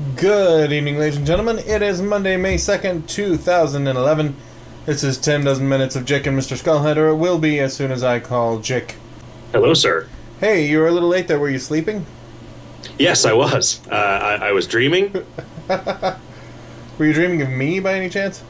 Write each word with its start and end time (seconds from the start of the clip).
Good 0.00 0.72
evening, 0.72 0.98
ladies 0.98 1.18
and 1.18 1.26
gentlemen. 1.26 1.58
It 1.58 1.82
is 1.82 2.00
Monday, 2.00 2.38
May 2.38 2.54
2nd, 2.54 3.06
2011. 3.06 4.34
This 4.86 5.04
is 5.04 5.18
10 5.18 5.44
dozen 5.44 5.68
minutes 5.68 5.94
of 5.94 6.06
Jick 6.06 6.26
and 6.26 6.38
Mr. 6.38 6.56
Skullhead, 6.56 6.96
or 6.96 7.08
it 7.08 7.16
will 7.16 7.38
be 7.38 7.60
as 7.60 7.74
soon 7.74 7.92
as 7.92 8.02
I 8.02 8.18
call 8.18 8.60
Jick. 8.60 8.94
Hello, 9.52 9.74
sir. 9.74 10.08
Hey, 10.38 10.66
you 10.66 10.78
were 10.78 10.86
a 10.86 10.90
little 10.90 11.10
late 11.10 11.28
there. 11.28 11.38
Were 11.38 11.50
you 11.50 11.58
sleeping? 11.58 12.06
Yes, 12.98 13.26
I 13.26 13.34
was. 13.34 13.86
Uh, 13.90 13.94
I, 13.94 14.48
I 14.48 14.52
was 14.52 14.66
dreaming. 14.66 15.12
Were 15.68 16.16
you 17.00 17.12
dreaming 17.12 17.42
of 17.42 17.50
me 17.50 17.78
by 17.78 17.92
any 17.92 18.08
chance? 18.08 18.42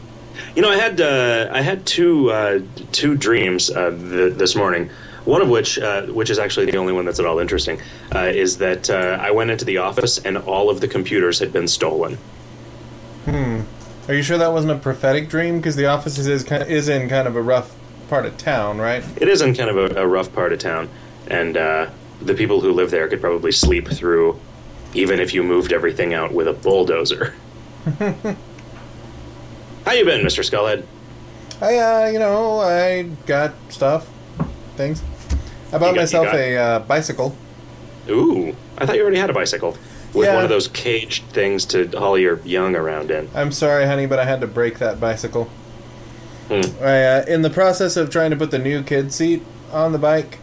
You 0.54 0.62
know, 0.62 0.70
I 0.70 0.76
had 0.76 1.00
uh, 1.00 1.48
I 1.50 1.62
had 1.62 1.84
two 1.84 2.30
uh, 2.30 2.60
two 2.92 3.16
dreams 3.16 3.70
uh, 3.70 3.90
th- 3.90 4.34
this 4.34 4.54
morning. 4.54 4.88
One 5.30 5.42
of 5.42 5.48
which, 5.48 5.78
uh, 5.78 6.06
which 6.06 6.28
is 6.28 6.40
actually 6.40 6.66
the 6.72 6.76
only 6.76 6.92
one 6.92 7.04
that's 7.04 7.20
at 7.20 7.24
all 7.24 7.38
interesting, 7.38 7.80
uh, 8.12 8.32
is 8.34 8.58
that 8.58 8.90
uh, 8.90 9.16
I 9.20 9.30
went 9.30 9.52
into 9.52 9.64
the 9.64 9.76
office 9.76 10.18
and 10.18 10.36
all 10.36 10.68
of 10.68 10.80
the 10.80 10.88
computers 10.88 11.38
had 11.38 11.52
been 11.52 11.68
stolen. 11.68 12.18
Hmm. 13.26 13.60
Are 14.08 14.14
you 14.14 14.24
sure 14.24 14.38
that 14.38 14.52
wasn't 14.52 14.72
a 14.72 14.78
prophetic 14.78 15.28
dream? 15.28 15.58
Because 15.58 15.76
the 15.76 15.86
office 15.86 16.18
is, 16.18 16.42
kind 16.42 16.68
is 16.68 16.88
in 16.88 17.08
kind 17.08 17.28
of 17.28 17.36
a 17.36 17.42
rough 17.42 17.76
part 18.08 18.26
of 18.26 18.36
town, 18.38 18.78
right? 18.78 19.04
It 19.18 19.28
is 19.28 19.40
in 19.40 19.54
kind 19.54 19.70
of 19.70 19.76
a, 19.76 20.02
a 20.02 20.06
rough 20.08 20.32
part 20.32 20.52
of 20.52 20.58
town, 20.58 20.88
and 21.28 21.56
uh, 21.56 21.90
the 22.20 22.34
people 22.34 22.60
who 22.60 22.72
live 22.72 22.90
there 22.90 23.06
could 23.06 23.20
probably 23.20 23.52
sleep 23.52 23.86
through, 23.86 24.36
even 24.94 25.20
if 25.20 25.32
you 25.32 25.44
moved 25.44 25.72
everything 25.72 26.12
out 26.12 26.34
with 26.34 26.48
a 26.48 26.54
bulldozer. 26.54 27.36
How 29.84 29.92
you 29.92 30.04
been, 30.04 30.24
Mister 30.24 30.42
Skullhead? 30.42 30.84
I, 31.60 31.78
uh, 31.78 32.06
you 32.08 32.18
know, 32.18 32.58
I 32.58 33.04
got 33.26 33.54
stuff, 33.68 34.10
things. 34.74 35.04
I 35.72 35.78
bought 35.78 35.94
got- 35.94 35.96
myself 35.96 36.26
got- 36.26 36.34
a 36.36 36.56
uh, 36.56 36.78
bicycle. 36.80 37.34
Ooh, 38.08 38.54
I 38.78 38.86
thought 38.86 38.96
you 38.96 39.02
already 39.02 39.18
had 39.18 39.30
a 39.30 39.34
bicycle 39.34 39.76
with 40.14 40.26
Yeah. 40.26 40.34
one 40.34 40.42
of 40.44 40.50
those 40.50 40.68
caged 40.68 41.24
things 41.32 41.64
to 41.66 41.86
haul 41.96 42.18
your 42.18 42.40
young 42.44 42.74
around 42.74 43.10
in. 43.10 43.28
I'm 43.34 43.52
sorry, 43.52 43.86
honey, 43.86 44.06
but 44.06 44.18
I 44.18 44.24
had 44.24 44.40
to 44.40 44.46
break 44.46 44.78
that 44.78 44.98
bicycle. 45.00 45.48
Hmm. 46.48 46.62
I, 46.82 47.04
uh, 47.04 47.24
in 47.28 47.42
the 47.42 47.50
process 47.50 47.96
of 47.96 48.10
trying 48.10 48.30
to 48.30 48.36
put 48.36 48.50
the 48.50 48.58
new 48.58 48.82
kid 48.82 49.12
seat 49.12 49.42
on 49.72 49.92
the 49.92 49.98
bike, 49.98 50.38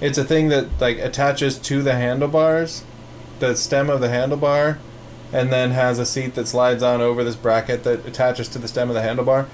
it's 0.00 0.16
a 0.16 0.24
thing 0.24 0.48
that 0.48 0.66
like 0.80 0.98
attaches 0.98 1.58
to 1.58 1.82
the 1.82 1.94
handlebars, 1.94 2.84
the 3.40 3.54
stem 3.54 3.90
of 3.90 4.00
the 4.00 4.08
handlebar, 4.08 4.78
and 5.32 5.52
then 5.52 5.72
has 5.72 5.98
a 5.98 6.06
seat 6.06 6.34
that 6.36 6.48
slides 6.48 6.82
on 6.82 7.00
over 7.02 7.22
this 7.22 7.36
bracket 7.36 7.84
that 7.84 8.06
attaches 8.06 8.48
to 8.48 8.58
the 8.58 8.68
stem 8.68 8.88
of 8.88 8.94
the 8.94 9.02
handlebar. 9.02 9.46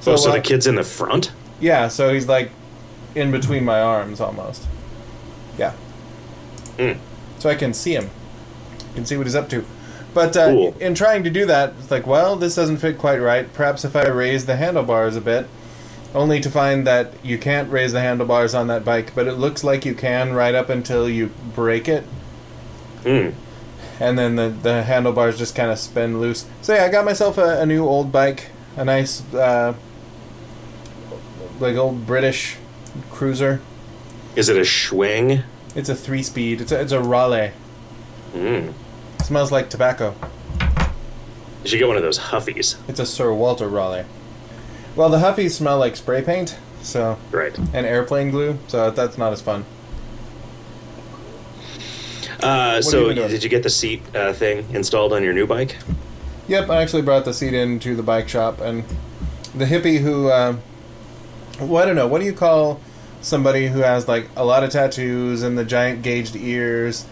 So, 0.00 0.12
oh, 0.12 0.16
so 0.16 0.32
the 0.32 0.40
kid's 0.40 0.66
in 0.66 0.74
the 0.74 0.82
front? 0.82 1.30
yeah, 1.60 1.86
so 1.88 2.12
he's 2.12 2.26
like 2.26 2.50
in 3.14 3.30
between 3.30 3.64
my 3.64 3.80
arms 3.80 4.20
almost. 4.20 4.66
Yeah. 5.58 5.72
Hmm. 6.78 6.92
So 7.38 7.48
I 7.50 7.54
can 7.54 7.72
see 7.74 7.94
him. 7.94 8.10
I 8.90 8.94
can 8.94 9.06
see 9.06 9.16
what 9.16 9.26
he's 9.26 9.34
up 9.36 9.48
to. 9.50 9.64
But 10.12 10.36
uh, 10.36 10.50
Cool. 10.50 10.76
in 10.80 10.94
trying 10.94 11.24
to 11.24 11.30
do 11.30 11.44
that, 11.46 11.74
it's 11.78 11.90
like, 11.90 12.06
well, 12.06 12.36
this 12.36 12.54
doesn't 12.54 12.76
fit 12.78 12.98
quite 12.98 13.18
right. 13.18 13.52
Perhaps 13.52 13.84
if 13.84 13.96
I 13.96 14.06
raise 14.08 14.46
the 14.46 14.56
handlebars 14.56 15.16
a 15.16 15.20
bit, 15.20 15.48
only 16.14 16.40
to 16.40 16.50
find 16.50 16.86
that 16.86 17.12
you 17.24 17.36
can't 17.38 17.70
raise 17.70 17.92
the 17.92 18.00
handlebars 18.00 18.54
on 18.54 18.68
that 18.68 18.84
bike, 18.84 19.12
but 19.16 19.26
it 19.26 19.32
looks 19.34 19.64
like 19.64 19.84
you 19.84 19.94
can 19.94 20.32
right 20.32 20.54
up 20.54 20.68
until 20.68 21.08
you 21.08 21.32
break 21.56 21.88
it, 21.88 22.04
Hmm. 23.02 23.30
and 23.98 24.16
then 24.16 24.36
the, 24.36 24.48
the 24.48 24.84
handlebars 24.84 25.36
just 25.36 25.56
kind 25.56 25.72
of 25.72 25.78
spin 25.80 26.20
loose. 26.20 26.46
So 26.62 26.72
yeah, 26.74 26.84
I 26.84 26.88
got 26.88 27.04
myself 27.04 27.36
a, 27.36 27.60
a 27.62 27.66
new 27.66 27.84
old 27.84 28.12
bike, 28.12 28.50
a 28.76 28.84
nice, 28.84 29.22
uh, 29.34 29.74
like 31.58 31.76
old 31.76 32.06
British 32.06 32.56
cruiser. 33.10 33.60
Is 34.36 34.48
it 34.48 34.56
a 34.56 34.60
Schwinn? 34.60 35.44
It's 35.74 35.88
a 35.88 35.94
three 35.94 36.22
speed. 36.22 36.60
It's 36.60 36.72
a, 36.72 36.80
it's 36.80 36.92
a 36.92 37.00
Raleigh. 37.00 37.52
Hmm. 38.32 38.70
smells 39.22 39.52
like 39.52 39.70
tobacco. 39.70 40.14
You 41.62 41.70
should 41.70 41.78
get 41.78 41.88
one 41.88 41.96
of 41.96 42.02
those 42.02 42.18
Huffies. 42.18 42.76
It's 42.88 43.00
a 43.00 43.06
Sir 43.06 43.32
Walter 43.32 43.68
Raleigh. 43.68 44.04
Well, 44.96 45.08
the 45.08 45.18
Huffies 45.18 45.52
smell 45.52 45.78
like 45.78 45.96
spray 45.96 46.20
paint, 46.22 46.56
so 46.82 47.16
Right. 47.30 47.56
and 47.72 47.86
airplane 47.86 48.30
glue, 48.30 48.58
so 48.68 48.90
that's 48.90 49.16
not 49.16 49.32
as 49.32 49.40
fun. 49.40 49.64
Uh, 52.42 52.82
so, 52.82 53.12
did 53.14 53.42
you 53.42 53.48
get 53.48 53.62
the 53.62 53.70
seat 53.70 54.02
uh, 54.14 54.32
thing 54.32 54.66
installed 54.74 55.12
on 55.12 55.22
your 55.22 55.32
new 55.32 55.46
bike? 55.46 55.76
Yep, 56.48 56.68
I 56.68 56.82
actually 56.82 57.02
brought 57.02 57.24
the 57.24 57.32
seat 57.32 57.54
into 57.54 57.96
the 57.96 58.02
bike 58.02 58.28
shop, 58.28 58.60
and 58.60 58.84
the 59.54 59.64
hippie 59.64 60.00
who, 60.00 60.28
uh, 60.28 60.56
well, 61.60 61.82
I 61.82 61.86
don't 61.86 61.96
know, 61.96 62.06
what 62.06 62.20
do 62.20 62.26
you 62.26 62.32
call 62.32 62.80
somebody 63.20 63.68
who 63.68 63.80
has 63.80 64.06
like 64.06 64.28
a 64.36 64.44
lot 64.44 64.64
of 64.64 64.70
tattoos 64.70 65.42
and 65.42 65.56
the 65.56 65.64
giant 65.64 66.02
gauged 66.02 66.36
ears, 66.36 67.06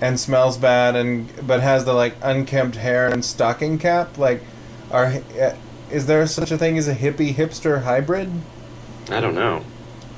and 0.00 0.18
smells 0.18 0.58
bad, 0.58 0.96
and 0.96 1.32
but 1.46 1.60
has 1.60 1.84
the 1.84 1.92
like 1.92 2.14
unkempt 2.22 2.76
hair 2.76 3.08
and 3.08 3.24
stocking 3.24 3.78
cap? 3.78 4.18
Like, 4.18 4.42
are 4.90 5.06
uh, 5.06 5.54
is 5.90 6.06
there 6.06 6.26
such 6.26 6.50
a 6.50 6.58
thing 6.58 6.76
as 6.78 6.88
a 6.88 6.94
hippie 6.94 7.34
hipster 7.34 7.84
hybrid? 7.84 8.30
I 9.10 9.20
don't 9.20 9.34
know. 9.34 9.64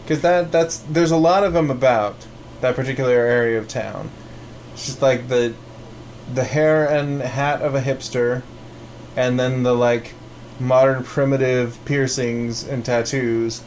Because 0.03 0.23
that 0.23 0.53
that's 0.53 0.79
there's 0.79 1.11
a 1.11 1.17
lot 1.17 1.45
of 1.45 1.53
them 1.53 1.71
about 1.71 2.27
that 2.61 2.75
particular 2.75 3.13
area 3.13 3.59
of 3.59 3.69
town. 3.69 4.11
It's 4.73 4.87
just 4.87 5.03
like 5.03 5.29
the 5.29 5.55
the 6.33 6.45
hair 6.45 6.87
and 6.87 7.21
hat 7.21 7.63
of 7.63 7.75
a 7.75 7.81
hipster, 7.81 8.43
and 9.17 9.39
then 9.39 9.63
the 9.63 9.75
like 9.75 10.15
modern 10.59 11.05
primitive 11.05 11.79
piercings 11.85 12.65
and 12.65 12.85
tattoos, 12.85 13.63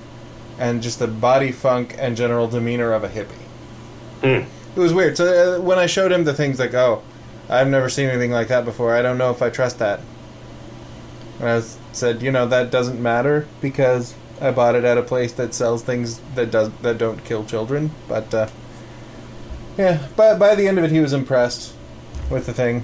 and 0.58 0.82
just 0.82 1.00
the 1.00 1.08
body 1.08 1.52
funk 1.52 1.96
and 1.98 2.18
general 2.18 2.48
demeanor 2.48 2.92
of 2.92 3.04
a 3.04 3.10
hippie. 3.10 3.46
Hmm. 4.22 4.50
It 4.76 4.80
was 4.80 4.94
weird. 4.94 5.18
So 5.18 5.58
uh, 5.58 5.62
when 5.62 5.80
I 5.80 5.86
showed 5.86 6.12
him 6.12 6.24
the 6.24 6.34
things, 6.34 6.60
like, 6.60 6.74
oh, 6.74 7.02
I've 7.50 7.68
never 7.68 7.90
seen 7.90 8.10
anything 8.10 8.32
like 8.32 8.50
that 8.50 8.66
before. 8.66 8.96
I 8.96 9.02
don't 9.02 9.18
know 9.18 9.32
if 9.32 9.42
I 9.42 9.50
trust 9.50 9.80
that. 9.80 10.02
And 11.40 11.50
I 11.50 11.56
was, 11.56 11.78
said, 11.92 12.22
you 12.22 12.32
know, 12.32 12.46
that 12.48 12.70
doesn't 12.70 13.02
matter 13.02 13.48
because 13.62 14.14
I 14.42 14.52
bought 14.52 14.76
it 14.76 14.84
at 14.84 14.98
a 14.98 15.02
place 15.02 15.34
that 15.34 15.54
sells 15.54 15.84
things 15.84 16.22
that 16.36 16.52
does 16.52 16.72
that 16.82 16.98
don't 16.98 17.24
kill 17.26 17.46
children. 17.46 17.92
But 18.08 18.34
uh, 18.34 18.48
yeah, 19.78 20.08
by 20.16 20.36
by 20.36 20.56
the 20.56 20.68
end 20.68 20.78
of 20.78 20.84
it, 20.84 20.92
he 20.92 21.00
was 21.00 21.14
impressed 21.14 21.74
with 22.30 22.46
the 22.46 22.54
thing. 22.54 22.84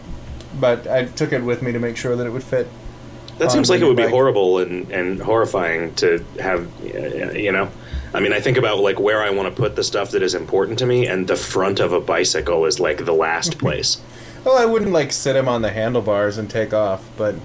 But 0.59 0.87
I 0.87 1.05
took 1.05 1.31
it 1.33 1.43
with 1.43 1.61
me 1.61 1.71
to 1.71 1.79
make 1.79 1.97
sure 1.97 2.15
that 2.15 2.25
it 2.25 2.31
would 2.31 2.43
fit. 2.43 2.67
That 3.37 3.51
seems 3.51 3.69
like 3.69 3.81
it 3.81 3.85
would 3.85 3.97
be 3.97 4.03
bike. 4.03 4.11
horrible 4.11 4.59
and, 4.59 4.89
and 4.91 5.21
horrifying 5.21 5.93
to 5.95 6.23
have, 6.39 6.69
you 6.83 7.51
know. 7.51 7.69
I 8.13 8.21
mean, 8.21 8.31
I 8.31 8.39
think 8.39 8.57
about 8.57 8.79
like 8.79 8.97
where 8.97 9.21
I 9.21 9.29
want 9.29 9.53
to 9.53 9.61
put 9.61 9.75
the 9.75 9.83
stuff 9.83 10.11
that 10.11 10.23
is 10.23 10.35
important 10.35 10.79
to 10.79 10.85
me, 10.85 11.05
and 11.05 11.27
the 11.27 11.35
front 11.35 11.81
of 11.81 11.91
a 11.91 11.99
bicycle 11.99 12.65
is 12.65 12.79
like 12.79 13.03
the 13.03 13.13
last 13.13 13.57
place. 13.59 14.01
Well, 14.45 14.57
I 14.57 14.65
wouldn't 14.65 14.91
like 14.91 15.11
sit 15.11 15.35
him 15.35 15.49
on 15.49 15.63
the 15.63 15.71
handlebars 15.71 16.37
and 16.37 16.49
take 16.49 16.73
off, 16.73 17.03
but 17.17 17.35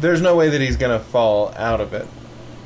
there's 0.00 0.20
no 0.20 0.36
way 0.36 0.50
that 0.50 0.60
he's 0.60 0.76
gonna 0.76 1.00
fall 1.00 1.54
out 1.56 1.80
of 1.80 1.94
it. 1.94 2.06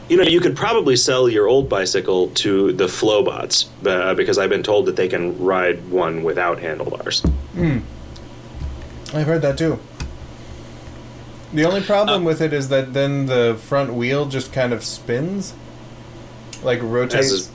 You 0.08 0.16
know, 0.16 0.24
you 0.24 0.40
could 0.40 0.56
probably 0.56 0.96
sell 0.96 1.28
your 1.28 1.46
old 1.46 1.68
bicycle 1.68 2.28
to 2.30 2.72
the 2.72 2.86
Flowbots 2.86 3.68
uh, 3.86 4.14
because 4.14 4.38
I've 4.38 4.48
been 4.48 4.62
told 4.62 4.86
that 4.86 4.96
they 4.96 5.06
can 5.06 5.38
ride 5.38 5.90
one 5.90 6.24
without 6.24 6.58
handlebars. 6.58 7.22
I've 9.14 9.26
heard 9.26 9.42
that 9.42 9.58
too. 9.58 9.78
The 11.52 11.64
only 11.64 11.80
problem 11.80 12.22
Uh, 12.22 12.26
with 12.26 12.40
it 12.42 12.52
is 12.52 12.68
that 12.68 12.92
then 12.92 13.26
the 13.26 13.56
front 13.60 13.94
wheel 13.94 14.26
just 14.26 14.52
kind 14.52 14.72
of 14.72 14.84
spins, 14.84 15.54
like 16.62 16.80
rotates. 16.82 17.32
As, 17.32 17.50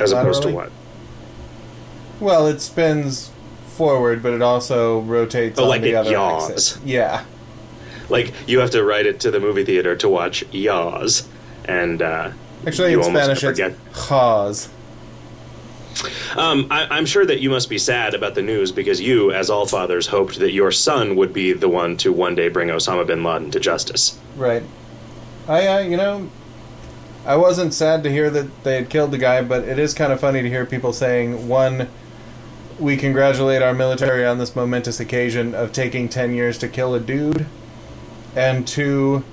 as 0.00 0.12
opposed 0.12 0.42
to 0.42 0.50
what? 0.50 0.70
Well, 2.20 2.46
it 2.46 2.60
spins 2.60 3.30
forward, 3.66 4.22
but 4.22 4.32
it 4.32 4.42
also 4.42 5.00
rotates 5.00 5.58
Oh, 5.58 5.64
on 5.64 5.68
like 5.68 5.82
the 5.82 5.90
it 5.90 5.94
other 5.94 6.10
yaws. 6.10 6.50
axis. 6.50 6.78
Yeah, 6.84 7.24
Like 8.08 8.32
you 8.46 8.58
have 8.60 8.70
to 8.70 8.82
ride 8.82 9.06
it 9.06 9.20
to 9.20 9.30
the 9.30 9.38
movie 9.40 9.64
theater 9.64 9.94
to 9.96 10.08
watch 10.08 10.42
Yaws, 10.52 11.26
and 11.66 12.00
uh, 12.02 12.30
actually, 12.66 12.92
you 12.92 12.98
in 13.00 13.04
almost 13.04 13.24
Spanish 13.24 13.40
forget. 13.42 13.74
it's 13.90 14.08
Haas. 14.08 14.68
Um, 16.36 16.66
I, 16.70 16.86
I'm 16.90 17.06
sure 17.06 17.24
that 17.24 17.40
you 17.40 17.50
must 17.50 17.68
be 17.68 17.78
sad 17.78 18.14
about 18.14 18.34
the 18.34 18.42
news 18.42 18.72
because 18.72 19.00
you, 19.00 19.32
as 19.32 19.50
all 19.50 19.66
fathers, 19.66 20.06
hoped 20.06 20.38
that 20.38 20.52
your 20.52 20.70
son 20.70 21.16
would 21.16 21.32
be 21.32 21.52
the 21.52 21.68
one 21.68 21.96
to 21.98 22.12
one 22.12 22.34
day 22.34 22.48
bring 22.48 22.68
Osama 22.68 23.06
bin 23.06 23.22
Laden 23.24 23.50
to 23.52 23.60
justice. 23.60 24.18
Right. 24.36 24.62
I, 25.48 25.66
uh, 25.66 25.78
you 25.80 25.96
know, 25.96 26.28
I 27.24 27.36
wasn't 27.36 27.74
sad 27.74 28.02
to 28.04 28.10
hear 28.10 28.30
that 28.30 28.64
they 28.64 28.76
had 28.76 28.88
killed 28.88 29.10
the 29.10 29.18
guy, 29.18 29.42
but 29.42 29.64
it 29.64 29.78
is 29.78 29.94
kind 29.94 30.12
of 30.12 30.20
funny 30.20 30.42
to 30.42 30.48
hear 30.48 30.66
people 30.66 30.92
saying, 30.92 31.48
one, 31.48 31.88
we 32.78 32.96
congratulate 32.96 33.62
our 33.62 33.72
military 33.72 34.24
on 34.24 34.38
this 34.38 34.54
momentous 34.54 35.00
occasion 35.00 35.54
of 35.54 35.72
taking 35.72 36.08
10 36.08 36.34
years 36.34 36.58
to 36.58 36.68
kill 36.68 36.94
a 36.94 37.00
dude, 37.00 37.46
and 38.34 38.66
two, 38.68 39.24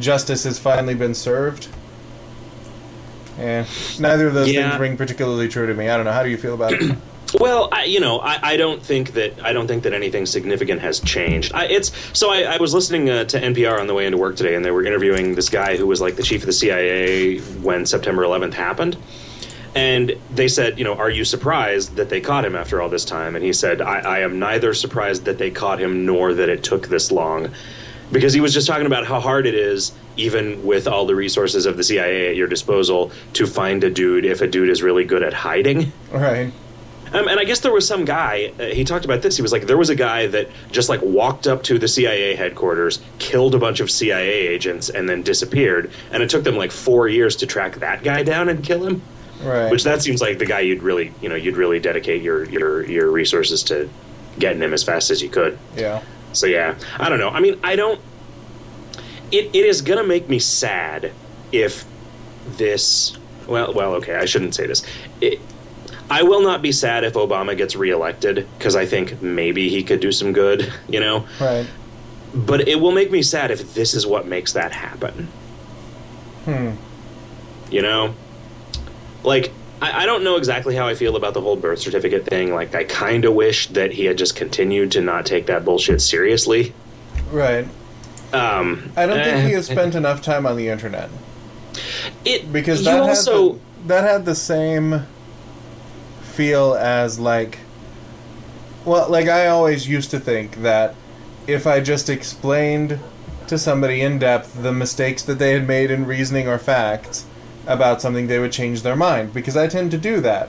justice 0.00 0.44
has 0.44 0.58
finally 0.58 0.94
been 0.94 1.14
served. 1.14 1.68
Yeah, 3.38 3.64
neither 4.00 4.26
of 4.26 4.34
those 4.34 4.50
Yeah. 4.52 4.70
things 4.70 4.80
ring 4.80 4.96
particularly 4.96 5.48
true 5.48 5.66
to 5.66 5.74
me. 5.74 5.88
I 5.88 5.96
don't 5.96 6.04
know. 6.04 6.12
How 6.12 6.22
do 6.22 6.28
you 6.30 6.36
feel 6.36 6.54
about 6.54 6.72
it? 6.74 6.96
Well, 7.38 7.68
I, 7.70 7.84
you 7.84 8.00
know, 8.00 8.20
I, 8.20 8.38
I 8.52 8.56
don't 8.56 8.82
think 8.82 9.12
that 9.12 9.44
I 9.44 9.52
don't 9.52 9.66
think 9.66 9.82
that 9.82 9.92
anything 9.92 10.24
significant 10.24 10.80
has 10.80 10.98
changed. 10.98 11.52
I, 11.52 11.66
it's 11.66 11.92
so 12.18 12.30
I, 12.30 12.54
I 12.54 12.56
was 12.56 12.72
listening 12.72 13.10
uh, 13.10 13.24
to 13.24 13.38
NPR 13.38 13.78
on 13.78 13.86
the 13.86 13.92
way 13.92 14.06
into 14.06 14.16
work 14.16 14.36
today, 14.36 14.54
and 14.54 14.64
they 14.64 14.70
were 14.70 14.82
interviewing 14.82 15.34
this 15.34 15.50
guy 15.50 15.76
who 15.76 15.86
was 15.86 16.00
like 16.00 16.16
the 16.16 16.22
chief 16.22 16.40
of 16.40 16.46
the 16.46 16.54
CIA 16.54 17.36
when 17.60 17.84
September 17.84 18.22
11th 18.22 18.54
happened, 18.54 18.96
And 19.74 20.16
they 20.34 20.48
said, 20.48 20.78
you 20.78 20.84
know, 20.84 20.94
are 20.94 21.10
you 21.10 21.22
surprised 21.26 21.96
that 21.96 22.08
they 22.08 22.22
caught 22.22 22.46
him 22.46 22.56
after 22.56 22.80
all 22.80 22.88
this 22.88 23.04
time? 23.04 23.36
And 23.36 23.44
he 23.44 23.52
said, 23.52 23.82
I, 23.82 23.98
I 23.98 24.18
am 24.20 24.38
neither 24.38 24.72
surprised 24.72 25.26
that 25.26 25.36
they 25.36 25.50
caught 25.50 25.78
him 25.80 26.06
nor 26.06 26.32
that 26.32 26.48
it 26.48 26.62
took 26.64 26.88
this 26.88 27.12
long. 27.12 27.50
Because 28.10 28.32
he 28.32 28.40
was 28.40 28.54
just 28.54 28.66
talking 28.66 28.86
about 28.86 29.06
how 29.06 29.20
hard 29.20 29.44
it 29.46 29.54
is, 29.54 29.92
even 30.18 30.64
with 30.64 30.86
all 30.86 31.06
the 31.06 31.14
resources 31.14 31.66
of 31.66 31.76
the 31.76 31.84
CIA 31.84 32.30
at 32.30 32.36
your 32.36 32.48
disposal, 32.48 33.10
to 33.34 33.46
find 33.46 33.82
a 33.84 33.90
dude 33.90 34.24
if 34.24 34.40
a 34.40 34.46
dude 34.46 34.68
is 34.68 34.82
really 34.82 35.04
good 35.04 35.22
at 35.22 35.32
hiding. 35.32 35.92
Right. 36.10 36.52
Um, 37.12 37.26
and 37.26 37.40
I 37.40 37.44
guess 37.44 37.60
there 37.60 37.72
was 37.72 37.86
some 37.88 38.04
guy. 38.04 38.52
Uh, 38.60 38.64
he 38.64 38.84
talked 38.84 39.06
about 39.06 39.22
this. 39.22 39.36
He 39.36 39.42
was 39.42 39.50
like, 39.50 39.66
there 39.66 39.78
was 39.78 39.88
a 39.88 39.94
guy 39.94 40.26
that 40.26 40.50
just 40.70 40.90
like 40.90 41.00
walked 41.00 41.46
up 41.46 41.62
to 41.64 41.78
the 41.78 41.88
CIA 41.88 42.34
headquarters, 42.34 43.00
killed 43.18 43.54
a 43.54 43.58
bunch 43.58 43.80
of 43.80 43.90
CIA 43.90 44.48
agents, 44.48 44.90
and 44.90 45.08
then 45.08 45.22
disappeared. 45.22 45.90
And 46.12 46.22
it 46.22 46.28
took 46.28 46.44
them 46.44 46.56
like 46.56 46.70
four 46.70 47.08
years 47.08 47.36
to 47.36 47.46
track 47.46 47.76
that 47.76 48.02
guy 48.02 48.22
down 48.24 48.50
and 48.50 48.62
kill 48.62 48.84
him. 48.84 49.00
Right. 49.42 49.70
Which 49.70 49.84
that 49.84 50.02
seems 50.02 50.20
like 50.20 50.38
the 50.38 50.46
guy 50.46 50.60
you'd 50.60 50.82
really, 50.82 51.14
you 51.22 51.28
know, 51.30 51.34
you'd 51.36 51.56
really 51.56 51.80
dedicate 51.80 52.22
your 52.22 52.44
your 52.44 52.84
your 52.84 53.10
resources 53.10 53.62
to 53.64 53.88
getting 54.38 54.60
him 54.60 54.74
as 54.74 54.82
fast 54.82 55.10
as 55.10 55.22
you 55.22 55.30
could. 55.30 55.58
yeah. 55.76 56.02
So 56.34 56.46
yeah, 56.46 56.74
I 56.98 57.08
don't 57.08 57.18
know. 57.18 57.30
I 57.30 57.40
mean, 57.40 57.58
I 57.64 57.74
don't. 57.76 58.00
It 59.30 59.50
it 59.54 59.64
is 59.66 59.82
gonna 59.82 60.04
make 60.04 60.28
me 60.28 60.38
sad 60.38 61.12
if 61.52 61.84
this. 62.56 63.16
Well, 63.46 63.72
well, 63.72 63.94
okay. 63.94 64.14
I 64.14 64.24
shouldn't 64.26 64.54
say 64.54 64.66
this. 64.66 64.82
It, 65.20 65.40
I 66.10 66.22
will 66.22 66.42
not 66.42 66.62
be 66.62 66.72
sad 66.72 67.04
if 67.04 67.14
Obama 67.14 67.56
gets 67.56 67.76
reelected 67.76 68.46
because 68.58 68.76
I 68.76 68.86
think 68.86 69.20
maybe 69.22 69.68
he 69.68 69.82
could 69.82 70.00
do 70.00 70.12
some 70.12 70.32
good. 70.32 70.72
You 70.88 71.00
know, 71.00 71.26
Right. 71.40 71.66
but 72.34 72.66
it 72.68 72.80
will 72.80 72.92
make 72.92 73.10
me 73.10 73.22
sad 73.22 73.50
if 73.50 73.74
this 73.74 73.92
is 73.94 74.06
what 74.06 74.26
makes 74.26 74.54
that 74.54 74.72
happen. 74.72 75.28
Hmm. 76.44 76.70
You 77.70 77.82
know, 77.82 78.14
like. 79.24 79.52
I 79.80 80.02
I 80.02 80.06
don't 80.06 80.24
know 80.24 80.34
exactly 80.36 80.74
how 80.74 80.88
I 80.88 80.94
feel 80.94 81.14
about 81.14 81.34
the 81.34 81.40
whole 81.40 81.54
birth 81.54 81.78
certificate 81.78 82.26
thing. 82.26 82.52
Like, 82.52 82.74
I 82.74 82.82
kind 82.82 83.24
of 83.24 83.34
wish 83.34 83.68
that 83.68 83.92
he 83.92 84.06
had 84.06 84.18
just 84.18 84.34
continued 84.34 84.90
to 84.92 85.00
not 85.00 85.24
take 85.24 85.46
that 85.46 85.64
bullshit 85.64 86.00
seriously. 86.00 86.74
Right. 87.30 87.64
Um, 88.32 88.92
I 88.96 89.06
don't 89.06 89.24
think 89.24 89.46
he 89.46 89.52
has 89.52 89.66
spent 89.66 89.94
enough 89.94 90.20
time 90.20 90.44
on 90.44 90.56
the 90.56 90.68
internet 90.68 91.08
it 92.24 92.52
because 92.52 92.84
that 92.84 92.92
had 92.92 93.08
also 93.08 93.52
the, 93.52 93.60
that 93.86 94.04
had 94.04 94.24
the 94.24 94.34
same 94.34 95.02
feel 96.22 96.74
as 96.74 97.18
like 97.18 97.58
well 98.84 99.08
like 99.08 99.28
I 99.28 99.46
always 99.46 99.88
used 99.88 100.10
to 100.10 100.20
think 100.20 100.62
that 100.62 100.94
if 101.46 101.66
I 101.66 101.80
just 101.80 102.08
explained 102.08 102.98
to 103.46 103.58
somebody 103.58 104.02
in 104.02 104.18
depth 104.18 104.62
the 104.62 104.72
mistakes 104.72 105.22
that 105.22 105.38
they 105.38 105.52
had 105.52 105.66
made 105.66 105.90
in 105.90 106.06
reasoning 106.06 106.48
or 106.48 106.58
facts 106.58 107.24
about 107.66 108.00
something 108.00 108.26
they 108.26 108.38
would 108.38 108.52
change 108.52 108.82
their 108.82 108.96
mind 108.96 109.32
because 109.32 109.56
I 109.56 109.68
tend 109.68 109.90
to 109.92 109.98
do 109.98 110.20
that. 110.20 110.48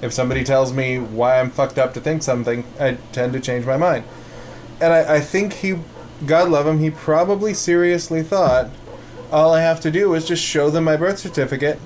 If 0.00 0.12
somebody 0.12 0.44
tells 0.44 0.72
me 0.72 0.98
why 0.98 1.40
I'm 1.40 1.50
fucked 1.50 1.78
up 1.78 1.92
to 1.94 2.00
think 2.00 2.22
something, 2.22 2.64
I 2.78 2.98
tend 3.10 3.32
to 3.32 3.40
change 3.40 3.66
my 3.66 3.76
mind. 3.76 4.04
And 4.80 4.92
I, 4.92 5.16
I 5.16 5.20
think 5.20 5.54
he, 5.54 5.76
God 6.26 6.50
love 6.50 6.66
him, 6.66 6.78
he 6.80 6.90
probably 6.90 7.54
seriously 7.54 8.22
thought 8.22 8.70
all 9.30 9.52
I 9.52 9.60
have 9.60 9.80
to 9.80 9.90
do 9.90 10.14
is 10.14 10.26
just 10.26 10.42
show 10.42 10.70
them 10.70 10.84
my 10.84 10.96
birth 10.96 11.18
certificate, 11.18 11.78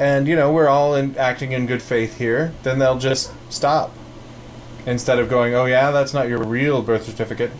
and 0.00 0.26
you 0.26 0.36
know 0.36 0.52
we're 0.52 0.68
all 0.68 0.94
in, 0.94 1.16
acting 1.16 1.52
in 1.52 1.66
good 1.66 1.82
faith 1.82 2.18
here. 2.18 2.52
Then 2.62 2.78
they'll 2.78 2.98
just 2.98 3.32
stop 3.50 3.92
instead 4.86 5.18
of 5.18 5.28
going, 5.28 5.54
"Oh 5.54 5.66
yeah, 5.66 5.90
that's 5.90 6.14
not 6.14 6.28
your 6.28 6.42
real 6.42 6.82
birth 6.82 7.04
certificate." 7.04 7.50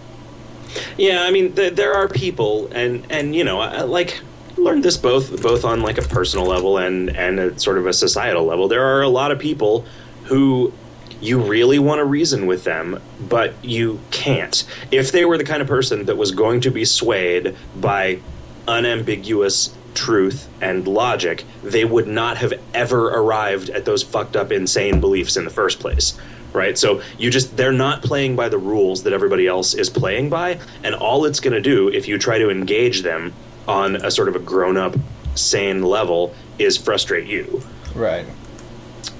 Yeah, 0.97 1.23
I 1.23 1.31
mean, 1.31 1.53
th- 1.53 1.75
there 1.75 1.95
are 1.95 2.09
people, 2.09 2.69
and 2.73 3.07
and 3.11 3.35
you 3.35 3.45
know, 3.45 3.61
I, 3.61 3.83
like 3.83 4.21
learned 4.57 4.83
this 4.83 4.97
both 4.97 5.41
both 5.41 5.65
on 5.65 5.83
like 5.83 5.99
a 5.99 6.03
personal 6.03 6.47
level 6.47 6.79
and 6.79 7.11
and 7.17 7.39
a 7.39 7.59
sort 7.59 7.79
of 7.79 7.87
a 7.87 7.93
societal 7.93 8.45
level. 8.45 8.69
There 8.69 8.85
are 8.85 9.03
a 9.03 9.09
lot 9.09 9.31
of 9.31 9.39
people 9.39 9.85
who 10.25 10.73
you 11.21 11.41
really 11.41 11.79
want 11.79 11.99
to 11.99 12.05
reason 12.05 12.47
with 12.47 12.65
them, 12.65 13.01
but 13.21 13.55
you 13.63 14.01
can't. 14.11 14.65
If 14.91 15.13
they 15.13 15.25
were 15.25 15.39
the 15.39 15.45
kind 15.45 15.63
of 15.63 15.69
person 15.69 16.05
that 16.07 16.17
was 16.17 16.31
going 16.31 16.61
to 16.63 16.71
be 16.71 16.85
swayed 16.85 17.57
by 17.77 18.21
unambiguous 18.67 19.77
truth 19.95 20.49
and 20.61 20.87
logic, 20.87 21.45
they 21.63 21.85
would 21.85 22.07
not 22.07 22.37
have 22.37 22.53
ever 22.75 23.09
arrived 23.09 23.71
at 23.71 23.85
those 23.85 24.03
fucked 24.03 24.37
up, 24.37 24.53
insane 24.53 25.01
beliefs 25.01 25.37
in 25.37 25.45
the 25.45 25.51
first 25.51 25.81
place. 25.81 26.19
Right? 26.53 26.79
So 26.79 27.03
you 27.19 27.31
just, 27.31 27.57
they're 27.57 27.73
not 27.73 28.03
playing 28.03 28.35
by 28.35 28.49
the 28.49 28.59
rules 28.59 29.03
that 29.03 29.13
everybody 29.13 29.47
else 29.47 29.75
is 29.75 29.91
playing 29.91 30.31
by. 30.31 30.59
And 30.83 30.95
all 30.95 31.25
it's 31.27 31.41
going 31.41 31.53
to 31.53 31.61
do, 31.61 31.89
if 31.89 32.09
you 32.09 32.19
try 32.19 32.39
to 32.39 32.49
engage 32.49 33.03
them 33.03 33.35
on 33.67 33.97
a 33.97 34.11
sort 34.11 34.29
of 34.29 34.37
a 34.37 34.39
grown 34.39 34.77
up, 34.77 34.97
sane 35.35 35.83
level, 35.83 36.35
is 36.59 36.77
frustrate 36.77 37.27
you. 37.27 37.63
Right. 37.95 38.27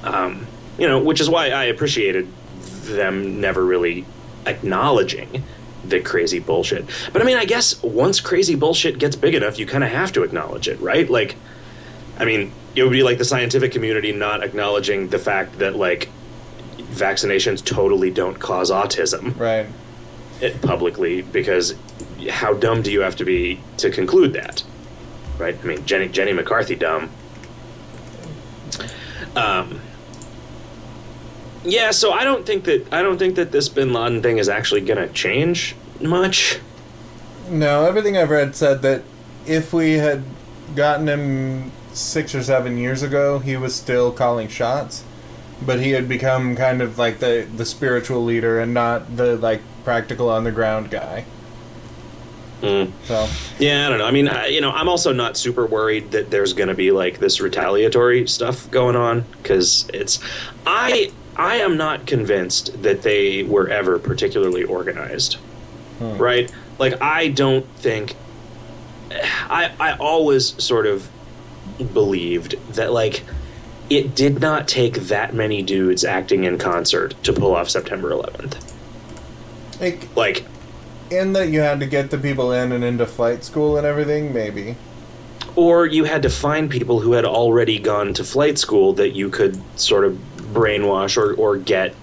Um, 0.03 0.47
you 0.79 0.87
know, 0.87 0.99
which 1.03 1.21
is 1.21 1.29
why 1.29 1.51
I 1.51 1.65
appreciated 1.65 2.29
them 2.85 3.41
never 3.41 3.65
really 3.65 4.05
acknowledging 4.47 5.43
the 5.85 6.01
crazy 6.01 6.39
bullshit. 6.39 6.87
But 7.13 7.23
I 7.23 7.25
mean, 7.25 7.37
I 7.37 7.45
guess 7.45 7.83
once 7.83 8.21
crazy 8.21 8.55
bullshit 8.55 8.99
gets 8.99 9.17
big 9.17 9.35
enough, 9.35 9.59
you 9.59 9.67
kind 9.67 9.85
of 9.85 9.91
have 9.91 10.13
to 10.13 10.23
acknowledge 10.23 10.69
it, 10.69 10.81
right? 10.81 11.09
Like, 11.09 11.37
I 12.19 12.25
mean, 12.25 12.53
it 12.75 12.83
would 12.83 12.93
be 12.93 13.03
like 13.03 13.19
the 13.19 13.25
scientific 13.25 13.73
community 13.73 14.13
not 14.13 14.43
acknowledging 14.43 15.09
the 15.09 15.19
fact 15.19 15.59
that 15.59 15.77
like 15.77 16.09
vaccinations 16.79 17.65
totally 17.65 18.11
don't 18.11 18.39
cause 18.39 18.71
autism 18.71 19.39
Right. 19.39 19.67
it 20.41 20.61
publicly 20.63 21.23
because 21.23 21.75
how 22.31 22.55
dumb 22.55 22.83
do 22.83 22.91
you 22.91 23.01
have 23.03 23.17
to 23.17 23.25
be 23.25 23.61
to 23.77 23.91
conclude 23.91 24.33
that 24.33 24.63
right 25.39 25.57
i 25.63 25.67
mean 25.67 25.85
jenny 25.85 26.09
jenny 26.09 26.33
mccarthy 26.33 26.75
dumb 26.77 27.11
um 29.37 29.81
yeah 31.71 31.91
so 31.91 32.13
i 32.13 32.25
don't 32.25 32.47
think 32.47 32.65
that 32.65 32.93
i 32.93 33.03
don't 33.03 33.19
think 33.19 33.37
that 33.37 33.53
this 33.53 33.69
bin 33.69 33.93
laden 33.93 34.23
thing 34.23 34.39
is 34.39 34.49
actually 34.49 34.81
going 34.81 34.99
to 34.99 35.13
change 35.13 35.75
much 36.01 36.59
No, 37.51 37.85
everything 37.87 38.17
I've 38.17 38.31
read 38.31 38.55
said 38.55 38.83
that 38.83 39.03
if 39.47 39.73
we 39.73 39.95
had 39.95 40.23
gotten 40.77 41.09
him 41.09 41.73
six 41.93 42.35
or 42.35 42.43
seven 42.43 42.77
years 42.77 43.03
ago, 43.03 43.39
he 43.39 43.57
was 43.57 43.75
still 43.75 44.13
calling 44.13 44.49
shots, 44.49 45.03
but 45.65 45.81
he 45.81 45.93
had 45.93 46.09
become 46.09 46.57
kind 46.57 46.83
of 46.83 46.99
like 46.99 47.19
the 47.21 47.49
the 47.57 47.65
spiritual 47.65 48.23
leader 48.25 48.61
and 48.61 48.75
not 48.75 49.17
the 49.17 49.37
like 49.37 49.63
practical 49.85 50.29
on 50.29 50.45
the 50.45 50.53
ground 50.53 50.91
guy. 50.91 51.25
Mm. 52.61 52.93
So 53.05 53.29
Yeah, 53.59 53.87
I 53.87 53.89
don't 53.89 53.99
know. 53.99 54.07
I 54.07 54.11
mean, 54.11 54.29
I, 54.29 54.47
you 54.49 54.61
know, 54.61 54.73
I'm 54.73 54.89
also 54.89 55.13
not 55.13 55.37
super 55.37 55.67
worried 55.67 56.11
that 56.11 56.31
there's 56.31 56.53
going 56.53 56.69
to 56.69 56.75
be 56.75 56.91
like 56.91 57.19
this 57.19 57.41
retaliatory 57.41 58.27
stuff 58.27 58.71
going 58.71 58.97
on 58.97 59.25
because 59.43 59.89
it's 59.95 60.19
I 60.67 61.13
I 61.39 61.57
am 61.57 61.77
not 61.77 62.07
convinced 62.07 62.83
that 62.83 63.03
they 63.03 63.45
were 63.45 63.69
ever 63.69 63.99
particularly 63.99 64.65
organized. 64.65 65.35
Hmm. 65.99 66.17
Right? 66.19 66.53
Like 66.79 67.01
I 67.01 67.29
don't 67.29 67.67
think 67.77 68.17
I 69.11 69.73
I 69.79 69.97
always 69.97 70.63
sort 70.63 70.87
of 70.87 71.09
believed 71.95 72.57
that 72.75 72.93
like 72.93 73.25
it 73.91 74.15
did 74.15 74.41
not 74.41 74.69
take 74.69 74.95
that 74.95 75.35
many 75.35 75.63
dudes 75.63 76.05
acting 76.05 76.45
in 76.45 76.59
concert 76.59 77.15
to 77.25 77.33
pull 77.33 77.55
off 77.57 77.71
September 77.71 78.11
11th. 78.11 78.75
like 79.81 80.17
Like 80.17 80.45
in 81.11 81.33
that 81.33 81.49
you 81.49 81.61
had 81.61 81.81
to 81.81 81.87
get 81.87 82.11
the 82.11 82.19
people 82.19 82.53
in 82.53 82.71
and 82.71 82.85
into 82.85 83.07
flight 83.07 83.43
school 83.45 83.79
and 83.79 83.87
everything, 83.87 84.33
maybe. 84.35 84.77
or 85.57 85.87
you 85.87 86.05
had 86.05 86.23
to 86.23 86.29
find 86.31 86.71
people 86.71 87.01
who 87.01 87.13
had 87.13 87.25
already 87.25 87.79
gone 87.79 88.13
to 88.15 88.23
flight 88.25 88.59
school 88.59 88.93
that 88.93 89.11
you 89.11 89.31
could 89.31 89.61
sort 89.81 90.05
of 90.05 90.19
brainwash 90.53 91.17
or, 91.17 91.35
or 91.35 91.57
get 91.57 91.95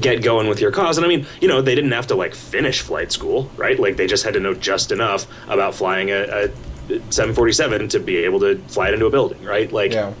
get 0.00 0.22
going 0.22 0.48
with 0.48 0.60
your 0.60 0.70
cause 0.70 0.96
and 0.96 1.04
i 1.04 1.08
mean 1.08 1.26
you 1.40 1.48
know 1.48 1.60
they 1.60 1.74
didn't 1.74 1.90
have 1.92 2.06
to 2.06 2.14
like 2.14 2.34
finish 2.34 2.82
flight 2.82 3.10
school 3.10 3.50
right 3.56 3.80
like 3.80 3.96
they 3.96 4.06
just 4.06 4.22
had 4.22 4.34
to 4.34 4.40
know 4.40 4.54
just 4.54 4.92
enough 4.92 5.26
about 5.48 5.74
flying 5.74 6.10
a, 6.10 6.22
a 6.22 6.48
747 7.10 7.88
to 7.88 7.98
be 8.00 8.18
able 8.18 8.38
to 8.40 8.58
fly 8.68 8.88
it 8.88 8.94
into 8.94 9.06
a 9.06 9.10
building 9.10 9.42
right 9.42 9.72
like 9.72 9.92
Yeah. 9.92 10.12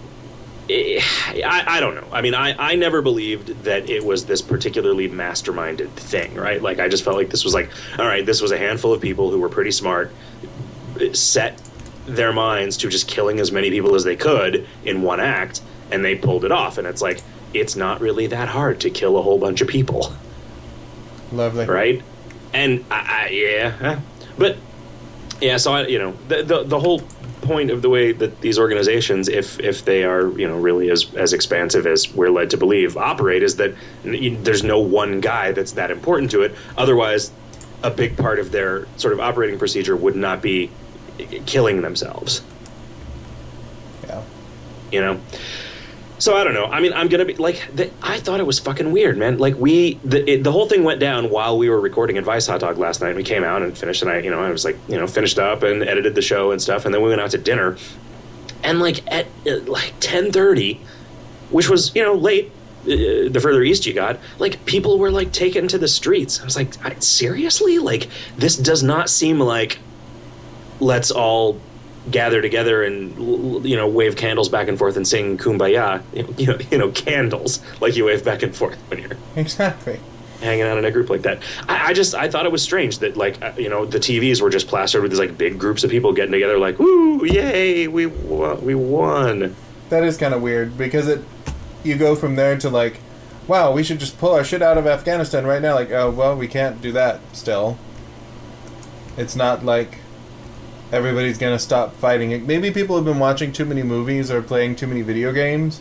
eh, 0.68 1.00
I, 1.44 1.64
I 1.76 1.80
don't 1.80 1.94
know. 1.96 2.06
I 2.12 2.22
mean, 2.22 2.34
I, 2.34 2.54
I 2.72 2.76
never 2.76 3.02
believed 3.02 3.64
that 3.64 3.90
it 3.90 4.04
was 4.04 4.24
this 4.26 4.40
particularly 4.40 5.08
masterminded 5.08 5.90
thing, 5.90 6.34
right? 6.34 6.62
Like, 6.62 6.78
I 6.78 6.88
just 6.88 7.02
felt 7.02 7.16
like 7.16 7.28
this 7.30 7.44
was 7.44 7.54
like, 7.54 7.70
all 7.98 8.06
right, 8.06 8.24
this 8.24 8.40
was 8.40 8.52
a 8.52 8.58
handful 8.58 8.92
of 8.92 9.00
people 9.00 9.30
who 9.32 9.40
were 9.40 9.48
pretty 9.48 9.72
smart, 9.72 10.12
set 11.12 11.60
their 12.06 12.32
minds 12.32 12.76
to 12.78 12.88
just 12.88 13.08
killing 13.08 13.40
as 13.40 13.50
many 13.50 13.70
people 13.70 13.96
as 13.96 14.04
they 14.04 14.14
could 14.16 14.66
in 14.84 15.02
one 15.02 15.18
act, 15.18 15.60
and 15.92 16.04
they 16.04 16.14
pulled 16.14 16.44
it 16.44 16.52
off. 16.52 16.78
And 16.78 16.86
it's 16.86 17.02
like, 17.02 17.20
it's 17.52 17.76
not 17.76 18.00
really 18.00 18.26
that 18.28 18.48
hard 18.48 18.80
to 18.80 18.90
kill 18.90 19.18
a 19.18 19.22
whole 19.22 19.38
bunch 19.38 19.60
of 19.60 19.68
people 19.68 20.12
Lovely. 21.32 21.66
right? 21.66 22.02
And 22.52 22.84
I, 22.90 23.26
I 23.26 23.28
yeah, 23.28 23.76
eh. 23.80 24.00
but 24.36 24.56
yeah. 25.40 25.56
So 25.56 25.72
I, 25.72 25.86
you 25.86 25.98
know, 25.98 26.14
the, 26.28 26.42
the 26.42 26.62
the 26.64 26.80
whole 26.80 27.00
point 27.42 27.70
of 27.70 27.80
the 27.80 27.88
way 27.88 28.12
that 28.12 28.40
these 28.40 28.58
organizations, 28.58 29.28
if 29.28 29.60
if 29.60 29.84
they 29.84 30.04
are 30.04 30.30
you 30.38 30.48
know 30.48 30.56
really 30.58 30.90
as 30.90 31.14
as 31.14 31.32
expansive 31.32 31.86
as 31.86 32.12
we're 32.12 32.30
led 32.30 32.50
to 32.50 32.56
believe, 32.56 32.96
operate 32.96 33.42
is 33.42 33.56
that 33.56 33.74
there's 34.02 34.64
no 34.64 34.80
one 34.80 35.20
guy 35.20 35.52
that's 35.52 35.72
that 35.72 35.90
important 35.92 36.30
to 36.32 36.42
it. 36.42 36.54
Otherwise, 36.76 37.30
a 37.84 37.90
big 37.90 38.16
part 38.16 38.40
of 38.40 38.50
their 38.50 38.86
sort 38.96 39.12
of 39.12 39.20
operating 39.20 39.58
procedure 39.58 39.96
would 39.96 40.16
not 40.16 40.42
be 40.42 40.70
killing 41.46 41.82
themselves. 41.82 42.42
Yeah. 44.06 44.22
you 44.90 45.00
know. 45.00 45.20
So 46.20 46.36
I 46.36 46.44
don't 46.44 46.52
know. 46.52 46.66
I 46.66 46.80
mean, 46.80 46.92
I'm 46.92 47.08
gonna 47.08 47.24
be 47.24 47.34
like, 47.36 47.66
the, 47.74 47.90
I 48.02 48.20
thought 48.20 48.40
it 48.40 48.46
was 48.46 48.58
fucking 48.58 48.92
weird, 48.92 49.16
man. 49.16 49.38
Like 49.38 49.56
we, 49.56 49.94
the 50.04 50.30
it, 50.30 50.44
the 50.44 50.52
whole 50.52 50.68
thing 50.68 50.84
went 50.84 51.00
down 51.00 51.30
while 51.30 51.56
we 51.56 51.70
were 51.70 51.80
recording 51.80 52.18
Advice 52.18 52.46
Hot 52.46 52.60
Dog 52.60 52.76
last 52.76 53.00
night. 53.00 53.16
We 53.16 53.24
came 53.24 53.42
out 53.42 53.62
and 53.62 53.76
finished, 53.76 54.02
and 54.02 54.10
I, 54.10 54.18
you 54.18 54.30
know, 54.30 54.38
I 54.38 54.50
was 54.50 54.62
like, 54.62 54.76
you 54.86 54.98
know, 54.98 55.06
finished 55.06 55.38
up 55.38 55.62
and 55.62 55.82
edited 55.82 56.14
the 56.14 56.20
show 56.20 56.50
and 56.50 56.60
stuff, 56.60 56.84
and 56.84 56.94
then 56.94 57.00
we 57.00 57.08
went 57.08 57.22
out 57.22 57.30
to 57.30 57.38
dinner, 57.38 57.78
and 58.62 58.80
like 58.80 59.10
at 59.10 59.28
uh, 59.46 59.60
like 59.60 59.94
ten 60.00 60.30
thirty, 60.30 60.74
which 61.50 61.70
was 61.70 61.94
you 61.96 62.02
know 62.02 62.14
late. 62.14 62.52
Uh, 62.82 63.28
the 63.28 63.40
further 63.42 63.62
east 63.62 63.84
you 63.84 63.92
got, 63.92 64.18
like 64.38 64.64
people 64.64 64.98
were 64.98 65.10
like 65.10 65.32
taken 65.32 65.68
to 65.68 65.76
the 65.76 65.88
streets. 65.88 66.40
I 66.40 66.44
was 66.44 66.56
like, 66.56 66.82
I, 66.82 66.98
seriously, 66.98 67.78
like 67.78 68.08
this 68.38 68.56
does 68.56 68.82
not 68.82 69.10
seem 69.10 69.38
like 69.38 69.78
let's 70.80 71.10
all 71.10 71.60
gather 72.10 72.42
together 72.42 72.82
and 72.82 73.64
you 73.66 73.76
know 73.76 73.88
wave 73.88 74.16
candles 74.16 74.48
back 74.48 74.68
and 74.68 74.78
forth 74.78 74.96
and 74.96 75.06
sing 75.06 75.36
kumbaya 75.38 76.02
you 76.38 76.46
know 76.46 76.58
you 76.70 76.78
know 76.78 76.90
candles 76.90 77.60
like 77.80 77.96
you 77.96 78.04
wave 78.06 78.24
back 78.24 78.42
and 78.42 78.54
forth 78.54 78.78
when 78.88 79.00
you're 79.00 79.16
Exactly. 79.36 79.98
hanging 80.40 80.62
out 80.62 80.78
in 80.78 80.84
a 80.84 80.90
group 80.90 81.10
like 81.10 81.22
that 81.22 81.42
i, 81.68 81.88
I 81.90 81.92
just 81.92 82.14
i 82.14 82.28
thought 82.28 82.46
it 82.46 82.52
was 82.52 82.62
strange 82.62 82.98
that 83.00 83.16
like 83.16 83.40
uh, 83.42 83.52
you 83.56 83.68
know 83.68 83.84
the 83.84 83.98
tvs 83.98 84.40
were 84.40 84.50
just 84.50 84.68
plastered 84.68 85.02
with 85.02 85.10
these 85.10 85.20
like 85.20 85.36
big 85.36 85.58
groups 85.58 85.84
of 85.84 85.90
people 85.90 86.12
getting 86.12 86.32
together 86.32 86.58
like 86.58 86.78
woo 86.78 87.24
yay 87.24 87.86
we 87.88 88.06
won, 88.06 88.64
we 88.64 88.74
won 88.74 89.54
That 89.90 90.04
is 90.04 90.16
kind 90.16 90.32
of 90.34 90.40
weird 90.42 90.76
because 90.78 91.08
it, 91.08 91.20
you 91.82 91.96
go 91.96 92.14
from 92.14 92.36
there 92.36 92.56
to 92.58 92.68
like, 92.70 93.00
wow, 93.48 93.72
we 93.72 93.82
should 93.82 93.98
just 93.98 94.18
pull 94.18 94.32
our 94.34 94.44
shit 94.44 94.62
out 94.62 94.78
of 94.78 94.86
Afghanistan 94.86 95.44
right 95.46 95.60
now. 95.60 95.74
Like, 95.74 95.90
oh 95.90 96.10
well, 96.10 96.36
we 96.36 96.46
can't 96.46 96.80
do 96.80 96.92
that 96.92 97.18
still. 97.32 97.76
It's 99.16 99.34
not 99.34 99.64
like 99.64 99.98
everybody's 100.92 101.38
gonna 101.38 101.58
stop 101.58 101.94
fighting. 101.96 102.30
it. 102.32 102.42
Maybe 102.46 102.70
people 102.70 102.96
have 102.96 103.04
been 103.04 103.18
watching 103.18 103.52
too 103.52 103.64
many 103.64 103.82
movies 103.82 104.30
or 104.30 104.42
playing 104.42 104.76
too 104.76 104.86
many 104.86 105.02
video 105.02 105.32
games 105.32 105.80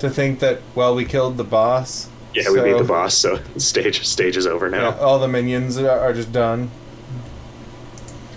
to 0.00 0.10
think 0.10 0.40
that 0.40 0.60
well, 0.74 0.94
we 0.94 1.04
killed 1.04 1.36
the 1.36 1.44
boss. 1.44 2.08
yeah 2.34 2.50
we 2.50 2.60
beat 2.60 2.78
the 2.78 2.84
boss 2.84 3.14
so 3.16 3.38
stage 3.58 4.04
stage 4.06 4.36
is 4.36 4.46
over 4.46 4.68
now 4.70 4.90
Yeah, 4.90 4.98
all 4.98 5.18
the 5.18 5.28
minions 5.28 5.78
are, 5.78 5.90
are 6.00 6.12
just 6.12 6.32
done. 6.32 6.70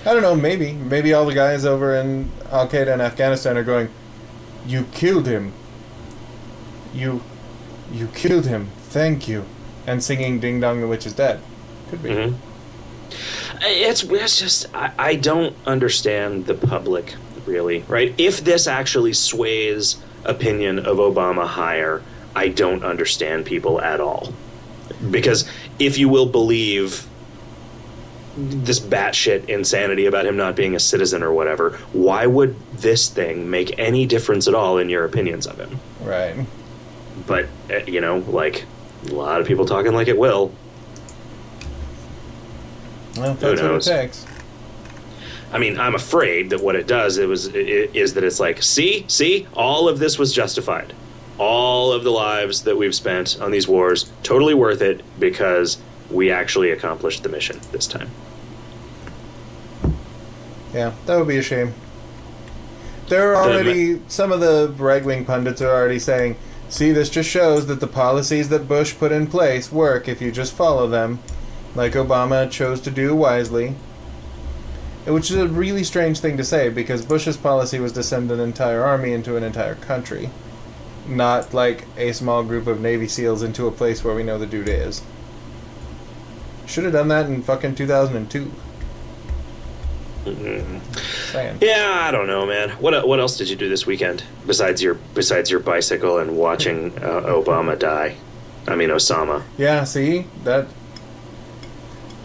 I 0.06 0.14
don't 0.14 0.22
know. 0.22 0.36
Maybe, 0.36 0.74
maybe 0.74 1.14
all 1.14 1.26
the 1.26 1.34
guys 1.34 1.66
over 1.66 1.96
in 1.96 2.30
Al 2.52 2.68
Qaeda 2.68 2.94
in 2.94 3.02
Afghanistan 3.02 3.58
are 3.58 3.64
going. 3.64 3.90
You 4.68 4.84
killed 4.94 5.26
him. 5.28 5.54
You, 6.94 7.22
you 7.92 8.08
killed 8.14 8.46
him. 8.46 8.68
Thank 8.90 9.28
you, 9.28 9.46
and 9.88 10.04
singing 10.04 10.40
"Ding 10.40 10.60
Dong, 10.60 10.80
the 10.82 10.88
Witch 10.88 11.06
is 11.08 11.14
Dead." 11.14 11.42
Could 11.90 12.04
be. 12.04 12.10
Mhm. 12.10 12.36
It's 13.62 14.04
it's 14.04 14.40
just 14.40 14.74
I, 14.76 14.92
I 14.98 15.16
don't 15.16 15.56
understand 15.66 16.46
the 16.46 16.54
public 16.54 17.16
really, 17.46 17.82
right? 17.88 18.14
If 18.18 18.44
this 18.44 18.68
actually 18.68 19.14
sways 19.14 19.98
opinion 20.24 20.80
of 20.80 20.98
Obama 20.98 21.46
higher, 21.46 22.02
I 22.36 22.50
don't 22.50 22.84
understand 22.84 23.46
people 23.46 23.80
at 23.82 24.02
all. 24.02 24.34
Because 25.10 25.50
if 25.80 25.98
you 25.98 26.10
will 26.10 26.26
believe 26.26 27.08
this 28.38 28.80
batshit 28.80 29.48
insanity 29.48 30.06
about 30.06 30.26
him 30.26 30.36
not 30.36 30.56
being 30.56 30.76
a 30.76 30.80
citizen 30.80 31.24
or 31.24 31.32
whatever, 31.32 31.72
why 31.94 32.26
would 32.26 32.56
this 32.74 33.08
thing 33.08 33.50
make 33.50 33.80
any 33.80 34.06
difference 34.06 34.48
at 34.48 34.54
all 34.54 34.78
in 34.78 34.90
your 34.90 35.06
opinions 35.06 35.48
of 35.48 35.58
him? 35.58 35.80
Right. 36.02 36.36
But 37.26 37.48
uh, 37.72 37.78
you 37.88 38.02
know, 38.02 38.18
like 38.18 38.66
a 39.08 39.14
lot 39.14 39.40
of 39.40 39.48
people 39.48 39.66
talking 39.66 39.94
like 39.94 40.08
it 40.08 40.18
will. 40.18 40.54
Well, 43.18 43.34
that's 43.36 43.62
what 43.62 43.72
it 43.72 43.84
takes. 43.84 44.26
I 45.54 45.58
mean, 45.58 45.80
I'm 45.80 45.96
afraid 45.96 46.50
that 46.50 46.62
what 46.62 46.76
it 46.76 46.86
does 46.88 47.18
it 47.18 47.28
was 47.28 47.48
i- 47.50 47.52
i- 47.58 47.90
is 47.94 48.14
that 48.16 48.24
it's 48.24 48.40
like, 48.40 48.62
see, 48.62 49.06
see, 49.08 49.48
all 49.54 49.88
of 49.88 50.00
this 50.00 50.18
was 50.20 50.34
justified. 50.34 50.94
All 51.38 51.92
of 51.94 52.04
the 52.04 52.12
lives 52.12 52.62
that 52.64 52.78
we've 52.78 52.96
spent 52.96 53.38
on 53.42 53.52
these 53.52 53.68
wars, 53.68 54.06
totally 54.24 54.54
worth 54.54 54.82
it 54.82 55.02
because 55.20 55.78
we 56.12 56.30
actually 56.32 56.72
accomplished 56.72 57.24
the 57.24 57.30
mission 57.30 57.60
this 57.72 57.88
time. 57.88 58.10
Yeah, 60.74 60.92
that 61.06 61.18
would 61.18 61.28
be 61.28 61.38
a 61.38 61.42
shame. 61.42 61.74
There 63.08 63.36
are 63.36 63.44
already 63.52 64.02
some 64.08 64.32
of 64.32 64.40
the 64.42 64.74
right 64.78 65.04
wing 65.06 65.26
pundits 65.26 65.62
are 65.62 65.70
already 65.70 66.00
saying, 66.00 66.36
"See, 66.70 66.92
this 66.92 67.10
just 67.10 67.30
shows 67.30 67.68
that 67.68 67.80
the 67.80 67.88
policies 67.88 68.50
that 68.50 68.68
Bush 68.68 68.94
put 68.98 69.12
in 69.12 69.28
place 69.28 69.72
work 69.72 70.08
if 70.10 70.22
you 70.22 70.32
just 70.32 70.54
follow 70.54 70.88
them, 70.88 71.20
like 71.76 71.94
Obama 71.94 72.50
chose 72.50 72.80
to 72.82 72.92
do 72.92 73.16
wisely." 73.16 73.76
Which 75.06 75.30
is 75.30 75.38
a 75.38 75.48
really 75.48 75.84
strange 75.84 76.20
thing 76.20 76.36
to 76.38 76.44
say 76.44 76.70
because 76.70 77.06
Bush's 77.06 77.38
policy 77.38 77.80
was 77.80 77.92
to 77.92 78.02
send 78.02 78.32
an 78.32 78.40
entire 78.40 78.84
army 78.84 79.14
into 79.14 79.38
an 79.38 79.44
entire 79.44 79.76
country, 79.76 80.32
not 81.08 81.54
like 81.54 81.86
a 81.96 82.12
small 82.12 82.44
group 82.44 82.66
of 82.66 82.82
Navy 82.82 83.08
SEALs 83.08 83.44
into 83.44 83.68
a 83.68 83.72
place 83.72 84.04
where 84.04 84.16
we 84.16 84.24
know 84.24 84.40
the 84.40 84.48
dude 84.48 84.68
is. 84.68 85.04
Should 86.66 86.86
have 86.86 86.94
done 86.94 87.10
that 87.10 87.28
in 87.28 87.44
fucking 87.44 87.76
2002. 87.76 88.52
Mhm. 90.26 90.80
Saying. 91.32 91.58
Yeah, 91.62 92.00
I 92.02 92.10
don't 92.10 92.26
know, 92.26 92.48
man. 92.48 92.72
What 92.80 93.08
what 93.08 93.20
else 93.20 93.38
did 93.38 93.48
you 93.50 93.56
do 93.56 93.70
this 93.70 93.86
weekend 93.86 94.24
besides 94.48 94.82
your 94.82 94.96
besides 95.14 95.52
your 95.52 95.60
bicycle 95.60 96.18
and 96.18 96.36
watching 96.36 96.92
uh, 96.98 97.22
Obama 97.28 97.78
die? 97.78 98.16
I 98.68 98.74
mean, 98.76 98.90
Osama. 98.90 99.44
Yeah, 99.58 99.84
see 99.84 100.26
that. 100.44 100.66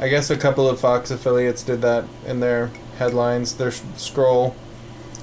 I 0.01 0.09
guess 0.09 0.31
a 0.31 0.37
couple 0.37 0.67
of 0.67 0.81
Fox 0.81 1.11
affiliates 1.11 1.63
did 1.63 1.83
that 1.83 2.05
in 2.27 2.41
their 2.41 2.71
headlines. 2.97 3.55
Their 3.55 3.71
scroll 3.71 4.57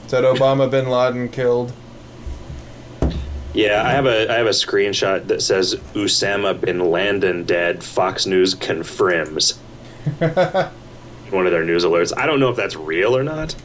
said 0.05 0.24
Obama 0.24 0.69
bin 0.69 0.88
Laden 0.88 1.29
killed. 1.29 1.74
Yeah, 3.55 3.81
I 3.84 3.89
have 3.89 4.05
a 4.05 4.31
I 4.31 4.36
have 4.36 4.46
a 4.46 4.51
screenshot 4.51 5.27
that 5.27 5.41
says 5.41 5.74
Usama 5.96 6.60
bin 6.62 6.91
Laden 6.91 7.43
dead. 7.46 7.84
Fox 7.84 8.27
News 8.27 8.53
confirms 8.53 9.57
one 10.19 11.46
of 11.48 11.51
their 11.51 11.65
news 11.65 11.84
alerts. 11.84 12.15
I 12.15 12.27
don't 12.27 12.39
know 12.39 12.50
if 12.50 12.55
that's 12.55 12.75
real 12.75 13.17
or 13.17 13.24
not. 13.24 13.55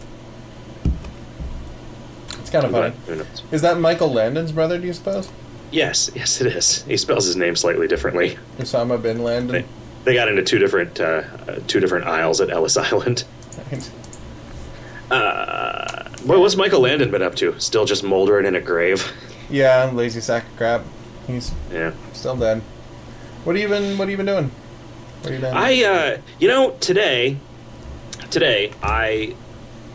It's 2.41 2.49
kind 2.49 2.65
of 2.65 2.71
funny. 2.71 2.95
Who 3.07 3.17
knows? 3.17 3.43
Is 3.53 3.61
that 3.61 3.79
Michael 3.79 4.11
Landon's 4.11 4.51
brother? 4.51 4.79
Do 4.79 4.87
you 4.87 4.95
suppose? 4.95 5.31
Yes, 5.71 6.11
yes, 6.15 6.41
it 6.41 6.47
is. 6.57 6.83
He 6.85 6.97
spells 6.97 7.27
his 7.27 7.37
name 7.37 7.55
slightly 7.55 7.87
differently. 7.87 8.39
Osama 8.59 9.01
bin 9.01 9.23
Laden. 9.23 9.49
they 9.49 9.65
got 10.05 10.29
into 10.29 10.43
two 10.43 10.59
different 10.59 11.01
uh, 11.01 11.23
uh, 11.49 11.59
two 11.67 11.81
different 11.81 12.07
aisles 12.07 12.41
at 12.41 12.51
Ellis 12.51 12.77
Island. 12.89 13.25
Right. 13.71 13.91
Uh, 15.11 16.09
what's 16.25 16.57
Michael 16.57 16.81
Landon 16.81 17.11
been 17.11 17.23
up 17.23 17.35
to? 17.37 17.59
Still 17.61 17.85
just 17.85 18.03
moldering 18.03 18.47
in 18.47 18.55
a 18.55 18.61
grave. 18.61 19.13
Yeah, 19.51 19.91
lazy 19.93 20.21
sack 20.21 20.45
of 20.47 20.57
crap. 20.57 20.83
He's 21.27 21.53
Yeah. 21.71 21.93
still 22.13 22.37
dead. 22.37 22.63
What 23.45 23.57
have 23.57 23.63
you 23.63 23.69
been? 23.69 23.99
What 23.99 24.05
have 24.09 24.11
you 24.11 24.17
been 24.17 24.27
doing? 24.27 24.51
What 25.21 25.33
have 25.33 25.35
you 25.35 25.41
been? 25.41 25.57
I, 25.57 25.85
uh, 25.85 26.19
you 26.39 26.49
know, 26.49 26.71
today, 26.81 27.37
today 28.31 28.73
I 28.83 29.35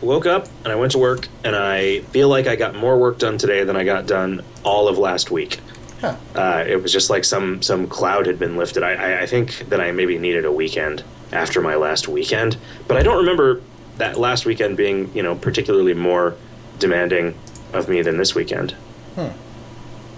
woke 0.00 0.26
up 0.26 0.46
and 0.62 0.72
I 0.72 0.76
went 0.76 0.92
to 0.92 0.98
work, 0.98 1.26
and 1.42 1.56
I 1.56 2.00
feel 2.12 2.28
like 2.28 2.46
I 2.46 2.54
got 2.56 2.76
more 2.76 2.96
work 2.96 3.18
done 3.18 3.36
today 3.38 3.64
than 3.64 3.74
I 3.74 3.82
got 3.84 4.06
done 4.06 4.44
all 4.64 4.86
of 4.86 4.96
last 4.98 5.30
week. 5.32 5.58
Huh. 6.00 6.16
Uh, 6.34 6.64
it 6.66 6.80
was 6.82 6.92
just 6.92 7.10
like 7.10 7.24
some 7.24 7.60
some 7.62 7.88
cloud 7.88 8.26
had 8.26 8.38
been 8.38 8.56
lifted. 8.56 8.82
I, 8.82 8.92
I, 8.94 9.20
I 9.22 9.26
think 9.26 9.68
that 9.68 9.80
I 9.80 9.90
maybe 9.90 10.16
needed 10.18 10.44
a 10.44 10.52
weekend 10.52 11.02
after 11.32 11.60
my 11.60 11.74
last 11.74 12.08
weekend, 12.08 12.56
but 12.86 12.96
I 12.96 13.02
don't 13.02 13.18
remember 13.18 13.60
that 13.96 14.16
last 14.16 14.46
weekend 14.46 14.76
being 14.76 15.12
you 15.14 15.22
know 15.22 15.34
particularly 15.34 15.94
more 15.94 16.36
demanding 16.78 17.36
of 17.72 17.88
me 17.88 18.02
than 18.02 18.16
this 18.16 18.34
weekend. 18.34 18.72
Hmm. 19.14 19.28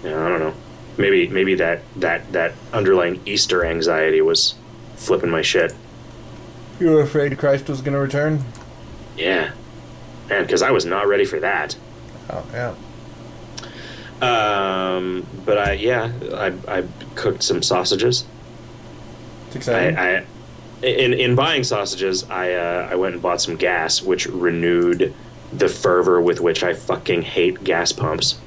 Yeah, 0.03 0.25
I 0.25 0.29
don't 0.29 0.39
know. 0.39 0.53
Maybe 0.97 1.27
maybe 1.27 1.55
that 1.55 1.81
that 1.97 2.31
that 2.31 2.53
underlying 2.73 3.19
Easter 3.25 3.65
anxiety 3.65 4.21
was 4.21 4.55
flipping 4.95 5.31
my 5.31 5.41
shit. 5.41 5.73
You 6.79 6.91
were 6.91 7.01
afraid 7.01 7.37
Christ 7.37 7.69
was 7.69 7.81
going 7.81 7.93
to 7.93 7.99
return? 7.99 8.43
Yeah, 9.17 9.51
man, 10.29 10.43
because 10.43 10.61
I 10.61 10.71
was 10.71 10.85
not 10.85 11.07
ready 11.07 11.25
for 11.25 11.39
that. 11.39 11.75
Oh 12.29 12.45
yeah. 12.53 12.75
Um, 14.21 15.25
but 15.45 15.57
I 15.57 15.73
yeah, 15.73 16.11
I 16.33 16.53
I 16.67 16.83
cooked 17.15 17.43
some 17.43 17.63
sausages. 17.63 18.25
It's 19.47 19.55
exciting. 19.55 19.97
I, 19.97 20.17
I 20.17 20.25
in 20.83 21.13
in 21.13 21.35
buying 21.35 21.63
sausages, 21.63 22.29
I 22.29 22.53
uh, 22.53 22.87
I 22.91 22.95
went 22.95 23.13
and 23.13 23.21
bought 23.21 23.41
some 23.41 23.55
gas, 23.55 24.01
which 24.01 24.27
renewed 24.27 25.13
the 25.51 25.67
fervor 25.67 26.21
with 26.21 26.39
which 26.39 26.63
I 26.63 26.73
fucking 26.73 27.23
hate 27.23 27.63
gas 27.63 27.91
pumps 27.91 28.39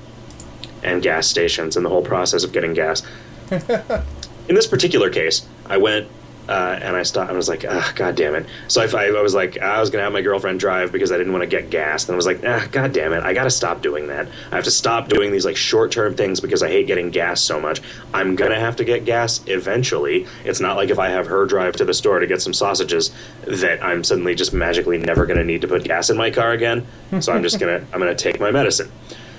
and 0.82 1.02
gas 1.02 1.26
stations 1.26 1.76
and 1.76 1.84
the 1.84 1.90
whole 1.90 2.02
process 2.02 2.44
of 2.44 2.52
getting 2.52 2.74
gas. 2.74 3.02
in 3.50 4.54
this 4.54 4.66
particular 4.66 5.10
case, 5.10 5.46
I 5.66 5.78
went 5.78 6.08
uh, 6.48 6.78
and 6.82 6.94
I 6.96 7.02
stopped. 7.02 7.30
I 7.30 7.34
was 7.34 7.48
like, 7.48 7.64
ah, 7.68 7.92
god 7.94 8.16
damn 8.16 8.34
it. 8.34 8.46
So 8.68 8.82
I, 8.82 9.06
I 9.06 9.22
was 9.22 9.34
like, 9.34 9.58
I 9.58 9.80
was 9.80 9.90
gonna 9.90 10.04
have 10.04 10.12
my 10.12 10.20
girlfriend 10.20 10.60
drive 10.60 10.92
because 10.92 11.10
I 11.12 11.16
didn't 11.16 11.32
want 11.32 11.42
to 11.42 11.46
get 11.46 11.70
gas. 11.70 12.06
And 12.06 12.14
I 12.14 12.16
was 12.16 12.26
like, 12.26 12.40
ah, 12.44 12.66
god 12.70 12.92
damn 12.92 13.12
it, 13.12 13.22
I 13.22 13.32
gotta 13.32 13.50
stop 13.50 13.82
doing 13.82 14.08
that. 14.08 14.28
I 14.50 14.56
have 14.56 14.64
to 14.64 14.70
stop 14.70 15.08
doing 15.08 15.32
these 15.32 15.44
like 15.44 15.56
short 15.56 15.92
term 15.92 16.14
things 16.14 16.40
because 16.40 16.62
I 16.62 16.68
hate 16.68 16.86
getting 16.86 17.10
gas 17.10 17.40
so 17.40 17.60
much. 17.60 17.80
I'm 18.12 18.36
gonna 18.36 18.58
have 18.58 18.76
to 18.76 18.84
get 18.84 19.04
gas 19.04 19.40
eventually. 19.46 20.26
It's 20.44 20.60
not 20.60 20.76
like 20.76 20.90
if 20.90 20.98
I 20.98 21.08
have 21.08 21.26
her 21.26 21.46
drive 21.46 21.76
to 21.76 21.84
the 21.84 21.94
store 21.94 22.18
to 22.18 22.26
get 22.26 22.42
some 22.42 22.52
sausages 22.52 23.10
that 23.46 23.82
I'm 23.82 24.04
suddenly 24.04 24.34
just 24.34 24.52
magically 24.52 24.98
never 24.98 25.26
gonna 25.26 25.44
need 25.44 25.62
to 25.62 25.68
put 25.68 25.84
gas 25.84 26.10
in 26.10 26.16
my 26.16 26.30
car 26.30 26.52
again. 26.52 26.86
So 27.20 27.32
I'm 27.32 27.42
just 27.42 27.58
gonna 27.58 27.86
I'm 27.92 28.00
gonna 28.00 28.14
take 28.14 28.40
my 28.40 28.50
medicine. 28.50 28.90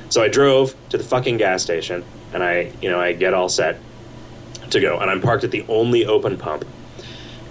So 0.09 0.21
I 0.21 0.27
drove 0.27 0.75
to 0.89 0.97
the 0.97 1.03
fucking 1.03 1.38
gas 1.38 1.63
station, 1.63 2.03
and 2.33 2.43
I, 2.43 2.71
you 2.81 2.89
know, 2.89 3.00
I 3.00 3.13
get 3.13 3.33
all 3.33 3.50
set 3.50 3.77
to 4.69 4.79
go, 4.79 5.00
and 5.00 5.09
I'm 5.09 5.21
parked 5.21 5.43
at 5.43 5.51
the 5.51 5.65
only 5.67 6.05
open 6.05 6.38
pump. 6.38 6.65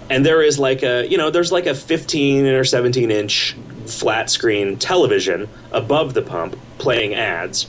And 0.09 0.25
there 0.25 0.41
is 0.41 0.59
like 0.59 0.83
a, 0.83 1.07
you 1.07 1.17
know, 1.17 1.29
there's 1.29 1.51
like 1.51 1.65
a 1.65 1.73
15 1.75 2.45
or 2.45 2.63
17 2.63 3.11
inch 3.11 3.55
flat 3.87 4.29
screen 4.29 4.77
television 4.77 5.47
above 5.71 6.13
the 6.13 6.21
pump 6.21 6.57
playing 6.77 7.15
ads. 7.15 7.67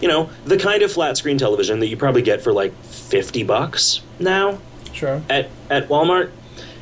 You 0.00 0.08
know, 0.08 0.30
the 0.44 0.58
kind 0.58 0.82
of 0.82 0.92
flat 0.92 1.16
screen 1.16 1.38
television 1.38 1.80
that 1.80 1.86
you 1.86 1.96
probably 1.96 2.22
get 2.22 2.42
for 2.42 2.52
like 2.52 2.74
50 2.84 3.42
bucks 3.44 4.00
now 4.18 4.58
Sure. 4.92 5.22
at, 5.28 5.50
at 5.70 5.88
Walmart. 5.88 6.30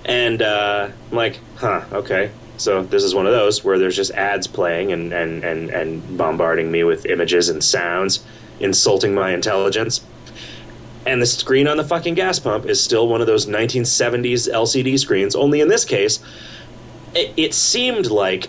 And 0.05 0.43
uh, 0.43 0.91
I'm 1.11 1.17
like, 1.17 1.39
huh, 1.57 1.85
okay. 1.93 2.31
So 2.57 2.83
this 2.83 3.03
is 3.03 3.15
one 3.15 3.27
of 3.27 3.33
those 3.33 3.65
where 3.65 3.79
there's 3.79 3.97
just 3.97 4.11
ads 4.13 4.47
playing 4.47 4.93
and, 4.93 5.13
and, 5.13 5.43
and, 5.45 5.71
and 5.71 6.19
bombarding 6.19 6.71
me 6.71 6.85
with 6.85 7.07
images 7.07 7.49
and 7.49 7.63
sounds, 7.63 8.25
insulting 8.61 9.15
my 9.15 9.33
intelligence. 9.33 10.01
And 11.05 11.21
the 11.21 11.27
screen 11.27 11.67
on 11.67 11.77
the 11.77 11.85
fucking 11.85 12.15
gas 12.15 12.39
pump 12.39 12.67
is 12.67 12.83
still 12.83 13.09
one 13.09 13.21
of 13.21 13.27
those 13.27 13.47
1970s 13.47 14.51
LCD 14.51 14.99
screens, 14.99 15.35
only 15.35 15.61
in 15.61 15.69
this 15.69 15.85
case, 15.85 16.21
it, 17.15 17.33
it 17.37 17.55
seemed 17.55 18.07
like 18.07 18.49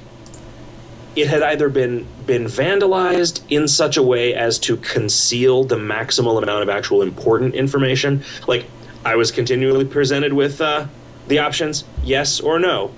it 1.15 1.27
had 1.27 1.41
either 1.43 1.69
been 1.69 2.07
been 2.25 2.45
vandalized 2.45 3.41
in 3.49 3.67
such 3.67 3.97
a 3.97 4.03
way 4.03 4.33
as 4.33 4.57
to 4.57 4.77
conceal 4.77 5.63
the 5.63 5.75
maximal 5.75 6.41
amount 6.41 6.63
of 6.63 6.69
actual 6.69 7.01
important 7.01 7.53
information. 7.55 8.23
Like 8.47 8.65
I 9.05 9.15
was 9.15 9.31
continually 9.31 9.85
presented 9.85 10.33
with 10.33 10.61
uh, 10.61 10.87
the 11.27 11.39
options 11.39 11.83
yes 12.03 12.39
or 12.39 12.59
no, 12.59 12.93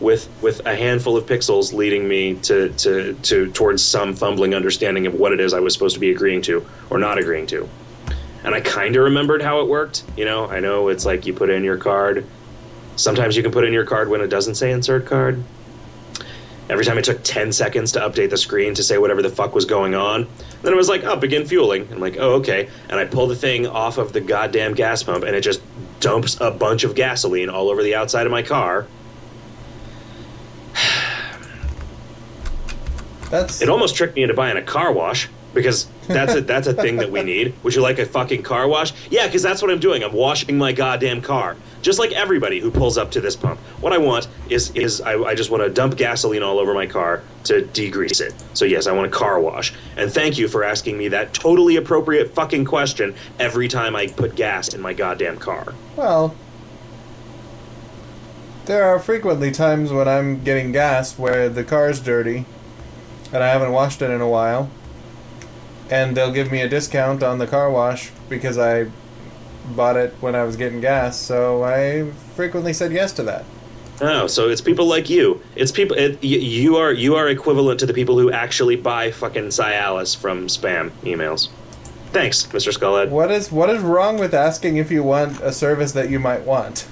with 0.00 0.28
with 0.40 0.64
a 0.66 0.76
handful 0.76 1.16
of 1.16 1.26
pixels 1.26 1.72
leading 1.72 2.08
me 2.08 2.34
to, 2.34 2.70
to 2.70 3.14
to 3.14 3.50
towards 3.52 3.84
some 3.84 4.14
fumbling 4.14 4.54
understanding 4.54 5.06
of 5.06 5.14
what 5.14 5.32
it 5.32 5.40
is 5.40 5.52
I 5.52 5.60
was 5.60 5.74
supposed 5.74 5.94
to 5.94 6.00
be 6.00 6.10
agreeing 6.10 6.42
to 6.42 6.66
or 6.90 6.98
not 6.98 7.18
agreeing 7.18 7.46
to. 7.48 7.68
And 8.44 8.54
I 8.54 8.60
kind 8.60 8.96
of 8.96 9.04
remembered 9.04 9.42
how 9.42 9.60
it 9.60 9.68
worked. 9.68 10.04
You 10.16 10.24
know, 10.24 10.46
I 10.46 10.60
know 10.60 10.88
it's 10.88 11.04
like 11.04 11.26
you 11.26 11.34
put 11.34 11.50
in 11.50 11.64
your 11.64 11.76
card. 11.76 12.24
Sometimes 12.96 13.36
you 13.36 13.42
can 13.42 13.52
put 13.52 13.64
in 13.64 13.72
your 13.72 13.84
card 13.84 14.08
when 14.08 14.20
it 14.20 14.28
doesn't 14.28 14.56
say 14.56 14.70
insert 14.70 15.06
card. 15.06 15.42
Every 16.70 16.84
time 16.84 16.98
it 16.98 17.04
took 17.04 17.22
10 17.22 17.52
seconds 17.52 17.92
to 17.92 18.00
update 18.00 18.30
the 18.30 18.36
screen 18.36 18.74
to 18.74 18.82
say 18.82 18.98
whatever 18.98 19.22
the 19.22 19.30
fuck 19.30 19.54
was 19.54 19.64
going 19.64 19.94
on. 19.94 20.26
Then 20.62 20.72
it 20.72 20.76
was 20.76 20.88
like, 20.88 21.02
oh, 21.04 21.16
begin 21.16 21.46
fueling. 21.46 21.88
I'm 21.90 21.98
like, 21.98 22.16
oh, 22.18 22.34
okay. 22.34 22.68
And 22.90 23.00
I 23.00 23.06
pull 23.06 23.26
the 23.26 23.36
thing 23.36 23.66
off 23.66 23.96
of 23.96 24.12
the 24.12 24.20
goddamn 24.20 24.74
gas 24.74 25.02
pump 25.02 25.24
and 25.24 25.34
it 25.34 25.40
just 25.40 25.62
dumps 26.00 26.38
a 26.40 26.50
bunch 26.50 26.84
of 26.84 26.94
gasoline 26.94 27.48
all 27.48 27.70
over 27.70 27.82
the 27.82 27.94
outside 27.94 28.26
of 28.26 28.32
my 28.32 28.42
car. 28.42 28.86
That's 33.30 33.62
It 33.62 33.70
almost 33.70 33.96
tricked 33.96 34.16
me 34.16 34.22
into 34.22 34.34
buying 34.34 34.58
a 34.58 34.62
car 34.62 34.92
wash 34.92 35.28
because 35.54 35.86
that's 36.08 36.34
a 36.34 36.40
that's 36.40 36.66
a 36.66 36.74
thing 36.74 36.96
that 36.96 37.10
we 37.10 37.22
need. 37.22 37.54
Would 37.62 37.74
you 37.74 37.82
like 37.82 37.98
a 37.98 38.06
fucking 38.06 38.42
car 38.42 38.66
wash? 38.66 38.92
Yeah, 39.10 39.26
because 39.26 39.42
that's 39.42 39.62
what 39.62 39.70
I'm 39.70 39.78
doing. 39.78 40.02
I'm 40.02 40.12
washing 40.12 40.58
my 40.58 40.72
goddamn 40.72 41.22
car, 41.22 41.56
just 41.82 41.98
like 41.98 42.12
everybody 42.12 42.60
who 42.60 42.70
pulls 42.70 42.98
up 42.98 43.10
to 43.12 43.20
this 43.20 43.36
pump. 43.36 43.60
What 43.80 43.92
I 43.92 43.98
want 43.98 44.28
is 44.48 44.70
is 44.72 45.00
I, 45.00 45.14
I 45.22 45.34
just 45.34 45.50
want 45.50 45.62
to 45.62 45.70
dump 45.70 45.96
gasoline 45.96 46.42
all 46.42 46.58
over 46.58 46.74
my 46.74 46.86
car 46.86 47.22
to 47.44 47.62
degrease 47.62 48.20
it. 48.20 48.34
So 48.54 48.64
yes, 48.64 48.86
I 48.86 48.92
want 48.92 49.06
a 49.06 49.10
car 49.10 49.40
wash. 49.40 49.72
And 49.96 50.10
thank 50.12 50.38
you 50.38 50.48
for 50.48 50.64
asking 50.64 50.98
me 50.98 51.08
that 51.08 51.32
totally 51.32 51.76
appropriate 51.76 52.34
fucking 52.34 52.64
question 52.64 53.14
every 53.38 53.68
time 53.68 53.94
I 53.94 54.08
put 54.08 54.34
gas 54.34 54.74
in 54.74 54.80
my 54.80 54.92
goddamn 54.92 55.38
car. 55.38 55.74
well. 55.96 56.34
There 58.66 58.84
are 58.84 58.98
frequently 58.98 59.50
times 59.50 59.90
when 59.92 60.06
I'm 60.06 60.44
getting 60.44 60.72
gas 60.72 61.18
where 61.18 61.48
the 61.48 61.64
car's 61.64 62.00
dirty, 62.00 62.44
and 63.32 63.42
I 63.42 63.48
haven't 63.48 63.72
washed 63.72 64.02
it 64.02 64.10
in 64.10 64.20
a 64.20 64.28
while, 64.28 64.68
and 65.90 66.16
they'll 66.16 66.32
give 66.32 66.50
me 66.52 66.60
a 66.60 66.68
discount 66.68 67.22
on 67.22 67.38
the 67.38 67.46
car 67.46 67.70
wash 67.70 68.10
because 68.28 68.58
I 68.58 68.90
bought 69.74 69.96
it 69.96 70.14
when 70.20 70.34
I 70.34 70.44
was 70.44 70.56
getting 70.56 70.80
gas. 70.80 71.16
So 71.18 71.64
I 71.64 72.10
frequently 72.34 72.72
said 72.72 72.92
yes 72.92 73.12
to 73.12 73.22
that. 73.24 73.44
Oh, 74.00 74.28
so 74.28 74.48
it's 74.48 74.60
people 74.60 74.86
like 74.86 75.10
you. 75.10 75.40
It's 75.56 75.72
people. 75.72 75.96
It, 75.96 76.22
you 76.22 76.76
are 76.76 76.92
you 76.92 77.16
are 77.16 77.28
equivalent 77.28 77.80
to 77.80 77.86
the 77.86 77.94
people 77.94 78.18
who 78.18 78.30
actually 78.30 78.76
buy 78.76 79.10
fucking 79.10 79.48
Cialis 79.48 80.16
from 80.16 80.46
spam 80.46 80.90
emails. 81.02 81.48
Thanks, 82.12 82.46
Mr. 82.46 82.72
Skullhead. 82.72 83.10
What 83.10 83.30
is 83.30 83.50
what 83.50 83.68
is 83.70 83.82
wrong 83.82 84.18
with 84.18 84.34
asking 84.34 84.76
if 84.76 84.90
you 84.90 85.02
want 85.02 85.40
a 85.40 85.52
service 85.52 85.92
that 85.92 86.10
you 86.10 86.20
might 86.20 86.42
want? 86.42 86.86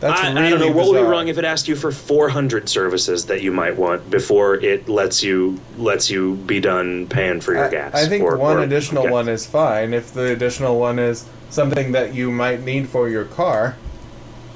That's 0.00 0.20
I, 0.20 0.32
really 0.32 0.46
I 0.46 0.50
don't 0.50 0.60
know 0.60 0.72
what 0.72 0.88
would 0.88 0.96
be 0.98 1.02
wrong 1.02 1.28
if 1.28 1.38
it 1.38 1.44
asked 1.44 1.68
you 1.68 1.76
for 1.76 1.92
400 1.92 2.68
services 2.68 3.26
that 3.26 3.42
you 3.42 3.52
might 3.52 3.76
want 3.76 4.10
before 4.10 4.54
it 4.56 4.88
lets 4.88 5.22
you 5.22 5.60
lets 5.76 6.10
you 6.10 6.36
be 6.36 6.60
done 6.60 7.06
paying 7.06 7.40
for 7.40 7.52
your 7.54 7.66
I, 7.66 7.70
gas. 7.70 7.94
I 7.94 8.06
think 8.08 8.24
or- 8.24 8.36
one 8.36 8.58
or- 8.58 8.62
additional 8.62 9.02
okay. 9.04 9.12
one 9.12 9.28
is 9.28 9.46
fine 9.46 9.94
if 9.94 10.12
the 10.12 10.32
additional 10.32 10.78
one 10.78 10.98
is 10.98 11.26
something 11.50 11.92
that 11.92 12.14
you 12.14 12.30
might 12.30 12.62
need 12.62 12.88
for 12.88 13.08
your 13.08 13.24
car. 13.24 13.76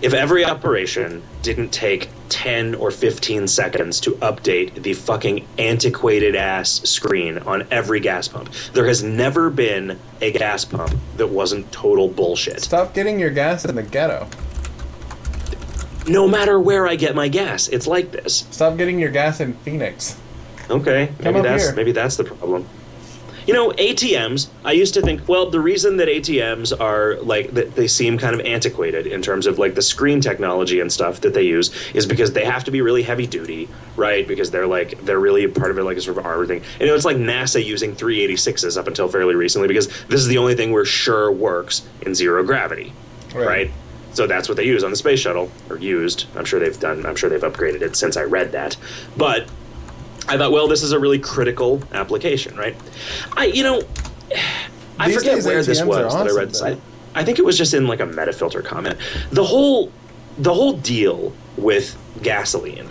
If 0.03 0.13
every 0.13 0.45
operation 0.45 1.23
didn't 1.43 1.71
take 1.71 2.11
10 2.29 2.75
or 2.75 2.91
15 2.91 3.49
seconds 3.49 4.01
to 4.01 4.13
update 4.17 4.83
the 4.83 4.93
fucking 4.93 5.47
antiquated 5.57 6.35
ass 6.35 6.83
screen 6.83 7.39
on 7.39 7.67
every 7.71 8.01
gas 8.01 8.29
pump, 8.29 8.51
there 8.75 8.87
has 8.87 9.03
never 9.03 9.49
been 9.51 9.99
a 10.21 10.33
gas 10.33 10.65
pump 10.65 10.95
that 11.17 11.29
wasn't 11.29 11.71
total 11.73 12.09
bullshit. 12.09 12.61
Stop 12.61 12.93
getting 12.93 13.19
your 13.19 13.31
gas 13.31 13.65
in 13.65 13.77
the 13.77 13.83
ghetto. 13.83 14.29
No 16.07 16.29
matter 16.29 16.61
where 16.61 16.87
I 16.87 16.97
get 16.97 17.15
my 17.15 17.29
gas, 17.29 17.69
it's 17.69 17.87
like 17.87 18.13
this. 18.13 18.47
Stop 18.51 18.77
getting 18.77 18.99
your 18.99 19.11
gas 19.11 19.41
in 19.41 19.55
Phoenix. 19.55 20.17
Okay, 20.71 21.09
Come 21.23 21.35
maybe 21.35 21.43
that's 21.49 21.65
here. 21.65 21.75
maybe 21.75 21.93
that's 21.93 22.17
the 22.17 22.25
problem. 22.25 22.67
You 23.47 23.53
know, 23.53 23.73
ATMs. 23.73 24.49
I 24.65 24.73
used 24.73 24.95
to 24.95 25.03
think, 25.03 25.29
well, 25.29 25.51
the 25.51 25.61
reason 25.61 25.99
that 25.99 26.09
ATMs 26.09 26.79
are 26.81 27.17
like 27.21 27.53
that 27.53 27.75
they 27.75 27.87
seem 27.87 28.17
kind 28.17 28.35
of 28.35 28.41
antiquated 28.47 29.07
in 29.07 29.21
terms 29.21 29.47
of 29.47 29.59
like 29.59 29.75
the 29.75 29.83
screen 29.83 30.23
technology 30.23 30.81
and 30.81 30.91
stuff 30.91 31.21
that 31.21 31.35
they 31.35 31.43
use 31.43 31.71
is 31.93 32.07
because 32.07 32.33
they 32.33 32.47
have 32.47 32.65
to 32.65 32.71
be 32.71 32.81
really 32.81 33.03
heavy 33.03 33.27
duty, 33.27 33.69
right? 33.97 34.27
Because 34.27 34.51
they're 34.51 34.67
like 34.67 34.99
they're 35.05 35.21
really 35.21 35.47
part 35.47 35.71
of 35.71 35.77
it 35.77 35.85
like 35.85 35.99
a 35.99 36.01
sort 36.01 36.17
of 36.17 36.25
armor 36.25 36.47
thing. 36.47 36.63
And 36.63 36.81
you 36.81 36.87
know, 36.87 36.95
it's 36.95 37.05
like 37.05 37.19
NASA 37.19 37.63
using 37.63 37.95
386s 37.95 38.79
up 38.79 38.87
until 38.87 39.09
fairly 39.09 39.35
recently 39.35 39.69
because 39.69 39.89
this 40.07 40.21
is 40.21 40.27
the 40.29 40.39
only 40.39 40.55
thing 40.55 40.73
we're 40.73 40.87
sure 40.87 41.31
works 41.31 41.87
in 42.01 42.15
zero 42.15 42.43
gravity, 42.45 42.95
Right. 43.35 43.47
right? 43.47 43.71
So 44.15 44.27
that's 44.27 44.49
what 44.49 44.57
they 44.57 44.65
use 44.65 44.85
on 44.85 44.91
the 44.91 44.97
space 44.97 45.21
shuttle, 45.21 45.51
or 45.69 45.77
used. 45.79 46.27
I'm 46.37 46.45
sure 46.45 46.61
they've 46.61 46.79
done. 46.79 47.05
I'm 47.05 47.17
sure 47.17 47.29
they've 47.29 47.41
upgraded 47.41 47.83
it 47.83 47.97
since 47.97 48.17
I 48.17 48.23
read 48.23 48.53
that. 48.53 48.77
But 49.17 49.49
I 50.29 50.39
thought, 50.39 50.53
well, 50.53 50.69
this 50.69 50.83
is 50.83 50.93
a 50.93 50.99
really 50.99 51.19
critical 51.19 51.83
application, 51.93 52.57
right? 52.57 52.77
I, 53.37 53.47
you 53.47 53.65
know, 53.65 53.83
I 54.99 55.09
These 55.09 55.17
forget 55.17 55.45
where 55.45 55.63
this 55.63 55.83
was 55.83 56.15
are 56.15 56.25
that 56.25 56.33
I 56.33 56.37
read 56.37 56.51
this. 56.51 56.63
I, 56.63 56.77
I 57.17 57.25
think 57.25 57.39
it 57.39 57.45
was 57.45 57.59
just 57.59 57.75
in 57.75 57.89
like 57.89 58.01
a 58.01 58.07
Metafilter 58.07 58.65
comment. 58.65 58.97
The 59.33 59.45
whole, 59.45 59.91
the 60.39 60.55
whole 60.55 60.75
deal 60.75 61.33
with 61.57 61.97
gasoline 62.23 62.89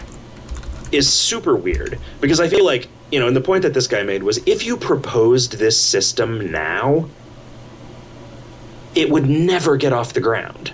is 0.91 1.11
super 1.11 1.55
weird 1.55 1.97
because 2.21 2.39
I 2.39 2.47
feel 2.47 2.65
like 2.65 2.87
you 3.11 3.19
know, 3.19 3.27
and 3.27 3.35
the 3.35 3.41
point 3.41 3.61
that 3.61 3.73
this 3.73 3.87
guy 3.87 4.03
made 4.03 4.23
was 4.23 4.39
if 4.47 4.65
you 4.65 4.75
proposed 4.75 5.53
this 5.53 5.79
system 5.79 6.51
now, 6.51 7.07
it 8.95 9.09
would 9.09 9.29
never 9.29 9.77
get 9.77 9.93
off 9.93 10.13
the 10.13 10.19
ground 10.19 10.71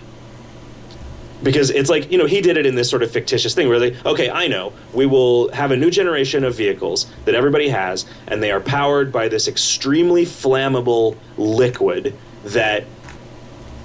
because 1.43 1.69
it's 1.69 1.89
like 1.89 2.11
you 2.11 2.17
know 2.17 2.25
he 2.25 2.41
did 2.41 2.57
it 2.57 2.65
in 2.65 2.75
this 2.75 2.89
sort 2.89 3.03
of 3.03 3.11
fictitious 3.11 3.53
thing 3.53 3.67
where 3.69 3.79
they 3.79 3.95
okay 4.05 4.29
i 4.29 4.47
know 4.47 4.73
we 4.93 5.05
will 5.05 5.51
have 5.51 5.71
a 5.71 5.77
new 5.77 5.89
generation 5.89 6.43
of 6.43 6.55
vehicles 6.55 7.07
that 7.25 7.35
everybody 7.35 7.69
has 7.69 8.05
and 8.27 8.43
they 8.43 8.51
are 8.51 8.59
powered 8.59 9.11
by 9.11 9.27
this 9.27 9.47
extremely 9.47 10.25
flammable 10.25 11.17
liquid 11.37 12.13
that 12.43 12.85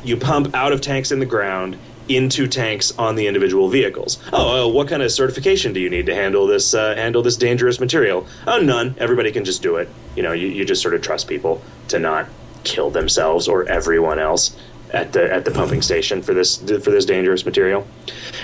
you 0.02 0.16
pump 0.16 0.54
out 0.54 0.72
of 0.72 0.80
tanks 0.80 1.10
in 1.10 1.18
the 1.18 1.26
ground 1.26 1.78
into 2.08 2.46
tanks 2.46 2.92
on 2.98 3.14
the 3.14 3.26
individual 3.26 3.68
vehicles. 3.68 4.18
Oh, 4.32 4.68
uh, 4.68 4.70
what 4.70 4.88
kind 4.88 5.02
of 5.02 5.10
certification 5.10 5.72
do 5.72 5.80
you 5.80 5.88
need 5.88 6.04
to 6.06 6.14
handle 6.14 6.46
this 6.46 6.74
uh, 6.74 6.94
handle 6.94 7.22
this 7.22 7.36
dangerous 7.36 7.80
material? 7.80 8.26
Oh, 8.46 8.58
none. 8.58 8.94
Everybody 8.98 9.32
can 9.32 9.44
just 9.44 9.62
do 9.62 9.76
it. 9.76 9.88
You 10.14 10.22
know, 10.22 10.32
you, 10.32 10.48
you 10.48 10.64
just 10.64 10.82
sort 10.82 10.94
of 10.94 11.02
trust 11.02 11.28
people 11.28 11.62
to 11.88 11.98
not 11.98 12.28
kill 12.62 12.90
themselves 12.90 13.48
or 13.48 13.66
everyone 13.68 14.18
else 14.18 14.56
at 14.94 15.12
the 15.12 15.32
at 15.32 15.44
the 15.44 15.50
pumping 15.50 15.82
station 15.82 16.22
for 16.22 16.32
this 16.32 16.56
for 16.56 16.90
this 16.90 17.04
dangerous 17.04 17.44
material. 17.44 17.86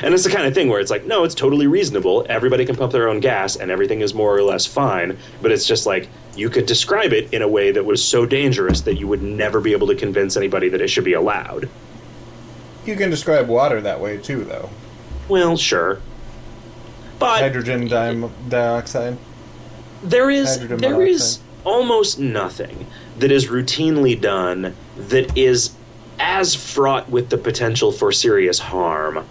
And 0.02 0.12
it's 0.12 0.24
the 0.24 0.30
kind 0.30 0.46
of 0.46 0.54
thing 0.54 0.68
where 0.68 0.80
it's 0.80 0.90
like, 0.90 1.06
no, 1.06 1.24
it's 1.24 1.34
totally 1.34 1.66
reasonable. 1.66 2.26
Everybody 2.28 2.64
can 2.64 2.76
pump 2.76 2.92
their 2.92 3.08
own 3.08 3.20
gas 3.20 3.56
and 3.56 3.70
everything 3.70 4.00
is 4.00 4.14
more 4.14 4.36
or 4.36 4.42
less 4.42 4.66
fine, 4.66 5.16
but 5.40 5.52
it's 5.52 5.66
just 5.66 5.86
like 5.86 6.08
you 6.36 6.50
could 6.50 6.66
describe 6.66 7.12
it 7.12 7.32
in 7.32 7.42
a 7.42 7.48
way 7.48 7.70
that 7.70 7.84
was 7.84 8.02
so 8.04 8.26
dangerous 8.26 8.82
that 8.82 8.96
you 8.96 9.06
would 9.08 9.22
never 9.22 9.60
be 9.60 9.72
able 9.72 9.86
to 9.86 9.94
convince 9.94 10.36
anybody 10.36 10.68
that 10.68 10.80
it 10.80 10.88
should 10.88 11.04
be 11.04 11.12
allowed. 11.12 11.68
You 12.84 12.96
can 12.96 13.10
describe 13.10 13.48
water 13.48 13.80
that 13.82 14.00
way 14.00 14.16
too, 14.18 14.44
though. 14.44 14.70
Well, 15.28 15.56
sure. 15.56 16.00
But 17.18 17.40
Hydrogen 17.40 17.86
di- 17.86 18.30
dioxide. 18.48 19.18
there 20.02 20.30
is 20.30 20.56
hydrogen 20.56 20.78
there 20.78 21.02
is 21.02 21.40
almost 21.64 22.18
nothing 22.18 22.86
that 23.18 23.30
is 23.30 23.48
routinely 23.48 24.18
done 24.18 24.74
that 24.96 25.36
is 25.36 25.72
as 26.20 26.54
fraught 26.54 27.08
with 27.10 27.30
the 27.30 27.38
potential 27.38 27.90
for 27.90 28.12
serious 28.12 28.58
harm 28.58 29.26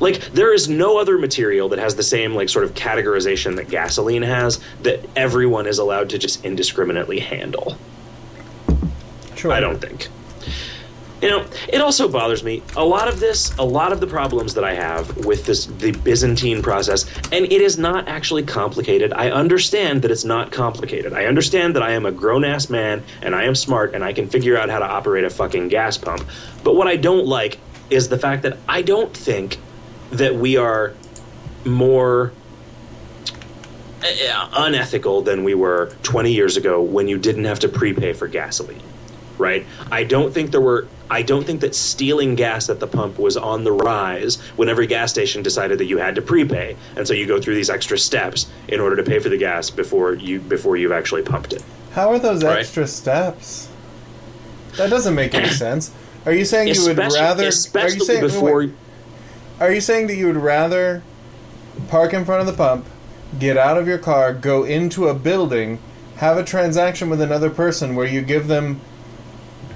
Like 0.00 0.20
there 0.32 0.54
is 0.54 0.68
no 0.68 0.98
other 0.98 1.18
material 1.18 1.68
that 1.70 1.78
has 1.78 1.96
the 1.96 2.02
same 2.02 2.34
like 2.34 2.48
sort 2.48 2.64
of 2.64 2.74
categorization 2.74 3.56
that 3.56 3.68
gasoline 3.68 4.22
has 4.22 4.60
that 4.82 5.04
everyone 5.14 5.66
is 5.66 5.78
allowed 5.78 6.08
to 6.10 6.18
just 6.18 6.44
indiscriminately 6.44 7.20
handle. 7.20 7.76
Sure. 9.36 9.52
I 9.52 9.60
don't 9.60 9.78
think. 9.78 10.08
You 11.22 11.28
know, 11.28 11.46
it 11.68 11.82
also 11.82 12.08
bothers 12.08 12.42
me. 12.42 12.62
A 12.76 12.84
lot 12.84 13.06
of 13.06 13.20
this, 13.20 13.54
a 13.58 13.64
lot 13.64 13.92
of 13.92 14.00
the 14.00 14.06
problems 14.06 14.54
that 14.54 14.64
I 14.64 14.74
have 14.74 15.26
with 15.26 15.44
this 15.44 15.66
the 15.66 15.92
Byzantine 15.92 16.62
process, 16.62 17.04
and 17.30 17.44
it 17.44 17.60
is 17.60 17.78
not 17.78 18.08
actually 18.08 18.42
complicated. 18.42 19.12
I 19.12 19.30
understand 19.30 20.00
that 20.02 20.10
it's 20.10 20.24
not 20.24 20.50
complicated. 20.50 21.12
I 21.12 21.26
understand 21.26 21.76
that 21.76 21.82
I 21.82 21.92
am 21.92 22.06
a 22.06 22.12
grown 22.12 22.44
ass 22.44 22.70
man 22.70 23.02
and 23.20 23.34
I 23.34 23.44
am 23.44 23.54
smart 23.54 23.94
and 23.94 24.02
I 24.02 24.14
can 24.14 24.28
figure 24.28 24.56
out 24.56 24.70
how 24.70 24.78
to 24.78 24.86
operate 24.86 25.24
a 25.24 25.30
fucking 25.30 25.68
gas 25.68 25.98
pump. 25.98 26.26
But 26.64 26.74
what 26.74 26.86
I 26.86 26.96
don't 26.96 27.26
like 27.26 27.58
is 27.90 28.08
the 28.08 28.18
fact 28.18 28.42
that 28.42 28.56
I 28.66 28.80
don't 28.80 29.14
think 29.14 29.58
that 30.12 30.34
we 30.36 30.56
are 30.56 30.94
more 31.66 32.32
uh, 34.02 34.50
unethical 34.54 35.20
than 35.20 35.44
we 35.44 35.54
were 35.54 35.94
20 36.02 36.32
years 36.32 36.56
ago 36.56 36.80
when 36.80 37.08
you 37.08 37.18
didn't 37.18 37.44
have 37.44 37.58
to 37.58 37.68
prepay 37.68 38.14
for 38.14 38.26
gasoline 38.26 38.82
right 39.40 39.66
i 39.90 40.04
don't 40.04 40.32
think 40.32 40.50
there 40.52 40.60
were 40.60 40.86
i 41.10 41.22
don't 41.22 41.44
think 41.44 41.60
that 41.60 41.74
stealing 41.74 42.34
gas 42.36 42.68
at 42.68 42.78
the 42.78 42.86
pump 42.86 43.18
was 43.18 43.36
on 43.36 43.64
the 43.64 43.72
rise 43.72 44.36
when 44.56 44.68
every 44.68 44.86
gas 44.86 45.10
station 45.10 45.42
decided 45.42 45.78
that 45.78 45.86
you 45.86 45.98
had 45.98 46.14
to 46.14 46.22
prepay 46.22 46.76
and 46.96 47.08
so 47.08 47.14
you 47.14 47.26
go 47.26 47.40
through 47.40 47.54
these 47.56 47.70
extra 47.70 47.98
steps 47.98 48.48
in 48.68 48.78
order 48.78 48.94
to 48.94 49.02
pay 49.02 49.18
for 49.18 49.28
the 49.30 49.36
gas 49.38 49.70
before 49.70 50.14
you 50.14 50.38
before 50.40 50.76
you've 50.76 50.92
actually 50.92 51.22
pumped 51.22 51.52
it 51.52 51.64
How 51.92 52.10
are 52.10 52.18
those 52.20 52.44
Right. 52.44 52.58
extra 52.60 52.86
steps? 52.86 53.68
That 54.76 54.90
doesn't 54.90 55.14
make 55.16 55.34
any 55.34 55.48
sense. 55.64 55.90
Are 56.26 56.32
you 56.32 56.44
saying 56.44 56.68
you 56.68 56.82
would 56.82 56.92
especially, 56.98 57.18
rather? 57.20 57.44
Are 57.44 57.48
especially 57.48 57.98
you 57.98 58.04
saying 58.04 58.20
before 58.20 58.58
wait, 58.58 58.72
Are 59.58 59.72
you 59.72 59.80
saying 59.80 60.06
that 60.08 60.16
you 60.16 60.26
would 60.26 60.36
rather 60.36 61.02
park 61.88 62.12
in 62.12 62.24
front 62.24 62.40
of 62.42 62.46
the 62.46 62.52
pump, 62.52 62.84
get 63.38 63.56
out 63.56 63.76
of 63.78 63.88
your 63.88 63.98
car, 63.98 64.32
go 64.32 64.62
into 64.64 65.08
a 65.08 65.14
building, 65.14 65.78
have 66.16 66.36
a 66.36 66.44
transaction 66.44 67.08
with 67.10 67.20
another 67.20 67.50
person 67.50 67.96
where 67.96 68.06
you 68.06 68.20
give 68.22 68.46
them 68.46 68.80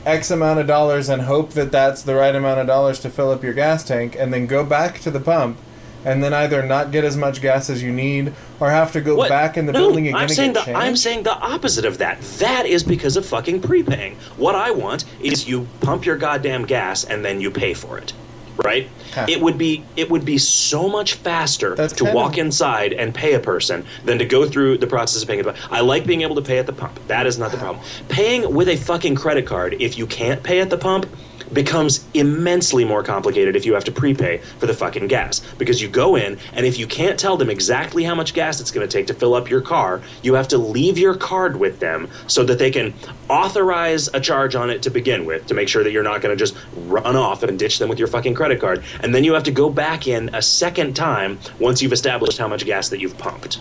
X 0.06 0.30
amount 0.30 0.60
of 0.60 0.66
dollars 0.66 1.08
and 1.08 1.22
hope 1.22 1.50
that 1.50 1.72
that's 1.72 2.02
the 2.02 2.14
right 2.14 2.34
amount 2.34 2.60
of 2.60 2.66
dollars 2.66 3.00
to 3.00 3.10
fill 3.10 3.30
up 3.30 3.42
your 3.42 3.54
gas 3.54 3.84
tank, 3.84 4.16
and 4.18 4.32
then 4.32 4.46
go 4.46 4.64
back 4.64 5.00
to 5.00 5.10
the 5.10 5.20
pump, 5.20 5.58
and 6.04 6.22
then 6.22 6.34
either 6.34 6.62
not 6.62 6.90
get 6.90 7.04
as 7.04 7.16
much 7.16 7.40
gas 7.40 7.70
as 7.70 7.82
you 7.82 7.90
need, 7.90 8.32
or 8.60 8.70
have 8.70 8.92
to 8.92 9.00
go 9.00 9.16
What? 9.16 9.30
back 9.30 9.56
in 9.56 9.64
the 9.66 9.72
no, 9.72 9.80
building 9.80 10.08
again 10.08 10.20
I'm 10.20 10.28
saying 10.28 10.52
get 10.52 10.60
the, 10.60 10.64
changed? 10.66 10.80
I'm 10.80 10.96
saying 10.96 11.22
the 11.22 11.38
opposite 11.38 11.84
of 11.86 11.98
that. 11.98 12.20
That 12.38 12.66
is 12.66 12.82
because 12.82 13.16
of 13.16 13.24
fucking 13.24 13.62
prepaying. 13.62 14.16
What 14.36 14.54
I 14.54 14.70
want 14.70 15.04
is 15.20 15.48
you 15.48 15.66
pump 15.80 16.04
your 16.04 16.16
goddamn 16.16 16.66
gas 16.66 17.04
and 17.04 17.24
then 17.24 17.40
you 17.40 17.50
pay 17.50 17.72
for 17.72 17.96
it. 17.98 18.12
Right? 18.56 18.88
Huh. 19.12 19.26
It 19.28 19.40
would 19.40 19.58
be 19.58 19.84
it 19.96 20.10
would 20.10 20.24
be 20.24 20.38
so 20.38 20.88
much 20.88 21.14
faster 21.14 21.74
That's 21.74 21.92
to 21.94 22.12
walk 22.12 22.32
of- 22.34 22.38
inside 22.38 22.92
and 22.92 23.14
pay 23.14 23.34
a 23.34 23.40
person 23.40 23.84
than 24.04 24.18
to 24.18 24.24
go 24.24 24.48
through 24.48 24.78
the 24.78 24.86
process 24.86 25.22
of 25.22 25.28
paying 25.28 25.40
at 25.40 25.46
the 25.46 25.52
pump. 25.52 25.72
I 25.72 25.80
like 25.80 26.06
being 26.06 26.22
able 26.22 26.36
to 26.36 26.42
pay 26.42 26.58
at 26.58 26.66
the 26.66 26.72
pump. 26.72 26.98
That 27.08 27.26
is 27.26 27.38
not 27.38 27.50
the 27.50 27.58
problem. 27.58 27.84
Paying 28.08 28.54
with 28.54 28.68
a 28.68 28.76
fucking 28.76 29.16
credit 29.16 29.46
card 29.46 29.76
if 29.80 29.98
you 29.98 30.06
can't 30.06 30.42
pay 30.42 30.60
at 30.60 30.70
the 30.70 30.78
pump 30.78 31.06
becomes 31.54 32.04
immensely 32.14 32.84
more 32.84 33.02
complicated 33.02 33.56
if 33.56 33.64
you 33.64 33.74
have 33.74 33.84
to 33.84 33.92
prepay 33.92 34.38
for 34.58 34.66
the 34.66 34.74
fucking 34.74 35.08
gas. 35.08 35.40
Because 35.58 35.80
you 35.80 35.88
go 35.88 36.16
in 36.16 36.38
and 36.52 36.66
if 36.66 36.78
you 36.78 36.86
can't 36.86 37.18
tell 37.18 37.36
them 37.36 37.50
exactly 37.50 38.04
how 38.04 38.14
much 38.14 38.34
gas 38.34 38.60
it's 38.60 38.70
going 38.70 38.86
to 38.86 38.92
take 38.92 39.06
to 39.06 39.14
fill 39.14 39.34
up 39.34 39.48
your 39.48 39.60
car 39.60 40.02
you 40.22 40.34
have 40.34 40.48
to 40.48 40.58
leave 40.58 40.98
your 40.98 41.14
card 41.14 41.56
with 41.56 41.80
them 41.80 42.08
so 42.26 42.44
that 42.44 42.58
they 42.58 42.70
can 42.70 42.94
authorize 43.28 44.08
a 44.14 44.20
charge 44.20 44.54
on 44.54 44.70
it 44.70 44.82
to 44.82 44.90
begin 44.90 45.24
with 45.24 45.46
to 45.46 45.54
make 45.54 45.68
sure 45.68 45.84
that 45.84 45.92
you're 45.92 46.02
not 46.02 46.20
going 46.20 46.36
to 46.36 46.42
just 46.42 46.56
run 46.76 47.16
off 47.16 47.42
and 47.42 47.58
ditch 47.58 47.78
them 47.78 47.88
with 47.88 47.98
your 47.98 48.08
fucking 48.08 48.34
credit 48.34 48.60
card. 48.60 48.82
And 49.00 49.14
then 49.14 49.24
you 49.24 49.34
have 49.34 49.44
to 49.44 49.50
go 49.50 49.70
back 49.70 50.06
in 50.06 50.34
a 50.34 50.42
second 50.42 50.94
time 50.94 51.38
once 51.58 51.82
you've 51.82 51.92
established 51.92 52.38
how 52.38 52.48
much 52.48 52.64
gas 52.64 52.88
that 52.88 53.00
you've 53.00 53.18
pumped 53.18 53.60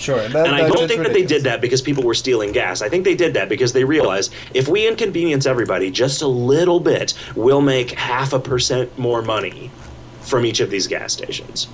Sure, 0.00 0.26
that, 0.28 0.46
and 0.46 0.56
I 0.56 0.66
don't 0.66 0.88
think 0.88 1.02
that 1.02 1.12
they 1.12 1.24
did 1.26 1.42
that 1.44 1.60
because 1.60 1.82
people 1.82 2.02
were 2.04 2.14
stealing 2.14 2.52
gas. 2.52 2.80
I 2.80 2.88
think 2.88 3.04
they 3.04 3.14
did 3.14 3.34
that 3.34 3.50
because 3.50 3.74
they 3.74 3.84
realized 3.84 4.32
if 4.54 4.66
we 4.66 4.88
inconvenience 4.88 5.44
everybody 5.44 5.90
just 5.90 6.22
a 6.22 6.26
little 6.26 6.80
bit, 6.80 7.12
we'll 7.36 7.60
make 7.60 7.90
half 7.90 8.32
a 8.32 8.40
percent 8.40 8.98
more 8.98 9.20
money 9.20 9.70
from 10.22 10.46
each 10.46 10.60
of 10.60 10.70
these 10.70 10.86
gas 10.86 11.12
stations. 11.12 11.68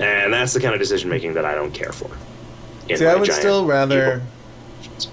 And 0.00 0.32
that's 0.32 0.54
the 0.54 0.60
kind 0.60 0.74
of 0.74 0.80
decision 0.80 1.08
making 1.08 1.34
that 1.34 1.44
I 1.44 1.54
don't 1.54 1.72
care 1.72 1.92
for. 1.92 2.10
See, 2.92 3.06
I 3.06 3.14
would 3.14 3.32
still 3.32 3.64
rather. 3.64 4.22
evil- 4.82 5.12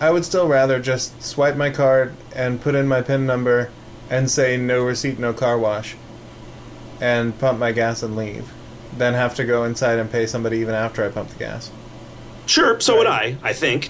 I 0.00 0.10
would 0.10 0.24
still 0.24 0.48
rather 0.48 0.80
just 0.80 1.22
swipe 1.22 1.56
my 1.56 1.68
card 1.68 2.14
and 2.34 2.62
put 2.62 2.74
in 2.74 2.88
my 2.88 3.02
PIN 3.02 3.26
number 3.26 3.68
and 4.08 4.30
say 4.30 4.56
no 4.56 4.82
receipt, 4.82 5.18
no 5.18 5.34
car 5.34 5.58
wash, 5.58 5.94
and 6.98 7.38
pump 7.38 7.58
my 7.58 7.72
gas 7.72 8.02
and 8.02 8.16
leave, 8.16 8.50
than 9.00 9.14
have 9.14 9.34
to 9.34 9.46
go 9.46 9.64
inside 9.64 9.98
and 9.98 10.12
pay 10.12 10.26
somebody 10.26 10.58
even 10.58 10.74
after 10.74 11.02
I 11.02 11.08
pump 11.08 11.30
the 11.30 11.38
gas. 11.38 11.70
Sure, 12.44 12.78
so 12.80 12.98
would 12.98 13.06
I. 13.06 13.36
I 13.42 13.54
think. 13.54 13.88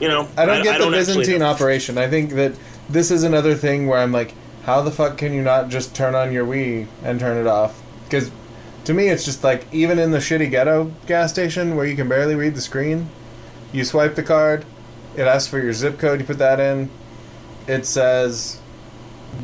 You 0.00 0.06
know, 0.06 0.28
I 0.36 0.46
don't 0.46 0.62
get 0.62 0.78
the 0.78 0.86
actually 0.86 0.98
Byzantine 0.98 1.42
operation. 1.42 1.98
I 1.98 2.08
think 2.08 2.30
that 2.34 2.54
this 2.88 3.10
is 3.10 3.24
another 3.24 3.56
thing 3.56 3.88
where 3.88 3.98
I'm 3.98 4.12
like, 4.12 4.34
how 4.62 4.80
the 4.80 4.92
fuck 4.92 5.18
can 5.18 5.34
you 5.34 5.42
not 5.42 5.68
just 5.68 5.96
turn 5.96 6.14
on 6.14 6.32
your 6.32 6.46
Wii 6.46 6.86
and 7.02 7.18
turn 7.18 7.38
it 7.38 7.48
off? 7.48 7.82
Because 8.04 8.30
to 8.84 8.94
me, 8.94 9.08
it's 9.08 9.24
just 9.24 9.42
like 9.42 9.66
even 9.72 9.98
in 9.98 10.12
the 10.12 10.18
shitty 10.18 10.48
ghetto 10.48 10.92
gas 11.06 11.32
station 11.32 11.74
where 11.74 11.84
you 11.84 11.96
can 11.96 12.08
barely 12.08 12.36
read 12.36 12.54
the 12.54 12.60
screen, 12.60 13.08
you 13.72 13.84
swipe 13.84 14.14
the 14.14 14.22
card, 14.22 14.64
it 15.16 15.22
asks 15.22 15.48
for 15.48 15.60
your 15.60 15.72
zip 15.72 15.98
code, 15.98 16.20
you 16.20 16.26
put 16.26 16.38
that 16.38 16.60
in, 16.60 16.88
it 17.66 17.84
says, 17.84 18.60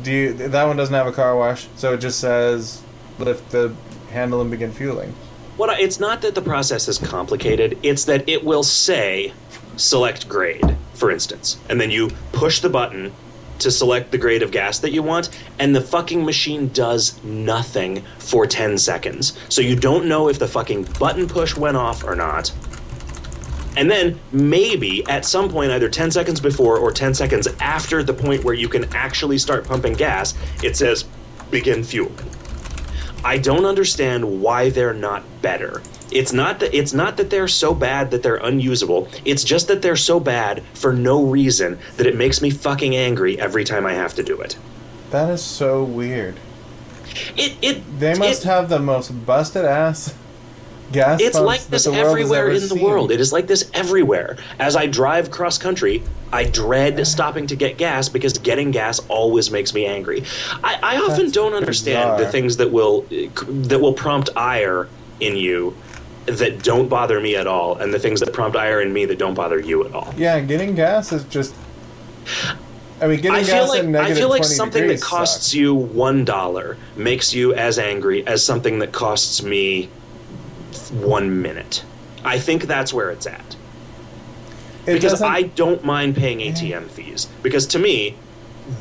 do 0.01 0.11
you, 0.11 0.33
that 0.33 0.65
one 0.65 0.77
doesn't 0.77 0.95
have 0.95 1.07
a 1.07 1.11
car 1.11 1.35
wash, 1.35 1.67
so 1.75 1.93
it 1.93 1.97
just 1.97 2.19
says 2.19 2.81
lift 3.17 3.51
the 3.51 3.75
handle 4.09 4.41
and 4.41 4.51
begin 4.51 4.71
fueling. 4.71 5.13
What 5.57 5.69
I, 5.69 5.79
it's 5.79 5.99
not 5.99 6.21
that 6.21 6.35
the 6.35 6.41
process 6.41 6.87
is 6.87 6.97
complicated. 6.97 7.77
It's 7.83 8.05
that 8.05 8.27
it 8.29 8.43
will 8.43 8.63
say 8.63 9.33
select 9.75 10.27
grade, 10.29 10.77
for 10.93 11.11
instance, 11.11 11.57
and 11.69 11.79
then 11.79 11.91
you 11.91 12.09
push 12.31 12.59
the 12.61 12.69
button 12.69 13.13
to 13.59 13.69
select 13.69 14.11
the 14.11 14.17
grade 14.17 14.41
of 14.41 14.51
gas 14.51 14.79
that 14.79 14.91
you 14.91 15.03
want, 15.03 15.29
and 15.59 15.75
the 15.75 15.81
fucking 15.81 16.23
machine 16.25 16.69
does 16.69 17.21
nothing 17.23 18.03
for 18.17 18.47
10 18.47 18.77
seconds. 18.77 19.37
So 19.49 19.61
you 19.61 19.75
don't 19.75 20.07
know 20.07 20.29
if 20.29 20.39
the 20.39 20.47
fucking 20.47 20.83
button 20.97 21.27
push 21.27 21.55
went 21.55 21.77
off 21.77 22.03
or 22.03 22.15
not. 22.15 22.53
And 23.77 23.89
then 23.89 24.19
maybe 24.31 25.05
at 25.07 25.25
some 25.25 25.49
point, 25.49 25.71
either 25.71 25.89
10 25.89 26.11
seconds 26.11 26.39
before 26.39 26.77
or 26.77 26.91
10 26.91 27.13
seconds 27.13 27.47
after 27.59 28.03
the 28.03 28.13
point 28.13 28.43
where 28.43 28.53
you 28.53 28.67
can 28.67 28.85
actually 28.93 29.37
start 29.37 29.65
pumping 29.65 29.93
gas, 29.93 30.33
it 30.63 30.75
says 30.75 31.05
begin 31.51 31.83
fueling. 31.83 32.15
I 33.23 33.37
don't 33.37 33.65
understand 33.65 34.41
why 34.41 34.69
they're 34.69 34.93
not 34.93 35.23
better. 35.41 35.81
It's 36.11 36.33
not 36.33 36.59
that 36.61 36.73
it's 36.75 36.93
not 36.93 37.17
that 37.17 37.29
they're 37.29 37.47
so 37.47 37.73
bad 37.73 38.11
that 38.11 38.23
they're 38.23 38.37
unusable. 38.37 39.07
It's 39.25 39.43
just 39.43 39.67
that 39.67 39.81
they're 39.81 39.95
so 39.95 40.19
bad 40.19 40.63
for 40.73 40.91
no 40.93 41.23
reason 41.25 41.77
that 41.97 42.07
it 42.07 42.15
makes 42.15 42.41
me 42.41 42.49
fucking 42.49 42.95
angry 42.95 43.39
every 43.39 43.63
time 43.63 43.85
I 43.85 43.93
have 43.93 44.15
to 44.15 44.23
do 44.23 44.39
it. 44.41 44.57
That 45.11 45.29
is 45.29 45.41
so 45.43 45.83
weird. 45.83 46.35
It 47.35 47.53
it 47.61 47.99
They 47.99 48.15
must 48.15 48.43
it- 48.43 48.47
have 48.47 48.69
the 48.69 48.79
most 48.79 49.09
busted 49.25 49.65
ass 49.65 50.13
gas 50.91 51.21
It's 51.21 51.39
like 51.39 51.61
this 51.67 51.87
everywhere 51.87 52.49
in 52.49 52.61
the 52.61 52.67
seen. 52.69 52.81
world. 52.83 53.11
It 53.11 53.19
is 53.19 53.31
like 53.33 53.47
this 53.47 53.69
everywhere. 53.73 54.37
As 54.59 54.75
I 54.75 54.87
drive 54.87 55.31
cross 55.31 55.57
country, 55.57 56.03
I 56.31 56.43
dread 56.45 57.05
stopping 57.07 57.47
to 57.47 57.55
get 57.55 57.77
gas 57.77 58.09
because 58.09 58.37
getting 58.37 58.71
gas 58.71 58.99
always 59.07 59.51
makes 59.51 59.73
me 59.73 59.85
angry. 59.85 60.23
I, 60.63 60.79
I 60.81 60.97
often 60.97 61.25
That's 61.25 61.31
don't 61.31 61.53
understand 61.53 62.19
the 62.19 62.27
things 62.31 62.57
that 62.57 62.71
will 62.71 63.01
that 63.09 63.79
will 63.79 63.93
prompt 63.93 64.29
ire 64.35 64.87
in 65.19 65.35
you 65.35 65.75
that 66.25 66.63
don't 66.63 66.87
bother 66.89 67.19
me 67.19 67.35
at 67.35 67.47
all, 67.47 67.77
and 67.77 67.93
the 67.93 67.99
things 67.99 68.19
that 68.19 68.33
prompt 68.33 68.55
ire 68.55 68.81
in 68.81 68.93
me 68.93 69.05
that 69.05 69.17
don't 69.17 69.33
bother 69.33 69.59
you 69.59 69.85
at 69.85 69.93
all. 69.93 70.13
Yeah, 70.17 70.39
getting 70.39 70.75
gas 70.75 71.11
is 71.11 71.23
just. 71.25 71.55
I 73.01 73.07
mean, 73.07 73.17
getting 73.17 73.31
I 73.31 73.39
gas 73.43 73.49
feel 73.49 73.67
like 73.69 73.83
in 73.83 73.95
I 73.95 74.13
feel 74.13 74.29
like 74.29 74.43
something 74.43 74.87
that 74.87 75.01
costs 75.01 75.45
sucks. 75.47 75.53
you 75.53 75.73
one 75.73 76.25
dollar 76.25 76.77
makes 76.95 77.33
you 77.33 77.53
as 77.53 77.79
angry 77.79 78.27
as 78.27 78.43
something 78.43 78.79
that 78.79 78.91
costs 78.91 79.41
me 79.41 79.89
one 80.91 81.41
minute. 81.41 81.83
I 82.23 82.39
think 82.39 82.63
that's 82.63 82.93
where 82.93 83.09
it's 83.11 83.25
at. 83.27 83.55
It 84.85 84.93
because 84.93 85.11
doesn't- 85.11 85.27
I 85.27 85.43
don't 85.43 85.83
mind 85.83 86.15
paying 86.15 86.39
ATM 86.41 86.87
fees. 86.89 87.27
Because 87.43 87.65
to 87.67 87.79
me, 87.79 88.15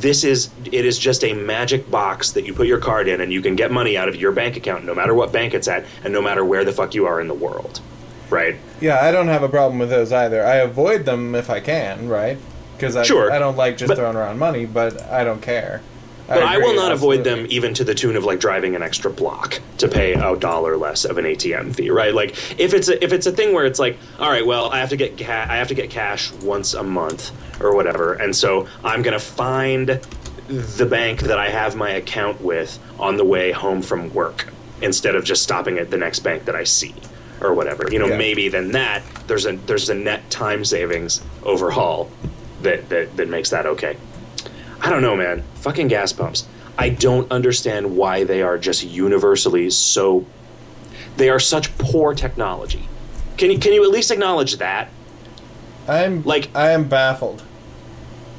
this 0.00 0.22
is 0.24 0.50
it 0.70 0.84
is 0.84 0.98
just 0.98 1.24
a 1.24 1.32
magic 1.32 1.90
box 1.90 2.32
that 2.32 2.44
you 2.46 2.52
put 2.52 2.66
your 2.66 2.78
card 2.78 3.08
in 3.08 3.20
and 3.20 3.32
you 3.32 3.40
can 3.40 3.56
get 3.56 3.70
money 3.70 3.96
out 3.96 4.06
of 4.08 4.16
your 4.16 4.32
bank 4.32 4.56
account 4.56 4.84
no 4.84 4.94
matter 4.94 5.14
what 5.14 5.32
bank 5.32 5.54
it's 5.54 5.66
at 5.66 5.84
and 6.04 6.12
no 6.12 6.20
matter 6.20 6.44
where 6.44 6.62
the 6.64 6.72
fuck 6.72 6.94
you 6.94 7.06
are 7.06 7.20
in 7.20 7.28
the 7.28 7.34
world. 7.34 7.80
Right? 8.28 8.56
Yeah, 8.80 8.98
I 9.02 9.10
don't 9.10 9.28
have 9.28 9.42
a 9.42 9.48
problem 9.48 9.78
with 9.78 9.88
those 9.88 10.12
either. 10.12 10.44
I 10.44 10.56
avoid 10.56 11.06
them 11.06 11.34
if 11.34 11.48
I 11.48 11.60
can, 11.60 12.08
right? 12.08 12.36
Because 12.76 12.96
I, 12.96 13.02
Sure, 13.02 13.32
I 13.32 13.38
don't 13.38 13.56
like 13.56 13.78
just 13.78 13.88
but- 13.88 13.96
throwing 13.96 14.16
around 14.16 14.38
money, 14.38 14.66
but 14.66 15.00
I 15.10 15.24
don't 15.24 15.40
care. 15.40 15.80
But 16.28 16.42
I, 16.42 16.58
will 16.58 16.66
agree, 16.66 16.76
not 16.76 16.92
avoid 16.92 17.24
them 17.24 17.46
even 17.48 17.72
to 17.74 17.84
the 17.84 17.94
tune 17.94 18.14
of 18.14 18.24
like 18.24 18.38
driving 18.38 18.76
an 18.76 18.82
extra 18.82 19.10
block 19.10 19.60
to 19.78 19.88
pay 19.88 20.12
a 20.12 20.36
dollar 20.36 20.76
less 20.76 21.06
of 21.06 21.16
an 21.16 21.24
ATM 21.24 21.74
fee, 21.74 21.88
right? 21.90 22.12
Like 22.12 22.30
if 22.60 22.74
it's 22.74 22.88
a, 22.88 23.02
if 23.02 23.12
it's 23.14 23.26
a 23.26 23.32
thing 23.32 23.54
where 23.54 23.64
it's 23.64 23.78
like, 23.78 23.96
all 24.18 24.30
right, 24.30 24.44
well, 24.46 24.70
I 24.70 24.78
have 24.78 24.90
to 24.90 24.96
get 24.96 25.16
ca- 25.18 25.46
I 25.48 25.56
have 25.56 25.68
to 25.68 25.74
get 25.74 25.88
cash 25.88 26.30
once 26.34 26.74
a 26.74 26.82
month 26.82 27.32
or 27.62 27.74
whatever, 27.74 28.12
and 28.14 28.36
so 28.36 28.68
I'm 28.84 29.00
gonna 29.02 29.18
find 29.18 30.00
the 30.48 30.86
bank 30.86 31.20
that 31.22 31.38
I 31.38 31.48
have 31.48 31.76
my 31.76 31.90
account 31.90 32.40
with 32.42 32.78
on 32.98 33.16
the 33.16 33.24
way 33.24 33.50
home 33.50 33.80
from 33.80 34.12
work 34.12 34.48
instead 34.82 35.14
of 35.14 35.24
just 35.24 35.42
stopping 35.42 35.78
at 35.78 35.90
the 35.90 35.96
next 35.98 36.20
bank 36.20 36.44
that 36.44 36.54
I 36.54 36.64
see 36.64 36.94
or 37.40 37.54
whatever. 37.54 37.86
You 37.90 37.98
know, 38.00 38.06
Yeah. 38.08 38.16
maybe 38.18 38.48
then 38.48 38.72
that 38.72 39.02
there's 39.28 39.46
a 39.46 39.52
there's 39.52 39.88
a 39.88 39.94
net 39.94 40.28
time 40.30 40.64
savings 40.64 41.22
overhaul 41.42 42.10
that, 42.62 42.88
that 42.90 43.16
that 43.16 43.28
makes 43.28 43.48
that 43.50 43.64
okay. 43.64 43.96
I 44.80 44.90
don't 44.90 45.02
know, 45.02 45.16
man. 45.16 45.42
Fucking 45.56 45.88
gas 45.88 46.12
pumps. 46.12 46.46
I 46.76 46.90
don't 46.90 47.30
understand 47.32 47.96
why 47.96 48.24
they 48.24 48.42
are 48.42 48.56
just 48.58 48.84
universally 48.84 49.70
so. 49.70 50.24
They 51.16 51.28
are 51.30 51.40
such 51.40 51.76
poor 51.78 52.14
technology. 52.14 52.88
Can 53.36 53.50
you 53.50 53.58
can 53.58 53.72
you 53.72 53.82
at 53.84 53.90
least 53.90 54.10
acknowledge 54.10 54.56
that 54.58 54.88
I'm 55.88 56.22
Like- 56.24 56.48
I 56.54 56.70
am 56.70 56.84
baffled. 56.84 57.42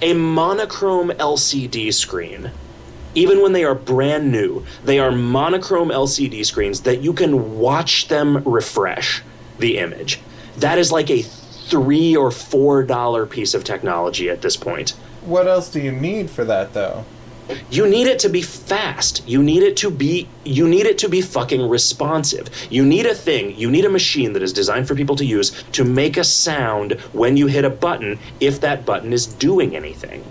a 0.01 0.13
monochrome 0.13 1.11
LCD 1.19 1.91
screen, 1.93 2.51
even 3.15 3.41
when 3.41 3.51
they 3.51 3.65
are 3.65 3.75
brand 3.75 4.31
new, 4.31 4.63
they 4.85 4.97
are 4.99 5.11
monochrome 5.11 5.89
LCD 5.91 6.45
screens 6.45 6.81
that 6.81 7.01
you 7.01 7.11
can 7.11 7.57
watch 7.59 8.07
them 8.07 8.41
refresh 8.45 9.21
the 9.57 9.77
image. 9.77 10.21
That 10.57 10.77
is 10.77 10.89
like 10.91 11.09
a 11.09 11.21
three 11.23 12.15
or 12.15 12.31
four 12.31 12.83
dollar 12.83 13.25
piece 13.25 13.53
of 13.53 13.65
technology 13.65 14.29
at 14.29 14.41
this 14.41 14.55
point. 14.55 14.93
What 15.29 15.47
else 15.47 15.69
do 15.69 15.79
you 15.79 15.91
need 15.91 16.29
for 16.29 16.43
that 16.45 16.73
though? 16.73 17.05
You 17.71 17.87
need 17.87 18.07
it 18.07 18.19
to 18.19 18.29
be 18.29 18.41
fast. 18.41 19.27
You 19.27 19.41
need 19.41 19.63
it 19.63 19.75
to 19.77 19.89
be 19.89 20.27
you 20.43 20.67
need 20.67 20.85
it 20.85 20.97
to 20.99 21.09
be 21.09 21.21
fucking 21.21 21.67
responsive. 21.67 22.47
You 22.69 22.85
need 22.85 23.05
a 23.05 23.15
thing, 23.15 23.55
you 23.57 23.69
need 23.71 23.85
a 23.85 23.89
machine 23.89 24.33
that 24.33 24.43
is 24.43 24.53
designed 24.53 24.87
for 24.87 24.95
people 24.95 25.15
to 25.17 25.25
use 25.25 25.51
to 25.73 25.83
make 25.83 26.17
a 26.17 26.23
sound 26.23 26.93
when 27.13 27.37
you 27.37 27.47
hit 27.47 27.65
a 27.65 27.69
button 27.69 28.19
if 28.39 28.61
that 28.61 28.85
button 28.85 29.13
is 29.13 29.25
doing 29.27 29.75
anything. 29.75 30.23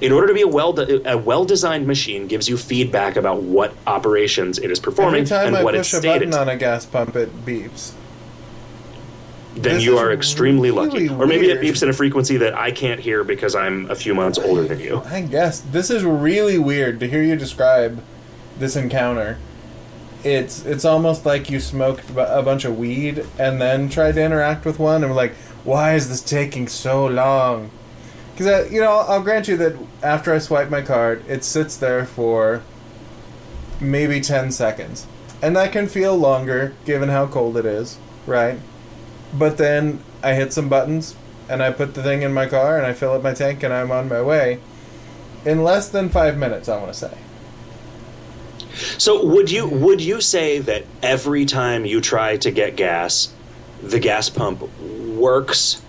In 0.00 0.12
order 0.12 0.26
to 0.28 0.34
be 0.34 0.42
a 0.42 0.48
well 0.48 0.78
a 1.06 1.16
well-designed 1.18 1.86
machine 1.86 2.26
gives 2.26 2.48
you 2.48 2.56
feedback 2.56 3.16
about 3.16 3.42
what 3.42 3.74
operations 3.86 4.58
it 4.58 4.70
is 4.70 4.80
performing 4.80 5.22
Every 5.22 5.28
time 5.28 5.46
and 5.48 5.56
I 5.58 5.64
what 5.64 5.74
it's 5.74 5.90
push 5.90 5.98
a 5.98 6.00
stated. 6.00 6.30
button 6.30 6.48
on 6.48 6.48
a 6.48 6.56
gas 6.56 6.86
pump, 6.86 7.16
it 7.16 7.44
beeps. 7.44 7.92
Then 9.54 9.74
this 9.74 9.84
you 9.84 9.98
are 9.98 10.12
extremely 10.12 10.70
lucky. 10.70 11.08
really 11.08 11.14
Or 11.14 11.26
maybe 11.26 11.46
weird. 11.46 11.64
it 11.64 11.66
beeps 11.66 11.82
in 11.82 11.88
a 11.88 11.92
frequency 11.92 12.36
that 12.38 12.54
I 12.54 12.70
can't 12.70 13.00
hear 13.00 13.24
because 13.24 13.54
I'm 13.54 13.90
a 13.90 13.94
few 13.94 14.14
months 14.14 14.38
older 14.38 14.62
than 14.62 14.78
you. 14.80 15.02
I 15.06 15.22
guess 15.22 15.60
this 15.60 15.90
is 15.90 16.04
really 16.04 16.58
weird 16.58 17.00
to 17.00 17.08
hear 17.08 17.22
you 17.22 17.36
describe 17.36 18.02
this 18.58 18.76
encounter. 18.76 19.38
It's 20.22 20.64
it's 20.66 20.84
almost 20.84 21.24
like 21.24 21.48
you 21.50 21.60
smoked 21.60 22.10
a 22.10 22.42
bunch 22.42 22.64
of 22.64 22.78
weed 22.78 23.24
and 23.38 23.60
then 23.60 23.88
tried 23.88 24.16
to 24.16 24.22
interact 24.22 24.64
with 24.66 24.78
one 24.78 25.02
and 25.02 25.10
were 25.10 25.16
like, 25.16 25.34
why 25.64 25.94
is 25.94 26.08
this 26.08 26.20
taking 26.20 26.68
so 26.68 27.06
long? 27.06 27.70
Because 28.32 28.46
uh, 28.46 28.68
you 28.70 28.80
know, 28.80 28.92
I'll 28.92 29.22
grant 29.22 29.48
you 29.48 29.56
that 29.56 29.76
after 30.02 30.32
I 30.34 30.38
swipe 30.38 30.70
my 30.70 30.82
card, 30.82 31.24
it 31.26 31.42
sits 31.42 31.76
there 31.76 32.04
for 32.04 32.62
maybe 33.80 34.20
ten 34.20 34.52
seconds, 34.52 35.06
and 35.42 35.56
that 35.56 35.72
can 35.72 35.88
feel 35.88 36.16
longer 36.16 36.74
given 36.84 37.08
how 37.08 37.26
cold 37.26 37.56
it 37.56 37.64
is, 37.64 37.98
right? 38.26 38.58
But 39.32 39.58
then 39.58 40.00
I 40.22 40.34
hit 40.34 40.52
some 40.52 40.68
buttons 40.68 41.14
and 41.48 41.62
I 41.62 41.70
put 41.72 41.94
the 41.94 42.02
thing 42.02 42.22
in 42.22 42.32
my 42.32 42.46
car 42.46 42.76
and 42.76 42.86
I 42.86 42.92
fill 42.92 43.12
up 43.12 43.22
my 43.22 43.32
tank 43.34 43.62
and 43.62 43.72
I'm 43.72 43.90
on 43.90 44.08
my 44.08 44.22
way 44.22 44.60
in 45.44 45.62
less 45.64 45.88
than 45.88 46.08
five 46.08 46.36
minutes. 46.36 46.68
I 46.68 46.76
want 46.76 46.92
to 46.92 46.98
say. 46.98 47.16
So 48.98 49.24
would 49.24 49.50
you 49.50 49.68
would 49.68 50.00
you 50.00 50.20
say 50.20 50.58
that 50.60 50.84
every 51.02 51.44
time 51.44 51.84
you 51.84 52.00
try 52.00 52.36
to 52.38 52.50
get 52.50 52.76
gas, 52.76 53.32
the 53.82 53.98
gas 53.98 54.28
pump 54.28 54.62
works? 55.16 55.82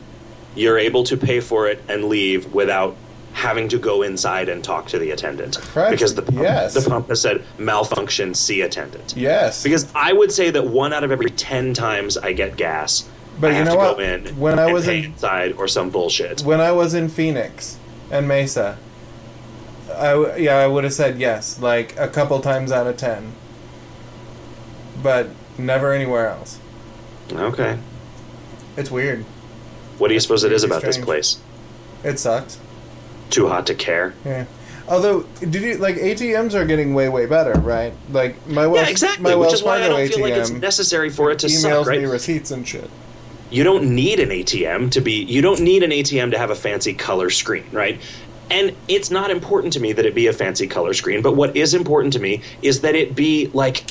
You're 0.56 0.78
able 0.78 1.04
to 1.06 1.16
pay 1.16 1.40
for 1.40 1.68
it 1.70 1.82
and 1.88 2.06
leave 2.06 2.54
without 2.54 2.98
having 3.34 3.70
to 3.70 3.78
go 3.80 4.02
inside 4.02 4.50
and 4.50 4.62
talk 4.62 4.88
to 4.88 5.00
the 5.00 5.12
attendant 5.12 5.58
Correct. 5.58 5.92
because 5.92 6.16
the 6.16 6.22
pump, 6.22 6.40
Yes. 6.42 6.74
the 6.74 6.82
pump 6.90 7.08
has 7.08 7.22
said 7.22 7.42
malfunction. 7.58 8.34
See 8.34 8.60
attendant. 8.62 9.14
Yes. 9.16 9.64
Because 9.64 9.88
I 9.96 10.12
would 10.12 10.34
say 10.34 10.50
that 10.50 10.68
one 10.68 10.92
out 10.92 11.06
of 11.06 11.12
every 11.12 11.30
ten 11.30 11.74
times 11.74 12.18
I 12.18 12.34
get 12.34 12.58
gas, 12.58 13.08
But 13.42 13.52
I 13.54 13.58
you 13.58 13.64
know 13.66 13.76
what? 13.76 13.98
When 14.38 14.60
I 14.60 14.72
was 14.72 14.88
in- 14.88 15.06
inside 15.06 15.54
or 15.54 15.68
some 15.68 15.90
bullshit. 15.90 16.42
when 16.42 16.62
I 16.62 16.72
was 16.72 16.94
in 16.94 17.10
Phoenix 17.10 17.78
and 18.12 18.28
Mesa, 18.28 18.78
I 19.94 20.12
w- 20.12 20.34
yeah 20.38 20.58
I 20.58 20.68
would 20.68 20.84
have 20.84 20.94
said 20.94 21.20
yes 21.20 21.60
like 21.60 21.98
a 22.00 22.08
couple 22.08 22.40
times 22.40 22.72
out 22.72 22.88
of 22.88 22.98
ten, 22.98 23.34
but 25.02 25.30
never 25.58 25.92
anywhere 25.92 26.28
else. 26.30 26.60
Okay. 27.34 27.78
It's 28.78 28.92
weird. 28.92 29.26
What 29.98 30.08
do 30.10 30.14
you 30.14 30.20
suppose 30.20 30.44
it 30.44 30.52
is 30.52 30.64
about 30.64 30.82
this 30.82 30.98
place? 30.98 31.38
It 32.04 32.20
sucks. 32.20 32.60
Too 33.30 33.48
hot 33.48 33.68
to 33.68 33.76
care. 33.76 34.14
Yeah. 34.26 34.46
Although, 34.88 35.22
did 35.40 35.56
you 35.56 35.78
like 35.78 35.96
ATMs 35.96 36.54
are 36.54 36.66
getting 36.66 36.94
way 36.94 37.08
way 37.10 37.26
better, 37.26 37.54
right? 37.60 37.94
Like 38.12 38.36
my 38.48 38.68
Wells, 38.68 38.86
yeah, 38.88 38.92
exactly. 38.92 39.24
my 39.24 39.36
Which 39.36 39.40
Wells 39.48 39.54
is 39.56 39.64
why 39.64 39.78
I 39.78 39.82
Fargo 39.82 39.98
don't 39.98 40.08
feel 40.10 40.22
like 40.22 40.34
it's 40.34 40.50
ATM 40.52 40.60
necessary 40.60 41.10
for 41.10 41.32
it 41.32 41.40
to 41.40 41.48
emails 41.48 41.62
suck, 41.62 41.88
right? 41.88 42.00
me 42.02 42.06
receipts 42.06 42.52
and 42.52 42.68
shit. 42.68 42.90
You 43.52 43.64
don't 43.64 43.94
need 43.94 44.20
an 44.20 44.30
ATM 44.30 44.92
to 44.92 45.02
be 45.02 45.24
you 45.24 45.42
don't 45.42 45.60
need 45.60 45.84
an 45.84 45.92
ATM 45.92 46.32
to 46.32 46.38
have 46.38 46.50
a 46.50 46.56
fancy 46.56 46.94
color 46.94 47.30
screen, 47.30 47.66
right? 47.72 48.02
And 48.50 48.76
it's 48.88 49.12
not 49.12 49.30
important 49.30 49.74
to 49.74 49.80
me 49.80 49.94
that 49.94 50.06
it 50.06 50.16
be 50.16 50.28
a 50.28 50.34
fancy 50.34 50.68
color 50.68 50.94
screen, 50.94 51.22
but 51.22 51.36
what 51.36 51.56
is 51.56 51.74
important 51.74 52.14
to 52.14 52.20
me 52.20 52.42
is 52.62 52.82
that 52.82 52.96
it 52.96 53.16
be 53.16 53.48
like 53.48 53.84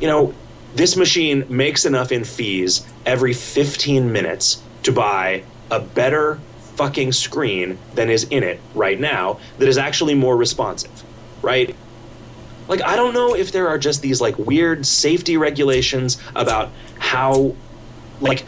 you 0.00 0.06
know, 0.06 0.34
this 0.74 0.96
machine 0.96 1.44
makes 1.48 1.84
enough 1.84 2.12
in 2.12 2.24
fees 2.24 2.86
every 3.06 3.32
15 3.32 4.10
minutes 4.10 4.62
to 4.82 4.92
buy 4.92 5.44
a 5.70 5.80
better 5.80 6.40
fucking 6.74 7.12
screen 7.12 7.78
than 7.94 8.10
is 8.10 8.24
in 8.24 8.42
it 8.42 8.60
right 8.74 8.98
now 8.98 9.38
that 9.58 9.68
is 9.68 9.78
actually 9.78 10.14
more 10.14 10.36
responsive, 10.36 11.04
right? 11.42 11.74
Like 12.66 12.82
I 12.82 12.96
don't 12.96 13.14
know 13.14 13.34
if 13.34 13.52
there 13.52 13.68
are 13.68 13.78
just 13.78 14.02
these 14.02 14.20
like 14.20 14.36
weird 14.38 14.84
safety 14.84 15.36
regulations 15.36 16.20
about 16.34 16.70
how 16.98 17.54
like 18.20 18.44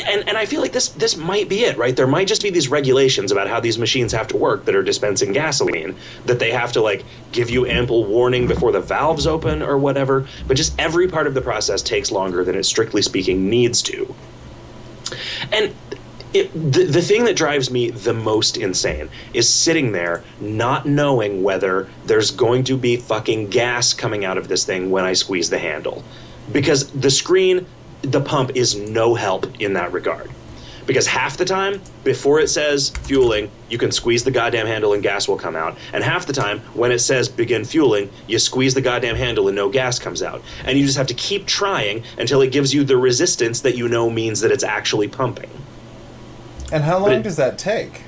and, 0.00 0.28
and 0.28 0.36
I 0.36 0.46
feel 0.46 0.60
like 0.60 0.72
this 0.72 0.88
this 0.88 1.16
might 1.16 1.48
be 1.48 1.64
it, 1.64 1.76
right? 1.76 1.94
There 1.94 2.06
might 2.06 2.28
just 2.28 2.42
be 2.42 2.50
these 2.50 2.68
regulations 2.68 3.32
about 3.32 3.48
how 3.48 3.60
these 3.60 3.78
machines 3.78 4.12
have 4.12 4.28
to 4.28 4.36
work 4.36 4.64
that 4.64 4.74
are 4.74 4.82
dispensing 4.82 5.32
gasoline, 5.32 5.96
that 6.24 6.38
they 6.38 6.50
have 6.50 6.72
to 6.72 6.80
like 6.80 7.04
give 7.32 7.50
you 7.50 7.66
ample 7.66 8.04
warning 8.04 8.46
before 8.46 8.72
the 8.72 8.80
valves 8.80 9.26
open 9.26 9.62
or 9.62 9.78
whatever. 9.78 10.26
But 10.46 10.56
just 10.56 10.78
every 10.78 11.08
part 11.08 11.26
of 11.26 11.34
the 11.34 11.42
process 11.42 11.82
takes 11.82 12.10
longer 12.10 12.44
than 12.44 12.54
it 12.54 12.64
strictly 12.64 13.02
speaking 13.02 13.48
needs 13.48 13.82
to. 13.82 14.14
And 15.52 15.74
it, 16.34 16.52
the, 16.52 16.84
the 16.84 17.02
thing 17.02 17.24
that 17.24 17.36
drives 17.36 17.70
me 17.70 17.90
the 17.90 18.12
most 18.12 18.56
insane 18.56 19.08
is 19.32 19.48
sitting 19.48 19.92
there 19.92 20.22
not 20.40 20.86
knowing 20.86 21.42
whether 21.42 21.88
there's 22.04 22.30
going 22.30 22.64
to 22.64 22.76
be 22.76 22.96
fucking 22.96 23.48
gas 23.48 23.94
coming 23.94 24.24
out 24.24 24.36
of 24.36 24.48
this 24.48 24.64
thing 24.64 24.90
when 24.90 25.04
I 25.04 25.12
squeeze 25.14 25.50
the 25.50 25.58
handle. 25.58 26.04
Because 26.52 26.90
the 26.90 27.10
screen, 27.10 27.66
the 28.02 28.20
pump 28.20 28.52
is 28.54 28.74
no 28.76 29.14
help 29.14 29.46
in 29.60 29.72
that 29.74 29.92
regard. 29.92 30.30
Because 30.86 31.08
half 31.08 31.36
the 31.36 31.44
time, 31.44 31.80
before 32.04 32.38
it 32.38 32.46
says 32.48 32.90
fueling, 32.90 33.50
you 33.68 33.76
can 33.76 33.90
squeeze 33.90 34.22
the 34.22 34.30
goddamn 34.30 34.68
handle 34.68 34.92
and 34.92 35.02
gas 35.02 35.26
will 35.26 35.36
come 35.36 35.56
out. 35.56 35.76
And 35.92 36.04
half 36.04 36.26
the 36.26 36.32
time, 36.32 36.60
when 36.74 36.92
it 36.92 37.00
says 37.00 37.28
begin 37.28 37.64
fueling, 37.64 38.08
you 38.28 38.38
squeeze 38.38 38.72
the 38.74 38.80
goddamn 38.80 39.16
handle 39.16 39.48
and 39.48 39.56
no 39.56 39.68
gas 39.68 39.98
comes 39.98 40.22
out. 40.22 40.42
And 40.64 40.78
you 40.78 40.86
just 40.86 40.96
have 40.96 41.08
to 41.08 41.14
keep 41.14 41.44
trying 41.46 42.04
until 42.18 42.40
it 42.40 42.52
gives 42.52 42.72
you 42.72 42.84
the 42.84 42.96
resistance 42.96 43.62
that 43.62 43.76
you 43.76 43.88
know 43.88 44.08
means 44.08 44.38
that 44.40 44.52
it's 44.52 44.62
actually 44.62 45.08
pumping. 45.08 45.50
And 46.70 46.84
how 46.84 46.98
long 46.98 47.10
it- 47.14 47.22
does 47.24 47.36
that 47.36 47.58
take? 47.58 48.02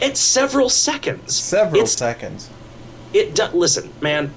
It's 0.00 0.18
several 0.18 0.70
seconds. 0.70 1.36
Several 1.36 1.82
It's, 1.82 1.92
seconds. 1.92 2.48
it 3.12 3.34
do, 3.34 3.44
listen, 3.52 3.90
man. 4.00 4.32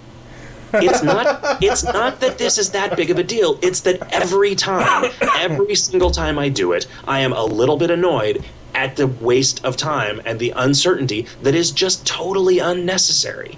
It's 0.83 1.03
not. 1.03 1.63
It's 1.63 1.83
not 1.83 2.19
that 2.19 2.37
this 2.37 2.57
is 2.57 2.71
that 2.71 2.95
big 2.95 3.09
of 3.09 3.17
a 3.17 3.23
deal. 3.23 3.59
It's 3.61 3.81
that 3.81 4.13
every 4.13 4.55
time, 4.55 5.11
every 5.37 5.75
single 5.75 6.11
time 6.11 6.37
I 6.37 6.49
do 6.49 6.73
it, 6.73 6.87
I 7.07 7.19
am 7.21 7.33
a 7.33 7.43
little 7.43 7.77
bit 7.77 7.91
annoyed 7.91 8.43
at 8.73 8.95
the 8.97 9.07
waste 9.07 9.63
of 9.63 9.77
time 9.77 10.21
and 10.25 10.39
the 10.39 10.51
uncertainty 10.51 11.27
that 11.43 11.55
is 11.55 11.71
just 11.71 12.05
totally 12.05 12.59
unnecessary. 12.59 13.57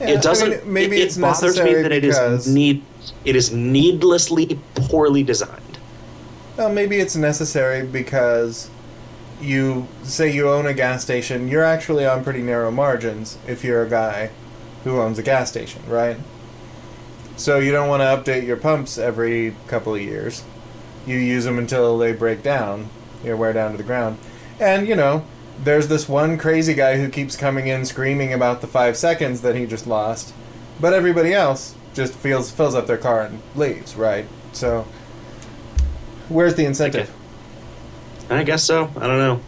Yeah, 0.00 0.10
it 0.10 0.22
doesn't. 0.22 0.52
I 0.52 0.56
mean, 0.58 0.72
maybe 0.72 1.00
it, 1.00 1.06
it's 1.06 1.16
it 1.16 1.20
bothers 1.20 1.60
me 1.60 1.74
that 1.74 1.92
it 1.92 2.04
is 2.04 2.46
need. 2.46 2.84
It 3.24 3.34
is 3.36 3.52
needlessly 3.52 4.58
poorly 4.74 5.22
designed. 5.22 5.78
Well, 6.56 6.72
maybe 6.72 6.98
it's 6.98 7.16
necessary 7.16 7.86
because 7.86 8.70
you 9.40 9.86
say 10.02 10.32
you 10.32 10.48
own 10.48 10.66
a 10.66 10.74
gas 10.74 11.02
station, 11.02 11.48
you're 11.48 11.64
actually 11.64 12.04
on 12.04 12.24
pretty 12.24 12.42
narrow 12.42 12.70
margins 12.70 13.38
if 13.46 13.64
you're 13.64 13.82
a 13.82 13.88
guy 13.88 14.30
who 14.84 15.00
owns 15.00 15.18
a 15.18 15.22
gas 15.22 15.48
station, 15.48 15.82
right? 15.88 16.16
So 17.36 17.58
you 17.58 17.70
don't 17.70 17.88
want 17.88 18.02
to 18.02 18.32
update 18.32 18.46
your 18.46 18.56
pumps 18.56 18.98
every 18.98 19.54
couple 19.68 19.94
of 19.94 20.00
years. 20.02 20.42
You 21.06 21.16
use 21.16 21.44
them 21.44 21.58
until 21.58 21.96
they 21.96 22.12
break 22.12 22.42
down, 22.42 22.90
you 23.22 23.30
know, 23.30 23.36
wear 23.36 23.52
down 23.52 23.70
to 23.72 23.76
the 23.76 23.84
ground. 23.84 24.18
And, 24.58 24.88
you 24.88 24.96
know, 24.96 25.24
there's 25.62 25.88
this 25.88 26.08
one 26.08 26.38
crazy 26.38 26.74
guy 26.74 26.96
who 26.96 27.08
keeps 27.08 27.36
coming 27.36 27.68
in 27.68 27.84
screaming 27.84 28.32
about 28.32 28.60
the 28.60 28.66
five 28.66 28.96
seconds 28.96 29.40
that 29.42 29.56
he 29.56 29.66
just 29.66 29.86
lost. 29.86 30.34
But 30.80 30.92
everybody 30.92 31.32
else 31.32 31.74
just 31.94 32.14
feels 32.14 32.50
fills 32.50 32.74
up 32.74 32.86
their 32.86 32.98
car 32.98 33.22
and 33.22 33.40
leaves, 33.54 33.96
right? 33.96 34.26
So 34.52 34.86
where's 36.28 36.54
the 36.54 36.64
incentive? 36.64 37.12
I 38.30 38.42
guess 38.42 38.64
so. 38.64 38.90
I 38.96 39.06
don't 39.06 39.18
know. 39.18 39.40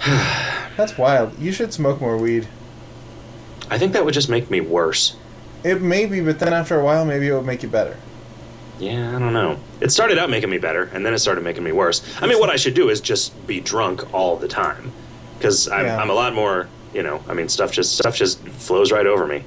That's 0.76 0.98
wild. 0.98 1.38
You 1.38 1.52
should 1.52 1.72
smoke 1.72 2.00
more 2.00 2.16
weed. 2.16 2.48
I 3.70 3.78
think 3.78 3.92
that 3.92 4.04
would 4.04 4.14
just 4.14 4.28
make 4.28 4.50
me 4.50 4.60
worse. 4.60 5.16
It 5.62 5.80
may 5.80 6.06
be, 6.06 6.20
but 6.20 6.38
then 6.38 6.52
after 6.52 6.78
a 6.78 6.84
while, 6.84 7.04
maybe 7.04 7.28
it 7.28 7.32
would 7.32 7.46
make 7.46 7.62
you 7.62 7.68
better. 7.68 7.96
Yeah, 8.78 9.14
I 9.14 9.18
don't 9.18 9.32
know. 9.32 9.58
It 9.80 9.92
started 9.92 10.18
out 10.18 10.30
making 10.30 10.50
me 10.50 10.58
better, 10.58 10.84
and 10.94 11.04
then 11.04 11.12
it 11.14 11.18
started 11.18 11.44
making 11.44 11.62
me 11.62 11.72
worse. 11.72 12.02
I 12.20 12.26
mean, 12.26 12.38
what 12.38 12.50
I 12.50 12.56
should 12.56 12.74
do 12.74 12.88
is 12.88 13.00
just 13.00 13.46
be 13.46 13.60
drunk 13.60 14.12
all 14.14 14.36
the 14.36 14.48
time, 14.48 14.90
because 15.38 15.68
I'm, 15.68 15.86
Yeah. 15.86 15.98
I'm 16.00 16.10
a 16.10 16.14
lot 16.14 16.34
more. 16.34 16.68
You 16.92 17.04
know, 17.04 17.22
I 17.28 17.34
mean, 17.34 17.48
stuff 17.48 17.70
just 17.70 17.96
stuff 17.96 18.16
just 18.16 18.40
flows 18.48 18.90
right 18.90 19.06
over 19.06 19.26
me. 19.26 19.44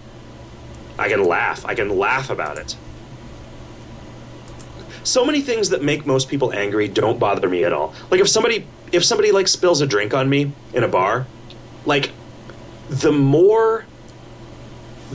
I 0.97 1.09
can 1.09 1.25
laugh. 1.25 1.65
I 1.65 1.75
can 1.75 1.97
laugh 1.97 2.29
about 2.29 2.57
it. 2.57 2.77
So 5.03 5.25
many 5.25 5.41
things 5.41 5.69
that 5.69 5.83
make 5.83 6.05
most 6.05 6.29
people 6.29 6.53
angry 6.53 6.87
don't 6.87 7.19
bother 7.19 7.49
me 7.49 7.65
at 7.65 7.73
all. 7.73 7.93
Like 8.09 8.21
if 8.21 8.29
somebody 8.29 8.65
if 8.93 9.03
somebody 9.03 9.33
like 9.33 9.49
spills 9.49 9.81
a 9.81 9.87
drink 9.87 10.13
on 10.13 10.29
me 10.29 10.53
in 10.73 10.83
a 10.83 10.87
bar, 10.87 11.27
like 11.85 12.11
the 12.89 13.11
more 13.11 13.85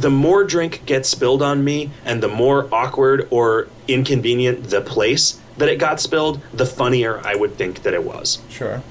the 0.00 0.10
more 0.10 0.44
drink 0.44 0.84
gets 0.86 1.08
spilled 1.08 1.42
on 1.42 1.64
me 1.64 1.90
and 2.04 2.22
the 2.22 2.28
more 2.28 2.68
awkward 2.72 3.26
or 3.30 3.68
inconvenient 3.88 4.64
the 4.70 4.80
place 4.80 5.40
that 5.56 5.68
it 5.68 5.78
got 5.78 6.00
spilled, 6.00 6.40
the 6.52 6.64
funnier 6.66 7.20
I 7.26 7.34
would 7.34 7.56
think 7.56 7.82
that 7.82 7.94
it 7.94 8.04
was. 8.04 8.38
Sure. 8.48 8.82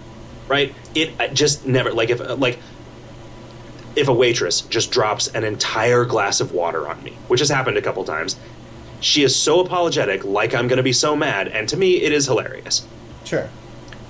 Right? 0.48 0.74
It 0.96 1.34
just 1.34 1.66
never 1.66 1.92
like 1.94 2.10
if 2.10 2.20
like 2.40 2.60
if 3.96 4.08
a 4.08 4.14
waitress 4.14 4.62
just 4.62 4.92
drops 4.92 5.28
an 5.30 5.44
entire 5.44 6.06
glass 6.06 6.40
of 6.40 6.52
water 6.52 6.88
on 6.88 7.02
me, 7.04 7.12
which 7.30 7.40
has 7.40 7.50
happened 7.50 7.78
a 7.78 7.82
couple 7.82 8.04
times, 8.04 8.36
she 9.00 9.24
is 9.24 9.36
so 9.36 9.60
apologetic, 9.60 10.24
like 10.24 10.54
I'm 10.54 10.68
going 10.68 10.78
to 10.78 10.84
be 10.84 10.94
so 10.94 11.16
mad, 11.16 11.48
and 11.48 11.68
to 11.70 11.78
me, 11.78 11.96
it 12.04 12.12
is 12.12 12.26
hilarious, 12.28 12.86
Sure. 13.26 13.50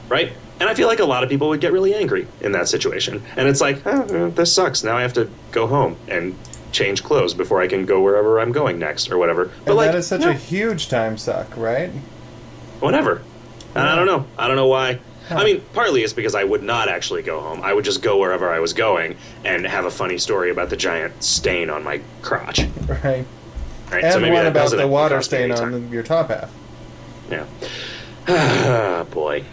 right? 0.09 0.33
And 0.59 0.67
I 0.69 0.73
feel 0.73 0.87
like 0.89 0.99
a 0.99 1.05
lot 1.05 1.23
of 1.23 1.29
people 1.29 1.47
would 1.49 1.61
get 1.61 1.71
really 1.71 1.93
angry 1.93 2.27
in 2.41 2.51
that 2.51 2.67
situation, 2.67 3.23
and 3.37 3.47
it's 3.47 3.61
like, 3.61 3.81
oh, 3.85 4.29
this 4.31 4.51
sucks. 4.51 4.83
Now 4.83 4.97
I 4.97 5.03
have 5.03 5.13
to 5.13 5.29
go 5.51 5.67
home 5.67 5.95
and 6.09 6.35
change 6.71 7.03
clothes 7.03 7.33
before 7.33 7.61
I 7.61 7.67
can 7.67 7.85
go 7.85 8.01
wherever 8.01 8.39
I'm 8.39 8.51
going 8.51 8.79
next, 8.79 9.09
or 9.11 9.17
whatever. 9.17 9.45
But 9.45 9.67
And 9.67 9.75
like, 9.77 9.91
that 9.91 9.97
is 9.97 10.07
such 10.07 10.21
no, 10.21 10.29
a 10.29 10.33
huge 10.33 10.89
time 10.89 11.17
suck, 11.17 11.55
right? 11.57 11.91
whatever. 12.79 13.21
And 13.75 13.87
I 13.87 13.95
don't 13.95 14.05
know. 14.05 14.25
I 14.37 14.47
don't 14.47 14.55
know 14.55 14.67
why. 14.67 14.99
Huh. 15.27 15.35
I 15.35 15.43
mean, 15.43 15.61
partly 15.73 16.03
it's 16.03 16.13
because 16.13 16.35
I 16.35 16.43
would 16.43 16.63
not 16.63 16.87
actually 16.89 17.21
go 17.21 17.41
home. 17.41 17.61
I 17.61 17.73
would 17.73 17.83
just 17.83 18.01
go 18.01 18.17
wherever 18.17 18.49
I 18.49 18.59
was 18.59 18.73
going 18.73 19.17
and 19.43 19.65
have 19.65 19.85
a 19.85 19.91
funny 19.91 20.17
story 20.17 20.51
about 20.51 20.69
the 20.69 20.77
giant 20.77 21.21
stain 21.23 21.69
on 21.69 21.83
my 21.83 22.01
crotch. 22.21 22.61
Right. 22.87 23.25
Right? 23.91 24.03
And 24.03 24.21
one 24.21 24.33
that 24.33 24.47
about 24.47 24.71
the 24.71 24.87
water 24.87 25.21
stain 25.21 25.51
on 25.51 25.91
your 25.91 26.03
top 26.03 26.29
half. 26.29 26.51
Yeah. 27.29 27.45
Ah, 28.29 29.05
Boy. 29.09 29.45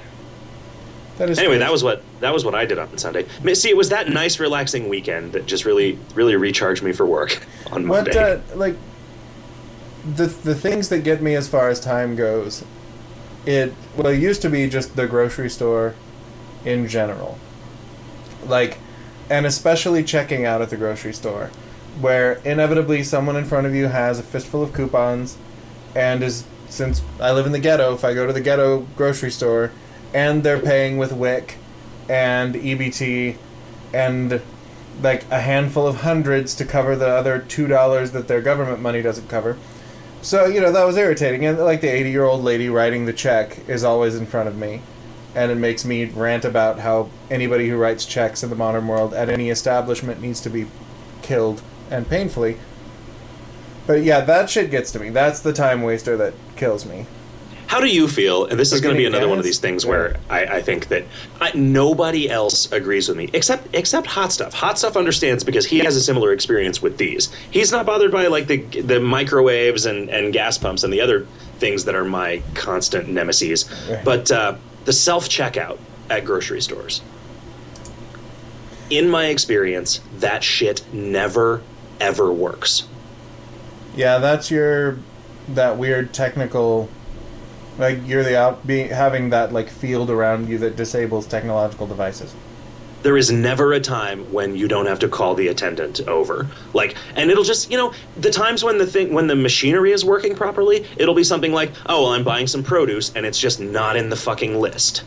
That 1.19 1.31
is 1.31 1.39
Anyway, 1.39 1.55
strange. 1.55 1.61
that 1.61 1.73
was 1.73 1.85
what 1.85 2.03
that 2.21 2.33
was 2.35 2.45
what 2.45 2.55
I 2.55 2.65
did 2.65 2.79
on 2.79 2.97
Sunday. 2.99 3.25
I 3.41 3.45
mean, 3.45 3.55
See, 3.55 3.71
it 3.71 3.77
was 3.77 3.89
that 3.91 4.09
nice, 4.09 4.41
relaxing 4.41 4.89
weekend 4.89 5.33
that 5.33 5.47
just 5.47 5.65
really, 5.65 5.99
really 6.15 6.35
recharged 6.37 6.83
me 6.83 6.93
for 6.93 7.07
work 7.07 7.47
on 7.73 7.87
What 7.89 8.07
Monday. 8.07 8.35
uh, 8.35 8.39
like 8.57 8.77
the 10.17 10.27
the 10.27 10.55
things 10.55 10.89
that 10.89 11.01
get 11.05 11.23
me 11.23 11.35
as 11.35 11.49
far 11.49 11.69
as 11.69 11.81
time 11.81 12.17
goes. 12.17 12.65
It 13.47 13.75
well, 13.97 14.09
it 14.09 14.19
used 14.21 14.43
to 14.43 14.51
be 14.51 14.69
just 14.69 14.97
the 14.97 15.07
grocery 15.07 15.51
store, 15.51 15.95
in 16.65 16.89
general. 16.89 17.39
Like, 18.47 18.79
and 19.31 19.47
especially 19.47 20.03
checking 20.05 20.45
out 20.45 20.61
at 20.63 20.71
the 20.71 20.77
grocery 20.77 21.13
store, 21.13 21.51
where 22.01 22.35
inevitably 22.45 23.03
someone 23.05 23.37
in 23.37 23.45
front 23.45 23.67
of 23.67 23.75
you 23.75 23.87
has 23.89 24.19
a 24.19 24.23
fistful 24.23 24.63
of 24.63 24.73
coupons, 24.73 25.37
and 25.95 26.23
is 26.23 26.45
since 26.69 27.03
I 27.21 27.33
live 27.33 27.47
in 27.47 27.53
the 27.53 27.59
ghetto, 27.59 27.95
if 27.95 28.05
I 28.05 28.15
go 28.15 28.27
to 28.27 28.33
the 28.33 28.41
ghetto 28.41 28.87
grocery 28.97 29.31
store, 29.31 29.71
and 30.15 30.43
they're 30.43 30.61
paying 30.61 30.97
with 30.97 31.13
WIC, 31.13 31.59
and 32.09 32.55
EBT, 32.55 33.37
and 33.93 34.41
like 35.03 35.25
a 35.31 35.41
handful 35.41 35.87
of 35.87 35.97
hundreds 35.97 36.55
to 36.55 36.65
cover 36.65 36.95
the 36.95 37.09
other 37.09 37.41
two 37.41 37.67
dollars 37.67 38.13
that 38.13 38.29
their 38.29 38.41
government 38.41 38.81
money 38.81 39.03
doesn't 39.03 39.29
cover. 39.29 39.59
So 40.23 40.47
you 40.47 40.61
know 40.61 40.73
that 40.73 40.85
was 40.85 40.97
irritating, 40.97 41.45
and 41.45 41.59
like 41.59 41.81
the 41.81 41.89
eighty-year-old 41.89 42.43
lady 42.43 42.69
writing 42.69 43.05
the 43.05 43.13
check 43.13 43.69
is 43.69 43.85
always 43.85 44.15
in 44.15 44.25
front 44.25 44.49
of 44.49 44.57
me, 44.57 44.81
and 45.35 45.51
it 45.51 45.57
makes 45.57 45.85
me 45.85 46.05
rant 46.05 46.45
about 46.45 46.79
how 46.79 47.11
anybody 47.31 47.69
who 47.69 47.77
writes 47.77 48.07
checks 48.07 48.43
in 48.43 48.51
the 48.51 48.57
modern 48.57 48.87
world 48.87 49.13
at 49.13 49.29
any 49.29 49.51
establishment 49.51 50.23
needs 50.23 50.41
to 50.41 50.49
be 50.49 50.67
killed 51.23 51.61
and 51.91 52.09
painfully. 52.09 52.57
But 53.87 54.03
yeah, 54.03 54.21
that 54.21 54.49
shit 54.49 54.71
gets 54.71 54.91
to 54.93 54.99
me. 54.99 55.11
That's 55.11 55.41
the 55.41 55.53
time 55.53 55.83
waster 55.83 56.17
that 56.17 56.35
kills 56.57 56.87
me. 56.87 57.07
How 57.67 57.81
do 57.81 57.87
you 57.89 58.07
feel? 58.09 58.45
And 58.47 58.59
this 58.61 58.73
is 58.73 58.81
going 58.81 58.95
to 58.95 58.99
be 58.99 59.07
another 59.07 59.29
one 59.29 59.39
of 59.39 59.45
these 59.45 59.59
things 59.59 59.85
Yeah. 59.85 59.91
where 59.91 60.17
I, 60.29 60.45
I 60.47 60.63
think 60.63 60.89
that 60.89 61.05
I, 61.41 61.51
nobody 61.55 62.29
else 62.31 62.71
agrees 62.73 63.09
with 63.09 63.17
me 63.17 63.31
except 63.33 63.75
except 63.75 64.07
Hot 64.07 64.33
Stuff. 64.33 64.53
Hot 64.55 64.79
Stuff 64.79 64.97
understands 64.97 65.43
because 65.45 65.67
he 65.67 65.79
has 65.81 65.97
a 65.97 66.01
similar 66.01 66.33
experience 66.33 66.83
with 66.83 66.99
these. 66.99 67.33
He's 67.51 67.73
not 67.73 67.87
bothered 67.87 68.13
by 68.13 68.27
like 68.29 68.47
the 68.47 68.59
the 68.59 69.01
microwaves 69.01 69.87
and, 69.87 70.09
and 70.11 70.33
gas 70.33 70.59
pumps 70.59 70.85
and 70.85 70.93
the 70.93 71.01
other 71.01 71.27
things 71.59 71.85
that 71.87 71.95
are 71.95 72.05
my 72.05 72.43
constant 72.55 73.09
nemesis. 73.09 73.69
Right. 73.89 74.05
But 74.05 74.31
uh, 74.31 74.57
the 74.85 74.93
self 74.93 75.29
checkout 75.29 75.79
at 76.11 76.25
grocery 76.25 76.61
stores. 76.61 77.01
In 78.91 79.09
my 79.09 79.27
experience, 79.27 80.01
that 80.19 80.45
shit 80.45 80.85
never 80.93 81.63
ever 82.01 82.33
works. 82.33 82.87
Yeah, 83.97 84.19
that's 84.19 84.51
your 84.51 84.99
that 85.49 85.79
weird 85.79 86.13
technical 86.13 86.89
like 87.79 87.99
you're 88.07 88.23
the 88.23 88.39
out 88.39 88.67
being 88.67 88.89
having 88.89 89.31
that 89.31 89.53
like 89.53 89.69
field 89.69 90.11
around 90.11 90.49
you 90.49 90.59
that 90.59 90.77
disables 90.77 91.27
technological 91.27 91.87
devices. 91.87 92.35
there 93.03 93.17
is 93.19 93.31
never 93.31 93.75
a 93.75 93.81
time 93.81 94.21
when 94.33 94.57
you 94.57 94.67
don't 94.67 94.87
have 94.87 94.99
to 94.99 95.09
call 95.09 95.35
the 95.35 95.49
attendant 95.49 96.01
over. 96.09 96.47
Like 96.73 96.97
and 97.17 97.31
it'll 97.31 97.45
just 97.45 97.71
you 97.71 97.77
know 97.77 97.93
the 98.17 98.31
times 98.31 98.65
when 98.65 98.79
the 98.79 98.87
thing 98.87 99.13
when 99.13 99.27
the 99.27 99.37
machinery 99.37 99.93
is 99.93 100.05
working 100.05 100.35
properly 100.35 100.87
it'll 100.97 101.15
be 101.15 101.25
something 101.25 101.53
like 101.53 101.71
oh 101.87 102.03
well 102.03 102.13
i'm 102.13 102.25
buying 102.25 102.47
some 102.47 102.63
produce 102.63 103.13
and 103.15 103.27
it's 103.27 103.39
just 103.39 103.61
not 103.61 103.97
in 103.97 104.09
the 104.09 104.17
fucking 104.17 104.59
list. 104.59 105.05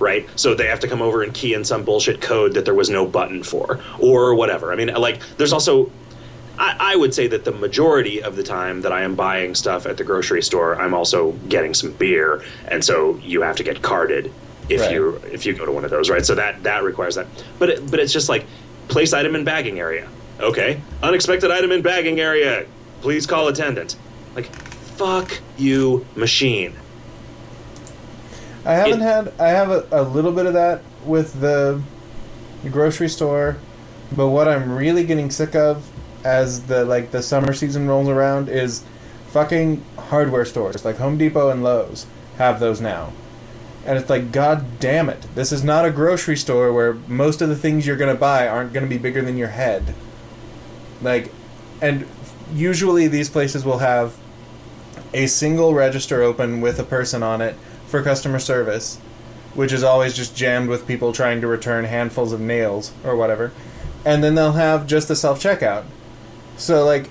Right? 0.00 0.28
So 0.34 0.54
they 0.54 0.66
have 0.66 0.80
to 0.80 0.88
come 0.88 1.00
over 1.02 1.22
and 1.22 1.32
key 1.32 1.54
in 1.54 1.64
some 1.64 1.84
bullshit 1.84 2.20
code 2.20 2.54
that 2.54 2.64
there 2.64 2.74
was 2.74 2.90
no 2.90 3.06
button 3.06 3.42
for 3.44 3.80
or 4.00 4.34
whatever. 4.34 4.72
I 4.72 4.76
mean 4.76 4.88
like 4.94 5.20
there's 5.36 5.52
also 5.52 5.90
I, 6.58 6.92
I 6.92 6.96
would 6.96 7.12
say 7.14 7.26
that 7.28 7.44
the 7.44 7.52
majority 7.52 8.22
of 8.22 8.36
the 8.36 8.42
time 8.42 8.82
that 8.82 8.92
I 8.92 9.02
am 9.02 9.14
buying 9.16 9.54
stuff 9.54 9.86
at 9.86 9.96
the 9.96 10.04
grocery 10.04 10.42
store, 10.42 10.80
I'm 10.80 10.94
also 10.94 11.32
getting 11.48 11.74
some 11.74 11.92
beer, 11.92 12.44
and 12.68 12.84
so 12.84 13.16
you 13.22 13.42
have 13.42 13.56
to 13.56 13.62
get 13.64 13.82
carded 13.82 14.32
if 14.68 14.80
Right. 14.80 14.92
you 14.92 15.20
if 15.32 15.44
you 15.44 15.52
go 15.54 15.66
to 15.66 15.72
one 15.72 15.84
of 15.84 15.90
those, 15.90 16.08
right? 16.10 16.24
So 16.24 16.34
that 16.36 16.62
that 16.62 16.84
requires 16.84 17.16
that. 17.16 17.26
But 17.58 17.70
it, 17.70 17.90
but 17.90 17.98
it's 18.00 18.12
just 18.12 18.28
like 18.28 18.46
place 18.88 19.12
item 19.12 19.34
in 19.34 19.44
bagging 19.44 19.78
area. 19.80 20.08
Okay, 20.40 20.80
unexpected 21.02 21.50
item 21.50 21.72
in 21.72 21.82
bagging 21.82 22.20
area. 22.20 22.66
Please 23.02 23.26
call 23.26 23.48
attendant. 23.48 23.96
Like, 24.34 24.46
fuck 24.54 25.40
you, 25.58 26.06
machine. 26.14 26.74
I 28.64 28.74
haven't 28.74 29.00
It- 29.00 29.04
had 29.04 29.32
I 29.38 29.48
have 29.48 29.70
a, 29.70 29.86
a 29.92 30.02
little 30.02 30.32
bit 30.32 30.46
of 30.46 30.54
that 30.54 30.82
with 31.04 31.40
the 31.40 31.82
grocery 32.70 33.08
store, 33.08 33.56
but 34.16 34.28
what 34.28 34.48
I'm 34.48 34.74
really 34.74 35.04
getting 35.04 35.30
sick 35.30 35.54
of 35.54 35.84
as 36.24 36.62
the 36.64 36.84
like 36.84 37.10
the 37.10 37.22
summer 37.22 37.52
season 37.52 37.86
rolls 37.86 38.08
around 38.08 38.48
is 38.48 38.82
fucking 39.28 39.84
hardware 39.98 40.44
stores 40.44 40.84
like 40.84 40.96
Home 40.96 41.18
Depot 41.18 41.50
and 41.50 41.62
Lowe's 41.62 42.06
have 42.38 42.60
those 42.60 42.80
now. 42.80 43.12
And 43.86 43.98
it's 43.98 44.08
like 44.08 44.32
god 44.32 44.80
damn 44.80 45.10
it. 45.10 45.26
This 45.34 45.52
is 45.52 45.62
not 45.62 45.84
a 45.84 45.90
grocery 45.90 46.36
store 46.36 46.72
where 46.72 46.94
most 46.94 47.42
of 47.42 47.48
the 47.48 47.56
things 47.56 47.86
you're 47.86 47.96
going 47.96 48.14
to 48.14 48.18
buy 48.18 48.48
aren't 48.48 48.72
going 48.72 48.84
to 48.84 48.90
be 48.90 48.98
bigger 48.98 49.22
than 49.22 49.36
your 49.36 49.48
head. 49.48 49.94
Like 51.02 51.30
and 51.82 52.06
usually 52.52 53.08
these 53.08 53.28
places 53.28 53.64
will 53.64 53.78
have 53.78 54.16
a 55.12 55.26
single 55.26 55.74
register 55.74 56.22
open 56.22 56.60
with 56.60 56.78
a 56.78 56.84
person 56.84 57.22
on 57.22 57.40
it 57.40 57.54
for 57.86 58.02
customer 58.02 58.38
service, 58.38 58.96
which 59.54 59.72
is 59.72 59.84
always 59.84 60.16
just 60.16 60.36
jammed 60.36 60.68
with 60.68 60.86
people 60.86 61.12
trying 61.12 61.40
to 61.40 61.46
return 61.46 61.84
handfuls 61.84 62.32
of 62.32 62.40
nails 62.40 62.92
or 63.04 63.14
whatever. 63.14 63.52
And 64.04 64.22
then 64.22 64.34
they'll 64.34 64.52
have 64.52 64.86
just 64.86 65.08
the 65.08 65.16
self 65.16 65.42
checkout. 65.42 65.84
So, 66.56 66.84
like, 66.84 67.10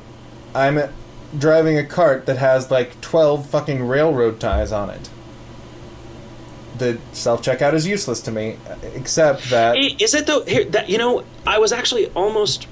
I'm 0.55 0.89
driving 1.37 1.77
a 1.77 1.83
cart 1.83 2.25
that 2.25 2.37
has 2.37 2.69
like 2.69 2.99
12 3.01 3.49
fucking 3.49 3.85
railroad 3.87 4.39
ties 4.39 4.71
on 4.71 4.89
it. 4.89 5.09
The 6.77 6.99
self 7.11 7.43
checkout 7.43 7.73
is 7.73 7.85
useless 7.87 8.21
to 8.21 8.31
me, 8.31 8.57
except 8.95 9.49
that 9.51 9.77
is 9.77 10.13
it 10.13 10.25
though? 10.25 10.43
Here, 10.43 10.65
that 10.65 10.89
you 10.89 10.97
know, 10.97 11.23
I 11.45 11.59
was 11.59 11.71
actually 11.71 12.07
almost 12.09 12.67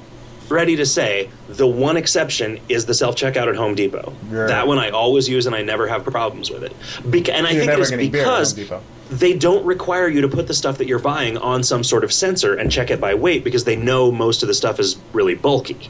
ready 0.50 0.76
to 0.76 0.86
say 0.86 1.30
the 1.48 1.68
one 1.68 1.98
exception 1.98 2.60
is 2.68 2.86
the 2.88 2.96
self 2.96 3.16
checkout 3.16 3.48
at 3.48 3.56
Home 3.56 3.76
Depot. 3.76 4.14
Yeah. 4.32 4.48
That 4.48 4.68
one 4.68 4.80
I 4.80 4.90
always 4.90 5.30
use 5.30 5.46
and 5.46 5.56
I 5.56 5.62
never 5.62 5.88
have 5.88 6.04
problems 6.04 6.50
with 6.50 6.64
it. 6.64 6.74
Beca- 7.04 7.30
and 7.30 7.46
I 7.46 7.52
You're 7.52 7.66
think 7.66 7.80
it's 7.80 7.90
getting 7.92 8.12
beer 8.12 8.22
at 8.22 8.28
Home 8.28 8.56
because 8.56 8.82
they 9.12 9.34
don't 9.34 9.64
require 9.66 10.08
you 10.08 10.22
to 10.22 10.28
put 10.28 10.48
the 10.48 10.54
stuff 10.54 10.78
that 10.80 10.88
you're 10.88 11.00
buying 11.00 11.38
on 11.38 11.64
some 11.64 11.84
sort 11.84 12.04
of 12.04 12.12
sensor 12.12 12.56
and 12.56 12.72
check 12.72 12.90
it 12.90 13.00
by 13.00 13.14
weight 13.14 13.44
because 13.44 13.66
they 13.66 13.76
know 13.76 14.12
most 14.12 14.42
of 14.42 14.48
the 14.48 14.54
stuff 14.54 14.80
is 14.80 14.98
really 15.14 15.36
bulky. 15.36 15.90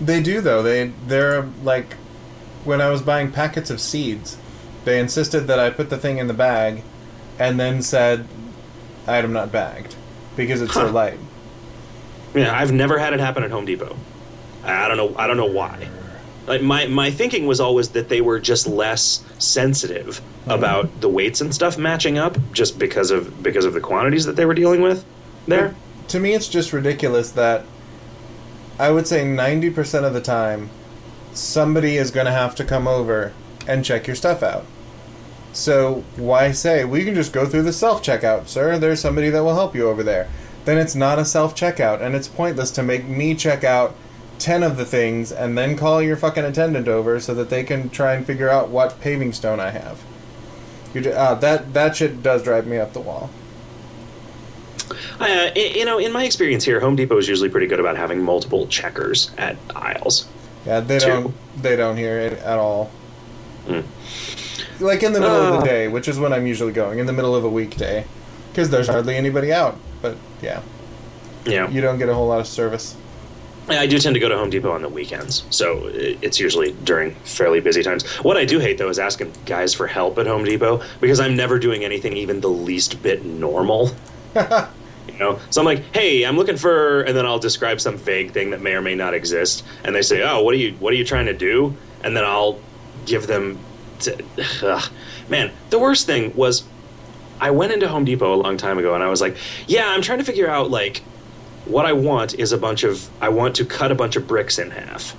They 0.00 0.22
do 0.22 0.40
though. 0.40 0.62
They 0.62 0.92
they're 1.06 1.42
like 1.62 1.94
when 2.64 2.80
I 2.80 2.90
was 2.90 3.02
buying 3.02 3.30
packets 3.30 3.70
of 3.70 3.80
seeds, 3.80 4.36
they 4.84 4.98
insisted 4.98 5.46
that 5.46 5.58
I 5.58 5.70
put 5.70 5.90
the 5.90 5.98
thing 5.98 6.18
in 6.18 6.26
the 6.26 6.34
bag, 6.34 6.82
and 7.38 7.60
then 7.60 7.82
said, 7.82 8.26
"Item 9.06 9.32
not 9.32 9.52
bagged." 9.52 9.96
because 10.36 10.62
it's 10.62 10.74
Huh. 10.74 10.88
so 10.88 10.92
light. 10.92 11.18
Yeah, 12.34 12.56
I've 12.56 12.72
never 12.72 12.98
had 12.98 13.12
it 13.12 13.20
happen 13.20 13.44
at 13.44 13.50
Home 13.50 13.64
Depot. 13.64 13.96
I 14.64 14.84
I 14.84 14.88
don't 14.88 14.96
know. 14.96 15.14
I 15.16 15.26
don't 15.26 15.36
know 15.36 15.46
why. 15.46 15.88
Like 16.46 16.62
my 16.62 16.86
my 16.86 17.10
thinking 17.10 17.46
was 17.46 17.60
always 17.60 17.90
that 17.90 18.08
they 18.08 18.20
were 18.20 18.38
just 18.38 18.66
less 18.66 19.24
sensitive 19.38 20.20
mm-hmm. 20.20 20.50
about 20.50 21.00
the 21.00 21.08
weights 21.08 21.40
and 21.40 21.54
stuff 21.54 21.78
matching 21.78 22.18
up, 22.18 22.36
just 22.52 22.78
because 22.78 23.10
of 23.10 23.42
because 23.42 23.64
of 23.64 23.72
the 23.72 23.80
quantities 23.80 24.24
that 24.26 24.36
they 24.36 24.44
were 24.44 24.54
dealing 24.54 24.82
with. 24.82 25.04
There. 25.46 25.74
To 26.08 26.20
me, 26.20 26.34
it's 26.34 26.48
just 26.48 26.72
ridiculous 26.72 27.30
that 27.32 27.64
I 28.78 28.90
would 28.90 29.06
say 29.06 29.24
90% 29.24 30.04
of 30.04 30.14
the 30.14 30.20
time, 30.20 30.70
somebody 31.32 31.96
is 31.96 32.10
going 32.10 32.26
to 32.26 32.32
have 32.32 32.54
to 32.56 32.64
come 32.64 32.88
over 32.88 33.32
and 33.66 33.84
check 33.84 34.06
your 34.06 34.16
stuff 34.16 34.42
out. 34.42 34.66
So, 35.52 36.02
why 36.16 36.50
say, 36.50 36.84
we 36.84 37.04
can 37.04 37.14
just 37.14 37.32
go 37.32 37.46
through 37.46 37.62
the 37.62 37.72
self 37.72 38.02
checkout, 38.02 38.48
sir? 38.48 38.76
There's 38.76 39.00
somebody 39.00 39.30
that 39.30 39.44
will 39.44 39.54
help 39.54 39.76
you 39.76 39.88
over 39.88 40.02
there. 40.02 40.28
Then 40.64 40.78
it's 40.78 40.96
not 40.96 41.20
a 41.20 41.24
self 41.24 41.54
checkout, 41.54 42.00
and 42.00 42.16
it's 42.16 42.26
pointless 42.26 42.72
to 42.72 42.82
make 42.82 43.06
me 43.06 43.36
check 43.36 43.62
out 43.62 43.94
10 44.40 44.64
of 44.64 44.76
the 44.76 44.84
things 44.84 45.30
and 45.30 45.56
then 45.56 45.76
call 45.76 46.02
your 46.02 46.16
fucking 46.16 46.44
attendant 46.44 46.88
over 46.88 47.20
so 47.20 47.34
that 47.34 47.50
they 47.50 47.62
can 47.62 47.88
try 47.88 48.14
and 48.14 48.26
figure 48.26 48.48
out 48.48 48.68
what 48.68 49.00
paving 49.00 49.32
stone 49.32 49.60
I 49.60 49.70
have. 49.70 50.02
You 50.92 51.10
uh, 51.10 51.34
that, 51.36 51.72
that 51.74 51.96
shit 51.96 52.22
does 52.22 52.42
drive 52.42 52.66
me 52.66 52.78
up 52.78 52.92
the 52.92 53.00
wall. 53.00 53.30
Uh, 55.20 55.50
you 55.56 55.84
know, 55.84 55.98
in 55.98 56.12
my 56.12 56.24
experience 56.24 56.64
here, 56.64 56.80
Home 56.80 56.96
Depot 56.96 57.16
is 57.18 57.28
usually 57.28 57.48
pretty 57.48 57.66
good 57.66 57.80
about 57.80 57.96
having 57.96 58.22
multiple 58.22 58.66
checkers 58.66 59.30
at 59.38 59.56
aisles. 59.74 60.26
Yeah, 60.66 60.80
they 60.80 60.98
Two. 60.98 61.06
don't. 61.06 61.34
They 61.62 61.76
don't 61.76 61.96
hear 61.96 62.18
it 62.18 62.34
at 62.34 62.58
all. 62.58 62.90
Hmm. 63.66 63.80
Like 64.80 65.02
in 65.02 65.12
the 65.12 65.20
middle 65.20 65.36
of 65.36 65.54
Uh. 65.54 65.60
the 65.60 65.64
day, 65.66 65.88
which 65.88 66.08
is 66.08 66.18
when 66.18 66.32
I'm 66.32 66.46
usually 66.46 66.72
going, 66.72 66.98
in 66.98 67.06
the 67.06 67.12
middle 67.12 67.34
of 67.34 67.44
a 67.44 67.48
weekday, 67.48 68.04
because 68.52 68.70
there's 68.70 68.88
hardly 68.88 69.16
anybody 69.16 69.52
out. 69.52 69.76
But 70.02 70.16
yeah, 70.42 70.60
Yeah. 71.46 71.70
you 71.70 71.80
don't 71.80 71.98
get 71.98 72.08
a 72.08 72.14
whole 72.14 72.26
lot 72.28 72.40
of 72.40 72.46
service. 72.46 72.96
I 73.66 73.86
do 73.86 73.98
tend 73.98 74.12
to 74.12 74.20
go 74.20 74.28
to 74.28 74.36
Home 74.36 74.50
Depot 74.50 74.70
on 74.72 74.82
the 74.82 74.90
weekends, 74.90 75.44
so 75.48 75.88
it's 75.94 76.38
usually 76.38 76.72
during 76.84 77.14
fairly 77.24 77.60
busy 77.60 77.82
times. 77.82 78.04
What 78.22 78.36
I 78.36 78.44
do 78.44 78.58
hate 78.58 78.76
though 78.76 78.90
is 78.90 78.98
asking 78.98 79.32
guys 79.46 79.72
for 79.72 79.86
help 79.86 80.18
at 80.18 80.26
Home 80.26 80.44
Depot 80.44 80.82
because 81.00 81.18
I'm 81.18 81.34
never 81.34 81.58
doing 81.58 81.82
anything 81.82 82.14
even 82.18 82.42
the 82.42 82.50
least 82.50 83.02
bit 83.02 83.24
normal. 83.24 83.90
you 85.08 85.18
know, 85.18 85.38
so 85.50 85.60
I'm 85.60 85.64
like, 85.64 85.94
"Hey, 85.94 86.24
I'm 86.24 86.36
looking 86.36 86.56
for," 86.56 87.02
and 87.02 87.16
then 87.16 87.26
I'll 87.26 87.38
describe 87.38 87.80
some 87.80 87.96
vague 87.96 88.32
thing 88.32 88.50
that 88.50 88.60
may 88.60 88.74
or 88.74 88.82
may 88.82 88.94
not 88.94 89.14
exist, 89.14 89.64
and 89.84 89.94
they 89.94 90.02
say, 90.02 90.22
"Oh, 90.22 90.42
what 90.42 90.54
are 90.54 90.58
you 90.58 90.72
what 90.78 90.92
are 90.92 90.96
you 90.96 91.04
trying 91.04 91.26
to 91.26 91.34
do?" 91.34 91.76
And 92.02 92.16
then 92.16 92.24
I'll 92.24 92.58
give 93.06 93.26
them. 93.26 93.58
Ugh. 94.62 94.92
Man, 95.28 95.52
the 95.70 95.78
worst 95.78 96.06
thing 96.06 96.34
was 96.34 96.64
I 97.40 97.50
went 97.50 97.72
into 97.72 97.88
Home 97.88 98.04
Depot 98.04 98.34
a 98.34 98.36
long 98.36 98.56
time 98.56 98.78
ago, 98.78 98.94
and 98.94 99.02
I 99.02 99.08
was 99.08 99.20
like, 99.20 99.36
"Yeah, 99.66 99.88
I'm 99.88 100.02
trying 100.02 100.18
to 100.18 100.24
figure 100.24 100.48
out 100.48 100.70
like." 100.70 101.02
what 101.64 101.86
I 101.86 101.92
want 101.92 102.34
is 102.34 102.52
a 102.52 102.58
bunch 102.58 102.84
of 102.84 103.08
I 103.22 103.28
want 103.30 103.56
to 103.56 103.64
cut 103.64 103.90
a 103.90 103.94
bunch 103.94 104.16
of 104.16 104.26
bricks 104.26 104.58
in 104.58 104.70
half. 104.70 105.16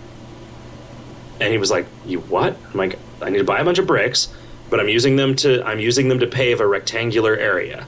And 1.40 1.52
he 1.52 1.58
was 1.58 1.72
like, 1.72 1.88
"You 2.06 2.20
what?" 2.22 2.58
I'm 2.72 2.78
like, 2.78 3.00
"I 3.22 3.30
need 3.30 3.40
to 3.40 3.44
buy 3.44 3.60
a 3.60 3.66
bunch 3.66 3.80
of 3.80 3.88
bricks, 3.88 4.30
but 4.70 4.80
I'm 4.80 4.90
using 4.90 5.16
them 5.16 5.36
to 5.38 5.64
I'm 5.66 5.80
using 5.80 6.08
them 6.08 6.20
to 6.20 6.28
pave 6.28 6.60
a 6.62 6.68
rectangular 6.68 7.36
area, 7.36 7.88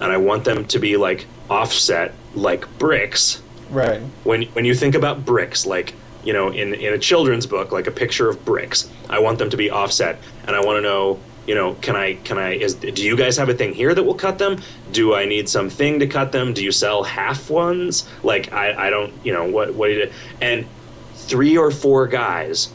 and 0.00 0.12
I 0.12 0.16
want 0.16 0.44
them 0.44 0.64
to 0.66 0.78
be 0.78 0.96
like 0.96 1.26
offset 1.50 2.14
like 2.34 2.66
bricks. 2.78 3.42
Right. 3.70 4.00
When 4.24 4.42
when 4.54 4.64
you 4.64 4.74
think 4.74 4.94
about 4.94 5.24
bricks, 5.24 5.66
like 5.66 5.94
you 6.24 6.32
know, 6.32 6.48
in 6.48 6.74
in 6.74 6.94
a 6.94 6.98
children's 6.98 7.46
book, 7.46 7.72
like 7.72 7.86
a 7.86 7.90
picture 7.90 8.28
of 8.28 8.44
bricks, 8.44 8.90
I 9.08 9.18
want 9.18 9.38
them 9.38 9.50
to 9.50 9.56
be 9.56 9.70
offset, 9.70 10.18
and 10.46 10.54
I 10.54 10.60
want 10.60 10.78
to 10.78 10.82
know." 10.82 11.20
You 11.46 11.54
know, 11.54 11.76
can 11.76 11.96
I 11.96 12.12
can 12.24 12.36
I 12.36 12.56
is 12.56 12.74
do 12.74 13.02
you 13.02 13.16
guys 13.16 13.38
have 13.38 13.48
a 13.48 13.54
thing 13.54 13.72
here 13.72 13.94
that 13.94 14.02
will 14.02 14.12
cut 14.12 14.36
them? 14.36 14.60
Do 14.92 15.14
I 15.14 15.24
need 15.24 15.48
something 15.48 15.98
to 16.00 16.06
cut 16.06 16.30
them? 16.30 16.52
Do 16.52 16.62
you 16.62 16.70
sell 16.70 17.02
half 17.02 17.48
ones? 17.48 18.06
Like 18.22 18.52
I, 18.52 18.88
I 18.88 18.90
don't 18.90 19.14
you 19.24 19.32
know 19.32 19.46
what 19.46 19.72
what 19.72 19.86
do 19.86 19.94
you 19.94 20.12
and 20.42 20.66
three 21.14 21.56
or 21.56 21.70
four 21.70 22.06
guys 22.06 22.68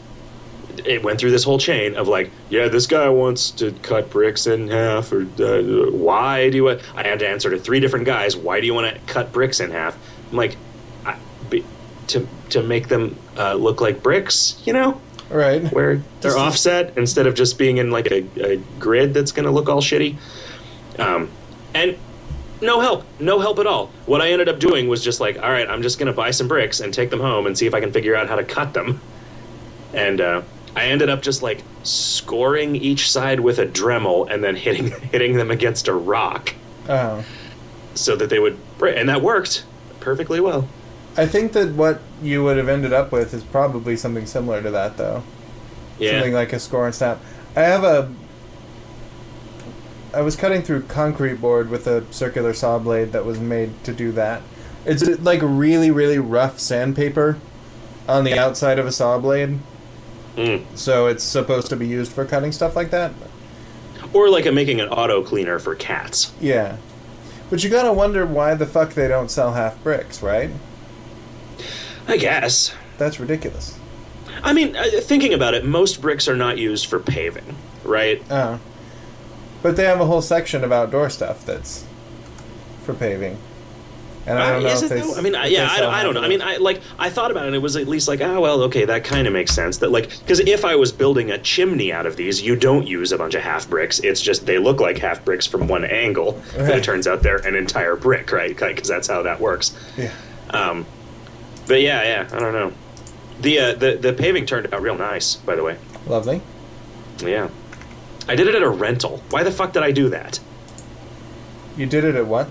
it 0.86 1.02
went 1.02 1.18
through 1.18 1.30
this 1.30 1.44
whole 1.44 1.58
chain 1.58 1.94
of 1.96 2.08
like, 2.08 2.30
yeah, 2.50 2.68
this 2.68 2.86
guy 2.86 3.08
wants 3.08 3.50
to 3.52 3.72
cut 3.82 4.10
bricks 4.10 4.46
in 4.46 4.68
half, 4.68 5.12
or 5.12 5.22
uh, 5.40 5.90
why 5.90 6.50
do 6.50 6.56
you? 6.56 6.64
Want? 6.64 6.80
I 6.96 7.06
had 7.06 7.18
to 7.20 7.28
answer 7.28 7.50
to 7.50 7.58
three 7.58 7.80
different 7.80 8.06
guys. 8.06 8.36
Why 8.36 8.60
do 8.60 8.66
you 8.66 8.74
want 8.74 8.92
to 8.94 9.00
cut 9.12 9.32
bricks 9.32 9.60
in 9.60 9.70
half? 9.70 9.96
I'm 10.30 10.36
like, 10.36 10.56
I, 11.04 11.16
be, 11.50 11.64
to 12.08 12.26
to 12.50 12.62
make 12.62 12.88
them 12.88 13.16
uh, 13.36 13.54
look 13.54 13.80
like 13.80 14.02
bricks, 14.02 14.60
you 14.64 14.72
know, 14.72 15.00
Right. 15.30 15.62
where 15.72 16.02
they're 16.20 16.36
offset 16.36 16.96
instead 16.96 17.26
of 17.26 17.34
just 17.34 17.58
being 17.58 17.78
in 17.78 17.90
like 17.90 18.06
a, 18.10 18.24
a 18.44 18.56
grid 18.78 19.14
that's 19.14 19.32
going 19.32 19.46
to 19.46 19.50
look 19.50 19.68
all 19.68 19.80
shitty. 19.80 20.16
Um, 20.98 21.30
and 21.74 21.96
no 22.60 22.80
help, 22.80 23.04
no 23.18 23.40
help 23.40 23.58
at 23.58 23.66
all. 23.66 23.88
What 24.06 24.20
I 24.22 24.30
ended 24.30 24.48
up 24.48 24.58
doing 24.60 24.86
was 24.88 25.02
just 25.02 25.20
like, 25.20 25.36
all 25.42 25.50
right, 25.50 25.68
I'm 25.68 25.82
just 25.82 25.98
going 25.98 26.06
to 26.06 26.12
buy 26.12 26.30
some 26.30 26.46
bricks 26.46 26.80
and 26.80 26.94
take 26.94 27.10
them 27.10 27.20
home 27.20 27.46
and 27.46 27.58
see 27.58 27.66
if 27.66 27.74
I 27.74 27.80
can 27.80 27.90
figure 27.92 28.14
out 28.14 28.28
how 28.28 28.36
to 28.36 28.44
cut 28.44 28.74
them. 28.74 29.00
And 29.92 30.20
uh, 30.20 30.42
I 30.76 30.86
ended 30.86 31.08
up 31.08 31.22
just 31.22 31.42
like 31.42 31.62
scoring 31.84 32.74
each 32.76 33.10
side 33.10 33.40
with 33.40 33.58
a 33.58 33.66
Dremel 33.66 34.28
and 34.30 34.42
then 34.42 34.56
hitting 34.56 34.90
hitting 35.12 35.36
them 35.36 35.50
against 35.50 35.88
a 35.88 35.94
rock 35.94 36.54
Oh. 36.88 37.24
so 37.94 38.16
that 38.16 38.28
they 38.30 38.38
would 38.38 38.58
break. 38.78 38.96
And 38.96 39.08
that 39.08 39.22
worked 39.22 39.64
perfectly 40.00 40.40
well. 40.40 40.68
I 41.16 41.26
think 41.26 41.52
that 41.52 41.74
what 41.74 42.00
you 42.22 42.42
would 42.42 42.56
have 42.56 42.68
ended 42.68 42.92
up 42.92 43.12
with 43.12 43.32
is 43.32 43.44
probably 43.44 43.96
something 43.96 44.26
similar 44.26 44.60
to 44.62 44.70
that, 44.72 44.96
though. 44.96 45.22
Yeah. 45.98 46.12
Something 46.12 46.34
like 46.34 46.52
a 46.52 46.58
score 46.58 46.86
and 46.86 46.94
snap. 46.94 47.20
I 47.54 47.60
have 47.62 47.84
a. 47.84 48.12
I 50.12 50.20
was 50.20 50.36
cutting 50.36 50.62
through 50.62 50.82
concrete 50.82 51.34
board 51.34 51.70
with 51.70 51.86
a 51.86 52.04
circular 52.12 52.52
saw 52.54 52.78
blade 52.78 53.12
that 53.12 53.24
was 53.24 53.38
made 53.40 53.82
to 53.84 53.92
do 53.92 54.12
that. 54.12 54.42
It's 54.84 55.02
like 55.20 55.40
really, 55.42 55.90
really 55.90 56.18
rough 56.18 56.58
sandpaper 56.60 57.38
on 58.08 58.24
the 58.24 58.38
outside 58.38 58.78
of 58.78 58.86
a 58.86 58.92
saw 58.92 59.18
blade, 59.18 59.58
Mm. 60.36 60.64
so 60.76 61.06
it's 61.06 61.22
supposed 61.22 61.68
to 61.68 61.76
be 61.76 61.86
used 61.86 62.12
for 62.12 62.24
cutting 62.24 62.52
stuff 62.52 62.74
like 62.74 62.90
that. 62.90 63.12
Or 64.12 64.28
like 64.28 64.46
a, 64.46 64.52
making 64.52 64.80
an 64.80 64.88
auto 64.88 65.22
cleaner 65.22 65.58
for 65.58 65.74
cats. 65.74 66.32
Yeah. 66.40 66.76
But 67.50 67.62
you 67.62 67.70
gotta 67.70 67.92
wonder 67.92 68.26
why 68.26 68.54
the 68.54 68.66
fuck 68.66 68.94
they 68.94 69.08
don't 69.08 69.30
sell 69.30 69.52
half 69.52 69.82
bricks, 69.82 70.22
right? 70.22 70.50
I 72.08 72.16
guess. 72.16 72.74
That's 72.98 73.20
ridiculous. 73.20 73.78
I 74.42 74.52
mean, 74.52 74.76
uh, 74.76 74.84
thinking 75.00 75.32
about 75.32 75.54
it, 75.54 75.64
most 75.64 76.00
bricks 76.00 76.28
are 76.28 76.36
not 76.36 76.58
used 76.58 76.86
for 76.86 76.98
paving, 76.98 77.56
right? 77.84 78.22
Oh. 78.30 78.60
But 79.62 79.76
they 79.76 79.84
have 79.84 80.00
a 80.00 80.06
whole 80.06 80.22
section 80.22 80.64
of 80.64 80.72
outdoor 80.72 81.10
stuff 81.10 81.46
that's 81.46 81.84
for 82.84 82.94
paving. 82.94 83.38
And 84.26 84.38
I 84.38 84.52
don't 84.52 84.62
know 84.62 84.68
is 84.70 84.82
it 84.82 84.88
they. 84.88 85.00
though? 85.00 85.14
I 85.16 85.20
mean, 85.20 85.34
I, 85.34 85.46
yeah, 85.46 85.68
I, 85.70 85.80
don't- 85.80 85.92
I 85.94 86.02
don't 86.02 86.14
know. 86.14 86.22
I 86.22 86.28
mean, 86.28 86.40
I 86.40 86.56
like 86.56 86.80
I 86.98 87.10
thought 87.10 87.30
about 87.30 87.44
it, 87.44 87.48
and 87.48 87.56
it 87.56 87.58
was 87.60 87.76
at 87.76 87.86
least 87.86 88.08
like, 88.08 88.22
ah, 88.22 88.40
well, 88.40 88.62
okay, 88.62 88.86
that 88.86 89.04
kind 89.04 89.26
of 89.26 89.32
makes 89.34 89.52
sense. 89.52 89.78
That 89.78 89.90
like, 89.90 90.08
because 90.20 90.40
if 90.40 90.64
I 90.64 90.76
was 90.76 90.92
building 90.92 91.30
a 91.30 91.36
chimney 91.38 91.92
out 91.92 92.06
of 92.06 92.16
these, 92.16 92.40
you 92.40 92.56
don't 92.56 92.86
use 92.86 93.12
a 93.12 93.18
bunch 93.18 93.34
of 93.34 93.42
half 93.42 93.68
bricks. 93.68 93.98
It's 94.00 94.22
just 94.22 94.46
they 94.46 94.56
look 94.58 94.80
like 94.80 94.96
half 94.96 95.24
bricks 95.26 95.46
from 95.46 95.68
one 95.68 95.84
angle, 95.84 96.40
but 96.56 96.70
it 96.78 96.84
turns 96.84 97.06
out 97.06 97.22
they're 97.22 97.46
an 97.46 97.54
entire 97.54 97.96
brick, 97.96 98.32
right? 98.32 98.56
Because 98.58 98.88
that's 98.88 99.08
how 99.08 99.22
that 99.22 99.40
works. 99.40 99.76
Yeah. 99.98 100.10
Um, 100.50 100.86
but 101.66 101.82
yeah, 101.82 102.02
yeah, 102.02 102.28
I 102.32 102.38
don't 102.38 102.52
know. 102.54 102.72
The 103.40 103.58
uh, 103.60 103.74
the 103.74 103.96
the 103.96 104.12
paving 104.14 104.46
turned 104.46 104.72
out 104.72 104.80
real 104.80 104.96
nice, 104.96 105.34
by 105.36 105.54
the 105.54 105.62
way. 105.62 105.76
Lovely. 106.06 106.40
Yeah, 107.22 107.48
I 108.26 108.36
did 108.36 108.46
it 108.48 108.54
at 108.54 108.62
a 108.62 108.68
rental. 108.70 109.22
Why 109.30 109.42
the 109.42 109.50
fuck 109.50 109.72
did 109.74 109.82
I 109.82 109.90
do 109.92 110.08
that? 110.10 110.40
You 111.76 111.86
did 111.86 112.04
it 112.04 112.14
at 112.14 112.26
what? 112.26 112.48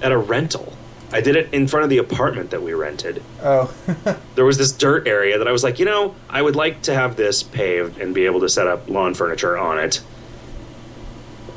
At 0.00 0.12
a 0.12 0.18
rental. 0.18 0.72
I 1.12 1.20
did 1.20 1.36
it 1.36 1.52
in 1.52 1.66
front 1.66 1.84
of 1.84 1.90
the 1.90 1.98
apartment 1.98 2.50
that 2.50 2.62
we 2.62 2.72
rented. 2.72 3.22
Oh. 3.42 3.72
there 4.34 4.44
was 4.44 4.56
this 4.56 4.72
dirt 4.72 5.06
area 5.06 5.38
that 5.38 5.46
I 5.46 5.52
was 5.52 5.62
like, 5.62 5.78
you 5.78 5.84
know, 5.84 6.14
I 6.30 6.40
would 6.40 6.56
like 6.56 6.82
to 6.82 6.94
have 6.94 7.16
this 7.16 7.42
paved 7.42 7.98
and 7.98 8.14
be 8.14 8.24
able 8.24 8.40
to 8.40 8.48
set 8.48 8.66
up 8.66 8.88
lawn 8.88 9.14
furniture 9.14 9.58
on 9.58 9.78
it. 9.78 10.00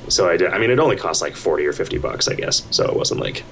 So 0.10 0.30
I 0.30 0.38
did. 0.38 0.52
I 0.52 0.58
mean, 0.58 0.70
it 0.70 0.80
only 0.80 0.98
cost 0.98 1.22
like 1.22 1.36
forty 1.36 1.66
or 1.66 1.74
fifty 1.74 1.98
bucks, 1.98 2.28
I 2.28 2.36
guess. 2.36 2.66
So 2.70 2.86
it 2.86 2.96
wasn't 2.96 3.22
like. 3.22 3.44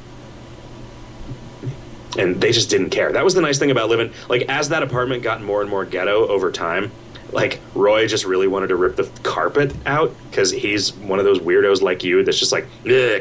And 2.17 2.39
they 2.39 2.51
just 2.51 2.69
didn't 2.69 2.91
care. 2.91 3.11
That 3.11 3.23
was 3.23 3.33
the 3.33 3.41
nice 3.41 3.57
thing 3.57 3.71
about 3.71 3.89
living. 3.89 4.13
Like 4.29 4.43
as 4.43 4.69
that 4.69 4.83
apartment 4.83 5.23
got 5.23 5.41
more 5.41 5.61
and 5.61 5.69
more 5.69 5.83
ghetto 5.83 6.27
over 6.27 6.51
time, 6.51 6.91
like 7.31 7.59
Roy 7.73 8.07
just 8.07 8.25
really 8.25 8.47
wanted 8.47 8.67
to 8.67 8.75
rip 8.75 8.97
the 8.97 9.09
carpet 9.23 9.73
out 9.87 10.13
because 10.29 10.51
he's 10.51 10.93
one 10.93 11.17
of 11.17 11.25
those 11.25 11.39
weirdos 11.39 11.81
like 11.81 12.03
you 12.03 12.23
that's 12.23 12.37
just 12.37 12.51
like, 12.51 12.67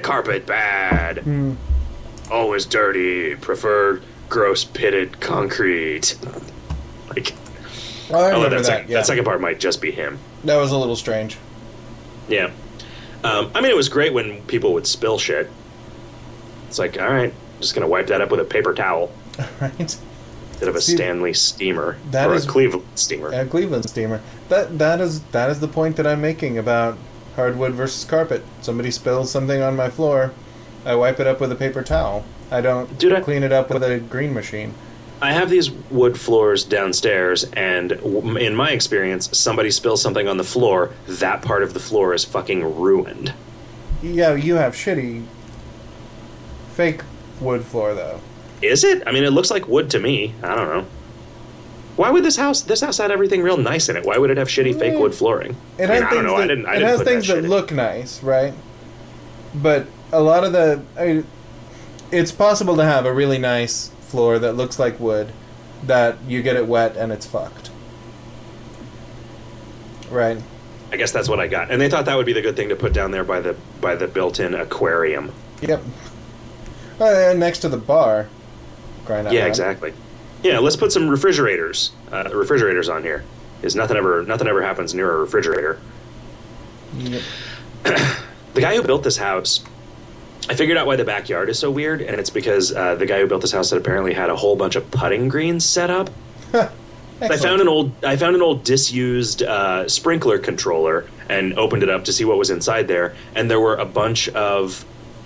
carpet 0.03 0.47
bad 0.47 1.18
Hmm. 1.18 1.55
Always 2.31 2.64
dirty, 2.66 3.35
prefer 3.37 4.01
gross 4.29 4.64
pitted 4.64 5.20
concrete. 5.20 6.16
Like, 7.11 7.35
Oh, 8.11 8.16
I 8.18 8.33
oh, 8.33 8.43
remember 8.43 8.49
that, 8.51 8.57
that. 8.57 8.64
sec- 8.66 8.89
yeah. 8.89 8.97
that 8.99 9.07
second 9.07 9.25
part 9.25 9.41
might 9.41 9.59
just 9.59 9.81
be 9.81 9.91
him. 9.91 10.18
That 10.45 10.57
was 10.57 10.70
a 10.70 10.77
little 10.77 10.97
strange. 10.97 11.39
Yeah. 12.29 12.51
Um, 13.25 13.51
I 13.55 13.61
mean, 13.61 13.70
it 13.70 13.77
was 13.77 13.89
great 13.89 14.12
when 14.12 14.43
people 14.43 14.73
would 14.75 14.87
spill 14.87 15.18
shit. 15.18 15.49
It's 16.68 16.79
like, 16.79 17.01
all 17.01 17.09
right, 17.09 17.33
just 17.61 17.75
gonna 17.75 17.87
wipe 17.89 18.09
that 18.09 18.20
up 18.20 18.31
with 18.31 18.41
a 18.41 18.45
paper 18.45 18.75
towel 18.75 19.12
right? 19.61 19.79
instead 19.81 20.68
of 20.68 20.75
a 20.77 20.81
See, 20.81 20.95
Stanley 20.97 21.33
Steemer 21.33 21.97
that 22.11 22.29
or 22.29 22.35
is- 22.35 22.45
a 22.45 22.49
Cleveland 22.49 22.87
steamer. 22.97 23.29
A 23.33 23.47
Cleveland 23.47 23.89
steamer. 23.89 24.20
That 24.49 24.79
that 24.79 25.01
is 25.01 25.23
that 25.33 25.49
is 25.51 25.61
the 25.61 25.68
point 25.68 25.97
that 25.97 26.07
I'm 26.07 26.20
making 26.20 26.59
about 26.59 26.99
hardwood 27.37 27.73
versus 27.73 28.05
carpet. 28.05 28.43
Somebody 28.61 28.91
spills 28.91 29.31
something 29.31 29.62
on 29.62 29.75
my 29.77 29.89
floor, 29.89 30.33
I 30.85 30.95
wipe 30.95 31.20
it 31.20 31.26
up 31.26 31.41
with 31.41 31.53
a 31.53 31.55
paper 31.57 31.83
towel. 31.83 32.24
I 32.51 32.61
don't 32.61 32.99
Dude, 32.99 33.12
I- 33.12 33.20
clean 33.20 33.43
it 33.43 33.53
up 33.53 33.70
with 33.70 33.83
a 33.83 33.99
green 34.01 34.35
machine. 34.35 34.74
I 35.20 35.33
have 35.33 35.51
these 35.51 35.70
wood 35.70 36.18
floors 36.18 36.64
downstairs, 36.64 37.45
and 37.53 37.91
w- 37.91 38.37
in 38.37 38.57
my 38.57 38.70
experience, 38.72 39.28
somebody 39.39 39.70
spills 39.70 40.03
something 40.03 40.26
on 40.26 40.37
the 40.37 40.43
floor, 40.45 40.91
that 41.07 41.43
part 41.43 41.62
of 41.62 41.74
the 41.74 41.78
floor 41.78 42.12
is 42.12 42.24
fucking 42.24 42.80
ruined. 42.80 43.33
Yeah, 44.03 44.35
you 44.35 44.57
have 44.57 44.74
shitty 44.74 45.22
fake 46.74 47.03
wood 47.41 47.64
floor 47.64 47.95
though. 47.95 48.18
Is 48.62 48.83
it? 48.83 49.03
I 49.07 49.12
mean, 49.12 49.22
it 49.24 49.30
looks 49.30 49.51
like 49.51 49.68
wood 49.68 49.91
to 49.91 50.01
me. 50.01 50.35
I 50.43 50.55
don't 50.57 50.68
know. 50.68 50.87
Why 51.97 52.11
would 52.11 52.24
this 52.24 52.37
house? 52.37 52.62
This 52.62 52.80
house 52.80 52.99
had 52.99 53.11
everything 53.12 53.43
real 53.43 53.57
nice 53.57 53.89
in 53.89 53.97
it. 53.97 54.05
Why 54.05 54.18
would 54.18 54.30
it 54.30 54.39
have 54.39 54.49
shitty 54.49 54.76
fake 54.78 54.99
wood 54.99 55.14
flooring? 55.14 55.57
It 55.78 55.89
I 55.91 55.95
has 55.95 56.01
mean, 56.01 56.03
I 56.05 56.11
things 56.11 56.14
don't 56.14 56.24
know. 56.24 56.37
that, 56.39 56.43
I 56.43 56.47
didn't. 56.49 56.66
I 56.66 56.70
it 56.70 56.78
didn't 56.80 56.89
has 56.89 57.03
things 57.03 57.26
that, 57.28 57.35
that, 57.35 57.45
in. 57.45 57.51
look 57.51 57.70
nice, 57.70 58.22
right? 58.22 58.55
But 59.55 59.87
a 60.13 60.21
lot 60.21 60.45
of 60.45 60.53
the, 60.53 60.83
I, 60.97 61.25
it's 62.15 62.31
possible 62.31 62.77
to 62.77 62.85
have 62.85 63.07
a 63.07 63.13
really 63.13 63.39
nice 63.39 63.89
floor 64.01 64.39
that 64.39 64.53
looks 64.53 64.79
like 64.79 65.01
wood, 65.01 65.33
that 65.85 66.19
you 66.29 66.43
get 66.43 66.57
it 66.57 66.67
wet 66.67 66.97
and 66.97 67.11
it's 67.11 67.27
fucked. 67.27 67.71
Right. 70.11 70.39
I 70.93 70.97
guess 70.97 71.11
that's 71.11 71.29
what 71.29 71.41
I 71.41 71.47
got, 71.47 71.71
and 71.71 71.81
they 71.81 71.89
thought 71.89 72.05
that 72.05 72.17
would 72.17 72.27
be 72.27 72.35
the 72.35 72.43
good 72.43 72.55
thing 72.55 72.69
to 72.69 72.77
put 72.77 72.93
down 72.93 73.13
there 73.13 73.25
by 73.25 73.41
the 73.41 73.57
by 73.81 73.95
the 73.95 74.07
built-in 74.07 74.55
aquarium. 74.55 75.33
Yep. 75.63 75.83
Uh, 77.01 77.05
and 77.05 77.41
next 77.41 77.61
to 77.61 77.71
the 77.71 77.79
bar. 77.79 78.29
Grind 79.07 79.27
out 79.27 79.33
Yeah, 79.33 79.47
exactly. 79.47 79.95
Yeah, 80.43 80.59
let's 80.59 80.77
put 80.77 80.93
some 80.93 81.09
refrigerators. 81.09 81.93
Uh, 82.13 82.29
refrigerators 82.35 82.91
on 82.91 83.03
here. 83.03 83.25
Is 83.63 83.75
nothing 83.75 83.97
ever 83.97 84.23
nothing 84.25 84.49
ever 84.49 84.61
happens 84.61 84.95
near 84.95 85.11
a 85.11 85.17
refrigerator. 85.17 85.81
Yep. 86.99 87.23
The 88.55 88.61
guy 88.61 88.77
who 88.77 88.83
built 88.83 89.03
this 89.03 89.17
house, 89.17 89.65
I 90.49 90.55
figured 90.55 90.76
out 90.76 90.86
why 90.86 90.97
the 90.97 91.05
backyard 91.05 91.49
is 91.49 91.59
so 91.59 91.70
weird, 91.70 92.01
and 92.03 92.18
it's 92.18 92.30
because 92.30 92.72
uh, 92.72 92.97
the 92.97 93.07
guy 93.07 93.20
who 93.20 93.26
built 93.26 93.43
this 93.43 93.53
house 93.53 93.70
had 93.70 93.78
apparently 93.78 94.12
had 94.12 94.28
a 94.28 94.36
whole 94.36 94.57
bunch 94.57 94.76
of 94.76 94.90
putting 94.90 95.28
greens 95.28 95.64
set 95.64 95.88
up. 95.88 96.11
I 97.20 97.36
found 97.36 97.61
an 97.61 97.68
old 97.68 97.93
I 98.05 98.16
found 98.16 98.34
an 98.34 98.43
old 98.43 98.64
disused 98.64 99.43
uh, 99.45 99.88
sprinkler 99.88 100.38
controller 100.38 101.07
and 101.28 101.55
opened 101.55 101.84
it 101.84 101.88
up 101.88 102.05
to 102.07 102.12
see 102.12 102.24
what 102.24 102.36
was 102.36 102.51
inside 102.51 102.88
there, 102.88 103.14
and 103.36 103.49
there 103.49 103.61
were 103.61 103.76
a 103.76 103.84
bunch 103.84 104.28
of 104.30 104.84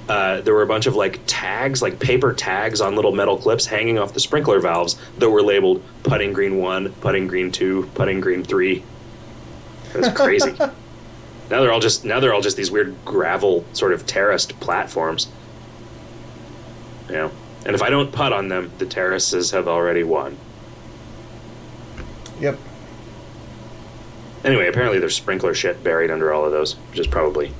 uh, 0.08 0.42
there 0.42 0.54
were 0.54 0.62
a 0.62 0.66
bunch 0.66 0.86
of 0.86 0.94
like 0.94 1.20
tags, 1.26 1.80
like 1.80 1.98
paper 1.98 2.32
tags 2.32 2.80
on 2.80 2.94
little 2.94 3.12
metal 3.12 3.38
clips 3.38 3.66
hanging 3.66 3.98
off 3.98 4.12
the 4.12 4.20
sprinkler 4.20 4.60
valves 4.60 4.96
that 5.18 5.30
were 5.30 5.42
labeled 5.42 5.82
putting 6.02 6.32
green 6.32 6.58
one, 6.58 6.92
putting 6.94 7.26
green 7.26 7.50
two, 7.50 7.88
putting 7.94 8.20
green 8.20 8.44
three. 8.44 8.84
It 9.94 9.96
was 9.96 10.08
crazy. 10.14 10.54
Now 11.50 11.60
they're 11.60 11.72
all 11.72 11.80
just 11.80 12.04
now 12.04 12.20
they're 12.20 12.34
all 12.34 12.40
just 12.40 12.56
these 12.56 12.70
weird 12.70 12.94
gravel 13.04 13.64
sort 13.72 13.92
of 13.92 14.06
terraced 14.06 14.58
platforms. 14.60 15.28
You 17.08 17.14
know, 17.14 17.30
and 17.64 17.74
if 17.74 17.82
I 17.82 17.90
don't 17.90 18.10
putt 18.12 18.32
on 18.32 18.48
them, 18.48 18.72
the 18.78 18.86
terraces 18.86 19.52
have 19.52 19.68
already 19.68 20.02
won. 20.02 20.36
Yep. 22.40 22.58
Anyway, 24.44 24.68
apparently 24.68 24.98
there's 24.98 25.14
sprinkler 25.16 25.54
shit 25.54 25.82
buried 25.82 26.10
under 26.10 26.32
all 26.32 26.44
of 26.44 26.52
those, 26.52 26.74
which 26.90 26.98
is 27.00 27.06
probably 27.06 27.52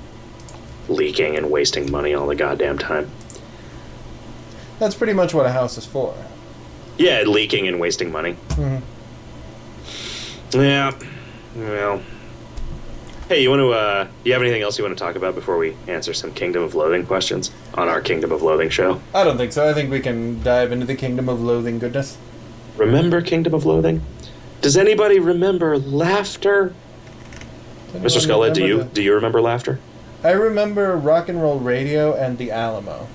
leaking 0.89 1.37
and 1.37 1.51
wasting 1.51 1.91
money 1.91 2.15
all 2.15 2.27
the 2.27 2.35
goddamn 2.37 2.79
time. 2.79 3.11
That's 4.79 4.95
pretty 4.95 5.15
much 5.15 5.33
what 5.35 5.47
a 5.47 5.53
house 5.53 5.79
is 5.79 5.87
for. 5.87 6.15
Yeah, 6.99 7.23
leaking 7.23 7.67
and 7.67 7.81
wasting 7.81 8.13
money. 8.13 8.37
Mhm. 8.51 8.83
Yeah. 10.53 10.93
Well. 11.57 12.03
Hey, 13.29 13.43
you 13.43 13.51
want 13.51 13.61
to? 13.61 13.71
uh 13.73 14.05
Do 14.05 14.11
you 14.25 14.33
have 14.35 14.43
anything 14.43 14.63
else 14.63 14.79
you 14.79 14.85
want 14.85 14.97
to 14.97 15.03
talk 15.05 15.17
about 15.17 15.35
before 15.35 15.59
we 15.59 15.75
answer 15.89 16.15
some 16.15 16.33
Kingdom 16.33 16.63
of 16.63 16.75
Loathing 16.77 17.05
questions 17.05 17.51
on 17.75 17.89
our 17.89 18.01
Kingdom 18.01 18.31
of 18.31 18.43
Loathing 18.43 18.71
show? 18.71 19.01
I 19.13 19.25
don't 19.25 19.37
think 19.37 19.53
so. 19.53 19.69
I 19.69 19.75
think 19.75 19.91
we 19.91 19.99
can 20.01 20.43
dive 20.45 20.71
into 20.71 20.87
the 20.87 20.95
kingdom 20.95 21.29
of 21.29 21.41
loathing 21.41 21.79
goodness. 21.81 22.19
Remember 22.77 23.21
Kingdom 23.23 23.53
of 23.55 23.65
Loathing? 23.67 24.03
Does 24.61 24.77
anybody 24.77 25.19
remember 25.19 25.77
laughter? 25.77 26.73
Mr. 27.95 28.23
anyone 28.23 28.53
do 28.53 28.65
you 28.65 28.77
the- 28.79 28.85
do 28.85 29.03
you 29.03 29.15
remember 29.15 29.41
laughter? 29.41 29.81
I 30.23 30.31
remember 30.31 30.97
rock 30.97 31.29
and 31.29 31.43
roll 31.43 31.59
radio 31.59 32.15
and 32.15 32.39
the 32.39 32.51
Alamo. 32.51 33.09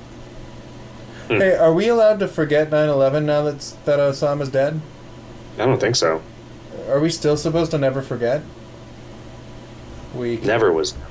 Hmm. 1.28 1.36
Hey, 1.36 1.56
are 1.56 1.74
we 1.74 1.88
allowed 1.88 2.20
to 2.20 2.28
forget 2.28 2.70
9/11 2.70 3.24
now 3.26 3.44
that 3.44 3.74
that 3.86 4.00
Osama's 4.00 4.50
dead? 4.50 4.82
I 5.58 5.66
don't 5.66 5.80
think 5.80 5.96
so. 5.96 6.22
Are 6.90 7.00
we 7.00 7.10
still 7.10 7.38
supposed 7.38 7.72
to 7.72 7.78
never 7.78 8.02
forget? 8.02 8.42
We 10.16 10.38
Never 10.38 10.72
was. 10.72 10.94
never. 10.94 11.08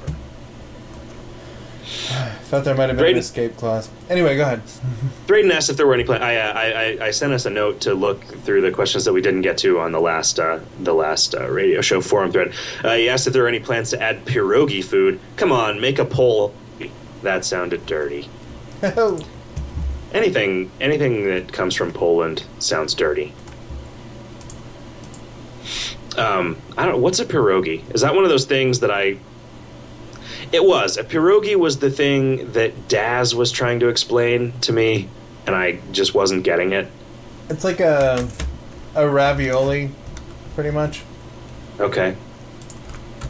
thought 2.50 2.64
there 2.64 2.74
might 2.74 2.88
have 2.88 2.96
been 2.96 3.04
Braden- 3.04 3.16
an 3.16 3.20
escape 3.20 3.56
clause. 3.56 3.88
Anyway, 4.08 4.36
go 4.36 4.42
ahead. 4.42 4.62
Braden 5.26 5.50
asked 5.52 5.70
if 5.70 5.76
there 5.76 5.86
were 5.86 5.94
any 5.94 6.04
plans. 6.04 6.22
I, 6.22 6.36
uh, 6.36 6.52
I, 6.52 6.64
I, 6.64 7.06
I 7.06 7.10
sent 7.12 7.32
us 7.32 7.46
a 7.46 7.50
note 7.50 7.80
to 7.82 7.94
look 7.94 8.22
through 8.24 8.60
the 8.62 8.70
questions 8.70 9.04
that 9.04 9.12
we 9.12 9.20
didn't 9.20 9.42
get 9.42 9.58
to 9.58 9.78
on 9.80 9.92
the 9.92 10.00
last 10.00 10.38
uh, 10.40 10.60
the 10.80 10.92
last 10.94 11.34
uh, 11.34 11.48
radio 11.50 11.80
show 11.80 12.00
forum 12.00 12.32
thread. 12.32 12.52
Uh, 12.84 12.94
he 12.96 13.08
asked 13.08 13.26
if 13.26 13.32
there 13.32 13.42
were 13.42 13.48
any 13.48 13.60
plans 13.60 13.90
to 13.90 14.02
add 14.02 14.24
pierogi 14.24 14.82
food. 14.84 15.20
Come 15.36 15.52
on, 15.52 15.80
make 15.80 15.98
a 15.98 16.04
poll. 16.04 16.54
That 17.22 17.44
sounded 17.44 17.86
dirty. 17.86 18.28
Anything 20.12 20.70
anything 20.80 21.24
that 21.26 21.52
comes 21.52 21.76
from 21.76 21.92
Poland 21.92 22.42
sounds 22.58 22.94
dirty. 22.94 23.32
Um, 26.18 26.56
I 26.76 26.86
don't. 26.86 27.00
What's 27.00 27.20
a 27.20 27.24
pierogi? 27.24 27.82
Is 27.94 28.00
that 28.00 28.14
one 28.14 28.24
of 28.24 28.30
those 28.30 28.44
things 28.44 28.80
that 28.80 28.90
I? 28.90 29.18
It 30.52 30.64
was 30.64 30.96
a 30.96 31.04
pierogi 31.04 31.54
was 31.56 31.78
the 31.78 31.90
thing 31.90 32.50
that 32.52 32.88
Daz 32.88 33.34
was 33.34 33.52
trying 33.52 33.80
to 33.80 33.88
explain 33.88 34.52
to 34.62 34.72
me, 34.72 35.08
and 35.46 35.54
I 35.54 35.78
just 35.92 36.14
wasn't 36.14 36.42
getting 36.44 36.72
it. 36.72 36.88
it's 37.48 37.62
like 37.64 37.80
a 37.80 38.28
a 38.96 39.08
ravioli, 39.08 39.90
pretty 40.54 40.70
much. 40.72 41.02
Okay. 41.78 42.16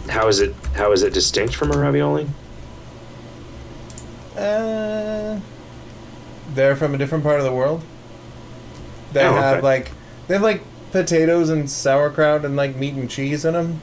How 0.09 0.29
is 0.29 0.41
it? 0.41 0.55
How 0.75 0.93
is 0.93 1.03
it 1.03 1.13
distinct 1.13 1.55
from 1.55 1.71
a 1.73 1.79
ravioli? 1.79 2.27
Uh, 4.37 5.39
they're 6.55 6.77
from 6.77 6.95
a 6.95 6.99
different 6.99 7.25
part 7.25 7.39
of 7.39 7.45
the 7.45 7.53
world. 7.53 7.83
They 9.13 9.25
Oh, 9.27 9.33
have 9.33 9.57
okay. 9.59 9.63
like 9.63 9.91
they 10.29 10.35
have 10.35 10.43
like 10.43 10.63
potatoes 10.93 11.49
and 11.51 11.71
sauerkraut 11.71 12.45
and 12.45 12.57
like 12.57 12.77
meat 12.77 12.95
and 12.95 13.11
cheese 13.11 13.45
in 13.45 13.55
them. 13.55 13.81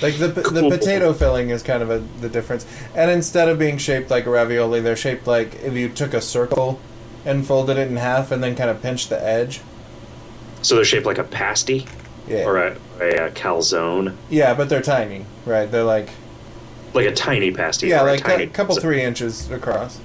Like 0.00 0.16
the 0.16 0.28
the 0.28 0.68
potato 0.70 1.12
filling 1.12 1.50
is 1.50 1.62
kind 1.62 1.82
of 1.82 1.90
a, 1.90 1.98
the 2.20 2.28
difference, 2.28 2.66
and 2.94 3.10
instead 3.10 3.48
of 3.48 3.58
being 3.58 3.78
shaped 3.78 4.10
like 4.10 4.26
a 4.26 4.30
ravioli, 4.30 4.80
they're 4.80 4.94
shaped 4.94 5.26
like 5.26 5.56
if 5.56 5.74
you 5.74 5.88
took 5.88 6.14
a 6.14 6.20
circle 6.20 6.80
and 7.24 7.44
folded 7.44 7.76
it 7.76 7.88
in 7.88 7.96
half 7.96 8.30
and 8.30 8.42
then 8.42 8.54
kind 8.54 8.70
of 8.70 8.80
pinched 8.80 9.08
the 9.08 9.20
edge. 9.22 9.60
So 10.62 10.76
they're 10.76 10.84
shaped 10.84 11.06
like 11.06 11.18
a 11.18 11.24
pasty 11.24 11.86
Yeah, 12.28 12.44
or 12.44 12.58
a, 12.58 12.76
a, 13.00 13.30
calzone, 13.30 14.14
yeah, 14.30 14.54
but 14.54 14.68
they're 14.68 14.82
tiny, 14.82 15.24
right? 15.44 15.70
They're 15.70 15.82
like 15.82 16.10
like 16.94 17.06
a 17.06 17.14
tiny 17.14 17.50
pasty. 17.50 17.88
yeah, 17.88 18.02
like 18.02 18.26
a 18.26 18.42
a 18.42 18.46
couple 18.46 18.76
three 18.76 19.02
inches 19.02 19.50
across. 19.50 20.00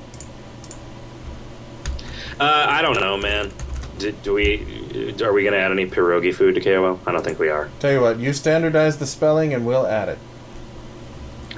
Uh, 2.40 2.66
I 2.70 2.82
don't 2.82 3.00
know, 3.00 3.18
man. 3.18 3.52
Do, 4.00 4.12
do 4.12 4.34
we? 4.34 5.14
Are 5.22 5.34
we 5.34 5.44
going 5.44 5.54
to 5.54 5.60
add 5.60 5.72
any 5.72 5.86
pierogi 5.86 6.34
food 6.34 6.56
to 6.56 6.62
KOL? 6.62 7.00
I 7.06 7.12
don't 7.12 7.24
think 7.24 7.40
we 7.40 7.50
are. 7.50 7.70
Tell 7.80 7.92
you 7.92 8.02
what, 8.02 8.20
you 8.20 8.34
standardize 8.34 8.98
the 8.98 9.06
spelling 9.06 9.54
and 9.54 9.66
we'll 9.66 9.86
add 9.86 10.10
it. 10.10 10.18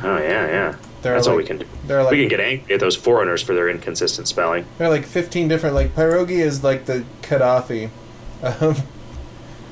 Oh 0.03 0.17
yeah, 0.17 0.47
yeah. 0.47 0.75
There 1.01 1.13
That's 1.13 1.27
all 1.27 1.35
we 1.35 1.45
can 1.45 1.59
do. 1.59 1.65
Like 1.87 2.11
we 2.11 2.19
can 2.21 2.29
get 2.29 2.39
angry 2.39 2.73
at 2.73 2.79
those 2.79 2.95
foreigners 2.95 3.41
for 3.43 3.53
their 3.53 3.69
inconsistent 3.69 4.27
spelling. 4.27 4.65
There 4.79 4.87
are 4.87 4.89
like 4.89 5.05
15 5.05 5.47
different, 5.47 5.75
like, 5.75 5.93
pierogi 5.93 6.39
is 6.39 6.63
like 6.63 6.85
the 6.85 7.05
Gaddafi 7.21 7.91
of, 8.41 8.83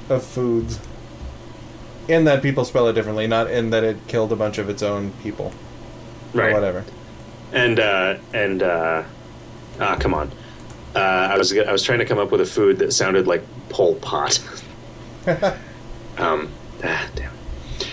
of 0.09 0.23
foods. 0.23 0.79
In 2.07 2.25
that 2.25 2.43
people 2.43 2.65
spell 2.65 2.87
it 2.87 2.93
differently, 2.93 3.25
not 3.25 3.49
in 3.49 3.71
that 3.71 3.83
it 3.83 3.97
killed 4.07 4.31
a 4.31 4.35
bunch 4.35 4.59
of 4.59 4.69
its 4.69 4.83
own 4.83 5.11
people. 5.23 5.47
Or 6.35 6.41
Right. 6.41 6.53
whatever. 6.53 6.85
And 7.51 7.79
uh, 7.79 8.17
and 8.33 8.61
uh, 8.61 9.03
ah, 9.79 9.95
come 9.99 10.13
on. 10.13 10.31
Uh, 10.95 10.99
I 10.99 11.37
was 11.37 11.57
I 11.57 11.71
was 11.71 11.83
trying 11.83 11.99
to 11.99 12.05
come 12.05 12.19
up 12.19 12.31
with 12.31 12.41
a 12.41 12.45
food 12.45 12.79
that 12.79 12.93
sounded 12.93 13.27
like 13.27 13.43
Pol 13.69 13.95
Pot. 13.95 14.39
um, 16.17 16.51
ah, 16.83 17.09
damn. 17.15 17.33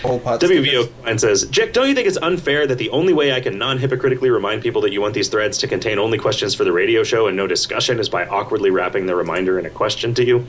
Pol 0.01 0.19
Pot 0.19 0.41
WVO 0.41 0.91
and 1.05 1.19
says, 1.19 1.45
Jack, 1.47 1.73
don't 1.73 1.87
you 1.87 1.93
think 1.93 2.07
it's 2.07 2.17
unfair 2.17 2.65
that 2.65 2.77
the 2.77 2.89
only 2.89 3.13
way 3.13 3.33
I 3.33 3.39
can 3.39 3.57
non 3.57 3.77
hypocritically 3.77 4.29
remind 4.29 4.61
people 4.61 4.81
that 4.81 4.91
you 4.91 5.01
want 5.01 5.13
these 5.13 5.29
threads 5.29 5.57
to 5.59 5.67
contain 5.67 5.99
only 5.99 6.17
questions 6.17 6.55
for 6.55 6.63
the 6.63 6.71
radio 6.71 7.03
show 7.03 7.27
and 7.27 7.37
no 7.37 7.47
discussion 7.47 7.99
is 7.99 8.09
by 8.09 8.25
awkwardly 8.27 8.71
wrapping 8.71 9.05
the 9.05 9.15
reminder 9.15 9.59
in 9.59 9.65
a 9.65 9.69
question 9.69 10.13
to 10.15 10.25
you? 10.25 10.47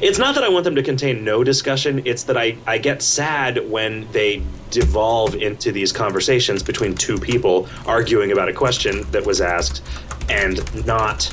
It's 0.00 0.18
not 0.18 0.34
that 0.34 0.44
I 0.44 0.48
want 0.48 0.64
them 0.64 0.74
to 0.74 0.82
contain 0.82 1.24
no 1.24 1.42
discussion, 1.44 2.02
it's 2.04 2.24
that 2.24 2.36
I, 2.36 2.56
I 2.66 2.78
get 2.78 3.02
sad 3.02 3.70
when 3.70 4.10
they 4.12 4.42
devolve 4.70 5.34
into 5.34 5.72
these 5.72 5.92
conversations 5.92 6.62
between 6.62 6.94
two 6.94 7.18
people 7.18 7.68
arguing 7.86 8.32
about 8.32 8.48
a 8.48 8.52
question 8.52 9.10
that 9.10 9.24
was 9.24 9.40
asked 9.40 9.82
and 10.28 10.86
not. 10.86 11.32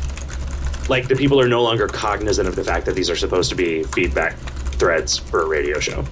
Like, 0.89 1.07
the 1.07 1.15
people 1.15 1.39
are 1.39 1.47
no 1.47 1.61
longer 1.61 1.87
cognizant 1.87 2.47
of 2.47 2.55
the 2.55 2.63
fact 2.63 2.85
that 2.87 2.95
these 2.95 3.09
are 3.09 3.15
supposed 3.15 3.49
to 3.51 3.55
be 3.55 3.83
feedback 3.83 4.35
threads 4.79 5.17
for 5.17 5.43
a 5.43 5.45
radio 5.47 5.79
show. 5.79 6.03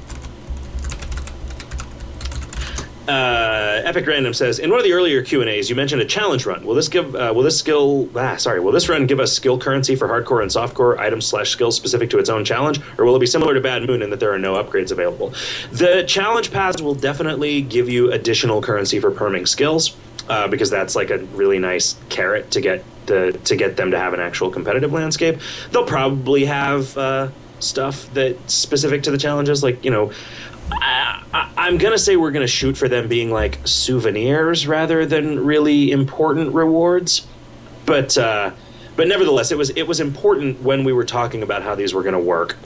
Uh, 3.07 3.81
Epic 3.85 4.05
Random 4.05 4.33
says 4.33 4.59
in 4.59 4.69
one 4.69 4.79
of 4.79 4.83
the 4.83 4.91
earlier 4.91 5.23
Q 5.23 5.39
and 5.39 5.49
A's, 5.49 5.69
you 5.69 5.77
mentioned 5.77 6.01
a 6.01 6.05
challenge 6.05 6.45
run. 6.45 6.65
Will 6.65 6.75
this 6.75 6.89
give? 6.89 7.15
Uh, 7.15 7.31
will 7.33 7.41
this 7.41 7.57
skill? 7.57 8.09
Ah, 8.17 8.35
sorry. 8.35 8.59
Will 8.59 8.73
this 8.73 8.89
run 8.89 9.07
give 9.07 9.21
us 9.21 9.31
skill 9.31 9.57
currency 9.57 9.95
for 9.95 10.09
hardcore 10.09 10.41
and 10.41 10.51
softcore 10.51 10.99
items 10.99 11.25
slash 11.25 11.49
skills 11.49 11.77
specific 11.77 12.09
to 12.09 12.19
its 12.19 12.29
own 12.29 12.43
challenge, 12.43 12.81
or 12.97 13.05
will 13.05 13.15
it 13.15 13.19
be 13.19 13.25
similar 13.25 13.53
to 13.53 13.61
Bad 13.61 13.87
Moon 13.87 14.01
in 14.01 14.09
that 14.09 14.19
there 14.19 14.33
are 14.33 14.37
no 14.37 14.61
upgrades 14.61 14.91
available? 14.91 15.33
The 15.71 16.03
challenge 16.05 16.51
paths 16.51 16.81
will 16.81 16.95
definitely 16.95 17.61
give 17.61 17.87
you 17.87 18.11
additional 18.11 18.61
currency 18.61 18.99
for 18.99 19.09
perming 19.09 19.47
skills, 19.47 19.95
uh, 20.27 20.49
because 20.49 20.69
that's 20.69 20.93
like 20.93 21.09
a 21.09 21.19
really 21.27 21.59
nice 21.59 21.95
carrot 22.09 22.51
to 22.51 22.59
get 22.59 22.83
the 23.07 23.39
to 23.45 23.55
get 23.55 23.75
them 23.77 23.91
to 23.91 23.99
have 23.99 24.13
an 24.13 24.19
actual 24.19 24.49
competitive 24.49 24.93
landscape. 24.93 25.39
They'll 25.71 25.85
probably 25.85 26.45
have 26.45 26.95
uh, 26.97 27.29
stuff 27.59 28.07
that's 28.13 28.53
specific 28.53 29.03
to 29.03 29.11
the 29.11 29.17
challenges, 29.17 29.63
like 29.63 29.83
you 29.83 29.91
know. 29.91 30.11
I, 30.69 31.69
am 31.69 31.77
gonna 31.77 31.97
say 31.97 32.17
we're 32.17 32.31
gonna 32.31 32.45
shoot 32.45 32.77
for 32.77 32.89
them 32.89 33.07
being 33.07 33.31
like 33.31 33.65
souvenirs 33.65 34.67
rather 34.67 35.05
than 35.05 35.45
really 35.45 35.91
important 35.91 36.53
rewards, 36.53 37.25
but 37.85 38.17
uh, 38.17 38.51
but 38.97 39.07
nevertheless, 39.07 39.51
it 39.51 39.57
was 39.57 39.69
it 39.71 39.83
was 39.83 39.99
important 40.01 40.61
when 40.61 40.83
we 40.83 40.91
were 40.91 41.05
talking 41.05 41.43
about 41.43 41.63
how 41.63 41.73
these 41.73 41.93
were 41.93 42.03
gonna 42.03 42.19
work 42.19 42.57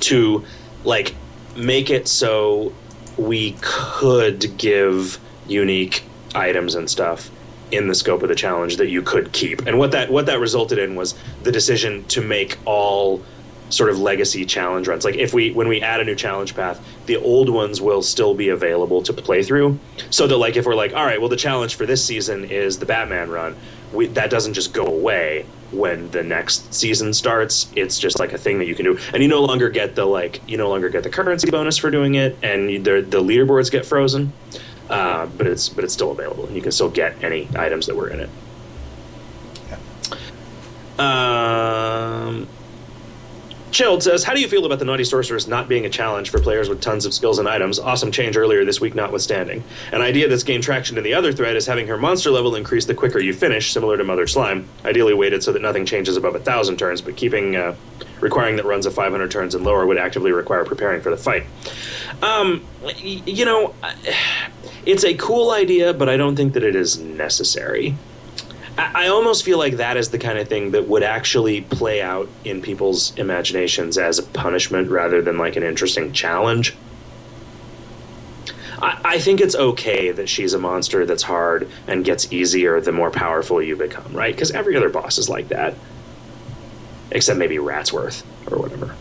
to 0.00 0.44
like 0.84 1.14
make 1.56 1.88
it 1.90 2.08
so 2.08 2.72
we 3.16 3.56
could 3.60 4.56
give 4.56 5.18
unique 5.46 6.02
items 6.34 6.74
and 6.74 6.90
stuff 6.90 7.30
in 7.70 7.88
the 7.88 7.94
scope 7.94 8.22
of 8.22 8.28
the 8.28 8.34
challenge 8.34 8.76
that 8.76 8.88
you 8.88 9.02
could 9.02 9.32
keep. 9.32 9.66
And 9.66 9.78
what 9.78 9.92
that 9.92 10.10
what 10.10 10.26
that 10.26 10.40
resulted 10.40 10.78
in 10.78 10.94
was 10.94 11.14
the 11.42 11.52
decision 11.52 12.04
to 12.06 12.20
make 12.20 12.58
all 12.64 13.22
sort 13.70 13.90
of 13.90 13.98
legacy 13.98 14.44
challenge 14.44 14.88
runs. 14.88 15.04
Like 15.04 15.16
if 15.16 15.34
we 15.34 15.52
when 15.52 15.68
we 15.68 15.80
add 15.80 16.00
a 16.00 16.04
new 16.04 16.14
challenge 16.14 16.54
path, 16.54 16.80
the 17.06 17.16
old 17.16 17.48
ones 17.48 17.80
will 17.80 18.02
still 18.02 18.34
be 18.34 18.48
available 18.48 19.02
to 19.02 19.12
play 19.12 19.42
through. 19.42 19.78
So 20.10 20.26
that 20.26 20.36
like 20.36 20.56
if 20.56 20.66
we're 20.66 20.74
like, 20.74 20.94
all 20.94 21.04
right, 21.04 21.20
well 21.20 21.28
the 21.28 21.36
challenge 21.36 21.74
for 21.74 21.86
this 21.86 22.04
season 22.04 22.44
is 22.44 22.78
the 22.78 22.86
Batman 22.86 23.30
run, 23.30 23.56
we, 23.92 24.06
that 24.08 24.30
doesn't 24.30 24.54
just 24.54 24.72
go 24.72 24.86
away 24.86 25.46
when 25.70 26.10
the 26.10 26.22
next 26.22 26.72
season 26.72 27.12
starts. 27.12 27.70
It's 27.76 27.98
just 27.98 28.18
like 28.18 28.32
a 28.32 28.38
thing 28.38 28.58
that 28.58 28.66
you 28.66 28.74
can 28.74 28.84
do, 28.84 28.98
and 29.12 29.22
you 29.22 29.28
no 29.28 29.42
longer 29.42 29.68
get 29.68 29.94
the 29.94 30.04
like 30.04 30.40
you 30.48 30.56
no 30.56 30.68
longer 30.68 30.88
get 30.88 31.02
the 31.02 31.10
currency 31.10 31.50
bonus 31.50 31.76
for 31.76 31.90
doing 31.90 32.14
it, 32.14 32.36
and 32.42 32.70
you, 32.70 32.78
the 32.78 33.02
the 33.02 33.22
leaderboards 33.22 33.70
get 33.70 33.84
frozen. 33.84 34.32
Uh, 34.88 35.26
but 35.26 35.46
it's 35.46 35.68
but 35.68 35.84
it's 35.84 35.92
still 35.92 36.10
available. 36.10 36.50
You 36.50 36.62
can 36.62 36.72
still 36.72 36.90
get 36.90 37.22
any 37.22 37.48
items 37.56 37.86
that 37.86 37.96
were 37.96 38.08
in 38.08 38.20
it. 38.20 38.30
Um, 40.98 42.48
Chilled 43.70 44.02
says, 44.02 44.24
How 44.24 44.34
do 44.34 44.40
you 44.40 44.48
feel 44.48 44.64
about 44.64 44.78
the 44.78 44.84
Naughty 44.84 45.04
Sorceress 45.04 45.46
not 45.46 45.68
being 45.68 45.84
a 45.86 45.90
challenge 45.90 46.30
for 46.30 46.40
players 46.40 46.68
with 46.68 46.80
tons 46.80 47.04
of 47.04 47.12
skills 47.14 47.38
and 47.38 47.48
items? 47.48 47.78
Awesome 47.78 48.10
change 48.10 48.36
earlier 48.36 48.64
this 48.64 48.80
week, 48.80 48.94
notwithstanding. 48.94 49.62
An 49.92 50.00
idea 50.00 50.26
that's 50.26 50.42
gained 50.42 50.64
traction 50.64 50.96
in 50.96 51.04
the 51.04 51.14
other 51.14 51.32
thread 51.32 51.54
is 51.54 51.66
having 51.66 51.86
her 51.86 51.96
monster 51.96 52.30
level 52.30 52.56
increase 52.56 52.86
the 52.86 52.94
quicker 52.94 53.20
you 53.20 53.32
finish, 53.32 53.72
similar 53.72 53.96
to 53.96 54.04
Mother 54.04 54.26
Slime. 54.26 54.66
Ideally 54.84 55.14
weighted 55.14 55.42
so 55.42 55.52
that 55.52 55.62
nothing 55.62 55.84
changes 55.86 56.16
above 56.16 56.34
a 56.34 56.40
thousand 56.40 56.78
turns, 56.78 57.02
but 57.02 57.16
keeping 57.16 57.56
uh, 57.56 57.76
requiring 58.20 58.56
that 58.56 58.64
runs 58.64 58.86
of 58.86 58.94
500 58.94 59.30
turns 59.30 59.54
and 59.54 59.64
lower 59.64 59.86
would 59.86 59.98
actively 59.98 60.32
require 60.32 60.64
preparing 60.64 61.00
for 61.00 61.10
the 61.10 61.16
fight. 61.16 61.44
Um, 62.22 62.64
you 63.04 63.44
know, 63.44 63.74
it's 64.88 65.04
a 65.04 65.12
cool 65.14 65.50
idea, 65.50 65.92
but 65.92 66.08
I 66.08 66.16
don't 66.16 66.34
think 66.34 66.54
that 66.54 66.64
it 66.64 66.74
is 66.74 66.98
necessary. 66.98 67.94
I 68.78 69.08
almost 69.08 69.44
feel 69.44 69.58
like 69.58 69.76
that 69.76 69.98
is 69.98 70.10
the 70.10 70.18
kind 70.18 70.38
of 70.38 70.48
thing 70.48 70.70
that 70.70 70.88
would 70.88 71.02
actually 71.02 71.60
play 71.60 72.00
out 72.00 72.28
in 72.44 72.62
people's 72.62 73.14
imaginations 73.18 73.98
as 73.98 74.18
a 74.18 74.22
punishment 74.22 74.88
rather 74.88 75.20
than 75.20 75.36
like 75.36 75.56
an 75.56 75.62
interesting 75.62 76.12
challenge. 76.12 76.74
I, 78.80 79.00
I 79.04 79.18
think 79.18 79.42
it's 79.42 79.56
okay 79.56 80.10
that 80.12 80.28
she's 80.28 80.54
a 80.54 80.58
monster 80.58 81.04
that's 81.04 81.24
hard 81.24 81.68
and 81.86 82.02
gets 82.02 82.32
easier 82.32 82.80
the 82.80 82.92
more 82.92 83.10
powerful 83.10 83.60
you 83.60 83.76
become, 83.76 84.14
right? 84.14 84.34
Because 84.34 84.52
every 84.52 84.74
other 84.74 84.88
boss 84.88 85.18
is 85.18 85.28
like 85.28 85.48
that. 85.48 85.74
Except 87.10 87.38
maybe 87.38 87.56
Ratsworth 87.56 88.22
or 88.50 88.58
whatever. 88.58 88.94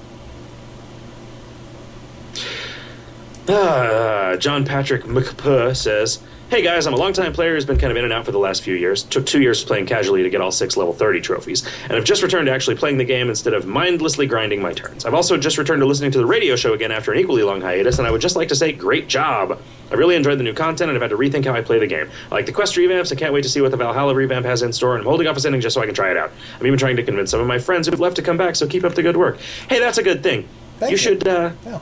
Uh, 3.48 4.36
John 4.38 4.66
Patrick 4.66 5.04
McPuh 5.04 5.76
says, 5.76 6.22
Hey 6.50 6.62
guys, 6.62 6.86
I'm 6.88 6.94
a 6.94 6.98
longtime 6.98 7.34
player 7.34 7.56
who's 7.56 7.66
been 7.66 7.78
kind 7.78 7.92
of 7.92 7.98
in 7.98 8.04
and 8.06 8.14
out 8.14 8.26
for 8.26 8.32
the 8.32 8.40
last 8.40 8.62
few 8.62 8.76
years. 8.76 9.04
Took 9.04 9.26
two 9.26 9.42
years 9.42 9.64
playing 9.66 9.86
casually 9.86 10.24
to 10.24 10.30
get 10.30 10.40
all 10.40 10.52
six 10.52 10.78
level 10.78 10.94
30 10.94 11.20
trophies, 11.20 11.68
and 11.84 11.94
I've 11.94 12.06
just 12.06 12.24
returned 12.24 12.46
to 12.48 12.54
actually 12.54 12.78
playing 12.78 12.98
the 12.98 13.06
game 13.06 13.30
instead 13.30 13.54
of 13.54 13.66
mindlessly 13.66 14.28
grinding 14.28 14.62
my 14.62 14.72
turns. 14.72 15.06
I've 15.06 15.14
also 15.14 15.38
just 15.38 15.58
returned 15.58 15.82
to 15.82 15.86
listening 15.86 16.12
to 16.12 16.18
the 16.18 16.26
radio 16.26 16.56
show 16.56 16.74
again 16.74 16.92
after 16.92 17.12
an 17.12 17.20
equally 17.20 17.44
long 17.44 17.60
hiatus, 17.60 18.00
and 18.00 18.08
I 18.08 18.12
would 18.12 18.22
just 18.22 18.38
like 18.38 18.48
to 18.50 18.56
say, 18.56 18.72
great 18.72 19.10
job! 19.10 19.62
I 19.92 19.96
really 19.96 20.16
enjoyed 20.16 20.40
the 20.40 20.44
new 20.44 20.54
content 20.54 20.90
and 20.90 20.98
I've 20.98 21.02
had 21.02 21.12
to 21.12 21.18
rethink 21.18 21.46
how 21.46 21.54
I 21.54 21.62
play 21.62 21.80
the 21.80 21.88
game. 21.88 22.10
I 22.32 22.36
like 22.36 22.46
the 22.46 22.54
quest 22.54 22.76
revamps, 22.76 23.12
I 23.12 23.16
can't 23.16 23.34
wait 23.34 23.44
to 23.44 23.50
see 23.50 23.62
what 23.62 23.72
the 23.72 23.78
Valhalla 23.78 24.16
revamp 24.16 24.46
has 24.46 24.62
in 24.62 24.72
store, 24.72 24.94
and 24.96 25.02
I'm 25.02 25.08
holding 25.08 25.28
off 25.28 25.36
a 25.36 25.40
sending 25.42 25.60
just 25.62 25.74
so 25.74 25.82
I 25.82 25.86
can 25.86 25.96
try 25.96 26.12
it 26.12 26.18
out. 26.18 26.32
I'm 26.60 26.68
even 26.68 26.80
trying 26.80 26.96
to 26.96 27.04
convince 27.04 27.32
some 27.32 27.42
of 27.42 27.48
my 27.48 27.60
friends 27.60 27.88
who've 27.88 28.00
left 28.00 28.18
to 28.18 28.22
come 28.22 28.38
back, 28.38 28.56
so 28.56 28.68
keep 28.68 28.84
up 28.86 28.96
the 28.96 29.04
good 29.04 29.18
work. 29.18 29.40
Hey, 29.70 29.80
that's 29.80 29.98
a 29.98 30.04
good 30.04 30.24
thing. 30.24 30.48
Thank 30.80 30.92
you 30.92 30.94
you. 30.94 30.98
should, 30.98 31.28
uh, 31.28 31.52
Yeah. 31.66 31.80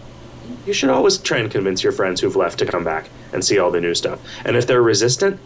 You 0.66 0.74
should 0.74 0.90
always 0.90 1.18
try 1.18 1.38
and 1.38 1.52
convince 1.52 1.84
your 1.84 1.92
friends 1.92 2.22
who've 2.22 2.36
left 2.36 2.60
to 2.60 2.66
come 2.66 2.84
back 2.84 3.10
and 3.34 3.44
see 3.46 3.60
all 3.60 3.72
the 3.72 3.82
new 3.82 3.94
stuff. 3.94 4.20
And 4.46 4.56
if 4.56 4.66
they're 4.68 4.82
resistant, 4.82 5.40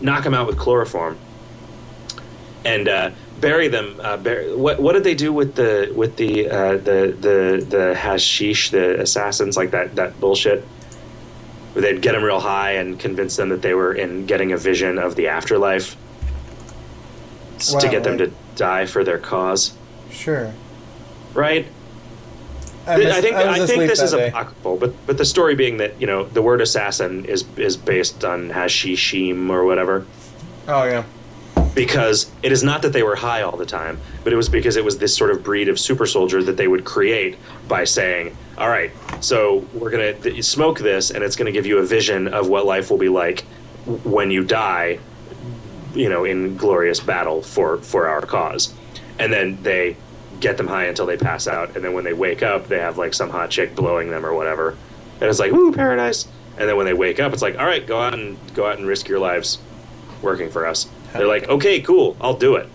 knock 0.00 0.24
them 0.24 0.34
out 0.34 0.46
with 0.46 0.58
chloroform 0.58 1.16
and 2.64 2.88
uh, 2.88 3.10
bury 3.40 3.68
them. 3.68 3.98
Uh, 4.02 4.16
bury, 4.16 4.54
what 4.54 4.80
what 4.80 4.92
did 4.92 5.04
they 5.04 5.14
do 5.14 5.32
with 5.32 5.54
the 5.54 5.92
with 5.94 6.16
the 6.16 6.48
uh, 6.48 6.72
the 6.76 7.16
the 7.20 7.66
the 7.68 7.94
hashish, 7.94 8.70
the 8.70 9.00
assassins, 9.00 9.56
like 9.56 9.70
that 9.70 9.94
that 9.96 10.18
bullshit? 10.20 10.64
Where 11.72 11.82
they'd 11.82 12.00
get 12.00 12.12
them 12.12 12.24
real 12.24 12.40
high 12.40 12.72
and 12.72 12.98
convince 12.98 13.36
them 13.36 13.50
that 13.50 13.60
they 13.60 13.74
were 13.74 13.92
in 13.92 14.24
getting 14.24 14.50
a 14.52 14.56
vision 14.56 14.98
of 14.98 15.14
the 15.14 15.28
afterlife 15.28 15.94
s- 17.56 17.68
to 17.74 17.86
Wow, 17.86 17.90
get 17.92 18.02
them 18.02 18.16
to 18.16 18.32
die 18.54 18.86
for 18.86 19.04
their 19.04 19.18
cause, 19.18 19.74
Sure. 20.10 20.54
right? 21.34 21.66
I, 22.86 22.94
I 22.94 23.20
think 23.20 23.36
I, 23.36 23.54
I, 23.62 23.66
think 23.66 23.88
this 23.88 24.00
is 24.00 24.12
day. 24.12 24.28
apocryphal, 24.28 24.76
but 24.76 24.94
but 25.06 25.18
the 25.18 25.24
story 25.24 25.54
being 25.54 25.78
that 25.78 26.00
you 26.00 26.06
know 26.06 26.24
the 26.24 26.42
word 26.42 26.60
assassin 26.60 27.24
is 27.24 27.44
is 27.56 27.76
based 27.76 28.24
on 28.24 28.50
hashishim 28.50 29.50
or 29.50 29.64
whatever, 29.64 30.06
Oh 30.68 30.84
yeah. 30.84 31.04
because 31.74 32.30
it 32.42 32.52
is 32.52 32.62
not 32.62 32.82
that 32.82 32.92
they 32.92 33.02
were 33.02 33.16
high 33.16 33.42
all 33.42 33.56
the 33.56 33.66
time, 33.66 33.98
but 34.22 34.32
it 34.32 34.36
was 34.36 34.48
because 34.48 34.76
it 34.76 34.84
was 34.84 34.98
this 34.98 35.16
sort 35.16 35.30
of 35.30 35.42
breed 35.42 35.68
of 35.68 35.80
super 35.80 36.06
soldier 36.06 36.42
that 36.44 36.56
they 36.56 36.68
would 36.68 36.84
create 36.84 37.36
by 37.66 37.82
saying, 37.84 38.36
"All 38.56 38.68
right, 38.68 38.92
so 39.20 39.64
we're 39.74 39.90
gonna 39.90 40.12
th- 40.14 40.44
smoke 40.44 40.78
this, 40.78 41.10
and 41.10 41.24
it's 41.24 41.34
gonna 41.36 41.52
give 41.52 41.66
you 41.66 41.78
a 41.78 41.84
vision 41.84 42.28
of 42.28 42.48
what 42.48 42.66
life 42.66 42.90
will 42.90 42.98
be 42.98 43.08
like 43.08 43.44
when 44.04 44.30
you 44.30 44.44
die, 44.44 44.98
you 45.94 46.08
know, 46.08 46.24
in 46.24 46.56
glorious 46.56 47.00
battle 47.00 47.42
for 47.42 47.78
for 47.78 48.06
our 48.06 48.20
cause," 48.20 48.72
and 49.18 49.32
then 49.32 49.58
they 49.62 49.96
get 50.40 50.56
them 50.56 50.66
high 50.66 50.84
until 50.84 51.06
they 51.06 51.16
pass 51.16 51.46
out, 51.46 51.74
and 51.76 51.84
then 51.84 51.92
when 51.92 52.04
they 52.04 52.12
wake 52.12 52.42
up, 52.42 52.68
they 52.68 52.78
have 52.78 52.98
like 52.98 53.14
some 53.14 53.30
hot 53.30 53.50
chick 53.50 53.74
blowing 53.74 54.10
them 54.10 54.24
or 54.24 54.34
whatever, 54.34 54.76
and 55.20 55.28
it's 55.30 55.38
like, 55.38 55.52
"Ooh, 55.52 55.72
paradise!" 55.72 56.26
And 56.58 56.68
then 56.68 56.76
when 56.76 56.86
they 56.86 56.94
wake 56.94 57.20
up, 57.20 57.32
it's 57.32 57.42
like, 57.42 57.58
"All 57.58 57.66
right, 57.66 57.86
go 57.86 58.00
out 58.00 58.14
and 58.14 58.36
go 58.54 58.66
out 58.66 58.78
and 58.78 58.86
risk 58.86 59.08
your 59.08 59.18
lives 59.18 59.58
working 60.22 60.50
for 60.50 60.66
us." 60.66 60.88
They're 61.12 61.26
like, 61.26 61.48
"Okay, 61.48 61.80
cool, 61.80 62.16
I'll 62.20 62.34
do 62.36 62.56
it." 62.56 62.68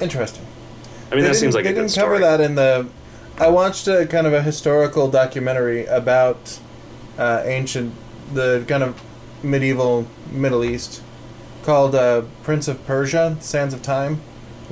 Interesting. 0.00 0.44
I 1.10 1.14
mean, 1.14 1.24
they 1.24 1.30
that 1.30 1.36
seems 1.36 1.54
like 1.54 1.64
they 1.64 1.70
a 1.70 1.74
didn't 1.74 1.90
story. 1.90 2.18
cover 2.18 2.18
that 2.20 2.40
in 2.40 2.54
the. 2.54 2.88
I 3.38 3.48
watched 3.48 3.88
a 3.88 4.06
kind 4.06 4.26
of 4.26 4.32
a 4.32 4.42
historical 4.42 5.10
documentary 5.10 5.86
about 5.86 6.58
uh, 7.18 7.42
ancient, 7.44 7.94
the 8.32 8.64
kind 8.68 8.82
of 8.82 9.00
medieval 9.42 10.06
Middle 10.30 10.64
East, 10.64 11.02
called 11.62 11.94
uh, 11.94 12.22
Prince 12.42 12.68
of 12.68 12.84
Persia: 12.86 13.36
Sands 13.40 13.74
of 13.74 13.82
Time. 13.82 14.20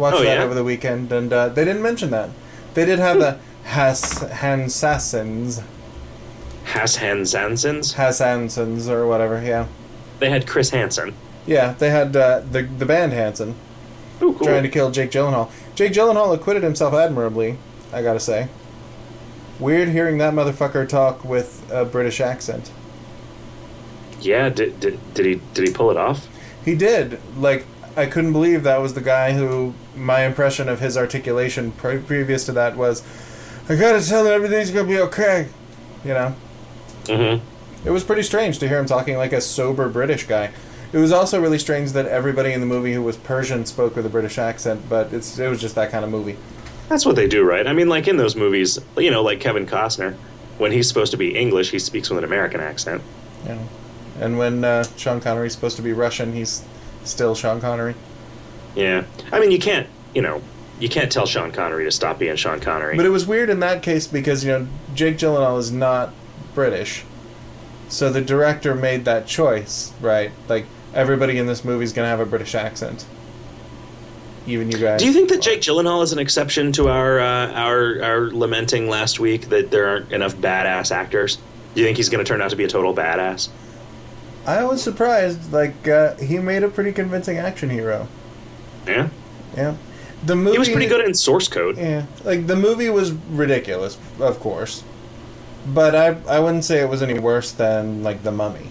Watched 0.02 0.16
Oh, 0.16 0.24
that 0.24 0.38
yeah? 0.38 0.42
over 0.42 0.52
the 0.54 0.64
weekend, 0.64 1.12
and 1.12 1.32
uh, 1.32 1.48
they 1.50 1.64
didn't 1.64 1.82
mention 1.82 2.10
that. 2.10 2.30
They 2.74 2.84
did 2.84 2.98
have 2.98 3.18
the 3.20 3.38
Has 3.64 4.02
Hansassins, 4.14 5.62
Hassan 6.64 7.18
Sansons. 7.22 7.94
Hassansons 7.94 8.88
or 8.88 9.06
whatever. 9.06 9.40
Yeah, 9.42 9.66
They 10.18 10.28
had 10.28 10.46
Chris 10.46 10.70
Hansen. 10.70 11.14
yeah. 11.46 11.74
They 11.78 11.90
had 11.90 12.16
uh, 12.16 12.40
the 12.50 12.62
the 12.62 12.84
band 12.86 13.12
Hanson. 13.12 13.54
Ooh, 14.20 14.32
cool. 14.34 14.46
trying 14.48 14.62
to 14.64 14.68
kill 14.68 14.90
Jake 14.90 15.10
Gyllenhaal. 15.12 15.50
Jake 15.76 15.92
Gyllenhaal 15.92 16.34
acquitted 16.34 16.62
himself 16.64 16.94
admirably, 16.94 17.58
I 17.92 18.02
gotta 18.02 18.20
say. 18.20 18.48
Weird 19.60 19.88
hearing 19.90 20.18
that 20.18 20.34
motherfucker 20.34 20.88
talk 20.88 21.24
with 21.24 21.68
a 21.70 21.84
British 21.84 22.20
accent. 22.20 22.72
Yeah, 24.20 24.48
did, 24.48 24.80
did, 24.80 24.98
did 25.14 25.26
he 25.26 25.40
did 25.54 25.68
he 25.68 25.72
pull 25.74 25.90
it 25.92 25.96
off? 25.96 26.26
He 26.64 26.74
did. 26.74 27.20
Like, 27.36 27.66
I 27.96 28.06
couldn't 28.06 28.32
believe 28.32 28.62
that 28.64 28.80
was 28.80 28.94
the 28.94 29.00
guy 29.00 29.32
who 29.34 29.74
my 29.96 30.24
impression 30.24 30.68
of 30.68 30.80
his 30.80 30.96
articulation 30.96 31.72
pre- 31.72 31.98
previous 31.98 32.46
to 32.46 32.52
that 32.52 32.76
was, 32.76 33.02
I 33.68 33.76
gotta 33.76 34.04
tell 34.04 34.26
him 34.26 34.32
everything's 34.32 34.70
gonna 34.70 34.88
be 34.88 34.98
okay. 35.00 35.48
You 36.04 36.14
know? 36.14 36.34
Mm-hmm. 37.04 37.86
It 37.86 37.90
was 37.90 38.04
pretty 38.04 38.22
strange 38.22 38.58
to 38.60 38.68
hear 38.68 38.78
him 38.78 38.86
talking 38.86 39.16
like 39.16 39.32
a 39.32 39.40
sober 39.40 39.88
British 39.88 40.26
guy. 40.26 40.50
It 40.92 40.98
was 40.98 41.10
also 41.10 41.40
really 41.40 41.58
strange 41.58 41.92
that 41.92 42.06
everybody 42.06 42.52
in 42.52 42.60
the 42.60 42.66
movie 42.66 42.92
who 42.92 43.02
was 43.02 43.16
Persian 43.16 43.64
spoke 43.66 43.96
with 43.96 44.04
a 44.04 44.10
British 44.10 44.38
accent, 44.38 44.88
but 44.88 45.12
it's 45.12 45.38
it 45.38 45.48
was 45.48 45.60
just 45.60 45.74
that 45.74 45.90
kind 45.90 46.04
of 46.04 46.10
movie. 46.10 46.36
That's 46.88 47.06
what 47.06 47.16
they 47.16 47.26
do, 47.26 47.44
right? 47.44 47.66
I 47.66 47.72
mean, 47.72 47.88
like 47.88 48.08
in 48.08 48.18
those 48.18 48.36
movies, 48.36 48.78
you 48.98 49.10
know, 49.10 49.22
like 49.22 49.40
Kevin 49.40 49.66
Costner. 49.66 50.16
when 50.58 50.72
he's 50.72 50.86
supposed 50.88 51.10
to 51.12 51.16
be 51.16 51.34
English, 51.36 51.70
he 51.70 51.78
speaks 51.78 52.08
with 52.08 52.18
an 52.18 52.24
American 52.24 52.60
accent. 52.60 53.02
Yeah. 53.44 53.58
And 54.20 54.38
when 54.38 54.64
uh, 54.64 54.84
Sean 54.96 55.20
Connery's 55.20 55.52
supposed 55.52 55.76
to 55.76 55.82
be 55.82 55.92
Russian, 55.92 56.32
he's 56.32 56.62
still 57.04 57.34
Sean 57.34 57.60
Connery. 57.60 57.94
Yeah, 58.74 59.04
I 59.30 59.40
mean, 59.40 59.50
you 59.50 59.58
can't, 59.58 59.86
you 60.14 60.22
know, 60.22 60.42
you 60.78 60.88
can't 60.88 61.12
tell 61.12 61.26
Sean 61.26 61.52
Connery 61.52 61.84
to 61.84 61.90
stop 61.90 62.18
being 62.18 62.36
Sean 62.36 62.60
Connery. 62.60 62.96
But 62.96 63.06
it 63.06 63.10
was 63.10 63.26
weird 63.26 63.50
in 63.50 63.60
that 63.60 63.82
case 63.82 64.06
because 64.06 64.44
you 64.44 64.50
know 64.52 64.66
Jake 64.94 65.16
Gyllenhaal 65.16 65.58
is 65.58 65.70
not 65.70 66.12
British, 66.54 67.04
so 67.88 68.10
the 68.10 68.20
director 68.22 68.74
made 68.74 69.04
that 69.04 69.26
choice, 69.26 69.92
right? 70.00 70.32
Like 70.48 70.66
everybody 70.94 71.38
in 71.38 71.46
this 71.46 71.64
movie 71.64 71.84
is 71.84 71.92
gonna 71.92 72.08
have 72.08 72.20
a 72.20 72.26
British 72.26 72.54
accent, 72.54 73.06
even 74.46 74.70
you 74.70 74.78
guys. 74.78 75.00
Do 75.00 75.06
you 75.06 75.12
think 75.12 75.28
that 75.28 75.40
Jake 75.42 75.60
Gyllenhaal 75.60 76.02
is 76.02 76.12
an 76.12 76.18
exception 76.18 76.72
to 76.72 76.88
our 76.88 77.20
uh, 77.20 77.52
our 77.52 78.02
our 78.02 78.20
lamenting 78.30 78.88
last 78.88 79.20
week 79.20 79.48
that 79.50 79.70
there 79.70 79.86
aren't 79.86 80.12
enough 80.12 80.34
badass 80.36 80.90
actors? 80.90 81.38
Do 81.74 81.80
you 81.80 81.86
think 81.86 81.96
he's 81.96 82.08
going 82.08 82.22
to 82.24 82.28
turn 82.28 82.42
out 82.42 82.50
to 82.50 82.56
be 82.56 82.64
a 82.64 82.68
total 82.68 82.94
badass? 82.94 83.48
I 84.46 84.64
was 84.64 84.82
surprised. 84.82 85.52
Like 85.52 85.86
uh, 85.88 86.16
he 86.16 86.38
made 86.38 86.64
a 86.64 86.68
pretty 86.68 86.92
convincing 86.92 87.38
action 87.38 87.70
hero. 87.70 88.08
Yeah, 88.86 89.08
Yeah, 89.56 89.76
the 90.24 90.34
movie 90.36 90.52
he 90.52 90.58
was 90.58 90.68
pretty 90.68 90.86
good 90.86 91.04
in 91.06 91.14
Source 91.14 91.48
Code. 91.48 91.76
Yeah, 91.78 92.06
like 92.24 92.46
the 92.46 92.56
movie 92.56 92.90
was 92.90 93.12
ridiculous, 93.12 93.96
of 94.20 94.40
course, 94.40 94.82
but 95.66 95.94
I 95.94 96.16
I 96.28 96.38
wouldn't 96.40 96.64
say 96.64 96.80
it 96.80 96.88
was 96.88 97.02
any 97.02 97.18
worse 97.18 97.52
than 97.52 98.02
like 98.02 98.22
The 98.22 98.32
Mummy. 98.32 98.70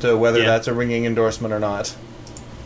So 0.00 0.16
whether 0.16 0.40
Yeah. 0.40 0.46
that's 0.46 0.66
a 0.66 0.74
ringing 0.74 1.04
endorsement 1.04 1.54
or 1.54 1.60
not, 1.60 1.94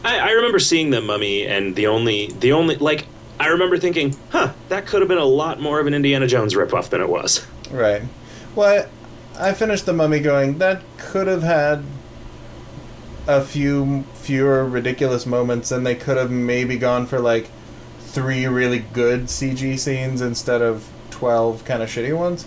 I, 0.04 0.18
I 0.18 0.30
remember 0.30 0.58
seeing 0.58 0.90
the 0.90 1.00
Mummy, 1.00 1.46
and 1.46 1.74
the 1.76 1.86
only 1.88 2.28
the 2.40 2.52
only 2.52 2.76
like 2.76 3.06
I 3.38 3.48
remember 3.48 3.76
thinking, 3.76 4.16
huh, 4.30 4.52
that 4.70 4.86
could 4.86 5.00
have 5.02 5.08
been 5.08 5.18
a 5.18 5.24
lot 5.24 5.60
more 5.60 5.78
of 5.80 5.86
an 5.86 5.92
Indiana 5.94 6.26
Jones 6.26 6.54
ripoff 6.54 6.88
than 6.88 7.00
it 7.02 7.08
was. 7.08 7.46
right? 7.70 8.02
Well, 8.54 8.88
I, 9.38 9.50
I 9.50 9.52
finished 9.52 9.84
The 9.84 9.92
Mummy 9.92 10.20
going 10.20 10.56
that 10.58 10.80
could 10.96 11.26
have 11.26 11.42
had 11.42 11.82
a 13.26 13.42
few 13.42 14.04
fewer 14.26 14.64
ridiculous 14.64 15.24
moments, 15.24 15.70
and 15.70 15.86
they 15.86 15.94
could 15.94 16.16
have 16.16 16.32
maybe 16.32 16.76
gone 16.76 17.06
for 17.06 17.20
like 17.20 17.48
three 18.00 18.44
really 18.46 18.80
good 18.80 19.24
CG 19.26 19.78
scenes 19.78 20.20
instead 20.20 20.60
of 20.62 20.88
twelve 21.10 21.64
kind 21.64 21.80
of 21.80 21.88
shitty 21.88 22.16
ones. 22.16 22.44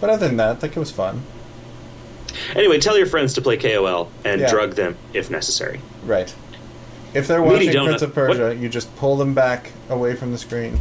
But 0.00 0.08
other 0.08 0.26
than 0.28 0.38
that, 0.38 0.50
I 0.50 0.54
think 0.54 0.76
it 0.76 0.80
was 0.80 0.90
fun. 0.90 1.22
Anyway, 2.56 2.78
tell 2.78 2.96
your 2.96 3.06
friends 3.06 3.34
to 3.34 3.42
play 3.42 3.58
KOL 3.58 4.08
and 4.24 4.40
Yeah. 4.40 4.50
drug 4.50 4.76
them 4.76 4.96
if 5.12 5.30
necessary. 5.30 5.80
Right. 6.06 6.34
If 7.12 7.26
they're 7.26 7.42
watching. 7.42 7.70
Prince 7.72 8.02
of 8.02 8.14
Persia, 8.14 8.54
you 8.54 8.68
just 8.70 8.94
pull 8.96 9.16
them 9.16 9.34
back 9.34 9.72
away 9.90 10.14
from 10.14 10.32
the 10.32 10.38
screen. 10.38 10.78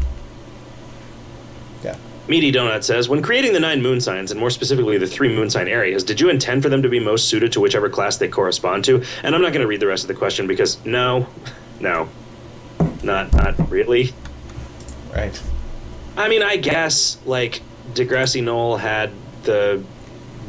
Meaty 2.28 2.52
Donut 2.52 2.84
says, 2.84 3.08
when 3.08 3.22
creating 3.22 3.54
the 3.54 3.60
nine 3.60 3.82
moon 3.82 4.02
signs, 4.02 4.32
and 4.32 4.40
more 4.40 4.50
specifically 4.50 4.98
the 4.98 5.08
three 5.08 5.34
moon 5.34 5.50
sign 5.50 5.68
areas, 5.68 6.04
did 6.04 6.20
you 6.20 6.30
intend 6.30 6.62
for 6.62 6.70
them 6.70 6.82
to 6.82 6.90
be 6.90 7.00
most 7.00 7.30
suited 7.30 7.54
to 7.54 7.62
whichever 7.62 7.90
class 7.90 8.18
they 8.18 8.28
correspond 8.28 8.84
to? 8.86 9.04
And 9.24 9.34
I'm 9.34 9.42
not 9.42 9.54
going 9.54 9.62
to 9.62 9.68
read 9.68 9.80
the 9.80 9.88
rest 9.88 10.04
of 10.04 10.10
the 10.10 10.14
question 10.14 10.48
because 10.48 10.84
no, 10.86 11.28
no, 11.80 12.10
not 13.04 13.32
not 13.34 13.70
really. 13.70 14.14
Right. 15.14 15.42
I 16.18 16.28
mean, 16.28 16.44
I 16.44 16.58
guess 16.58 17.18
like 17.26 17.62
Degrassi 17.94 18.44
Knoll 18.44 18.78
had 18.78 19.12
the 19.44 19.84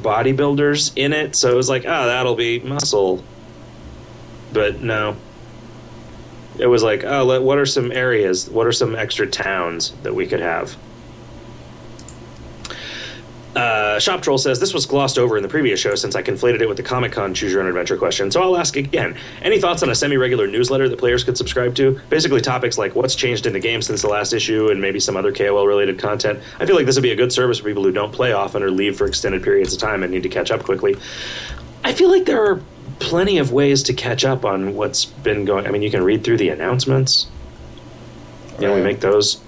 bodybuilders 0.02 0.92
in 0.96 1.12
it, 1.12 1.36
so 1.36 1.50
it 1.52 1.56
was 1.56 1.68
like, 1.68 1.84
oh, 1.84 2.06
that'll 2.06 2.34
be 2.34 2.58
muscle. 2.60 3.22
But 4.52 4.80
no. 4.80 5.16
It 6.58 6.66
was 6.66 6.82
like, 6.82 7.04
oh, 7.04 7.24
let, 7.24 7.42
what 7.42 7.58
are 7.58 7.66
some 7.66 7.92
areas? 7.92 8.50
What 8.50 8.66
are 8.66 8.72
some 8.72 8.96
extra 8.96 9.28
towns 9.28 9.92
that 10.02 10.14
we 10.14 10.26
could 10.26 10.40
have? 10.40 10.76
Uh, 13.98 14.00
Shop 14.00 14.22
Troll 14.22 14.38
says 14.38 14.60
this 14.60 14.72
was 14.72 14.86
glossed 14.86 15.18
over 15.18 15.36
in 15.36 15.42
the 15.42 15.48
previous 15.48 15.80
show 15.80 15.96
since 15.96 16.14
I 16.14 16.22
conflated 16.22 16.60
it 16.60 16.68
with 16.68 16.76
the 16.76 16.84
Comic 16.84 17.10
Con 17.10 17.34
Choose 17.34 17.52
Your 17.52 17.62
Own 17.62 17.66
Adventure 17.66 17.96
question. 17.96 18.30
So 18.30 18.40
I'll 18.40 18.56
ask 18.56 18.76
again. 18.76 19.18
Any 19.42 19.60
thoughts 19.60 19.82
on 19.82 19.90
a 19.90 19.94
semi-regular 19.96 20.46
newsletter 20.46 20.88
that 20.88 21.00
players 21.00 21.24
could 21.24 21.36
subscribe 21.36 21.74
to? 21.74 21.98
Basically, 22.08 22.40
topics 22.40 22.78
like 22.78 22.94
what's 22.94 23.16
changed 23.16 23.44
in 23.44 23.52
the 23.52 23.58
game 23.58 23.82
since 23.82 24.00
the 24.02 24.08
last 24.08 24.32
issue, 24.32 24.68
and 24.68 24.80
maybe 24.80 25.00
some 25.00 25.16
other 25.16 25.32
KOL-related 25.32 25.98
content. 25.98 26.38
I 26.60 26.66
feel 26.66 26.76
like 26.76 26.86
this 26.86 26.94
would 26.94 27.02
be 27.02 27.10
a 27.10 27.16
good 27.16 27.32
service 27.32 27.58
for 27.58 27.64
people 27.64 27.82
who 27.82 27.90
don't 27.90 28.12
play 28.12 28.30
often 28.30 28.62
or 28.62 28.70
leave 28.70 28.96
for 28.96 29.04
extended 29.04 29.42
periods 29.42 29.74
of 29.74 29.80
time 29.80 30.04
and 30.04 30.12
need 30.12 30.22
to 30.22 30.28
catch 30.28 30.52
up 30.52 30.62
quickly. 30.62 30.94
I 31.82 31.92
feel 31.92 32.08
like 32.08 32.24
there 32.24 32.44
are 32.44 32.62
plenty 33.00 33.38
of 33.38 33.50
ways 33.50 33.82
to 33.82 33.94
catch 33.94 34.24
up 34.24 34.44
on 34.44 34.76
what's 34.76 35.06
been 35.06 35.44
going. 35.44 35.66
I 35.66 35.72
mean, 35.72 35.82
you 35.82 35.90
can 35.90 36.04
read 36.04 36.22
through 36.22 36.36
the 36.36 36.50
announcements. 36.50 37.26
You 38.60 38.68
know, 38.68 38.76
we 38.76 38.80
make 38.80 39.00
those 39.00 39.40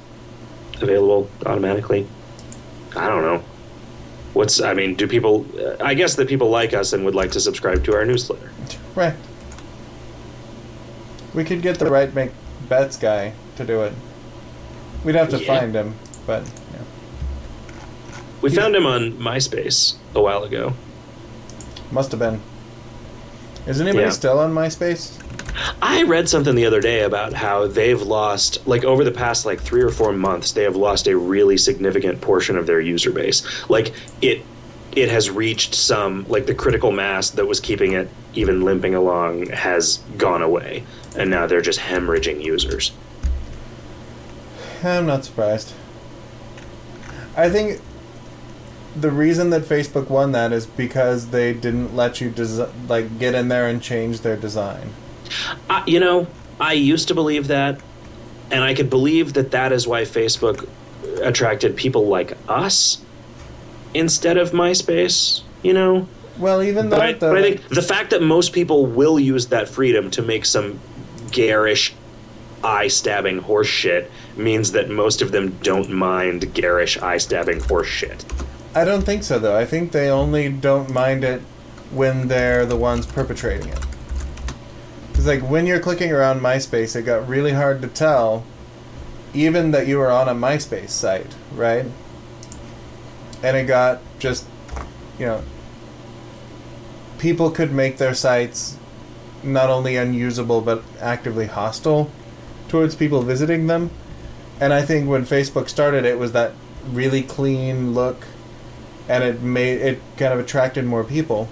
available 0.81 1.31
automatically. 1.47 2.09
I 2.97 3.07
don't 3.07 3.23
know. 3.23 3.45
What's 4.33 4.61
I 4.61 4.75
mean? 4.75 4.95
Do 4.95 5.07
people? 5.09 5.45
Uh, 5.59 5.77
I 5.83 5.95
guess 5.95 6.15
that 6.17 6.29
people 6.29 6.51
like 6.51 6.73
us 6.73 6.93
and 6.93 7.05
would 7.05 7.15
like 7.15 7.33
to 7.33 7.41
subscribe 7.41 7.85
to 7.85 7.95
our 7.95 8.05
newsletter. 8.05 8.53
Right. 8.95 9.15
We 11.35 11.45
could 11.45 11.63
get 11.63 11.79
the 11.79 11.91
right 11.91 12.13
make 12.15 12.31
bets 12.69 12.97
guy 12.97 13.33
to 13.57 13.65
do 13.65 13.83
it. 13.83 13.93
We'd 15.05 15.15
have 15.15 15.31
to 15.31 15.39
Yeah. 15.41 15.47
find 15.59 15.75
him, 15.75 15.95
but 16.27 16.43
yeah. 16.73 16.81
We 18.41 18.51
found 18.51 18.75
him 18.77 18.87
on 18.87 19.13
MySpace 19.13 19.95
a 20.15 20.21
while 20.21 20.45
ago. 20.45 20.75
must 21.93 22.13
have 22.13 22.21
been. 22.21 22.41
Is 23.67 23.81
anybody 23.81 24.05
Yeah. 24.05 24.11
still 24.11 24.39
on 24.39 24.55
MySpace? 24.55 25.20
I 25.83 26.03
read 26.03 26.29
something 26.29 26.55
the 26.55 26.67
other 26.67 26.81
day 26.81 27.03
about 27.03 27.33
how 27.33 27.67
they've 27.67 28.01
lost, 28.01 28.67
like 28.67 28.85
over 28.85 29.05
the 29.05 29.11
past 29.11 29.47
like 29.47 29.61
three 29.61 29.83
or 29.83 29.91
four 29.91 30.13
months, 30.13 30.53
they 30.53 30.63
have 30.65 30.77
lost 30.77 31.07
a 31.07 31.17
really 31.17 31.57
significant 31.57 32.21
portion 32.21 32.57
of 32.57 32.67
their 32.67 32.81
user 32.81 33.11
base. 33.11 33.43
Like 33.69 33.93
it, 34.21 34.45
it 34.93 35.09
has 35.09 35.31
reached 35.31 35.75
some 35.75 36.27
like 36.29 36.47
the 36.47 36.55
critical 36.55 36.91
mass 36.93 37.31
that 37.31 37.47
was 37.47 37.61
keeping 37.61 37.93
it 37.93 38.09
even 38.35 38.63
limping 38.63 38.95
along 38.95 39.47
has 39.49 39.99
gone 40.17 40.43
away, 40.43 40.85
and 41.17 41.31
now 41.31 41.47
they're 41.47 41.61
just 41.61 41.81
hemorrhaging 41.81 42.43
users. 42.43 42.93
I'm 44.83 45.07
not 45.07 45.25
surprised. 45.25 45.75
I 47.37 47.51
think 47.51 47.81
the 48.97 49.11
reason 49.11 49.51
that 49.51 49.63
Facebook 49.63 50.09
won 50.09 50.33
that 50.33 50.53
is 50.53 50.67
because 50.67 51.29
they 51.29 51.53
didn't 51.53 51.95
let 51.95 52.21
you 52.21 52.31
desi- 52.31 52.71
like 52.89 53.19
get 53.19 53.35
in 53.35 53.49
there 53.49 53.69
and 53.69 53.83
change 53.83 54.21
their 54.21 54.37
design. 54.37 54.91
I, 55.69 55.85
you 55.87 56.01
know, 56.01 56.27
I 56.61 56.73
used 56.75 57.09
to 57.09 57.15
believe 57.15 57.49
that, 57.49 57.81
and 58.51 58.63
I 58.65 58.75
could 58.75 58.91
believe 58.91 59.35
that 59.35 59.51
that 59.53 59.73
is 59.73 59.87
why 59.87 60.03
Facebook 60.03 60.69
attracted 61.23 61.77
people 61.77 62.07
like 62.07 62.37
us 62.49 63.03
instead 63.95 64.37
of 64.37 64.51
MySpace. 64.53 65.43
You 65.63 65.75
know, 65.75 66.09
Well, 66.39 66.63
even 66.63 66.89
but, 66.89 66.97
that 66.97 67.05
I, 67.05 67.13
though. 67.13 67.33
but 67.33 67.39
I 67.39 67.43
think 67.43 67.69
the 67.69 67.83
fact 67.83 68.11
that 68.11 68.23
most 68.23 68.53
people 68.53 68.87
will 68.87 69.21
use 69.21 69.49
that 69.49 69.69
freedom 69.69 70.11
to 70.13 70.23
make 70.23 70.45
some 70.47 70.81
garish, 71.31 71.93
eye-stabbing 72.65 73.39
horse 73.39 73.67
shit 73.69 74.11
means 74.37 74.73
that 74.73 74.89
most 74.91 75.23
of 75.23 75.33
them 75.33 75.59
don't 75.63 75.91
mind 75.91 76.53
garish, 76.55 76.99
eye-stabbing 76.99 77.61
horse 77.61 77.89
shit. 77.89 78.25
I 78.75 78.85
don't 78.85 79.03
think 79.03 79.23
so 79.25 79.39
though. 79.39 79.57
I 79.57 79.65
think 79.67 79.93
they 79.93 80.09
only 80.11 80.49
don't 80.51 80.91
mind 80.91 81.25
it 81.25 81.43
when 81.91 82.29
they're 82.29 82.65
the 82.65 82.77
ones 82.77 83.05
perpetrating 83.07 83.69
it. 83.69 83.79
It's 85.21 85.27
like 85.27 85.43
when 85.43 85.67
you're 85.67 85.81
clicking 85.81 86.13
around 86.13 86.41
MySpace, 86.41 86.97
it 86.97 87.03
got 87.03 87.29
really 87.29 87.53
hard 87.53 87.83
to 87.83 87.89
tell, 87.89 88.43
even 89.35 89.71
that 89.73 89.87
you 89.87 89.99
were 89.99 90.11
on 90.11 90.31
a 90.31 90.35
MySpace 90.35 90.89
site, 90.89 91.37
right? 91.53 91.85
And 93.43 93.55
it 93.55 93.67
got 93.67 94.01
just, 94.19 94.47
you 95.19 95.27
know, 95.27 95.43
people 97.19 97.51
could 97.51 97.71
make 97.71 97.99
their 97.99 98.15
sites 98.15 98.79
not 99.43 99.69
only 99.69 99.95
unusable 99.95 100.63
but 100.63 100.83
actively 101.01 101.49
hostile 101.49 102.11
towards 102.69 102.95
people 102.95 103.21
visiting 103.21 103.67
them. 103.67 103.91
And 104.59 104.73
I 104.73 104.81
think 104.81 105.07
when 105.07 105.27
Facebook 105.27 105.69
started, 105.69 106.07
it 106.07 106.19
was 106.19 106.33
that 106.33 106.55
really 106.91 107.23
clean 107.23 107.93
look, 107.93 108.25
and 109.07 109.23
it 109.23 109.43
made 109.43 109.83
it 109.83 110.01
kind 110.17 110.33
of 110.33 110.41
attracted 110.41 110.87
more 110.87 111.05
people. 111.05 111.51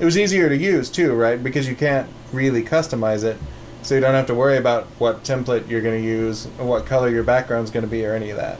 It 0.00 0.04
was 0.04 0.18
easier 0.18 0.48
to 0.48 0.56
use 0.56 0.90
too, 0.90 1.14
right? 1.14 1.40
Because 1.40 1.68
you 1.68 1.76
can't 1.76 2.08
really 2.32 2.62
customize 2.62 3.24
it, 3.24 3.36
so 3.82 3.94
you 3.94 4.00
don't 4.00 4.14
have 4.14 4.26
to 4.26 4.34
worry 4.34 4.56
about 4.56 4.84
what 4.98 5.24
template 5.24 5.68
you're 5.68 5.80
going 5.82 6.00
to 6.00 6.06
use, 6.06 6.46
or 6.58 6.66
what 6.66 6.86
color 6.86 7.08
your 7.08 7.22
background's 7.24 7.70
going 7.70 7.84
to 7.84 7.90
be, 7.90 8.04
or 8.04 8.14
any 8.14 8.30
of 8.30 8.36
that. 8.36 8.58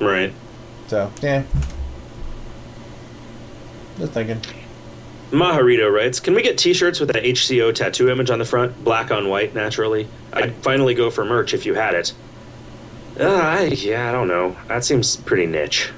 Right. 0.00 0.32
So 0.88 1.10
yeah, 1.22 1.44
just 3.98 4.12
thinking. 4.12 4.40
Maharito 5.30 5.92
writes, 5.92 6.20
"Can 6.20 6.34
we 6.34 6.42
get 6.42 6.58
T-shirts 6.58 7.00
with 7.00 7.12
the 7.12 7.20
HCO 7.20 7.74
tattoo 7.74 8.08
image 8.08 8.30
on 8.30 8.38
the 8.38 8.44
front, 8.44 8.84
black 8.84 9.10
on 9.10 9.28
white, 9.28 9.54
naturally? 9.54 10.08
I'd 10.32 10.54
finally 10.56 10.94
go 10.94 11.10
for 11.10 11.24
merch 11.24 11.54
if 11.54 11.66
you 11.66 11.74
had 11.74 11.94
it." 11.94 12.12
Uh, 13.18 13.26
I, 13.26 13.64
yeah, 13.64 14.08
I 14.08 14.12
don't 14.12 14.28
know. 14.28 14.56
That 14.68 14.84
seems 14.84 15.16
pretty 15.16 15.46
niche. 15.46 15.90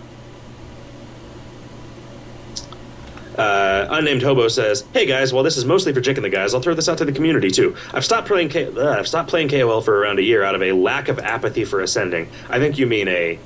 Uh, 3.37 3.87
unnamed 3.91 4.22
hobo 4.22 4.49
says, 4.49 4.84
"Hey 4.93 5.05
guys, 5.07 5.32
while 5.32 5.45
this 5.45 5.57
is 5.57 5.64
mostly 5.64 5.93
for 5.93 6.01
Jick 6.01 6.16
and 6.16 6.24
the 6.24 6.30
guys, 6.30 6.55
I'll 6.55 6.61
throw 6.62 6.74
this 6.74 6.89
out 6.89 6.99
to 6.99 7.05
the 7.05 7.12
community 7.12 7.51
too. 7.51 7.76
I've 7.93 8.05
stopped 8.05 8.26
playing 8.28 8.49
K- 8.49 8.70
uh, 8.74 8.99
I've 8.99 9.07
stopped 9.09 9.28
playing 9.28 9.49
KOL 9.49 9.82
for 9.82 9.99
around 9.99 10.18
a 10.18 10.22
year 10.22 10.43
out 10.43 10.55
of 10.55 10.62
a 10.62 10.72
lack 10.72 11.09
of 11.09 11.18
apathy 11.18 11.64
for 11.64 11.80
ascending. 11.80 12.28
I 12.49 12.59
think 12.59 12.78
you 12.78 12.87
mean 12.87 13.09
a 13.09 13.39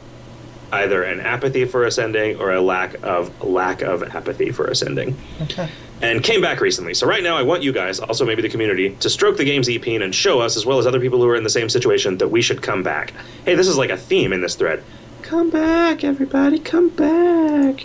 either 0.72 1.02
an 1.02 1.18
apathy 1.18 1.64
for 1.64 1.84
ascending 1.84 2.38
or 2.38 2.52
a 2.52 2.60
lack 2.60 2.94
of 3.02 3.42
lack 3.42 3.82
of 3.82 4.04
apathy 4.04 4.52
for 4.52 4.66
ascending. 4.66 5.16
Okay. 5.42 5.68
and 6.00 6.22
came 6.22 6.40
back 6.40 6.60
recently. 6.60 6.94
So 6.94 7.06
right 7.08 7.22
now, 7.24 7.36
I 7.36 7.42
want 7.42 7.62
you 7.64 7.72
guys, 7.72 7.98
also 7.98 8.24
maybe 8.24 8.40
the 8.40 8.48
community, 8.48 8.90
to 9.00 9.10
stroke 9.10 9.36
the 9.36 9.44
game's 9.44 9.68
EP 9.68 9.84
and 9.86 10.14
show 10.14 10.40
us, 10.40 10.56
as 10.56 10.64
well 10.64 10.78
as 10.78 10.86
other 10.86 11.00
people 11.00 11.20
who 11.20 11.28
are 11.28 11.34
in 11.36 11.42
the 11.42 11.50
same 11.50 11.68
situation, 11.68 12.16
that 12.18 12.28
we 12.28 12.40
should 12.40 12.62
come 12.62 12.82
back. 12.84 13.12
Hey, 13.44 13.54
this 13.56 13.66
is 13.68 13.76
like 13.76 13.90
a 13.90 13.96
theme 13.96 14.32
in 14.32 14.40
this 14.40 14.54
thread. 14.54 14.82
Come 15.22 15.50
back, 15.50 16.02
everybody, 16.04 16.58
come 16.60 16.88
back. 16.88 17.84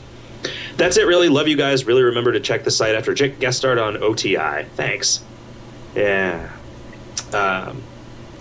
That's 0.77 0.97
it, 0.97 1.07
really. 1.07 1.29
Love 1.29 1.47
you 1.47 1.55
guys. 1.55 1.85
Really 1.85 2.03
remember 2.03 2.31
to 2.33 2.39
check 2.39 2.63
the 2.63 2.71
site 2.71 2.95
after 2.95 3.13
Jake 3.13 3.39
guest 3.39 3.57
starred 3.57 3.77
on 3.77 3.97
OTI. 3.97 4.65
Thanks. 4.75 5.23
Yeah. 5.95 6.51
Um, 7.33 7.81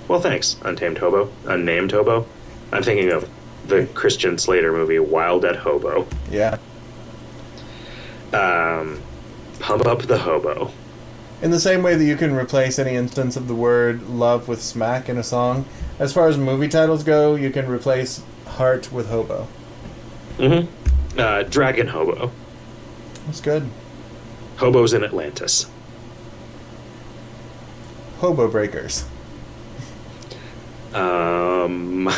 well, 0.08 0.20
thanks, 0.20 0.56
Untamed 0.62 0.98
Hobo. 0.98 1.30
Unnamed 1.46 1.92
Hobo. 1.92 2.26
I'm 2.72 2.82
thinking 2.82 3.12
of 3.12 3.28
the 3.66 3.86
Christian 3.94 4.36
Slater 4.36 4.72
movie, 4.72 4.98
Wild 4.98 5.44
at 5.44 5.56
Hobo. 5.56 6.06
Yeah. 6.30 6.58
Um, 8.32 9.00
pump 9.60 9.86
up 9.86 10.02
the 10.02 10.18
hobo. 10.18 10.72
In 11.40 11.50
the 11.50 11.60
same 11.60 11.82
way 11.82 11.94
that 11.94 12.04
you 12.04 12.16
can 12.16 12.34
replace 12.34 12.78
any 12.78 12.96
instance 12.96 13.36
of 13.36 13.48
the 13.48 13.54
word 13.54 14.08
love 14.08 14.48
with 14.48 14.62
smack 14.62 15.08
in 15.08 15.18
a 15.18 15.22
song, 15.22 15.66
as 15.98 16.12
far 16.12 16.28
as 16.28 16.36
movie 16.36 16.68
titles 16.68 17.04
go, 17.04 17.34
you 17.34 17.50
can 17.50 17.68
replace 17.68 18.22
heart 18.46 18.92
with 18.92 19.08
hobo. 19.08 19.46
Mm-hmm. 20.38 20.93
Uh, 21.16 21.42
Dragon 21.44 21.86
Hobo. 21.86 22.30
That's 23.26 23.40
good. 23.40 23.68
Hobos 24.56 24.92
in 24.92 25.04
Atlantis. 25.04 25.66
Hobo 28.18 28.48
breakers. 28.48 29.04
Um, 30.92 32.08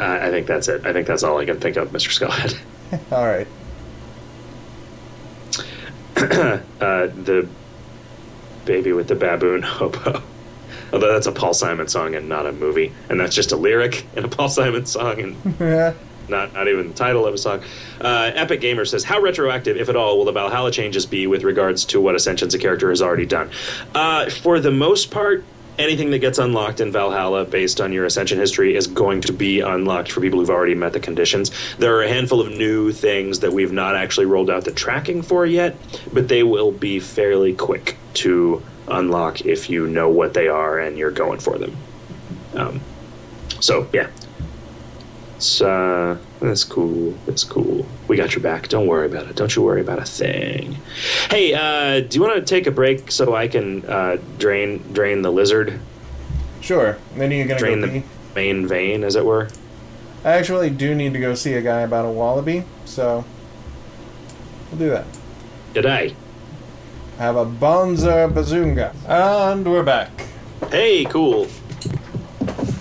I 0.00 0.30
think 0.30 0.46
that's 0.46 0.68
it. 0.68 0.86
I 0.86 0.92
think 0.92 1.06
that's 1.06 1.22
all 1.22 1.38
I 1.38 1.44
can 1.44 1.58
think 1.58 1.76
of, 1.76 1.90
Mr. 1.90 2.10
Skullhead. 2.12 2.58
All 3.12 3.26
right. 3.26 3.46
uh, 6.80 7.06
the 7.24 7.48
baby 8.64 8.92
with 8.92 9.08
the 9.08 9.14
baboon 9.14 9.62
hobo. 9.62 10.22
Although 10.92 11.12
that's 11.12 11.26
a 11.26 11.32
Paul 11.32 11.54
Simon 11.54 11.88
song 11.88 12.14
and 12.14 12.28
not 12.28 12.46
a 12.46 12.52
movie, 12.52 12.92
and 13.08 13.18
that's 13.18 13.34
just 13.34 13.52
a 13.52 13.56
lyric 13.56 14.06
in 14.16 14.24
a 14.24 14.28
Paul 14.28 14.48
Simon 14.48 14.86
song 14.86 15.20
and 15.20 15.60
not 16.28 16.52
not 16.52 16.68
even 16.68 16.88
the 16.88 16.94
title 16.94 17.26
of 17.26 17.34
a 17.34 17.38
song. 17.38 17.62
Uh, 18.00 18.30
Epic 18.34 18.60
Gamer 18.60 18.84
says, 18.84 19.04
"How 19.04 19.20
retroactive, 19.20 19.76
if 19.76 19.88
at 19.88 19.96
all, 19.96 20.18
will 20.18 20.24
the 20.24 20.32
Valhalla 20.32 20.70
changes 20.70 21.06
be 21.06 21.26
with 21.26 21.42
regards 21.42 21.84
to 21.86 22.00
what 22.00 22.14
Ascension's 22.14 22.54
a 22.54 22.58
character 22.58 22.90
has 22.90 23.02
already 23.02 23.26
done?" 23.26 23.50
Uh, 23.94 24.30
for 24.30 24.60
the 24.60 24.70
most 24.70 25.10
part, 25.10 25.44
anything 25.78 26.10
that 26.10 26.18
gets 26.18 26.38
unlocked 26.38 26.80
in 26.80 26.90
Valhalla 26.90 27.44
based 27.44 27.80
on 27.80 27.92
your 27.92 28.04
Ascension 28.04 28.38
history 28.38 28.76
is 28.76 28.86
going 28.86 29.20
to 29.22 29.32
be 29.32 29.60
unlocked 29.60 30.10
for 30.10 30.20
people 30.20 30.40
who've 30.40 30.50
already 30.50 30.74
met 30.74 30.92
the 30.92 31.00
conditions. 31.00 31.50
There 31.78 31.94
are 31.96 32.02
a 32.02 32.08
handful 32.08 32.40
of 32.40 32.48
new 32.48 32.92
things 32.92 33.40
that 33.40 33.52
we've 33.52 33.72
not 33.72 33.96
actually 33.96 34.26
rolled 34.26 34.50
out 34.50 34.64
the 34.64 34.72
tracking 34.72 35.22
for 35.22 35.44
yet, 35.44 35.76
but 36.12 36.28
they 36.28 36.42
will 36.42 36.72
be 36.72 37.00
fairly 37.00 37.52
quick 37.54 37.96
to 38.14 38.62
unlock 38.88 39.42
if 39.42 39.68
you 39.70 39.86
know 39.86 40.08
what 40.08 40.34
they 40.34 40.48
are 40.48 40.78
and 40.78 40.96
you're 40.98 41.10
going 41.10 41.40
for 41.40 41.58
them. 41.58 41.76
Um, 42.54 42.80
so 43.60 43.88
yeah, 43.92 44.08
it's 45.36 45.60
uh, 45.60 46.16
that's 46.40 46.64
cool. 46.64 47.14
That's 47.26 47.44
cool. 47.44 47.86
We 48.08 48.16
got 48.16 48.34
your 48.34 48.42
back. 48.42 48.68
Don't 48.68 48.86
worry 48.86 49.06
about 49.06 49.26
it. 49.26 49.36
Don't 49.36 49.54
you 49.54 49.62
worry 49.62 49.80
about 49.80 49.98
a 49.98 50.04
thing. 50.04 50.76
Hey, 51.30 51.54
uh, 51.54 52.00
do 52.00 52.16
you 52.16 52.22
want 52.22 52.36
to 52.36 52.42
take 52.42 52.66
a 52.66 52.70
break 52.70 53.10
so 53.10 53.34
I 53.34 53.48
can 53.48 53.84
uh, 53.86 54.18
drain 54.38 54.78
drain 54.92 55.22
the 55.22 55.30
lizard, 55.30 55.78
Sure. 56.60 56.98
Then 57.16 57.30
you're 57.30 57.46
gonna 57.46 57.60
drain 57.60 57.80
go 57.80 57.86
the 57.86 58.00
pee. 58.00 58.06
main 58.34 58.66
vein, 58.66 59.04
as 59.04 59.14
it 59.14 59.24
were? 59.24 59.48
I 60.24 60.32
actually 60.32 60.70
do 60.70 60.94
need 60.94 61.12
to 61.12 61.20
go 61.20 61.34
see 61.36 61.54
a 61.54 61.62
guy 61.62 61.82
about 61.82 62.04
a 62.04 62.10
wallaby, 62.10 62.64
so 62.84 63.24
we'll 64.70 64.78
do 64.78 64.88
that. 64.90 65.06
Today. 65.74 66.16
Have 67.18 67.36
a 67.36 67.44
bonza 67.44 68.28
bazunga. 68.32 68.94
And 69.08 69.66
we're 69.70 69.82
back. 69.82 70.10
Hey, 70.70 71.04
cool. 71.06 71.46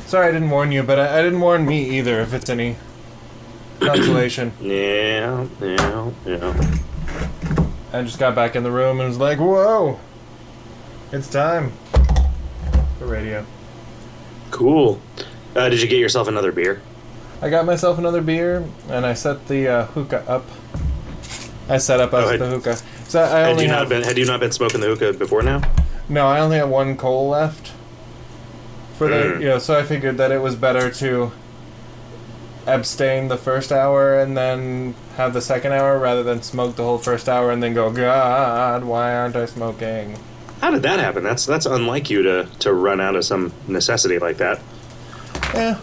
Sorry 0.08 0.28
I 0.28 0.32
didn't 0.32 0.50
warn 0.50 0.72
you, 0.72 0.84
but 0.84 1.00
I, 1.00 1.20
I 1.20 1.22
didn't 1.22 1.40
warn 1.40 1.66
me 1.66 1.98
either, 1.98 2.20
if 2.20 2.34
it's 2.34 2.50
any 2.50 2.76
consolation. 3.80 4.52
Yeah, 4.62 5.48
yeah, 5.62 6.12
yeah. 6.26 6.72
I 7.94 8.02
just 8.04 8.20
got 8.20 8.36
back 8.36 8.56
in 8.56 8.64
the 8.64 8.72
room 8.72 9.00
and 9.00 9.10
was 9.10 9.18
like, 9.18 9.40
whoa! 9.40 10.00
It's 11.12 11.30
time. 11.30 11.72
For 13.00 13.06
radio. 13.06 13.46
Cool. 14.52 15.00
Uh, 15.56 15.70
did 15.70 15.82
you 15.82 15.88
get 15.88 16.00
yourself 16.00 16.28
another 16.28 16.52
beer? 16.52 16.82
I 17.42 17.50
got 17.50 17.66
myself 17.66 17.98
another 17.98 18.22
beer, 18.22 18.68
and 18.90 19.06
I 19.06 19.14
set 19.14 19.48
the 19.48 19.68
uh, 19.68 19.86
hookah 19.88 20.30
up. 20.30 20.46
I 21.70 21.78
set 21.78 22.00
up 22.00 22.14
us 22.14 22.32
Oh, 22.32 22.38
the 22.38 22.48
hookah. 22.48 22.78
So 23.16 23.24
I 23.24 23.28
Had 23.40 23.50
only 23.52 23.64
you 23.64 23.70
not 23.70 23.80
have 23.80 23.88
been 23.88 24.04
Had 24.04 24.18
you 24.18 24.26
not 24.26 24.42
been 24.42 24.52
smoking 24.52 24.82
the 24.82 24.88
hookah 24.88 25.14
before 25.14 25.42
now? 25.42 25.62
no, 26.10 26.28
I 26.28 26.42
only 26.42 26.58
have 26.58 26.68
one 26.68 26.98
coal 26.98 27.30
left. 27.30 27.72
For 28.98 29.08
the 29.08 29.16
Mm. 29.16 29.40
you 29.42 29.48
know, 29.48 29.58
so 29.58 29.80
I 29.80 29.84
figured 29.84 30.18
that 30.18 30.34
it 30.34 30.42
was 30.42 30.56
better 30.56 30.90
to 30.92 31.32
abstain 32.68 33.30
the 33.30 33.38
first 33.38 33.72
hour 33.72 34.20
and 34.20 34.36
then 34.36 34.96
have 35.16 35.32
the 35.34 35.40
second 35.40 35.72
hour 35.72 35.98
rather 35.98 36.24
than 36.24 36.42
smoke 36.42 36.76
the 36.76 36.84
whole 36.84 36.98
first 36.98 37.30
hour 37.30 37.52
and 37.52 37.64
then 37.64 37.74
go, 37.74 37.90
God, 37.90 38.84
why 38.84 39.16
aren't 39.16 39.38
I 39.38 39.46
smoking? 39.46 40.18
How 40.60 40.72
did 40.72 40.82
that 40.82 41.00
happen? 41.00 41.24
That's 41.24 41.46
that's 41.46 41.66
unlike 41.66 42.10
you 42.10 42.22
to 42.24 42.48
to 42.60 42.74
run 42.74 43.00
out 43.00 43.16
of 43.16 43.24
some 43.24 43.54
necessity 43.70 44.20
like 44.20 44.36
that. 44.40 44.60
Yeah. 45.54 45.78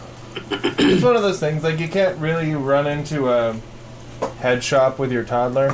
it's 0.51 1.03
one 1.03 1.17
of 1.17 1.23
those 1.23 1.41
things, 1.41 1.65
like, 1.65 1.79
you 1.81 1.89
can't 1.89 2.19
really 2.19 2.55
run 2.55 2.87
into 2.87 3.31
a 3.31 3.57
head 4.41 4.63
shop 4.63 4.99
with 4.99 5.11
your 5.11 5.25
toddler. 5.25 5.71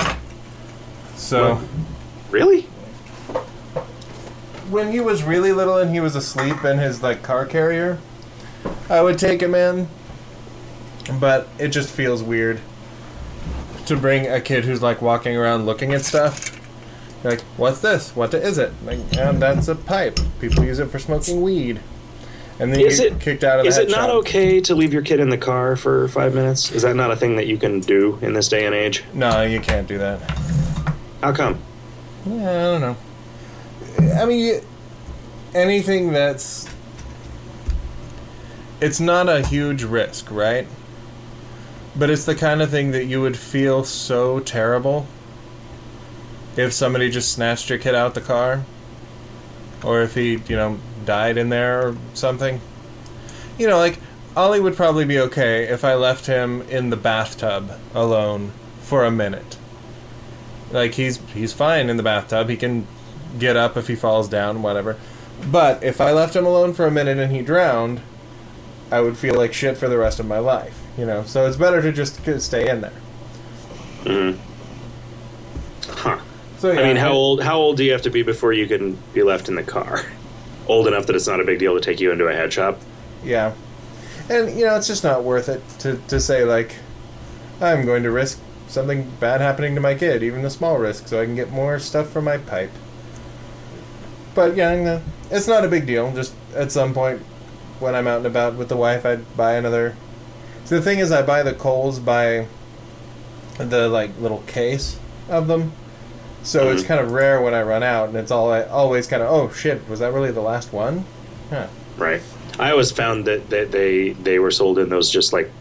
So, 1.19 1.55
What? 1.55 1.63
Really? 2.31 2.61
when 4.69 4.91
he 4.91 4.99
was 4.99 5.23
really 5.23 5.51
little 5.51 5.77
and 5.77 5.91
he 5.91 5.99
was 5.99 6.15
asleep 6.15 6.63
in 6.63 6.77
his, 6.77 7.01
like, 7.03 7.23
car 7.23 7.45
carrier, 7.45 7.97
I 8.89 9.01
would 9.01 9.17
take 9.17 9.41
him 9.41 9.53
in. 9.55 9.87
But 11.19 11.47
it 11.57 11.69
just 11.69 11.89
feels 11.89 12.21
weird 12.21 12.59
to 13.87 13.95
bring 13.97 14.27
a 14.27 14.39
kid 14.39 14.65
who's, 14.65 14.81
like, 14.81 15.01
walking 15.01 15.35
around 15.35 15.65
looking 15.65 15.93
at 15.93 16.05
stuff. 16.05 16.55
Like, 17.23 17.41
what's 17.57 17.81
this? 17.81 18.15
What 18.15 18.31
is 18.33 18.57
it? 18.59 18.71
Like, 18.85 18.99
and 19.17 19.41
that's 19.41 19.67
a 19.67 19.75
pipe. 19.75 20.19
People 20.39 20.63
use 20.63 20.77
it 20.79 20.85
for 20.89 20.99
smoking 20.99 21.41
weed. 21.41 21.79
And 22.59 22.71
then 22.71 22.79
you 22.79 22.87
Is 22.87 22.99
get 22.99 23.13
it- 23.13 23.19
kicked 23.19 23.43
out 23.43 23.57
of 23.59 23.63
the 23.65 23.69
Is 23.69 23.77
it 23.77 23.89
not 23.89 24.07
shop. 24.09 24.15
okay 24.19 24.61
to 24.61 24.75
leave 24.75 24.93
your 24.93 25.01
kid 25.01 25.19
in 25.19 25.29
the 25.29 25.37
car 25.37 25.75
for 25.75 26.07
five 26.09 26.33
minutes? 26.35 26.71
Is 26.71 26.83
that 26.83 26.95
not 26.95 27.09
a 27.11 27.15
thing 27.15 27.35
that 27.37 27.47
you 27.47 27.57
can 27.57 27.79
do 27.81 28.19
in 28.21 28.33
this 28.33 28.47
day 28.47 28.65
and 28.65 28.75
age? 28.75 29.03
No, 29.13 29.41
you 29.41 29.59
can't 29.59 29.87
do 29.87 29.97
that. 29.97 30.19
How 31.21 31.33
come? 31.33 31.59
Yeah, 32.25 32.49
I 32.49 32.79
don't 32.79 32.81
know. 32.81 32.97
I 34.15 34.25
mean, 34.25 34.61
anything 35.53 36.13
that's. 36.13 36.67
It's 38.79 38.99
not 39.01 39.27
a 39.27 39.45
huge 39.45 39.83
risk, 39.83 40.31
right? 40.31 40.65
But 41.95 42.09
it's 42.09 42.23
the 42.23 42.35
kind 42.35 42.61
of 42.61 42.69
thing 42.69 42.91
that 42.91 43.05
you 43.05 43.21
would 43.21 43.35
feel 43.35 43.83
so 43.83 44.39
terrible 44.39 45.07
if 46.55 46.71
somebody 46.71 47.09
just 47.09 47.33
snatched 47.33 47.69
your 47.69 47.79
kid 47.79 47.95
out 47.95 48.13
the 48.13 48.21
car. 48.21 48.63
Or 49.83 50.01
if 50.01 50.15
he, 50.15 50.41
you 50.47 50.55
know, 50.55 50.79
died 51.05 51.37
in 51.37 51.49
there 51.49 51.85
or 51.85 51.97
something. 52.13 52.61
You 53.57 53.67
know, 53.67 53.77
like, 53.77 53.97
Ollie 54.37 54.61
would 54.61 54.77
probably 54.77 55.03
be 55.03 55.19
okay 55.19 55.63
if 55.63 55.83
I 55.83 55.95
left 55.95 56.27
him 56.27 56.61
in 56.63 56.89
the 56.89 56.97
bathtub 56.97 57.77
alone 57.93 58.53
for 58.81 59.03
a 59.03 59.11
minute 59.11 59.57
like 60.71 60.93
he's 60.93 61.17
he's 61.33 61.53
fine 61.53 61.89
in 61.89 61.97
the 61.97 62.03
bathtub. 62.03 62.49
He 62.49 62.57
can 62.57 62.87
get 63.37 63.55
up 63.55 63.77
if 63.77 63.87
he 63.87 63.95
falls 63.95 64.27
down, 64.27 64.61
whatever. 64.61 64.97
But 65.51 65.83
if 65.83 66.01
I 66.01 66.11
left 66.11 66.35
him 66.35 66.45
alone 66.45 66.73
for 66.73 66.85
a 66.85 66.91
minute 66.91 67.17
and 67.17 67.31
he 67.31 67.41
drowned, 67.41 68.01
I 68.91 69.01
would 69.01 69.17
feel 69.17 69.35
like 69.35 69.53
shit 69.53 69.77
for 69.77 69.87
the 69.87 69.97
rest 69.97 70.19
of 70.19 70.25
my 70.25 70.39
life. 70.39 70.79
You 70.97 71.05
know, 71.05 71.23
so 71.23 71.45
it's 71.47 71.57
better 71.57 71.81
to 71.81 71.91
just 71.91 72.21
stay 72.41 72.69
in 72.69 72.81
there. 72.81 72.91
hmm 74.03 74.31
Huh. 75.87 76.19
So 76.57 76.71
yeah, 76.71 76.81
I 76.81 76.83
mean, 76.83 76.97
how 76.97 77.11
old 77.13 77.41
how 77.41 77.57
old 77.57 77.77
do 77.77 77.83
you 77.83 77.91
have 77.93 78.01
to 78.01 78.09
be 78.09 78.21
before 78.21 78.51
you 78.51 78.67
can 78.67 78.97
be 79.13 79.23
left 79.23 79.47
in 79.47 79.55
the 79.55 79.63
car? 79.63 80.05
Old 80.67 80.87
enough 80.87 81.07
that 81.07 81.15
it's 81.15 81.25
not 81.25 81.39
a 81.39 81.43
big 81.43 81.57
deal 81.57 81.73
to 81.73 81.81
take 81.81 81.99
you 81.99 82.11
into 82.11 82.25
a 82.27 82.33
head 82.33 82.53
shop. 82.53 82.79
Yeah, 83.23 83.53
and 84.29 84.55
you 84.57 84.65
know 84.65 84.75
it's 84.75 84.85
just 84.85 85.03
not 85.03 85.23
worth 85.23 85.49
it 85.49 85.67
to 85.79 85.97
to 86.09 86.19
say 86.19 86.43
like 86.43 86.75
I'm 87.61 87.85
going 87.85 88.03
to 88.03 88.11
risk 88.11 88.39
something 88.69 89.11
bad 89.19 89.41
happening 89.41 89.75
to 89.75 89.81
my 89.81 89.95
kid, 89.95 90.23
even 90.23 90.41
the 90.43 90.49
small 90.49 90.77
risk, 90.77 91.07
so 91.09 91.19
I 91.21 91.25
can 91.25 91.35
get 91.35 91.51
more 91.51 91.77
stuff 91.79 92.09
for 92.09 92.21
my 92.21 92.37
pipe. 92.37 92.71
But 94.35 94.55
yeah, 94.55 95.01
it's 95.31 95.47
not 95.47 95.65
a 95.65 95.67
big 95.67 95.85
deal. 95.85 96.13
Just 96.13 96.33
at 96.55 96.71
some 96.71 96.93
point 96.93 97.21
when 97.79 97.95
I'm 97.95 98.07
out 98.07 98.17
and 98.17 98.25
about 98.27 98.55
with 98.55 98.69
the 98.69 98.77
wife, 98.77 99.05
I'd 99.05 99.35
buy 99.35 99.53
another. 99.55 99.95
So 100.65 100.75
the 100.75 100.81
thing 100.81 100.99
is, 100.99 101.11
I 101.11 101.21
buy 101.23 101.43
the 101.43 101.53
coals 101.53 101.99
by 101.99 102.45
the 103.57 103.89
like 103.89 104.11
little 104.19 104.43
case 104.47 104.97
of 105.29 105.47
them. 105.47 105.73
So 106.43 106.69
it's 106.69 106.83
Mhm. 106.83 106.87
kind 106.87 106.99
of 107.01 107.11
rare 107.11 107.41
when 107.41 107.53
I 107.53 107.61
run 107.63 107.83
out, 107.83 108.07
and 108.09 108.17
it's 108.17 108.31
all 108.31 108.51
I 108.51 108.63
always 108.63 109.07
kind 109.07 109.21
of 109.21 109.29
oh 109.29 109.51
shit, 109.51 109.87
was 109.89 109.99
that 109.99 110.13
really 110.13 110.31
the 110.31 110.41
last 110.41 110.71
one? 110.71 111.05
Huh. 111.49 111.67
right? 111.97 112.21
I 112.57 112.71
always 112.71 112.91
found 112.91 113.25
that, 113.25 113.49
that 113.49 113.71
they 113.71 114.11
they 114.11 114.39
were 114.39 114.51
sold 114.51 114.79
in 114.79 114.87
those 114.89 115.09
just 115.09 115.33
like 115.33 115.51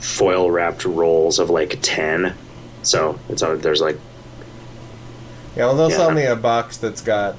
foil 0.00 0.50
wrapped 0.50 0.84
rolls 0.84 1.38
of 1.38 1.50
like 1.50 1.78
ten. 1.82 2.34
So 2.82 3.18
it's 3.28 3.42
uh, 3.42 3.56
there's 3.56 3.80
like 3.80 3.98
Yeah, 5.56 5.66
well, 5.66 5.76
they'll 5.76 5.90
sell 5.90 6.10
me 6.12 6.24
a 6.24 6.36
box 6.36 6.76
that's 6.76 7.00
got 7.02 7.36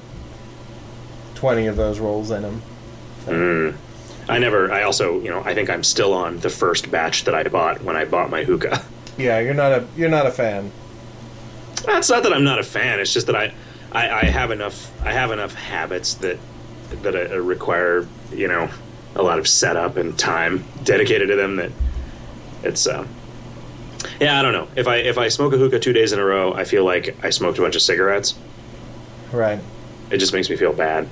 20 1.36 1.66
of 1.66 1.76
those 1.76 1.98
rolls 1.98 2.30
in 2.30 2.42
them. 2.42 2.62
mm, 3.26 3.76
I 4.28 4.38
never. 4.38 4.70
I 4.72 4.82
also 4.82 5.18
you 5.20 5.30
know 5.30 5.42
I 5.44 5.54
think 5.54 5.70
I'm 5.70 5.82
still 5.84 6.12
on 6.12 6.38
the 6.40 6.50
first 6.50 6.90
batch 6.90 7.24
that 7.24 7.34
I 7.34 7.44
bought 7.44 7.82
when 7.82 7.96
I 7.96 8.04
bought 8.04 8.30
my 8.30 8.44
hookah. 8.44 8.82
Yeah, 9.18 9.38
you're 9.40 9.52
not 9.54 9.72
a 9.72 9.86
you're 9.96 10.08
not 10.08 10.24
a 10.24 10.30
fan. 10.30 10.72
It's 11.86 12.08
not 12.08 12.22
that 12.22 12.32
I'm 12.32 12.44
not 12.44 12.58
a 12.58 12.62
fan. 12.62 13.00
It's 13.00 13.12
just 13.12 13.26
that 13.26 13.36
I, 13.36 13.52
I, 13.92 14.20
I 14.20 14.24
have 14.24 14.50
enough. 14.50 14.90
I 15.04 15.12
have 15.12 15.30
enough 15.30 15.52
habits 15.52 16.14
that 16.14 16.38
that 17.02 17.14
uh, 17.14 17.38
require 17.38 18.06
you 18.32 18.48
know 18.48 18.70
a 19.16 19.22
lot 19.22 19.38
of 19.38 19.46
setup 19.46 19.96
and 19.98 20.18
time 20.18 20.64
dedicated 20.84 21.28
to 21.28 21.36
them. 21.36 21.56
That 21.56 21.70
it's. 22.62 22.86
Uh, 22.86 23.06
yeah, 24.20 24.38
I 24.38 24.42
don't 24.42 24.52
know. 24.52 24.68
If 24.76 24.86
I 24.86 24.96
if 24.96 25.18
I 25.18 25.28
smoke 25.28 25.52
a 25.52 25.56
hookah 25.58 25.78
two 25.78 25.92
days 25.92 26.12
in 26.12 26.18
a 26.18 26.24
row, 26.24 26.52
I 26.52 26.64
feel 26.64 26.84
like 26.84 27.16
I 27.22 27.30
smoked 27.30 27.58
a 27.58 27.62
bunch 27.62 27.76
of 27.76 27.82
cigarettes. 27.82 28.38
Right. 29.32 29.60
It 30.10 30.18
just 30.18 30.32
makes 30.32 30.50
me 30.50 30.56
feel 30.56 30.72
bad. 30.72 31.08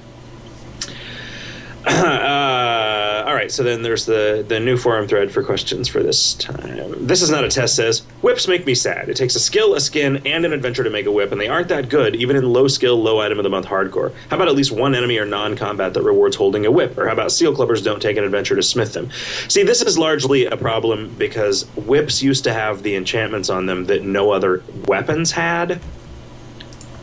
Uh, 1.89 3.24
all 3.26 3.34
right, 3.34 3.51
so 3.51 3.62
then 3.62 3.82
there's 3.82 4.05
the 4.05 4.45
the 4.47 4.61
new 4.61 4.76
forum 4.76 5.09
thread 5.09 5.30
for 5.30 5.43
questions 5.43 5.89
for 5.89 6.03
this 6.03 6.34
time. 6.34 7.07
This 7.07 7.22
is 7.22 7.30
not 7.30 7.45
a 7.45 7.49
test. 7.49 7.76
Says 7.76 8.01
whips 8.20 8.47
make 8.47 8.66
me 8.66 8.74
sad. 8.74 9.09
It 9.09 9.16
takes 9.16 9.34
a 9.36 9.41
skill, 9.41 9.74
a 9.74 9.80
skin, 9.80 10.18
and 10.26 10.45
an 10.45 10.53
adventure 10.53 10.84
to 10.84 10.91
make 10.91 11.07
a 11.07 11.12
whip, 11.12 11.32
and 11.32 11.41
they 11.41 11.49
aren't 11.49 11.68
that 11.68 11.89
good, 11.89 12.16
even 12.16 12.36
in 12.36 12.45
low 12.45 12.68
skill, 12.68 13.01
low 13.01 13.20
item 13.20 13.39
of 13.39 13.45
the 13.45 13.51
month 13.51 13.66
hardcore. 13.66 14.12
How 14.28 14.36
about 14.36 14.49
at 14.49 14.55
least 14.55 14.72
one 14.72 14.95
enemy 14.95 15.18
or 15.18 15.24
non-combat 15.24 15.95
that 15.95 16.03
rewards 16.03 16.36
holding 16.36 16.66
a 16.66 16.70
whip? 16.70 16.99
Or 16.99 17.07
how 17.07 17.12
about 17.12 17.32
seal 17.32 17.55
clubbers 17.55 17.82
don't 17.82 18.01
take 18.01 18.16
an 18.16 18.24
adventure 18.24 18.57
to 18.57 18.62
smith 18.62 18.93
them? 18.93 19.11
See, 19.49 19.62
this 19.62 19.82
is 19.82 19.97
largely 19.97 20.47
a 20.47 20.57
problem 20.57 21.14
because 21.16 21.64
whips 21.76 22.22
used 22.22 22.45
to 22.45 22.53
have 22.53 22.82
the 22.82 22.97
enchantments 22.97 23.49
on 23.49 23.66
them 23.66 23.86
that 23.86 24.03
no 24.03 24.30
other 24.30 24.62
weapons 24.86 25.32
had 25.32 25.80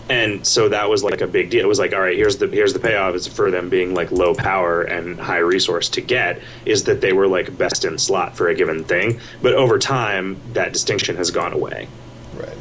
and 0.09 0.45
so 0.45 0.69
that 0.69 0.89
was 0.89 1.03
like 1.03 1.21
a 1.21 1.27
big 1.27 1.49
deal. 1.49 1.63
It 1.63 1.67
was 1.67 1.79
like, 1.79 1.93
all 1.93 2.01
right, 2.01 2.15
here's 2.15 2.37
the 2.37 2.47
here's 2.47 2.73
the 2.73 2.79
payoff 2.79 3.15
is 3.15 3.27
for 3.27 3.49
them 3.49 3.69
being 3.69 3.93
like 3.95 4.11
low 4.11 4.35
power 4.35 4.83
and 4.83 5.19
high 5.19 5.39
resource 5.39 5.89
to 5.89 6.01
get 6.01 6.41
is 6.65 6.83
that 6.83 7.01
they 7.01 7.11
were 7.11 7.27
like 7.27 7.57
best 7.57 7.85
in 7.85 7.97
slot 7.97 8.37
for 8.37 8.47
a 8.49 8.55
given 8.55 8.83
thing. 8.83 9.19
But 9.41 9.53
over 9.55 9.79
time, 9.79 10.39
that 10.53 10.73
distinction 10.73 11.15
has 11.15 11.31
gone 11.31 11.53
away. 11.53 11.87
Right. 12.35 12.57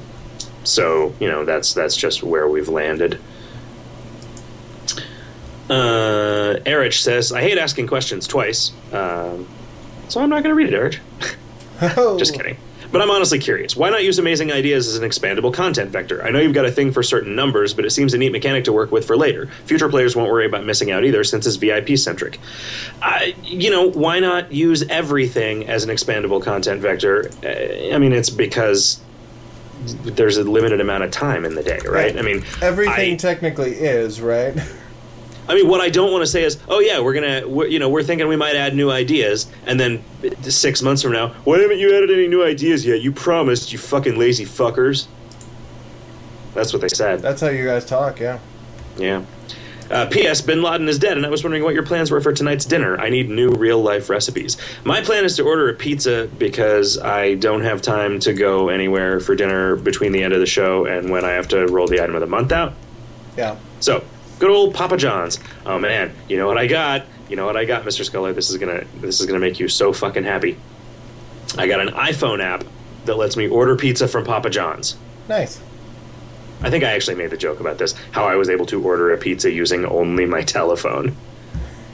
So 0.64 1.14
you 1.20 1.28
know 1.28 1.44
that's 1.44 1.74
that's 1.74 1.96
just 1.96 2.22
where 2.22 2.48
we've 2.48 2.68
landed. 2.68 3.20
Uh, 5.68 6.60
Erich 6.64 6.94
says, 6.94 7.32
"I 7.32 7.42
hate 7.42 7.58
asking 7.58 7.86
questions 7.86 8.26
twice, 8.26 8.72
um, 8.92 9.46
so 10.08 10.20
I'm 10.20 10.28
not 10.28 10.42
going 10.42 10.50
to 10.50 10.54
read 10.54 10.68
it, 10.68 10.74
Erich." 10.74 11.00
Oh. 11.96 12.16
Just 12.16 12.34
kidding. 12.34 12.56
But 12.94 13.02
I'm 13.02 13.10
honestly 13.10 13.40
curious. 13.40 13.74
Why 13.74 13.90
not 13.90 14.04
use 14.04 14.20
amazing 14.20 14.52
ideas 14.52 14.86
as 14.86 14.96
an 14.96 15.02
expandable 15.02 15.52
content 15.52 15.90
vector? 15.90 16.22
I 16.24 16.30
know 16.30 16.38
you've 16.38 16.54
got 16.54 16.64
a 16.64 16.70
thing 16.70 16.92
for 16.92 17.02
certain 17.02 17.34
numbers, 17.34 17.74
but 17.74 17.84
it 17.84 17.90
seems 17.90 18.14
a 18.14 18.18
neat 18.18 18.30
mechanic 18.30 18.62
to 18.66 18.72
work 18.72 18.92
with 18.92 19.04
for 19.04 19.16
later. 19.16 19.48
Future 19.64 19.88
players 19.88 20.14
won't 20.14 20.30
worry 20.30 20.46
about 20.46 20.64
missing 20.64 20.92
out 20.92 21.04
either, 21.04 21.24
since 21.24 21.44
it's 21.44 21.56
VIP 21.56 21.98
centric. 21.98 22.38
Uh, 23.02 23.18
you 23.42 23.68
know, 23.68 23.90
why 23.90 24.20
not 24.20 24.52
use 24.52 24.84
everything 24.84 25.66
as 25.66 25.82
an 25.82 25.90
expandable 25.90 26.40
content 26.40 26.80
vector? 26.80 27.32
Uh, 27.42 27.92
I 27.92 27.98
mean, 27.98 28.12
it's 28.12 28.30
because 28.30 29.00
there's 30.04 30.36
a 30.36 30.44
limited 30.44 30.80
amount 30.80 31.02
of 31.02 31.10
time 31.10 31.44
in 31.44 31.56
the 31.56 31.64
day, 31.64 31.80
right? 31.88 32.16
I 32.16 32.22
mean, 32.22 32.44
Everything 32.62 33.14
I- 33.14 33.16
technically 33.16 33.72
is, 33.72 34.20
right? 34.20 34.54
I 35.48 35.54
mean, 35.54 35.68
what 35.68 35.80
I 35.80 35.90
don't 35.90 36.10
want 36.10 36.22
to 36.22 36.26
say 36.26 36.42
is, 36.44 36.58
oh 36.68 36.80
yeah, 36.80 37.00
we're 37.00 37.14
gonna, 37.14 37.46
we're, 37.46 37.66
you 37.66 37.78
know, 37.78 37.88
we're 37.88 38.02
thinking 38.02 38.28
we 38.28 38.36
might 38.36 38.56
add 38.56 38.74
new 38.74 38.90
ideas, 38.90 39.46
and 39.66 39.78
then 39.78 40.02
six 40.42 40.80
months 40.82 41.02
from 41.02 41.12
now, 41.12 41.28
why 41.44 41.58
haven't 41.58 41.78
you 41.78 41.94
added 41.94 42.10
any 42.10 42.28
new 42.28 42.44
ideas 42.44 42.86
yet? 42.86 43.00
You 43.02 43.12
promised, 43.12 43.72
you 43.72 43.78
fucking 43.78 44.18
lazy 44.18 44.44
fuckers. 44.44 45.06
That's 46.54 46.72
what 46.72 46.80
they 46.80 46.88
said. 46.88 47.20
That's 47.20 47.40
how 47.40 47.48
you 47.48 47.64
guys 47.64 47.84
talk, 47.84 48.20
yeah. 48.20 48.38
Yeah. 48.96 49.24
Uh, 49.90 50.06
P.S. 50.06 50.40
Bin 50.40 50.62
Laden 50.62 50.88
is 50.88 50.98
dead, 50.98 51.16
and 51.16 51.26
I 51.26 51.28
was 51.28 51.44
wondering 51.44 51.62
what 51.62 51.74
your 51.74 51.82
plans 51.82 52.10
were 52.10 52.20
for 52.20 52.32
tonight's 52.32 52.64
dinner. 52.64 52.98
I 52.98 53.10
need 53.10 53.28
new 53.28 53.50
real 53.50 53.82
life 53.82 54.08
recipes. 54.08 54.56
My 54.82 55.02
plan 55.02 55.24
is 55.24 55.36
to 55.36 55.42
order 55.42 55.68
a 55.68 55.74
pizza 55.74 56.28
because 56.38 56.98
I 56.98 57.34
don't 57.34 57.62
have 57.62 57.82
time 57.82 58.18
to 58.20 58.32
go 58.32 58.70
anywhere 58.70 59.20
for 59.20 59.34
dinner 59.34 59.76
between 59.76 60.12
the 60.12 60.22
end 60.22 60.32
of 60.32 60.40
the 60.40 60.46
show 60.46 60.86
and 60.86 61.10
when 61.10 61.24
I 61.24 61.32
have 61.32 61.48
to 61.48 61.66
roll 61.66 61.86
the 61.86 62.02
item 62.02 62.14
of 62.14 62.22
the 62.22 62.26
month 62.26 62.50
out. 62.50 62.72
Yeah. 63.36 63.56
So, 63.80 64.02
good 64.38 64.50
old 64.50 64.74
Papa 64.74 64.96
John's. 64.96 65.38
Oh 65.66 65.78
man, 65.78 66.14
you 66.28 66.36
know 66.36 66.46
what 66.46 66.58
I 66.58 66.66
got? 66.66 67.06
You 67.28 67.36
know 67.36 67.46
what 67.46 67.56
I 67.56 67.64
got, 67.64 67.84
Mr. 67.84 68.04
Sculler? 68.04 68.32
This 68.32 68.50
is 68.50 68.58
gonna 68.58 68.84
this 68.96 69.20
is 69.20 69.26
gonna 69.26 69.38
make 69.38 69.58
you 69.60 69.68
so 69.68 69.92
fucking 69.92 70.24
happy. 70.24 70.56
I 71.56 71.66
got 71.66 71.80
an 71.80 71.88
iPhone 71.94 72.42
app 72.42 72.64
that 73.04 73.16
lets 73.16 73.36
me 73.36 73.48
order 73.48 73.76
pizza 73.76 74.08
from 74.08 74.24
Papa 74.24 74.50
John's. 74.50 74.96
Nice. 75.28 75.60
I 76.62 76.70
think 76.70 76.84
I 76.84 76.92
actually 76.92 77.16
made 77.16 77.30
the 77.30 77.36
joke 77.36 77.60
about 77.60 77.78
this, 77.78 77.94
how 78.12 78.24
I 78.24 78.36
was 78.36 78.48
able 78.48 78.66
to 78.66 78.82
order 78.82 79.12
a 79.12 79.18
pizza 79.18 79.50
using 79.50 79.84
only 79.84 80.24
my 80.24 80.42
telephone. 80.42 81.14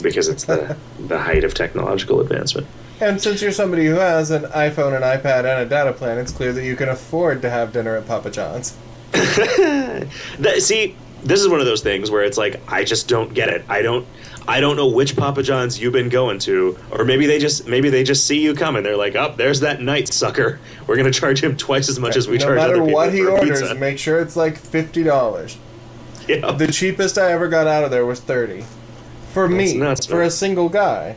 Because 0.02 0.28
it's 0.28 0.44
the 0.44 0.76
the 0.98 1.18
height 1.18 1.44
of 1.44 1.54
technological 1.54 2.20
advancement. 2.20 2.66
And 3.00 3.20
since 3.20 3.40
you're 3.40 3.52
somebody 3.52 3.86
who 3.86 3.94
has 3.94 4.30
an 4.30 4.42
iPhone, 4.44 4.94
an 4.94 5.02
iPad, 5.02 5.40
and 5.40 5.62
a 5.62 5.66
data 5.66 5.92
plan, 5.92 6.18
it's 6.18 6.32
clear 6.32 6.52
that 6.52 6.64
you 6.64 6.76
can 6.76 6.90
afford 6.90 7.40
to 7.42 7.50
have 7.50 7.72
dinner 7.72 7.96
at 7.96 8.06
Papa 8.06 8.30
John's. 8.30 8.76
That, 10.38 10.56
see, 10.60 10.96
this 11.22 11.40
is 11.40 11.48
one 11.48 11.60
of 11.60 11.66
those 11.66 11.82
things 11.82 12.10
where 12.10 12.22
it's 12.22 12.38
like 12.38 12.60
I 12.68 12.84
just 12.84 13.08
don't 13.08 13.32
get 13.34 13.48
it. 13.48 13.64
I 13.68 13.82
don't 13.82 14.06
I 14.48 14.60
don't 14.60 14.76
know 14.76 14.88
which 14.88 15.16
Papa 15.16 15.42
John's 15.42 15.78
you've 15.78 15.92
been 15.92 16.08
going 16.08 16.38
to, 16.40 16.76
or 16.90 17.04
maybe 17.04 17.26
they 17.26 17.38
just 17.38 17.66
maybe 17.68 17.90
they 17.90 18.02
just 18.02 18.26
see 18.26 18.40
you 18.42 18.54
coming. 18.54 18.82
They're 18.82 18.96
like, 18.96 19.14
"Up, 19.14 19.36
there's 19.36 19.60
that 19.60 19.80
night 19.80 20.08
sucker. 20.08 20.58
We're 20.86 20.96
gonna 20.96 21.12
charge 21.12 21.42
him 21.42 21.56
twice 21.56 21.88
as 21.88 21.98
much 22.00 22.16
as 22.16 22.26
we 22.26 22.38
no 22.38 22.46
charge 22.46 22.58
other 22.58 22.74
people 22.74 22.92
what 22.92 23.12
he 23.12 23.20
for 23.20 23.28
a 23.28 23.32
orders, 23.32 23.60
pizza." 23.60 23.74
make 23.74 23.98
sure 23.98 24.20
it's 24.20 24.36
like 24.36 24.56
fifty 24.56 25.02
dollars. 25.02 25.56
Yeah. 26.26 26.52
The 26.52 26.68
cheapest 26.68 27.18
I 27.18 27.32
ever 27.32 27.48
got 27.48 27.66
out 27.66 27.84
of 27.84 27.90
there 27.90 28.06
was 28.06 28.20
thirty. 28.20 28.64
For 29.32 29.48
me, 29.48 29.76
nuts, 29.76 30.06
for 30.06 30.16
man. 30.18 30.26
a 30.26 30.30
single 30.30 30.68
guy. 30.68 31.16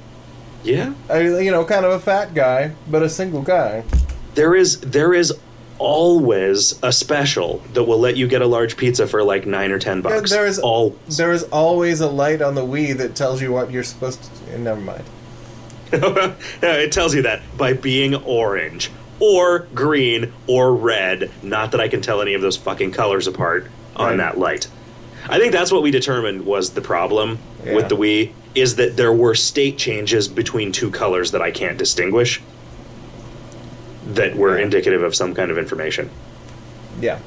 yeah, 0.63 0.93
I, 1.09 1.21
you 1.39 1.49
know, 1.49 1.65
kind 1.65 1.85
of 1.85 1.91
a 1.93 1.99
fat 1.99 2.35
guy, 2.35 2.73
but 2.87 3.01
a 3.01 3.09
single 3.09 3.41
guy. 3.41 3.83
there 4.35 4.53
is 4.53 4.79
there 4.81 5.13
is 5.13 5.33
always 5.83 6.79
a 6.81 6.91
special 6.91 7.61
that 7.73 7.83
will 7.83 7.99
let 7.99 8.15
you 8.17 8.27
get 8.27 8.41
a 8.41 8.47
large 8.47 8.77
pizza 8.77 9.05
for 9.05 9.21
like 9.23 9.45
nine 9.45 9.71
or 9.71 9.79
ten 9.79 10.01
bucks. 10.01 10.31
there 10.31 10.45
is- 10.47 10.59
all 10.59 10.95
There 11.09 11.31
is 11.33 11.43
always 11.45 11.99
a 12.01 12.07
light 12.07 12.41
on 12.41 12.55
the 12.55 12.65
Wii 12.65 12.97
that 12.97 13.15
tells 13.15 13.41
you 13.41 13.51
what 13.51 13.69
you're 13.71 13.83
supposed 13.83 14.23
to. 14.23 14.53
Eh, 14.53 14.57
never 14.57 14.79
mind. 14.79 15.03
it 15.91 16.91
tells 16.91 17.13
you 17.13 17.21
that 17.23 17.41
by 17.57 17.73
being 17.73 18.15
orange 18.15 18.89
or 19.19 19.67
green 19.75 20.33
or 20.47 20.73
red. 20.73 21.29
Not 21.43 21.71
that 21.71 21.81
I 21.81 21.87
can 21.87 22.01
tell 22.01 22.21
any 22.21 22.33
of 22.33 22.41
those 22.41 22.57
fucking 22.57 22.91
colors 22.91 23.27
apart 23.27 23.67
on 23.95 24.07
Right. 24.11 24.17
that 24.17 24.37
light. 24.39 24.67
I 25.29 25.37
think 25.39 25.51
that's 25.53 25.71
what 25.71 25.83
we 25.83 25.91
determined 25.91 26.45
was 26.45 26.71
the 26.71 26.81
problem 26.81 27.37
Yeah. 27.65 27.75
with 27.75 27.89
the 27.89 27.95
Wii 27.95 28.31
is 28.55 28.75
that 28.77 28.97
there 28.97 29.13
were 29.13 29.35
state 29.35 29.77
changes 29.77 30.27
between 30.27 30.71
two 30.71 30.89
colors 30.91 31.31
that 31.31 31.41
I 31.41 31.51
can't 31.51 31.77
distinguish 31.77 32.41
that 34.07 34.35
were 34.35 34.57
indicative 34.57 35.03
of 35.03 35.15
some 35.15 35.33
kind 35.33 35.49
of 35.51 35.57
information. 35.57 36.09
Yeah. 36.99 37.19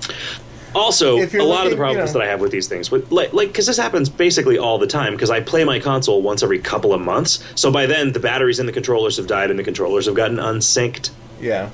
Also, 0.74 1.16
a 1.18 1.26
you're 1.26 1.40
lot 1.40 1.40
of 1.40 1.40
the 1.40 1.46
looking, 1.46 1.70
you 1.70 1.76
problems 1.76 2.12
know- 2.12 2.18
that 2.20 2.26
I 2.26 2.30
have 2.30 2.40
with 2.40 2.50
these 2.52 2.68
things, 2.68 2.90
with 2.90 3.10
like, 3.10 3.32
like, 3.32 3.48
because 3.48 3.64
this 3.66 3.78
happens 3.78 4.10
basically 4.10 4.58
all 4.58 4.76
the 4.78 4.86
time. 4.86 5.14
Because 5.14 5.30
I 5.30 5.40
play 5.40 5.64
my 5.64 5.78
console 5.80 6.20
once 6.20 6.42
every 6.42 6.58
couple 6.58 6.92
of 6.92 7.00
months, 7.00 7.42
so 7.54 7.70
by 7.70 7.86
then 7.86 8.12
the 8.12 8.20
batteries 8.20 8.58
in 8.58 8.66
the 8.66 8.72
controllers 8.72 9.16
have 9.16 9.26
died 9.26 9.48
and 9.50 9.58
the 9.58 9.64
controllers 9.64 10.04
have 10.06 10.14
gotten 10.14 10.38
unsynced 10.38 11.10
Yeah. 11.40 11.70